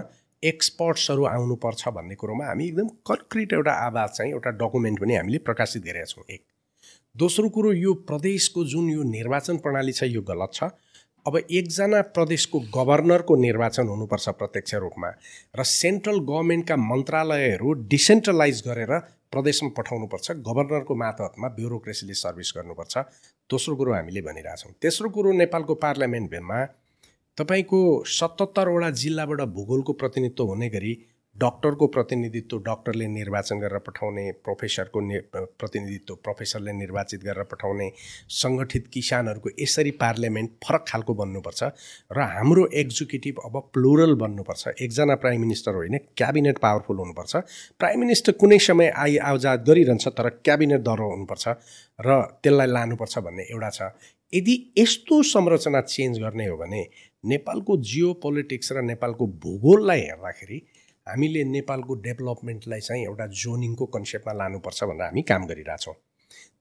एक्सपर्ट्सहरू 0.42 1.24
आउनुपर्छ 1.26 1.88
भन्ने 1.96 2.14
कुरोमा 2.20 2.44
हामी 2.46 2.66
एकदम 2.66 2.88
कन्क्रिट 3.08 3.52
एउटा 3.52 3.72
आवाज 3.86 4.10
चाहिँ 4.16 4.32
एउटा 4.32 4.50
डकुमेन्ट 4.60 5.00
पनि 5.00 5.14
हामीले 5.16 5.38
प्रकाशित 5.48 5.82
गरेका 5.84 6.04
छौँ। 6.04 6.24
एक। 6.30 6.42
दोस्रो 7.16 7.48
कुरो 7.48 7.72
यो 7.72 7.94
प्रदेशको 8.10 8.64
जुन 8.64 8.90
यो 8.90 9.02
निर्वाचन 9.10 9.56
प्रणाली 9.64 9.92
छ 9.92 10.10
यो 10.12 10.22
गलत 10.22 10.50
छ। 10.54 10.68
अब 11.26 11.36
एकजना 11.38 12.00
प्रदेशको 12.16 12.60
गभर्नरको 12.76 13.36
निर्वाचन 13.36 13.88
हुनुपर्छ 13.88 14.28
प्रत्यक्ष 14.42 14.74
रूपमा 14.84 15.10
र 15.56 15.64
सेन्ट्रल 15.72 16.18
गभर्मेन्टका 16.28 16.76
मन्त्रालयहरू 16.84 17.72
डिसेन्ट्रलाइज 17.88 18.62
गरेर 18.68 18.92
प्रदेशमा 19.32 19.68
पठाउनुपर्छ 19.76 20.30
गभर्नरको 20.46 20.94
मातहतमा 20.94 21.48
ब्युरोक्रेसीले 21.56 22.14
सर्भिस 22.14 22.52
गर्नुपर्छ। 22.56 22.98
दोस्रो 23.50 23.74
कुरो 23.76 23.92
हामीले 23.94 24.20
भनिरहेछौँ 24.22 24.72
तेस्रो 24.82 25.08
कुरो 25.10 25.32
नेपालको 25.32 25.74
पार्लियामेन्टमा 25.84 26.58
तपाईँको 27.38 27.80
सतहत्तरवटा 28.10 28.90
जिल्लाबाट 29.02 29.40
भूगोलको 29.56 29.92
प्रतिनिधित्व 29.92 30.44
हुने 30.44 30.68
गरी 30.68 30.92
डक्टरको 31.40 31.86
प्रतिनिधित्व 31.86 32.58
डक्टरले 32.66 33.06
निर्वाचन 33.08 33.58
गरेर 33.60 33.78
पठाउने 33.86 34.30
प्रोफेसरको 34.44 35.00
नि 35.00 35.18
प्रतिनिधित्व 35.34 36.14
प्रोफेसरले 36.24 36.72
निर्वाचित 36.72 37.24
गरेर 37.24 37.44
पठाउने 37.52 37.90
सङ्गठित 38.34 38.86
किसानहरूको 38.92 39.50
यसरी 39.60 39.90
पार्लियामेन्ट 40.00 40.50
फरक 40.64 40.84
खालको 40.88 41.14
बन्नुपर्छ 41.14 41.62
र 42.12 42.26
हाम्रो 42.34 42.66
एक्जिक्युटिभ 42.82 43.40
अब 43.44 43.58
प्लुरल 43.72 44.14
बन्नुपर्छ। 44.22 44.68
एकजना 44.80 45.14
प्राइम 45.16 45.40
मिनिस्टर 45.40 45.74
होइन 45.74 45.98
क्याबिनेट 46.16 46.58
पावरफुल 46.58 46.98
हुनुपर्छ। 46.98 47.36
प्राइम 47.78 48.00
मिनिस्टर 48.00 48.32
कुनै 48.40 48.58
समय 48.58 48.92
आइ 48.96 49.16
आउजात 49.30 49.64
गरिरहन्छ 49.68 50.08
तर 50.08 50.28
क्याबिनेट 50.44 50.80
दह्रो 50.80 51.10
हुनुपर्छ 51.10 51.48
र 52.00 52.20
त्यसलाई 52.42 52.66
लानुपर्छ 52.66 53.18
भन्ने 53.18 53.42
एउटा 53.52 53.70
छ। 53.70 53.92
यदि 54.32 54.54
यस्तो 54.78 55.22
संरचना 55.28 55.80
चेन्ज 55.86 56.18
गर्ने 56.18 56.46
हो 56.46 56.56
भने 56.56 56.82
नेपालको 57.24 57.76
जियो 57.84 58.12
पोलिटिक्स 58.22 58.72
र 58.72 58.82
नेपालको 58.82 59.26
भूगोललाई 59.42 60.00
हेर्दाखेरि 60.00 60.58
हामीले 61.10 61.44
नेपालको 61.56 61.94
डेभलपमेन्टलाई 62.06 62.80
चाहिँ 62.88 63.04
एउटा 63.04 63.26
जोनिङको 63.42 63.86
कन्सेप्टमा 63.94 64.32
लानुपर्छ 64.40 64.84
भनेर 64.90 65.06
हामी 65.06 65.22
काम 65.30 65.46
गरिरहेछौँ। 65.50 65.94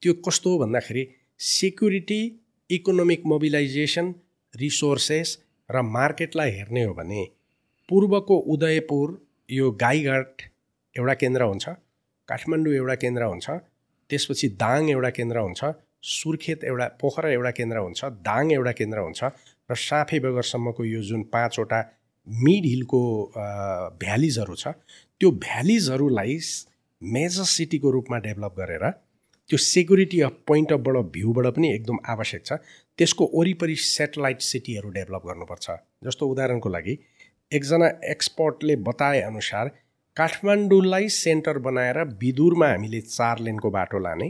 त्यो 0.02 0.14
कस्तो 0.26 0.50
हो 0.52 0.58
भन्दाखेरि 0.64 1.04
सेक्युरिटी 1.40 2.22
इकोनोमिक 2.70 3.22
मोबिलाइजेसन 3.26 4.14
रिसोर्सेस 4.54 5.38
र 5.70 5.82
मार्केटलाई 5.98 6.52
हेर्ने 6.52 6.84
हो 6.84 6.94
भने 6.94 7.24
पूर्वको 7.90 8.38
उदयपुर 8.54 9.08
यो 9.50 9.72
गाईघाट 9.84 10.42
एउटा 10.96 11.14
केन्द्र 11.22 11.44
हुन्छ 11.52 11.70
काठमाडौँ 12.28 12.74
एउटा 12.74 12.96
केन्द्र 13.04 13.24
हुन्छ 13.34 13.50
त्यसपछि 14.10 14.48
दाङ 14.64 14.90
एउटा 14.90 15.10
केन्द्र 15.18 15.40
हुन्छ 15.40 15.72
सुर्खेत 16.10 16.64
एउटा 16.64 16.88
पोखरा 17.02 17.30
एउटा 17.30 17.52
केन्द्र 17.60 17.78
हुन्छ 17.86 18.06
दाङ 18.28 18.52
एउटा 18.52 18.72
केन्द्र 18.80 19.00
हुन्छ 19.06 19.24
र 19.70 19.76
साफे 19.86 20.20
बगरसम्मको 20.26 20.86
यो 20.86 21.02
जुन 21.10 21.24
पाँचवटा 21.34 21.80
मिड 22.30 22.66
हिलको 22.66 23.02
भ्यालिजहरू 24.02 24.56
छ 24.56 24.68
त्यो 25.22 25.32
भ्यालिजहरूलाई 25.46 26.40
मेजर 27.02 27.44
सिटीको 27.52 27.92
रूपमा 27.92 28.18
डेभलप 28.26 28.56
गरेर 28.58 28.90
त्यो 29.50 29.58
सेक्युरिटी 29.58 30.20
अफ 30.22 30.36
पोइन्ट 30.48 30.72
अफबाट 30.74 31.06
भ्यूबाट 31.14 31.48
पनि 31.56 31.74
एकदम 31.76 31.98
आवश्यक 32.14 32.46
छ। 32.46 32.54
त्यसको 33.00 33.30
वरिपरि 33.34 33.76
सेटेलाइट 33.76 34.42
सिटीहरू 34.42 34.90
डेभलप 34.98 35.24
गर्नुपर्छ। 35.28 35.72
जस्तो 36.06 36.28
उदाहरणको 36.28 36.70
लागि 36.70 36.98
एकजना 37.52 37.88
एक्सपर्टले 38.12 38.76
बताए 38.90 39.22
अनुसार 39.22 39.68
काठमाडौँलाई 40.18 41.08
सेन्टर 41.16 41.58
बनाएर 41.66 42.04
बिदुरमा 42.22 42.68
हामीले 42.70 43.02
चार 43.02 43.40
लेनको 43.40 43.70
बाटो 43.72 44.00
लाने 44.00 44.28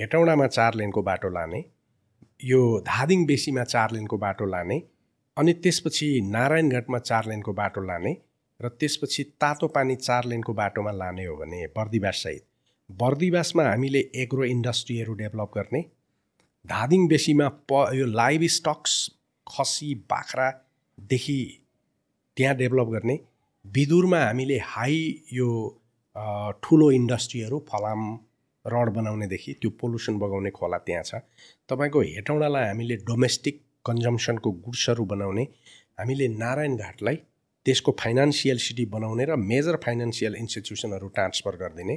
हेटौँडामा 0.00 0.46
चार 0.46 0.74
लेनको 0.74 1.02
बाटो 1.02 1.28
लाने 1.28 1.64
यो 2.44 2.60
धादिङ 2.86 3.26
बेसीमा 3.26 3.64
चार 3.64 3.92
लेनको 3.92 4.18
बाटो 4.18 4.46
लाने 4.46 4.82
अनि 5.36 5.52
त्यसपछि 5.52 6.08
नारायणघाटमा 6.30 6.98
चार 6.98 7.26
लेनको 7.26 7.52
बाटो 7.52 7.80
लाने 7.80 8.14
र 8.60 8.68
त्यसपछि 8.80 9.22
तातो 9.40 9.68
पानी 9.68 9.96
चार 9.96 10.24
लेनको 10.24 10.52
बाटोमा 10.52 10.92
लाने 10.92 11.24
हो 11.24 11.36
भने 11.36 11.66
बर्दिवाससहित 11.66 12.44
बर्दिवासमा 12.90 13.64
हामीले 13.64 14.10
एग्रो 14.14 14.44
इन्डस्ट्रीहरू 14.44 15.14
डेभलप 15.14 15.50
गर्ने 15.54 15.82
धादिङ 16.66 17.08
बेसीमा 17.08 17.48
प 17.72 17.88
यो 17.94 18.06
लाइभ 18.06 18.42
स्टक्स 18.58 18.94
खसी 19.46 19.94
बाख्रादेखि 20.10 21.40
त्यहाँ 22.36 22.56
डेभलप 22.56 22.88
गर्ने 22.88 23.18
बिदुरमा 23.64 24.20
हामीले 24.24 24.58
हाई 24.64 25.00
यो 25.32 25.48
ठुलो 26.62 26.90
इन्डस्ट्रीहरू 26.90 27.58
फलाम 27.72 28.18
रड 28.64 28.88
बनाउनेदेखि 28.90 29.52
त्यो 29.52 29.70
पोल्युसन 29.80 30.18
बगाउने 30.18 30.50
खोला 30.50 30.78
त्यहाँ 30.78 31.02
छ। 31.02 31.14
तपाईँको 31.68 32.00
हेटौँडालाई 32.00 32.66
हामीले 32.66 32.96
डोमेस्टिक 32.96 33.60
कन्जम्सनको 33.84 34.50
गुड्सहरू 34.64 35.04
बनाउने। 35.12 35.44
हामीले 35.98 36.28
नारायण 36.28 36.76
घाटलाई 36.76 37.16
देशको 37.66 37.96
फाइनेन्सियल 38.00 38.58
सिटी 38.58 38.84
बनाउने 38.94 39.24
र 39.24 39.36
मेजर 39.36 39.76
फाइनेन्सियल 39.84 40.34
इन्स्टिट्युसनहरू 40.36 41.08
ट्रान्सफर 41.08 41.56
गरिदिने 41.56 41.96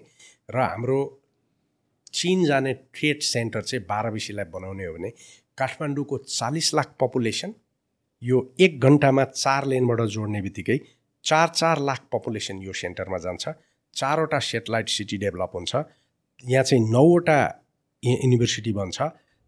र 0.50 0.58
हाम्रो 0.62 1.00
चिन 2.14 2.46
जाने 2.46 2.74
ट्रेड 2.94 3.22
सेन्टर 3.24 3.62
चाहिँ 3.62 3.86
बाह्र 3.86 4.12
बिसीलाई 4.12 4.46
बनाउने 4.52 4.86
हो 4.86 4.94
भने 4.94 5.10
काठमाडौँको 5.58 6.18
चालिस 6.18 6.74
लाख 6.74 6.96
पपुलेसन 7.00 7.54
यो 8.22 8.38
एक 8.60 8.80
घन्टामा 8.80 9.24
चार 9.36 9.66
लेनबाट 9.66 10.02
जोड्ने 10.16 10.42
बित्तिकै 10.42 10.78
चार 11.26 11.48
चार 11.50 11.80
लाख 11.82 12.02
पपुलेसन 12.12 12.62
यो 12.62 12.74
सेन्टरमा 12.74 13.18
जान्छ। 13.18 13.50
चारवटा 13.96 14.40
सेटेलाइट 14.40 14.90
सिटी 14.90 15.18
डेभलप 15.18 15.52
हुन्छ। 15.56 15.76
यहाँ 16.44 16.64
चाहिँ 16.64 16.84
नौवटा 16.92 17.40
युनिभर्सिटी 18.04 18.72
बन्छ। 18.74 19.02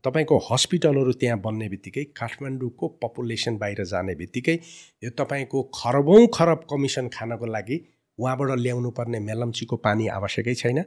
तपाईँको 0.03 0.37
हस्पिटलहरू 0.49 1.11
त्यहाँ 1.21 1.39
बन्ने 1.41 1.67
बित्तिकै 1.69 2.03
काठमाडौँको 2.19 2.87
पपुलेसन 3.03 3.57
बाहिर 3.57 3.83
जाने 3.91 4.15
बित्तिकै 4.15 4.55
यो 5.03 5.09
तपाईँको 5.19 5.61
खरबौँ 5.75 6.27
खरब 6.33 6.59
कमिसन 6.71 7.07
खानको 7.13 7.45
लागि 7.45 7.77
उहाँबाट 8.17 8.51
ल्याउनु 8.59 8.89
पर्ने 8.97 9.19
मेलम्चीको 9.19 9.75
पानी 9.77 10.07
आवश्यकै 10.17 10.53
छैन। 10.55 10.81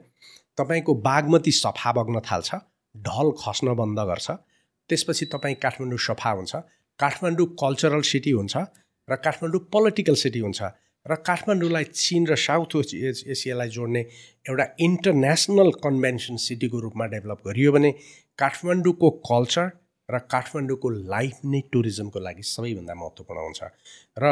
तपाईँको 0.57 0.93
बागमती 1.07 1.51
सफा 1.53 1.91
बग्न 1.93 2.19
थाल्छ 2.27 2.49
ढल 2.95 3.31
खस्न 3.39 3.73
बन्द 3.79 3.99
गर्छ। 4.09 4.31
त्यसपछि 4.89 5.25
तपाईँ 5.33 5.55
काठमाडौँ 5.63 5.99
सफा 6.07 6.31
हुन्छ। 6.31 6.55
काठमाडौँ 6.99 7.47
कल्चरल 7.61 8.01
सिटी 8.11 8.31
हुन्छ 8.31 8.55
र 9.07 9.15
काठमाडौँ 9.25 9.61
पोलिटिकल 9.71 10.15
सिटी 10.23 10.39
हुन्छ 10.39 10.61
र 11.05 11.15
काठमाडौँलाई 11.27 11.83
चिन 11.95 12.27
र 12.27 12.35
साउथ 12.37 12.71
एसियालाई 13.33 13.69
जोड्ने 13.69 14.01
एउटा 14.45 14.65
इन्टरनेसनल 14.79 15.71
कन्भेन्सन 15.83 16.35
सिटीको 16.37 16.79
रूपमा 16.79 17.05
डेभलप 17.13 17.39
गरियो 17.47 17.71
भने 17.71 17.91
काठमाडौँको 18.41 19.09
कल्चर 19.29 19.67
र 20.09 20.19
काठमाडौँको 20.33 20.89
लाइफ 21.13 21.35
नै 21.45 21.61
टुरिज्मको 21.73 22.19
लागि 22.19 22.43
सबैभन्दा 22.45 22.93
महत्त्वपूर्ण 23.01 23.39
हुन्छ। 23.41 23.61
र 24.17 24.25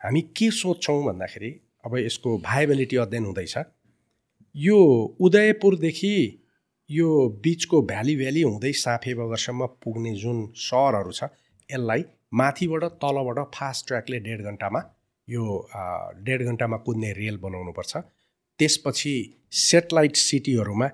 हामी 0.00 0.20
के 0.36 0.50
सोध्छौँ 0.60 1.02
भन्दाखेरि 1.04 1.50
अब 1.86 1.96
यसको 1.98 2.38
भाइबिलिटी 2.40 2.96
अध्ययन 2.96 3.24
हुँदैछ। 3.24 3.56
यो 4.54 4.78
उदयपुरदेखि 5.20 6.14
यो 6.90 7.08
बिचको 7.44 7.80
भ्याली 7.82 8.14
भ्याली 8.16 8.42
हुँदै 8.42 8.72
साफे 8.80 9.14
बगरसम्म 9.14 9.66
पुग्ने 9.82 10.12
जुन 10.22 10.38
सहरहरू 10.64 11.12
छ 11.12 11.30
यसलाई 11.70 12.04
माथिबाट 12.40 12.84
तलबाट 13.02 13.38
फास्ट 13.54 13.86
ट्र्याकले 13.86 14.18
डेढ 14.26 14.40
घन्टामा 14.50 14.80
यो 15.28 15.42
डेढ 16.26 16.42
घन्टामा 16.42 16.76
कुद्ने 16.86 17.12
रेल 17.12 17.36
बनाउनुपर्छ। 17.44 17.92
त्यसपछि 18.60 19.14
सेटेलाइट 19.60 20.16
सिटीहरूमा 20.18 20.88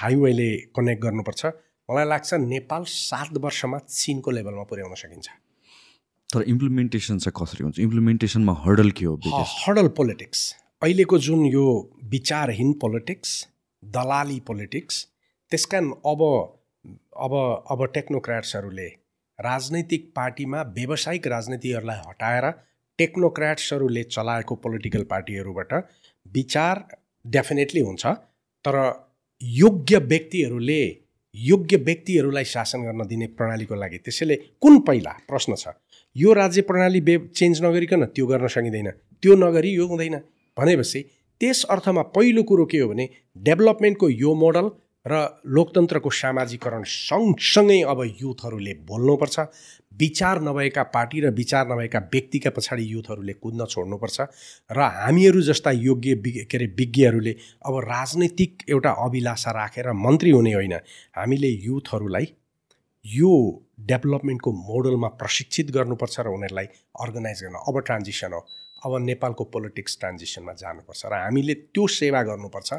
हाइवेले 0.00 0.50
कनेक्ट 0.76 1.02
गर्नुपर्छ। 1.02 1.42
मलाई 1.90 2.06
लाग्छ 2.08 2.34
नेपाल 2.34 2.84
सात 2.88 3.38
वर्षमा 3.44 3.78
चिनको 3.78 4.30
लेभलमा 4.30 4.62
पुर्याउन 4.70 4.94
सकिन्छ। 4.94 5.28
तर 6.30 6.42
इम्प्लिमेन्टेसन 6.48 7.18
चाहिँ 7.18 7.32
कसरी 7.40 7.62
हुन्छ? 7.62 7.78
इम्प्लिमेन्टेसनमा 7.78 8.52
हर्डल 8.64 8.90
के 8.90 9.04
हो 9.04 9.14
हर्डल 9.66 9.88
पोलिटिक्स 9.98 10.40
अहिलेको 10.82 11.18
जुन 11.18 11.44
यो 11.46 11.64
विचारहीन 12.12 12.72
पोलिटिक्स 12.82 13.30
दलाली 13.82 14.38
पोलिटिक्स 14.46 15.06
त्यस 15.52 15.64
कारण 15.66 15.90
अब 16.06 16.22
अब 17.26 17.34
अब 17.70 17.84
टेक्नोक्राट्सहरूले 17.94 18.88
राजनैतिक 19.38 20.10
पार्टीमा 20.16 20.62
व्यावसायिक 20.78 21.26
राजनीतिहरूलाई 21.26 22.00
हटाएर 22.08 22.50
टेक्नोक्राट्सहरूले 22.98 24.02
चलाएको 24.16 24.54
पोलिटिकल 24.64 25.04
पार्टीहरूबाट 25.10 25.72
विचार 26.26 26.84
डेफिनेटली 27.24 27.80
हुन्छ 27.80 28.06
तर 28.64 28.76
योग्य 29.40 29.98
व्यक्तिहरूले 30.10 30.82
योग्य 31.34 31.76
व्यक्तिहरूलाई 31.76 32.44
शासन 32.44 32.82
गर्न 32.82 33.06
दिने 33.06 33.26
प्रणालीको 33.26 33.74
लागि। 33.74 33.98
त्यसैले 33.98 34.36
कुन 34.60 34.78
पहिला? 34.80 35.10
प्रश्न 35.28 35.54
छ। 35.54 35.68
यो 36.16 36.32
राज्य 36.32 36.62
प्रणाली 36.62 37.00
बे 37.00 37.18
चेन्ज 37.34 37.62
नगरिकन 37.64 38.04
त्यो 38.04 38.26
गर्न 38.26 38.46
सकिँदैन। 38.46 38.90
त्यो 39.22 39.34
नगरी 39.34 39.70
यो 39.70 39.86
हुँदैन। 39.86 40.16
भनेपछि 40.58 41.00
त्यस 41.40 41.64
अर्थमा 41.64 42.02
पहिलो 42.02 42.42
कुरो 42.42 42.64
के 42.64 42.78
हो 42.78 42.88
भने 42.88 43.08
डेभलपमेन्टको 43.38 44.08
यो 44.08 44.34
मोडल 44.34 44.68
र 45.06 45.18
लोकतन्त्रको 45.46 46.10
सामाजिकरण 46.10 46.82
सँगसँगै 46.86 47.80
अब 47.82 48.02
युथहरूले 48.20 48.74
बोल्नुपर्छ 48.86 49.38
विचार 50.00 50.40
नभएका 50.42 50.82
पार्टी 50.94 51.20
र 51.20 51.30
विचार 51.30 51.66
नभएका 51.68 51.98
व्यक्तिका 52.12 52.50
पछाडि 52.50 52.84
युथहरूले 52.92 53.32
कुद्न 53.42 53.66
छोड्नुपर्छ 53.66 54.20
र 54.70 54.80
हामीहरू 54.98 55.42
जस्ता 55.42 55.70
योग्य 55.70 56.14
के 56.24 56.56
अरे 56.56 56.66
विज्ञहरूले 56.78 57.34
अब 57.66 57.78
राजनैतिक 57.84 58.62
एउटा 58.70 58.90
अभिलाषा 59.06 59.50
राखेर 59.50 59.92
मन्त्री 60.06 60.30
हुने 60.30 60.52
होइन। 60.52 60.74
हामीले 61.18 61.48
युथहरूलाई 61.66 62.26
यो 63.04 63.32
डेभलपमेन्टको 63.90 64.52
मोडलमा 64.52 65.08
प्रशिक्षित 65.18 65.70
गर्नुपर्छ 65.70 66.20
र 66.20 66.28
उनीहरूलाई 66.28 66.66
अर्गनाइज 67.02 67.42
गर्न 67.44 67.56
अब 67.68 67.80
ट्रान्जिसन 67.80 68.32
हो। 68.32 68.46
अब 68.86 68.92
नेपालको 69.02 69.44
पोलिटिक्स 69.44 69.98
ट्रान्जिसनमा 70.00 70.52
जानुपर्छ 70.62 71.06
र 71.06 71.14
हामीले 71.26 71.54
त्यो 71.74 71.86
सेवा 71.90 72.22
गर्नुपर्छ। 72.22 72.72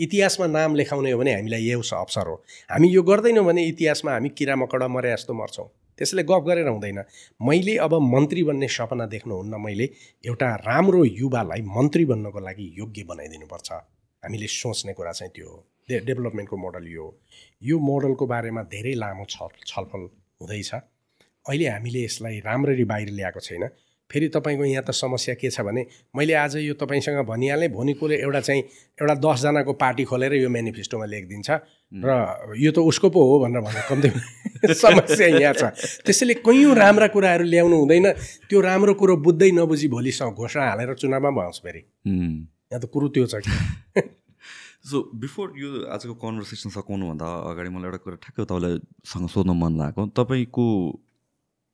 इतिहासमा 0.00 0.46
नाम 0.46 0.74
लेखाउने 0.74 1.10
हो 1.12 1.18
भने 1.18 1.34
हामीलाई 1.34 1.62
यो 1.62 1.80
अवसर 1.80 2.26
हो। 2.26 2.34
हामी 2.70 2.88
यो 2.88 3.02
गर्दैनौँ 3.02 3.44
भने 3.44 3.64
इतिहासमा 3.66 4.12
हामी 4.12 4.28
किरा 4.38 4.56
मकडा 4.56 4.88
मरे 4.88 5.12
जस्तो 5.12 5.34
मर्छौँ। 5.34 5.68
त्यसले 5.98 6.22
गफ 6.22 6.42
गरेर 6.46 6.68
हुँदैन। 6.68 6.98
मैले 7.42 7.76
अब 7.76 7.94
मन्त्री 8.00 8.42
बन्ने 8.44 8.68
सपना 8.68 9.06
देख्नुहुन्न 9.06 9.60
मैले 9.60 9.88
एउटा 10.24 10.48
राम्रो 10.66 11.04
युवालाई 11.04 11.62
मन्त्री 11.76 12.04
बन्नको 12.04 12.40
लागि 12.40 12.66
योग्य 12.78 13.02
बनाइदिनुपर्छ। 13.04 13.72
हामीले 14.22 14.46
सोच्ने 14.46 14.92
कुरा 14.92 15.12
चाहिँ 15.12 15.32
त्यो 15.36 15.48
हो। 15.48 15.58
डे 15.88 15.98
डेभलपमेन्टको 16.08 16.56
मोडल 16.56 16.86
यो 16.88 17.04
हो। 17.04 17.18
यो 17.62 17.78
मोडलको 17.78 18.26
बारेमा 18.26 18.62
धेरै 18.72 18.94
लामो 18.94 19.24
छल 19.28 19.52
छलफल 19.66 20.08
हुँदैछ। 20.40 20.74
अहिले 20.74 21.66
हामीले 21.68 22.04
यसलाई 22.04 22.38
राम्ररी 22.48 22.84
बाहिर 22.84 23.08
ल्याएको 23.10 23.40
छैन। 23.40 23.64
फेरि 24.10 24.28
तपाईँको 24.28 24.64
यहाँ 24.64 24.84
त 24.84 24.90
समस्या 24.90 25.34
के 25.34 25.50
छ 25.50 25.60
भने 25.60 25.86
मैले 26.16 26.34
आज 26.34 26.56
यो 26.56 26.74
तपाईँसँग 26.74 27.24
भनिहालेँ 27.26 27.68
भोलि 27.70 27.92
कुरो 27.94 28.14
एउटा 28.14 28.40
चाहिँ 28.40 28.62
एउटा 28.98 29.14
दसजनाको 29.22 29.72
पार्टी 29.78 30.04
खोलेर 30.04 30.34
यो 30.34 30.48
मेनिफेस्टोमा 30.50 31.06
लेखिदिन्छ 31.06 31.50
र 31.92 32.10
यो 32.58 32.70
त 32.70 32.78
उसको 32.78 33.10
पो 33.10 33.20
हो 33.22 33.38
भनेर 33.44 33.60
भनेर 33.62 33.84
कम्ती 33.88 34.08
समस्या 34.74 35.26
यहाँ 35.38 35.54
छ। 35.54 35.62
त्यसैले 36.04 36.34
कैयौँ 36.44 36.74
राम्रा 36.76 37.06
कुराहरू 37.14 37.44
ल्याउनु 37.44 37.76
हुँदैन। 37.76 38.06
त्यो 38.48 38.60
राम्रो 38.60 38.94
कुरो 38.94 39.16
बुझ्दै 39.24 39.50
नबुझी 39.56 39.88
भोलिसँग 39.88 40.36
घोषणा 40.36 40.68
हालेर 40.68 40.94
चुनावमा 41.00 41.30
भन्छ 41.30 41.58
फेरि। 41.64 41.82
यहाँ 42.04 42.80
त 42.80 42.84
कुरो 42.92 43.08
त्यो 43.08 43.26
छ 43.26 43.40
कि। 43.40 43.50
सो 44.90 44.96
बिफोर 45.12 45.48
यो 45.56 45.68
आजको 45.92 46.14
कन्भर्सेसन 46.20 46.70
सकाउनुभन्दा 46.76 47.26
अगाडि 47.50 47.68
मलाई 47.68 47.88
एउटा 47.88 48.00
कुरा 48.04 48.16
ठ्याक्कै 48.24 48.44
तपाईँलाईसँग 48.44 49.28
सोध्न 49.28 49.50
मन 49.56 49.72
लागेको 49.80 50.06
तपाईँको 50.16 50.66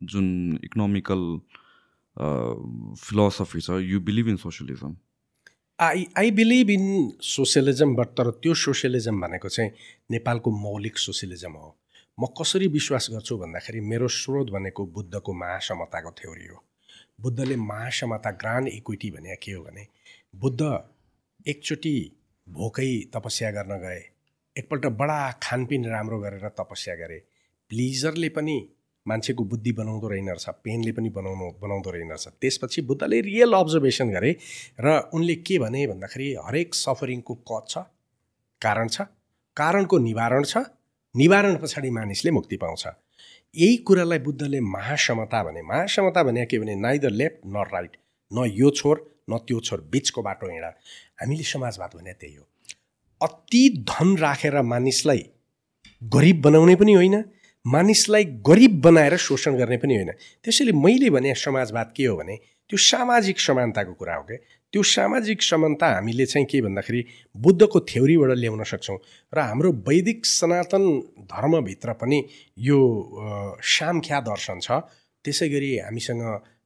जुन 0.01 0.27
इकोनोमिकल 0.65 1.23
फिलोसफी 2.19 3.61
छ 3.61 3.71
you 3.83 4.01
believe 4.01 4.29
in 4.29 4.37
socialism 4.37 4.97
I 5.79 6.07
I 6.19 6.31
believe 6.31 6.71
in 6.71 6.87
socialism 7.23 7.95
but 7.97 8.09
तर 8.19 8.31
त्यो 8.43 8.55
सोसियलिजम 8.57 9.21
भनेको 9.21 9.49
चाहिँ 9.49 9.71
नेपालको 10.11 10.51
मौलिक 10.51 10.99
सोसियलिजम 10.99 11.53
हो। 11.53 11.77
म 12.19 12.27
कसरी 12.39 12.69
विश्वास 12.69 13.09
गर्छु 13.13 13.37
भन्दाखेरि 13.39 13.81
मेरो 13.91 14.09
स्रोत 14.09 14.51
भनेको 14.51 14.87
बुद्धको 14.95 15.33
महासमताको 15.35 16.11
थ्योरी 16.21 16.47
हो। 16.47 16.63
बुद्धले 17.21 17.57
महासमता 17.57 18.31
ग्रान्ड 18.41 18.69
इक्विटी 18.69 19.11
भने 19.11 19.37
के 19.43 19.53
हो 19.53 19.63
भने 19.65 19.87
बुद्ध 20.37 20.63
एकचोटि 21.49 21.95
भोकै 22.47 22.89
तपस्या 23.15 23.51
गर्न 23.51 23.79
गए 23.79 24.01
एकपल्ट 24.57 24.87
बडा 25.01 25.21
खानपिन 25.43 25.85
राम्रो 25.87 26.19
गरेर 26.21 26.49
तपस्या 26.61 26.95
गरे। 26.95 27.19
प्लिजरले 27.71 28.29
पनि 28.29 28.57
मान्छेको 29.09 29.45
बुद्धि 29.45 29.73
बनाउँदो 29.73 30.09
रहेन 30.09 30.28
रहेछ 30.28 30.49
पेनले 30.65 30.93
पनि 30.93 31.11
बनाउनु 31.11 31.51
बनाउँदो 31.62 31.91
रहेन 31.91 32.11
रहेछ 32.11 32.28
त्यसपछि 32.41 32.83
बुद्धले 32.83 33.20
रियल 33.20 33.53
अब्जर्भेसन 33.53 34.11
गरे 34.11 34.37
र 34.81 34.99
उनले 35.15 35.35
के 35.47 35.59
भने 35.59 35.87
भन्दाखेरि 35.87 36.35
हरेक 36.47 36.74
सफरिङको 36.74 37.35
कज 37.51 37.69
छ? 37.69 37.78
कारण 38.62 38.89
छ? 38.89 39.01
कारणको 39.57 39.99
निवारण 39.99 40.45
छ? 40.45 40.57
निवारण 41.15 41.57
पछाडि 41.57 41.91
मानिसले 41.91 42.31
मुक्ति 42.31 42.57
पाउँछ। 42.57 42.87
यही 43.55 43.77
कुरालाई 43.87 44.19
बुद्धले 44.19 44.61
महासमता 44.61 45.43
भने 45.45 45.62
महासमता 45.62 46.23
भने 46.23 46.45
के 46.47 46.59
भने 46.59 46.74
नाइदर 46.77 47.11
लेफ्ट 47.11 47.47
न 47.47 47.65
राइट 47.73 47.97
न 48.31 48.51
यो 48.55 48.70
छोर 48.70 48.97
न 49.31 49.39
त्यो 49.39 49.61
छोर 49.61 49.81
बिचको 49.93 50.23
बाटो 50.23 50.51
हिँड। 50.51 50.65
हामीले 51.20 51.45
समाजवाद 51.45 51.97
भने 51.97 52.12
त्यही 52.12 52.35
हो। 52.35 52.45
अति 53.20 53.85
धन 53.89 54.16
राखेर 54.19 54.61
मानिसलाई 54.62 55.24
गरिब 56.03 56.41
बनाउने 56.43 56.74
पनि 56.77 56.93
होइन 56.93 57.23
मानिसलाई 57.67 58.25
गरिब 58.47 58.81
बनाएर 58.81 59.17
शोषण 59.17 59.57
गर्ने 59.57 59.77
पनि 59.77 59.95
होइन। 59.97 60.11
त्यसैले 60.45 60.73
मैले 60.73 61.11
भने 61.11 61.35
समाजवाद 61.35 61.93
के 61.97 62.05
हो 62.07 62.17
भने 62.17 62.37
त्यो 62.71 62.77
सामाजिक 62.77 63.41
समानताको 63.41 63.93
कुरा 63.95 64.15
हो 64.15 64.23
क्या। 64.23 64.39
त्यो 64.73 64.83
सामाजिक 64.83 65.43
समानता 65.43 65.87
हामीले 65.95 66.27
चाहिँ 66.27 66.47
के 66.47 66.61
भन्दाखेरि 66.63 67.05
बुद्धको 67.37 67.81
थ्योरीबाट 67.91 68.31
ल्याउन 68.39 68.63
सक्छौँ 68.65 68.99
र 69.35 69.39
हाम्रो 69.39 69.71
वैदिक 69.89 70.27
सनातन 70.27 70.85
धर्मभित्र 71.31 71.93
पनि 72.03 72.19
यो 72.59 72.79
सामख्या 73.63 74.21
दर्शन 74.21 74.59
छ। 74.61 74.71
त्यसै 75.25 75.49
गरी 75.49 75.71
हामीसँग 75.79 76.23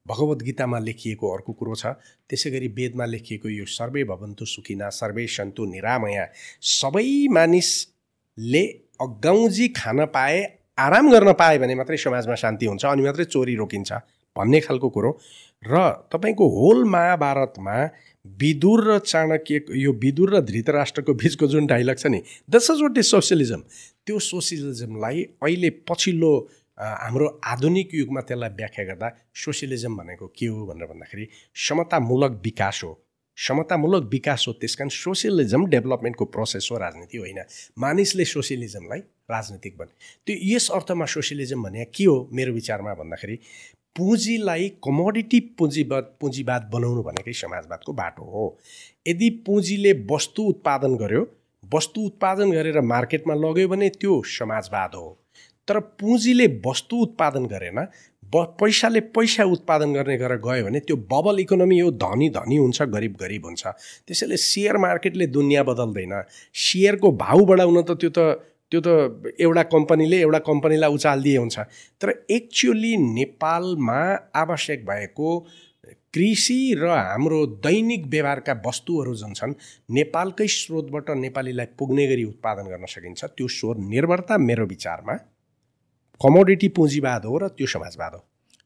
भगवद् 0.07 0.43
गीतामा 0.43 0.79
लेखिएको 0.79 1.25
अर्को 1.29 1.53
कुरो 1.53 1.75
छ। 1.75 1.97
त्यसै 2.29 2.51
गरी 2.51 2.69
वेदमा 2.77 3.05
लेखिएको 3.05 3.49
यो 3.49 3.65
सर्वे 3.69 4.05
भवन्तु 4.05 4.45
सुखिना 4.45 4.89
सर्वे 4.89 5.27
सन्तु 5.27 5.65
निरामया। 5.65 6.25
सबै 6.61 7.29
मानिसले 7.29 8.65
अगाउजी 9.01 9.69
खान 9.77 10.05
पाए 10.09 10.41
आराम 10.81 11.11
गर्न 11.11 11.32
पाए 11.40 11.59
भने 11.59 11.74
मात्रै 11.74 11.97
समाजमा 11.97 12.35
शान्ति 12.43 12.66
हुन्छ 12.66 12.85
अनि 12.86 13.02
मात्रै 13.02 13.24
चोरी 13.27 13.55
रोकिन्छ 13.57 13.93
भन्ने 14.36 14.61
खालको 14.61 14.89
कुरो। 14.90 15.11
र 15.62 15.74
तपाईँको 16.12 16.47
होल 16.48 16.85
महाभारतमा 16.89 17.77
विदुर 18.24 18.81
र 18.85 18.98
चाणक्य 19.01 19.61
यो 19.77 19.93
विदुर 20.02 20.35
र 20.35 20.40
धृतराष्ट्रको 20.43 21.15
बिचको 21.15 21.47
जुन 21.47 21.66
डाइलग 21.66 21.98
छ 21.98 22.07
नि 22.07 22.23
दस 22.51 22.70
इज 22.70 22.82
वाट 22.82 22.98
इज 22.98 23.07
सोसियलिजम 23.07 23.62
त्यो 24.07 24.19
सोसियलिजमलाई 24.19 25.23
अहिले 25.43 25.70
पछिल्लो 25.90 26.32
हाम्रो 26.78 27.27
आधुनिक 27.44 27.94
युगमा 27.94 28.20
त्यसलाई 28.20 28.51
व्याख्या 28.57 28.85
गर्दा 28.85 29.09
सोसियलिजम 29.36 29.97
भनेको 29.97 30.27
के 30.39 30.47
हो 30.47 30.66
भनेर 30.66 30.86
भन्दाखेरि 30.86 31.28
समतामूलक 31.69 32.40
विकास 32.44 32.81
हो। 32.85 32.93
समतामूलक 33.47 34.09
विकास 34.12 34.45
हो 34.49 34.53
त्यस 34.53 34.75
कारण 34.77 34.89
सोसियलिजम 34.91 35.65
डेभलपमेन्टको 35.71 36.25
प्रोसेस 36.35 36.69
हो 36.73 36.79
राजनीति 36.79 37.19
होइन। 37.19 37.41
मानिसले 37.79 38.25
सोसियलिजमलाई 38.27 38.99
राजनीतिक 39.31 39.77
बने। 39.79 39.93
त्यो 40.27 40.37
यस 40.47 40.71
अर्थमा 40.71 41.05
सोसियलिजम 41.07 41.62
भने 41.62 41.85
के 41.95 42.05
हो 42.05 42.17
मेरो 42.33 42.53
विचारमा 42.53 42.95
भन्दाखेरि 42.95 43.39
पुँजीलाई 43.97 44.69
कमोडिटी 44.85 45.41
पुँजीवाद 45.59 46.12
पुँजीवाद 46.21 46.71
बनाउनु 46.73 47.03
भनेकै 47.03 47.33
समाजवादको 47.33 47.93
बाटो 47.93 48.25
हो। 48.25 48.45
यदि 49.07 49.31
पुँजीले 49.47 49.93
वस्तु 50.11 50.43
उत्पादन 50.43 50.97
गर्यो 50.97 51.27
वस्तु 51.65 52.01
उत्पादन 52.01 52.51
गरेर 52.51 52.81
मार्केटमा 52.93 53.35
लग्यो 53.37 53.69
भने 53.69 53.89
त्यो 54.01 54.23
समाजवाद 54.29 54.95
हो। 54.95 55.09
तर 55.69 55.79
पुँजीले 56.01 56.47
वस्तु 56.67 56.97
उत्पादन 56.97 57.47
गरेन 57.47 57.79
ब 58.32 58.44
पैसाले 58.61 59.01
पैसा 59.16 59.44
उत्पादन 59.44 59.93
गर्ने 59.94 60.16
गरेर 60.19 60.39
गयो 60.44 60.65
भने 60.65 60.81
त्यो 60.81 60.97
बबल 61.12 61.40
इकोनोमी 61.40 61.78
हो 61.78 61.90
धनी 62.02 62.28
धनी 62.31 62.57
हुन्छ 62.57 62.82
गरिब 62.94 63.16
गरिब 63.20 63.47
हुन्छ। 63.47 63.66
त्यसैले 64.07 64.36
सेयर 64.36 64.77
मार्केटले 64.77 65.27
दुनियाँ 65.27 65.65
बदल्दैन। 65.65 66.15
सेयरको 66.55 67.12
भाउ 67.23 67.44
बढाउन 67.44 67.82
त 67.82 67.98
त्यो 68.01 68.11
त 68.11 68.20
त्यो 68.70 68.81
त 68.86 69.35
एउटा 69.40 69.62
कम्पनीले 69.74 70.20
एउटा 70.20 70.39
कम्पनीलाई 70.47 70.90
उचालिदिए 70.94 71.39
हुन्छ। 71.39 71.59
तर 72.01 72.09
एक्चुअली 72.31 72.97
नेपालमा 72.97 74.01
आवश्यक 74.43 74.86
भएको 74.86 75.31
कृषि 76.15 76.61
र 76.78 76.86
हाम्रो 76.86 77.40
दैनिक 77.66 78.07
व्यवहारका 78.07 78.55
वस्तुहरू 78.66 79.15
जुन 79.15 79.32
छन् 79.35 79.55
नेपालकै 79.90 80.47
स्रोतबाट 80.47 81.11
नेपालीलाई 81.19 81.66
पुग्ने 81.78 82.07
गरी 82.07 82.24
उत्पादन 82.24 82.70
गर्न 82.70 82.86
सकिन्छ। 82.86 83.24
त्यो 83.24 83.48
स्रोत 83.48 83.78
निर्भरता 83.90 84.39
मेरो 84.39 84.66
विचारमा 84.66 85.15
कमोडिटी 86.21 86.69
पुँजीवाद 86.77 87.25
हो 87.25 87.37
र 87.39 87.49
त्यो 87.57 87.67
समाजवाद 87.67 88.13
हो। 88.15 88.21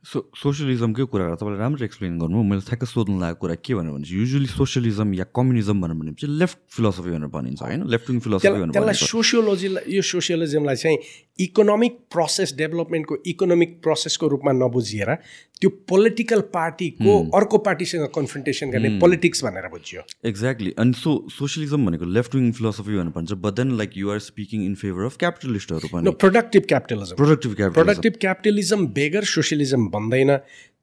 सो 0.05 0.21
सोसियलिजमकै 0.37 1.05
कुरा 1.09 1.25
तपाईँले 1.41 1.59
राम्रो 1.65 1.85
एक्सप्लेन 1.85 2.19
गर्नु 2.21 2.43
मैले 2.45 2.61
ठ्याक्क 2.69 2.85
सोध्नु 2.85 3.17
लागेको 3.25 3.41
कुरा 3.41 3.55
के 3.65 3.73
भनेर 3.73 3.93
भने 3.97 4.05
युजली 4.05 4.49
सोसियलिजम 4.53 5.09
या 5.17 5.27
कम्युनिजम 5.33 5.81
भनेर 5.81 5.97
भनेपछि 5.97 6.27
लेफ्ट 6.29 6.59
फिलोसफी 6.77 7.11
भनेर 7.15 7.31
भनिन्छ 7.33 7.61
होइन? 7.65 7.81
लेफ्ट 7.89 8.11
विङ 8.11 8.19
फिलोसफी 8.21 8.53
भनेर 8.53 8.77
त्यसलाई 8.77 8.99
सोसियोलोजीलाई 9.01 9.85
यो 9.97 10.03
सोसियलिजमलाई 10.05 10.77
चाहिँ 10.77 10.99
इकोनोमिक 11.39 11.99
प्रोसेस 12.13 12.55
डेभलपमेन्टको 12.57 13.17
इकोनोमिक 13.27 13.79
प्रोसेसको 13.83 14.29
रूपमा 14.29 14.53
नबुझिएर 14.55 15.15
त्यो 15.61 15.71
पोलिटिकल 15.89 16.41
पार्टीको 16.55 17.15
अर्को 17.37 17.59
पार्टीसँग 17.69 18.07
कन्फ्रन्टेसन 18.15 18.71
गर्ने 18.71 18.99
पोलिटिक्स 19.01 19.45
भनेर 19.45 19.69
बुझ्यो। 19.69 20.03
एक्ज्याक्टली 20.29 20.75
अनि 20.79 20.93
सो 20.99 21.17
सोसियलिजम 21.31 21.87
भनेको 21.87 22.11
लेफ्ट 22.17 22.35
विङ 22.35 22.51
फिलोसफी 22.59 22.97
भनेर 22.97 23.15
भन्छ 23.17 23.33
but 23.47 23.55
then 23.55 23.77
like 23.79 23.97
you're 23.97 24.19
speaking 24.27 24.65
in 24.65 24.75
favour 24.83 25.05
of 25.05 25.17
क्यापिटलिस्टहरू 25.25 25.89
पनि 25.95 26.13
productive 26.25 26.69
capitalism 26.69 27.17
productive 27.17 27.55
capital 27.55 27.83
productive 27.83 28.21
capitalism 28.21 28.87
बेगर 29.01 29.25
सोसियलिजम 29.33 29.89
भन्दैन 29.97 30.37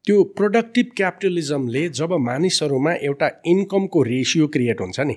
त्यो 0.05 0.23
प्रोडक्टिभ 0.37 0.91
क्यापिटलिजमले 0.97 1.87
जब 1.97 2.13
मानिसहरूमा 2.19 2.93
एउटा 3.09 3.27
इन्कमको 3.47 4.03
रेसियो 4.03 4.47
क्रिएट 4.55 4.81
हुन्छ 4.81 4.99
नि 4.99 5.15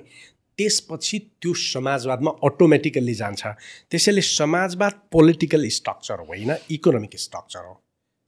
त्यसपछि 0.57 1.17
त्यो 1.41 1.53
समाजवादमा 1.53 2.31
अटोमेटिकल्ली 2.43 3.13
जान्छ। 3.13 3.41
त्यसैले 3.91 4.21
समाजवाद 4.21 4.93
पोलिटिकल 5.11 5.67
स्ट्रक्चर 5.77 6.19
होइन 6.29 6.51
इकोनोमिक 6.71 7.13
स्ट्रक्चर 7.17 7.63
हो। 7.65 7.75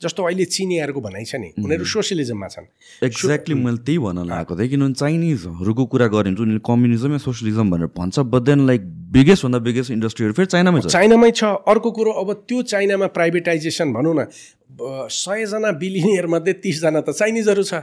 जस्तो 0.01 0.23
अहिले 0.23 0.45
चिनियाहरूको 0.45 1.01
भनाइ 1.01 1.25
छ 1.25 1.35
नि 1.41 1.49
उनीहरू 1.57 1.85
सोसियलिजममा 1.89 2.47
छन्। 2.47 2.65
एक्ज्याक्टली 3.01 3.55
मैले 3.57 3.81
त्यही 3.81 3.97
भन्न 3.97 4.19
लागेको 4.29 4.53
थिएँ 4.53 4.69
किनभने 4.69 4.93
चाइनिजहरूको 4.93 5.83
कुरा 5.89 6.07
गऱ्यो 6.13 6.21
भने 6.21 6.37
उनीहरूले 6.37 6.61
कम्युनिजम 6.61 7.11
या 7.11 7.21
सोसियलिजम 7.25 7.65
भनेर 7.73 7.89
भन्छ 7.97 8.15
बट 8.29 8.41
देन 8.45 8.59
लाइक 8.69 8.81
बिगेस्ट 9.17 9.43
भन्दा 9.45 9.59
बिगेस्ट 9.65 9.91
इन्डस्ट्रीहरू 9.97 10.33
फेरि 10.37 10.49
चाइनामै 10.53 10.81
छ। 10.81 10.93
चाइनामै 10.93 11.31
छ। 11.33 11.43
अर्को 11.65 11.89
कुरो 11.97 12.11
अब 12.13 12.29
त्यो 12.45 12.61
चाइनामा 12.69 13.07
प्राइभेटाइजेसन 13.17 13.93
भनौँ 13.93 14.13
न 14.13 14.29
सयजना 14.79 15.71
बिलिनियरमध्ये 15.81 16.53
तिसजना 16.63 17.01
त 17.01 17.09
चाइनिजहरू 17.11 17.63
छ। 17.63 17.73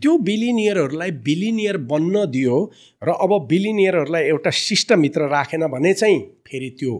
त्यो 0.00 0.12
बिलिनियरहरूलाई 0.18 1.10
बिलिनियर 1.24 1.76
बन्न 1.86 2.24
दियो 2.30 2.56
र 3.02 3.08
अब 3.14 3.32
बिलिनियरहरूलाई 3.48 4.22
एउटा 4.32 4.50
सिस्टमभित्र 4.50 5.28
राखेन 5.28 5.66
भने 5.68 5.92
चाहिँ 5.94 6.18
फेरि 6.46 6.70
त्यो 6.78 6.94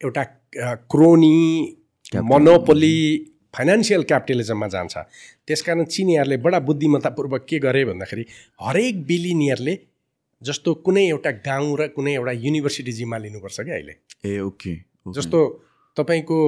एउटा 0.00 0.24
क्रोनी 0.88 1.36
मनोपोली 2.14 2.96
फाइनेन्सियल 3.54 4.02
क्यापिटलिजममा 4.02 4.66
जान्छ। 4.68 4.96
त्यस 5.46 5.62
कारण 5.62 5.84
चिनिहरूले 5.84 6.36
बडा 6.36 6.58
बुद्धिमत्तापूर्वक 6.60 7.46
के 7.48 7.58
गरे 7.58 7.84
भन्दाखेरि 7.84 8.24
हरेक 8.60 9.04
बिलिनियरले 9.06 9.74
जस्तो 10.42 10.74
कुनै 10.86 11.04
एउटा 11.08 11.30
गाउँ 11.44 11.76
र 11.78 11.86
कुनै 11.96 12.12
एउटा 12.14 12.32
युनिभर्सिटी 12.32 12.92
जिम्मा 12.92 13.18
लिनुपर्छ 13.18 13.60
क्या 13.60 13.74
अहिले। 13.74 13.94
Ah 14.24 14.38
okay. 14.40 14.74
जस्तो 15.16 15.38
तपाईँको 15.98 16.38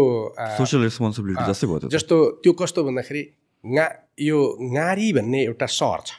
सोसियल 0.56 0.82
रेस्पोन्सिबिलिटी 0.82 1.44
जस्तै 1.50 1.66
भयो 1.66 1.90
जस्तो 1.90 2.16
त्यो 2.42 2.52
कस्तो 2.54 2.84
भन्दाखेरि 2.84 3.22
गा 3.64 3.86
यो 4.20 4.38
गारी 4.72 5.12
भन्ने 5.12 5.44
एउटा 5.44 5.66
सहर 5.72 6.00
छ 6.06 6.10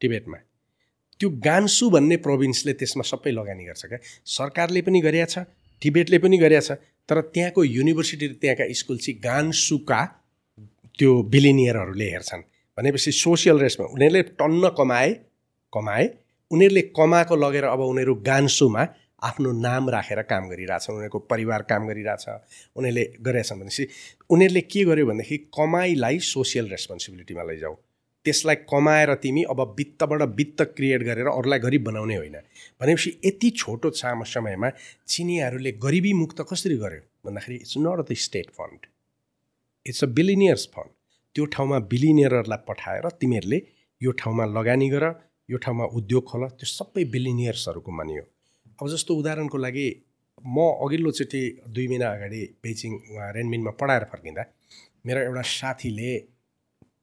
टिबेटमा 0.00 0.38
त्यो 1.20 1.28
गान्सु 1.42 1.90
भन्ने 1.90 2.16
प्रोभिन्सले 2.24 2.72
त्यसमा 2.74 3.04
सबै 3.04 3.32
लगानी 3.32 3.64
गर्छ 3.64 3.86
क्या 3.86 4.00
सरकारले 4.32 4.82
पनि 4.82 5.00
गरेका 5.00 5.28
छ 5.28 5.44
टिबेटले 5.82 6.18
पनि 6.18 6.38
गरेका 6.38 6.64
छ 6.66 6.78
तर 7.08 7.20
त्यहाँको 7.30 7.64
युनिभर्सिटी 7.66 8.28
त्यहाँका 8.42 8.64
स्कुल 8.74 8.98
चाहिँ 8.98 9.18
गान्सुका 9.22 10.00
त्यो 10.98 11.12
बिलिनियरहरूले 11.32 12.08
हेर्छन् 12.10 12.42
भनेपछि 12.78 13.12
सोसियल 13.14 13.58
रेस्पमा 13.58 13.86
उनीहरूले 13.88 14.22
टन्न 14.34 14.68
कमाए 14.78 15.10
कमाए 15.72 16.04
उनीहरूले 16.50 16.82
कमाएको 16.92 17.36
लगेर 17.36 17.64
अब 17.66 17.80
उनीहरू 17.86 18.14
गान्सुमा 18.24 18.84
आफ्नो 19.22 19.52
नाम 19.60 19.88
राखेर 19.90 20.22
काम 20.22 20.48
गरिरहेछ 20.48 20.90
उनीहरूको 20.90 21.18
परिवार 21.30 21.62
काम 21.70 21.86
गरिरहेछ 21.88 22.28
उनीहरूले 22.76 23.04
गरेछन् 23.22 23.60
भनेपछि 23.60 23.88
उनीहरूले 24.30 24.60
के 24.60 24.84
गर्यो 24.84 25.06
भनेदेखि 25.06 25.36
कमाइलाई 25.56 26.18
सोसियल 26.26 26.68
रेस्पोन्सिबिलिटीमा 26.70 27.42
लैजाऊ। 27.42 27.74
त्यसलाई 28.26 28.56
कमाएर 28.70 29.14
तिमी 29.22 29.42
अब 29.50 29.60
वित्तबाट 29.78 30.22
वित्त 30.36 30.62
क्रिएट 30.76 31.02
गरेर 31.02 31.26
अरूलाई 31.28 31.58
गरिब 31.58 31.84
बनाउने 31.84 32.16
होइन। 32.16 32.36
भनेपछि 32.80 33.10
यति 33.24 33.50
छोटो 33.56 33.90
साम 33.94 34.24
समयमा 34.24 34.70
चिनियाहरूले 35.06 35.72
गरिबी 35.84 36.12
मुक्त 36.12 36.44
कसरी 36.52 36.76
गर्यो 36.76 37.02
भन्दाखेरि 37.26 37.56
it's 37.56 37.74
not 37.78 38.04
the 38.10 38.16
state 38.26 38.50
fund 38.50 38.86
it's 39.86 40.04
a 40.04 40.06
billionaires 40.18 40.66
fund 40.74 40.90
त्यो 41.36 41.44
ठाउँमा 41.54 41.78
बिलिनियरहरूलाई 41.92 42.64
पठाएर 42.68 43.08
तिमीहरूले 43.20 43.62
यो 44.00 44.12
ठाउँमा 44.20 44.44
लगानी 44.56 44.88
गर 44.90 45.04
यो 45.48 45.58
ठाउँमा 45.58 45.84
उद्योग 45.98 46.24
खोल 46.30 46.48
त्यो 46.58 46.66
सबै 46.68 47.04
बिलिनियर्सहरूको 47.14 47.92
मानियो। 47.92 48.22
अब 48.78 48.88
जस्तो 48.88 49.14
उदाहरणको 49.14 49.58
लागि 49.58 49.88
म 50.46 50.64
अघिल्लोचोटि 50.84 51.42
दुई 51.68 51.86
महिना 51.88 52.08
अगाडि 52.12 52.40
बेजिङ 52.62 52.92
रेनमिनमा 53.36 53.70
पढाएर 53.80 54.04
फर्किँदा 54.12 54.44
मेरो 55.06 55.20
एउटा 55.20 55.42
साथीले 55.50 56.12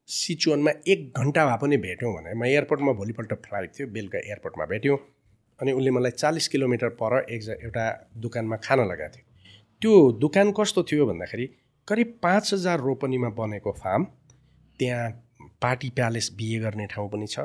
सिचुवनमा 0.07 0.71
एक 0.87 1.01
घन्टा 1.17 1.45
भए 1.45 1.57
पनि 1.61 1.77
भेट्यौँ 1.77 2.13
भने 2.13 2.33
म 2.33 2.45
एयरपोर्टमा 2.45 2.91
भोलिपल्ट 2.91 3.33
फ्लाइट 3.45 3.71
थियो 3.79 3.87
बेलुका 3.87 4.19
एयरपोर्टमा 4.19 4.65
भेट्यौँ 4.65 4.97
अनि 5.59 5.71
उसले 5.71 5.91
मलाई 5.91 6.11
चालिस 6.11 6.47
किलोमिटर 6.47 6.89
पर 7.01 7.19
एक 7.29 7.41
एउटा 7.63 7.85
दोकानमा 8.17 8.57
खाना 8.57 8.83
लगाएको 8.83 9.17
थियो। 9.17 9.25
त्यो 9.81 10.11
दोकान 10.19 10.51
कस्तो 10.59 10.83
थियो 10.83 11.05
भन्दाखेरि 11.05 11.45
करिब 11.87 12.19
पाँच 12.23 12.53
हजार 12.53 12.79
रोपनीमा 12.79 13.29
बनेको 13.39 13.71
फार्म 13.71 14.03
त्यहाँ 14.79 15.09
पार्टी 15.61 15.89
प्यालेस 15.89 16.29
बिहे 16.37 16.59
गर्ने 16.59 16.85
ठाउँ 16.85 17.09
पनि 17.09 17.27
छ 17.27 17.39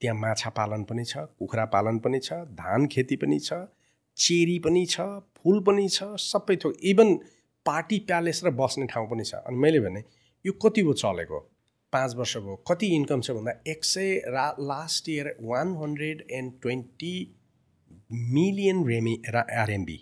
त्यहाँ 0.00 0.16
माछा 0.18 0.50
पालन 0.56 0.84
पनि 0.90 1.04
छ 1.04 1.16
कुखुरा 1.38 1.64
पालन 1.74 1.98
पनि 2.04 2.18
छ 2.20 2.32
धान 2.56 2.86
खेती 2.92 3.16
पनि 3.22 3.38
छ 3.40 3.52
चेरी 4.16 4.58
पनि 4.64 4.84
छ 4.86 5.00
फुल 5.36 5.60
पनि 5.66 5.88
छ 5.88 6.04
सबै 6.20 6.56
थोक 6.64 6.76
इभन 6.92 7.14
पार्टी 7.66 7.98
प्यालेस 8.08 8.40
र 8.44 8.50
बस्ने 8.56 8.86
ठाउँ 8.92 9.08
पनि 9.10 9.24
छ। 9.24 9.34
अनि 9.46 9.56
मैले 9.56 9.80
भने 9.80 10.02
यो 10.44 10.52
कति 10.62 10.82
भयो 10.82 10.92
चलेको? 10.92 11.38
पाँच 11.92 12.14
वर्ष 12.16 12.36
भयो। 12.36 12.56
कति 12.68 12.86
इन्कम 12.96 13.20
छ 13.20 13.30
भन्दा 13.30 13.52
एक 13.68 13.84
सय 13.84 14.14
रा 14.28 14.48
last 14.60 15.08
year 15.08 15.34
one 15.42 15.76
hundred 15.82 16.26
and 16.30 16.52
twenty 16.62 17.14
million 18.34 18.86
ramie 18.88 19.14
RMB 19.34 19.98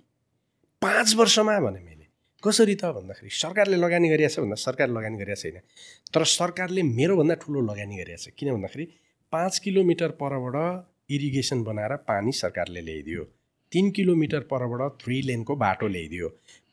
पाँच 0.82 1.14
वर्षमा 1.16 1.58
भने 1.60 1.80
मैले। 1.80 2.06
कसरी 2.42 2.74
त 2.74 2.84
भन्दाखेरि 2.94 3.30
सरकारले 3.34 3.76
लगानी 3.76 4.08
गरिरहेछ 4.08 4.38
भन्दा 4.40 4.56
सरकारले 4.62 4.94
लगानी 4.94 5.16
गरिरहेको 5.18 5.42
छैन। 5.42 5.60
तर 6.14 6.24
सरकारले 6.32 6.82
मेरोभन्दा 6.82 7.34
ठुलो 7.42 7.60
लगानी 7.66 7.96
गरिरहेछ। 7.96 8.28
किन 8.38 8.52
भन्दाखेरि 8.54 8.86
पाँच 9.32 9.59
किलोमिटर 9.59 10.10
परबाट 10.20 11.12
इरिगेसन 11.12 11.62
बनाएर 11.62 11.94
पानी 12.09 12.32
सरकारले 12.32 12.80
ल्याइदियो। 12.80 13.24
तिन 13.72 13.90
किलोमिटर 13.90 14.40
परबाट 14.52 14.92
थ्री 15.02 15.20
लेनको 15.22 15.56
बाटो 15.56 15.88
ल्याइदियो। 15.88 16.28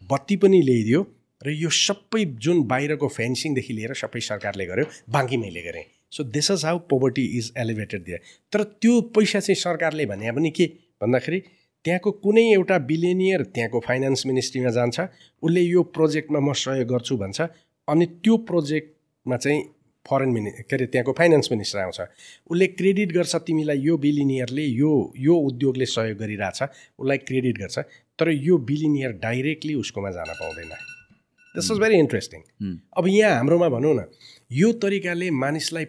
बत्ती 0.09 0.35
पनि 0.35 0.61
ल्याइदियो 0.61 1.01
र 1.41 1.49
यो 1.51 1.69
सबै 1.69 2.23
जुन 2.39 2.63
बाहिरको 2.63 3.07
फेन्सिङदेखि 3.07 3.73
लिएर 3.73 3.93
सबै 3.93 4.19
सरकारले 4.29 4.65
गर्यो 4.65 4.85
बाँकी 5.09 5.37
मैले 5.37 5.61
गरेँ। 5.61 5.83
So 6.11 6.23
this 6.23 6.51
is 6.51 6.65
how 6.65 6.79
poverty 6.89 7.25
is 7.37 7.51
elevated 7.57 8.03
दिए 8.03 8.17
तर 8.53 8.63
त्यो 8.63 9.01
पैसा 9.11 9.39
चाहिँ 9.39 9.59
सरकारले 9.59 10.05
भने 10.05 10.31
पनि 10.31 10.49
के? 10.49 10.65
भन्दाखेरि 11.01 11.39
त्यहाँको 11.85 12.11
कुनै 12.23 12.49
एउटा 12.53 12.77
बिलिनियर 12.87 13.43
त्यहाँको 13.53 13.79
फाइनेन्स 13.79 14.25
मिनिस्ट्रीमा 14.25 14.69
जान्छ 14.71 14.99
उसले 15.43 15.61
यो 15.61 15.83
प्रोजेक्टमा 15.95 16.39
म 16.39 16.53
सहयोग 16.55 16.87
गर्छु 16.87 17.17
भन्छ 17.17 17.41
अनि 17.87 18.05
त्यो 18.23 18.37
प्रोजेक्टमा 18.47 19.37
चाहिँ 19.37 19.63
फरेन 20.07 20.29
मिनि 20.29 20.51
के 20.51 20.75
अरे 20.75 20.85
त्यहाँको 20.85 21.11
फाइनेन्स 21.17 21.51
मिनिस्टर 21.51 21.79
आउँछ। 21.79 21.99
उसले 22.51 22.67
क्रेडिट 22.79 23.11
गर्छ 23.13 23.35
तिमीलाई 23.47 23.79
यो 23.81 23.97
बिलिनियरले 23.97 24.63
यो 24.63 24.91
यो 25.19 25.35
उद्योगले 25.47 25.85
सहयोग 25.87 26.17
गरिरहेछ 26.17 26.61
उसलाई 26.99 27.17
क्रेडिट 27.27 27.57
गर्छ 27.57 27.77
तर 28.19 28.29
यो 28.29 28.57
बिलिनियर 28.69 29.11
डाइरेक्टली 29.21 29.73
उसकोमा 29.75 30.11
जान 30.11 30.33
पाउँदैन। 30.39 30.71
दिस 31.55 31.69
वाज 31.71 31.79
भेरी 31.79 31.97
इन्ट्रेस्टिङ 31.99 32.41
अब 32.97 33.07
यहाँ 33.07 33.35
हाम्रोमा 33.35 33.69
भनौँ 33.69 33.93
न 33.95 34.05
यो 34.51 34.71
तरिकाले 34.79 35.29
मानिसलाई 35.33 35.85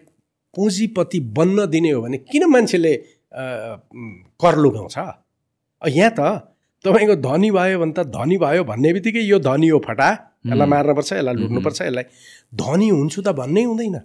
पुँजीपति 0.53 1.19
बन्न 1.37 1.65
दिने 1.69 1.89
हो 1.91 2.01
भने 2.01 2.17
किन 2.25 2.45
मान्छेले 2.49 2.95
कर 3.33 4.55
लुगाउँछ? 4.57 4.97
यहाँ 5.81 6.11
त 6.19 6.21
तपाईँको 6.85 7.15
धनी 7.21 7.49
भयो 7.51 7.79
भने 7.79 7.93
त 7.93 8.05
धनी 8.09 8.37
भयो 8.37 8.63
भन्ने 8.63 8.93
बित्तिकै 8.93 9.21
यो 9.21 9.39
धनी 9.39 9.67
हो 9.67 9.79
फटा। 9.85 10.26
यसलाई 10.45 10.67
मार्नुपर्छ 10.67 11.11
यसलाई 11.13 11.35
लुट्नुपर्छ 11.35 11.81
यसलाई 11.81 12.05
धनी 12.53 12.89
हुन्छु 12.89 13.21
त 13.21 13.29
भन्नै 13.39 13.63
हुँदैन। 13.63 13.97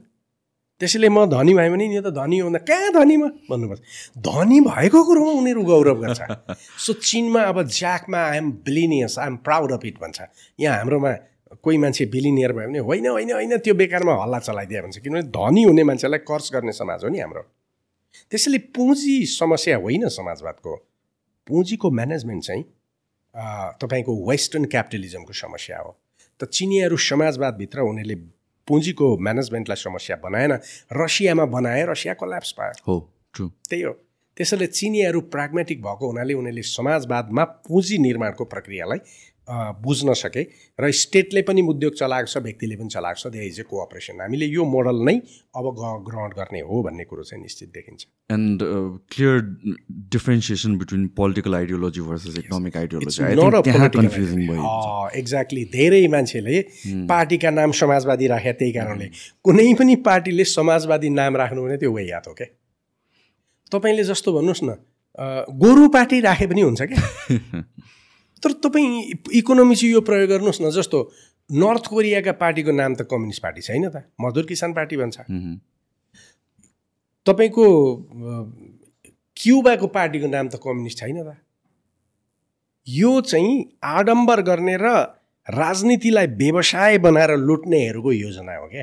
त्यसैले 0.80 1.08
म 1.08 1.26
धनी 1.30 1.52
भयो 1.54 1.70
भने 1.72 1.86
यो 1.94 2.02
त 2.02 2.10
धनी 2.10 2.38
हो 2.38 2.46
भन्दा 2.48 2.60
कहाँ 2.66 2.90
धनीमा 2.92 3.28
भन्नुपर्छ। 3.50 3.80
धनी 4.18 4.58
भएको 4.60 5.00
कुरोमा 5.04 5.32
उनीहरू 5.40 5.62
गौरव 5.62 5.98
गर्छ। 6.02 6.20
सो 6.78 6.92
चिनमा 6.92 7.42
अब 7.50 7.62
Jack Ma 7.62 8.18
I'm 8.18 8.50
billionaires 8.66 9.18
I'm 9.18 9.36
proud 9.46 9.72
of 9.72 9.84
it 9.84 9.96
भन्छ। 10.02 10.20
यहाँ 10.60 10.76
हाम्रोमा 10.78 11.12
कोही 11.62 11.78
मान्छे 11.78 12.04
बिलिनियर 12.10 12.52
भयो 12.52 12.68
भने 12.68 12.78
होइन 12.78 13.06
होइन 13.08 13.32
होइन 13.32 13.56
त्यो 13.62 13.74
बेकारमा 13.74 14.12
हल्ला 14.22 14.38
चलाइदियो 14.38 14.82
भन्छ 14.82 14.98
किनभने 14.98 15.22
धनी 15.30 15.62
हुने 15.62 15.82
मान्छेलाई 15.84 16.18
कर्स 16.26 16.50
गर्ने 16.52 16.72
समाज 16.72 17.04
हो 17.04 17.08
नि 17.10 17.18
हाम्रो। 17.20 17.42
त्यसैले 18.30 18.58
पुँजी 18.74 19.14
समस्या 19.28 19.76
होइन 19.78 20.08
समाजवादको। 20.08 20.76
पुँजीको 21.46 21.90
म्यानेजमेन्ट 21.90 22.42
चाहिँ 22.44 22.64
तपाईँको 23.80 24.12
वेस्टर्न 24.28 24.64
क्यापिटलिजमको 24.64 25.32
समस्या 25.32 25.78
हो। 25.78 25.98
त 26.42 26.44
चिनियाहरू 26.44 26.96
समाजवादभित्र 26.96 27.80
उनीहरूले 27.80 28.14
पुँजीको 28.68 29.18
म्यानेजमेन्टलाई 29.18 29.76
समस्या 29.76 30.16
बनाएन। 30.16 30.52
रसियामा 30.92 31.44
बनाए 31.44 31.86
रसिया 31.86 32.14
कोल्याप्स 32.14 32.52
पायो। 32.52 32.72
हो 32.88 32.96
ट्रु 33.34 33.48
त्यही 33.70 33.82
हो। 33.82 33.92
त्यसैले 34.36 34.66
चिनियाहरू 34.66 35.20
प्राग्मेटिक 35.20 35.82
भएको 35.82 36.06
हुनाले 36.06 36.34
उनीहरूले 36.34 36.62
समाजवादमा 36.62 37.44
पुँजी 37.44 37.98
निर्माणको 37.98 38.44
प्रक्रियालाई 38.44 38.98
बुझ्न 39.50 40.12
सके 40.14 40.42
र 40.78 40.90
स्टेटले 40.92 41.42
पनि 41.42 41.62
उद्योग 41.68 41.94
चलाएको 41.94 42.26
छ 42.26 42.42
व्यक्तिले 42.42 42.76
पनि 42.76 42.88
चलाएको 42.88 43.20
छ 43.20 43.26
दे 43.32 43.46
इज 43.46 43.60
ए 43.60 43.62
कोअपरेसन 43.62 44.20
हामीले 44.20 44.46
यो 44.46 44.64
मोडल 44.64 45.02
नै 45.04 45.14
अब 45.56 45.64
ग्रहण 46.08 46.30
गर्ने 46.30 46.60
हो 46.60 46.82
भन्ने 46.82 47.04
कुरो 47.04 47.22
चाहिँ 47.22 47.42
निश्चित 47.42 47.68
देखिन्छ। 47.68 48.06
And 48.32 48.62
clear 49.10 49.40
differentiation 50.14 50.78
between 50.78 51.06
political 51.16 51.54
ideology 51.54 52.00
versus 52.00 52.38
economic 52.38 52.76
ideology 52.76 53.22
exactly 55.18 55.64
धेरै 55.74 56.06
मान्छेले 56.08 56.60
पार्टीका 57.08 57.50
नाम 57.50 57.70
समाजवादी 57.72 58.26
राखे 58.26 58.52
त्यही 58.52 58.72
कारणले। 58.72 59.06
कुनै 59.44 59.72
पनि 59.74 59.96
पार्टीले 60.06 60.44
समाजवादी 60.44 61.08
नाम 61.10 61.36
राख्नु 61.36 61.64
भने 61.64 61.76
त्यो 61.76 61.98
याद 61.98 62.24
हो 62.28 62.34
क्या 62.34 62.46
तपाईँले 63.72 64.04
जस्तो 64.04 64.32
भन्नुहोस् 64.32 64.64
न 64.64 64.70
गोरु 65.58 65.88
पार्टी 65.88 66.20
राखे 66.20 66.46
पनि 66.46 66.60
हुन्छ 66.60 66.82
क्या? 66.82 67.00
तर 68.42 68.52
तपाईँ 68.52 68.88
इकोनोमी 69.32 69.74
चाहिँ 69.76 69.92
यो 69.94 70.00
प्रयोग 70.00 70.28
गर्नुहोस् 70.30 70.62
न 70.62 70.70
जस्तो 70.70 70.98
नर्थ 71.50 71.86
कोरियाका 71.86 72.32
पार्टीको 72.32 72.72
नाम 72.72 72.94
त 72.94 73.02
कम्युनिस्ट 73.10 73.42
पार्टी 73.42 73.60
छैन 73.62 73.88
त? 73.88 74.04
मजदुर 74.20 74.46
किसान 74.46 74.72
पार्टी 74.72 74.96
भन्छ। 74.96 75.16
तपाईँको 77.26 77.66
क्युबाको 79.36 79.86
पार्टीको 79.86 80.26
नाम 80.26 80.48
त 80.48 80.60
कम्युनिस्ट 80.64 80.98
छैन 80.98 81.22
त? 81.22 81.36
यो 82.86 83.20
चाहिँ 83.20 83.78
आडम्बर 83.84 84.42
गर्ने 84.42 84.76
र 84.76 84.86
राजनीतिलाई 85.46 86.26
व्यवसाय 86.26 86.98
बनाएर 86.98 87.36
लुट्नेहरूको 87.36 88.12
योजना 88.12 88.56
हो 88.56 88.66
क्या? 88.68 88.82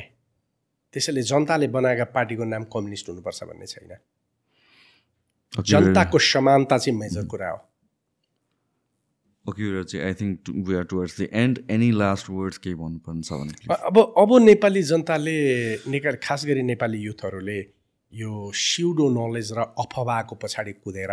त्यसैले 0.94 1.22
जनताले 1.22 1.68
बनाएका 1.68 2.06
पार्टीको 2.16 2.44
नाम 2.44 2.64
कम्युनिस्ट 2.64 3.10
हुनुपर्छ 3.10 3.44
भन्ने 3.44 3.66
छैन। 3.66 3.92
जनताको 5.64 6.20
समानता 6.20 6.78
चाहिँ 6.78 7.00
मेजर 7.00 7.26
कुरा 7.26 7.50
हो। 7.50 7.69
ओके 9.50 9.84
चाहिँ 9.84 10.06
I 10.06 10.14
think 10.22 10.54
we 10.70 10.76
are 10.76 10.84
towards 10.92 11.20
the 11.22 11.30
end 11.44 11.66
any 11.72 11.92
last 12.04 12.30
words 12.30 12.58
केही 12.64 12.76
भन्नुपर्ने 12.84 13.22
छ 13.24 13.42
भने 13.42 13.76
अब 13.90 14.00
अब 14.24 14.38
नेपाली 14.44 14.84
जनताले 14.92 15.36
नेपाली 15.96 16.18
खास 16.24 16.46
गरी 16.46 16.64
नेपाली 16.72 17.02
युथहरूले 17.02 17.60
यो 18.14 18.52
सिउडो 18.56 19.08
नलेज 19.10 19.52
र 19.54 19.64
अफवाको 19.78 20.36
पछाडि 20.36 20.72
कुदेर 20.84 21.12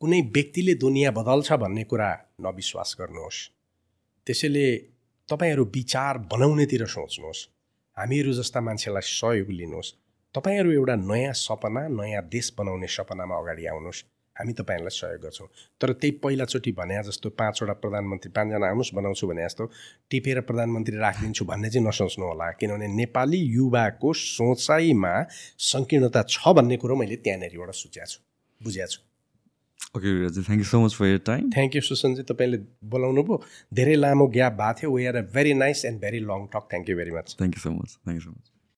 कुनै 0.00 0.20
व्यक्तिले 0.36 0.74
दुनियाँ 0.84 1.12
बदल्छ 1.12 1.52
भन्ने 1.62 1.84
कुरा 1.84 2.10
नविश्वास 2.40 2.96
गर्नुहोस्। 3.00 3.38
त्यसैले 4.26 4.66
तपाईँहरू 5.28 5.64
विचार 5.74 6.18
बनाउनेतिर 6.32 6.84
सोच्नुहोस्। 6.86 7.40
हामीहरू 7.96 8.32
जस्ता 8.32 8.60
मान्छेलाई 8.60 9.04
सहयोग 9.10 9.50
लिनुहोस्। 9.50 9.94
तपाईँहरू 10.34 10.70
एउटा 10.72 10.94
नयाँ 11.04 11.32
सपना 11.36 11.82
नयाँ 12.00 12.22
देश 12.32 12.46
बनाउने 12.58 12.88
सपनामा 12.96 13.36
अगाडि 13.36 13.66
आउनुहोस्। 13.66 14.04
हामी 14.38 14.52
तपाईँहरूलाई 14.58 14.94
सहयोग 14.94 15.22
गर्छौँ। 15.22 15.48
तर 15.80 15.92
त्यही 16.00 16.12
पहिलाचोटि 16.24 16.72
भने 16.78 17.02
जस्तो 17.08 17.30
पाँचवटा 17.40 17.74
प्रधानमन्त्री 17.82 18.30
पाँचजना 18.36 18.66
आउनुहोस् 18.66 18.94
बनाउँछु 18.94 19.26
भने 19.26 19.42
जस्तो 19.44 19.64
टिपेर 20.10 20.40
प्रधानमन्त्री 20.48 20.96
राखिदिन्छु 20.98 21.44
भन्ने 21.50 21.70
चाहिँ 21.70 21.86
नसोच्नु 21.88 22.24
होला। 22.26 22.50
किनभने 22.60 22.86
नेपाली 22.94 23.40
युवाको 23.58 24.12
सोचाइमा 24.12 25.14
सङ्कीर्णता 25.72 26.22
छ 26.28 26.54
भन्ने 26.56 26.76
कुरो 26.82 26.96
मैले 26.96 27.16
त्यहाँनिरबाट 27.26 27.74
सोचेको 27.82 28.06
छु 28.06 28.18
बुझेको 28.60 28.90
छु। 28.92 29.00
Okay 29.96 30.10
thank 30.36 30.60
you 30.60 30.68
so 30.68 30.78
much 30.84 30.94
for 30.98 31.06
your 31.06 31.18
time 31.26 31.50
thank 31.50 31.76
you 31.76 31.82
सुसनजी 31.88 32.22
तपाईँले 32.30 32.58
बोलाउनु 32.92 33.22
भयो। 33.22 33.36
धेरै 33.74 33.94
लामो 33.96 34.26
ग्याप 34.36 34.52
भएको 34.60 34.78
थियो। 34.80 34.90
We 34.94 35.06
are 35.06 35.16
a 35.16 35.22
very 35.34 35.54
nice 35.54 35.84
and 35.84 36.00
very 36.00 36.20
long 36.30 36.46
talk 36.54 36.64
thank 36.70 36.88
you 36.90 36.96
very 36.96 37.12
much 37.18 37.36
thank 37.38 37.54
you 37.56 37.62
so 37.62 37.70
much 37.70 37.90
thank 37.94 38.18
you 38.20 38.24
so 38.26 38.30
much 38.30 38.57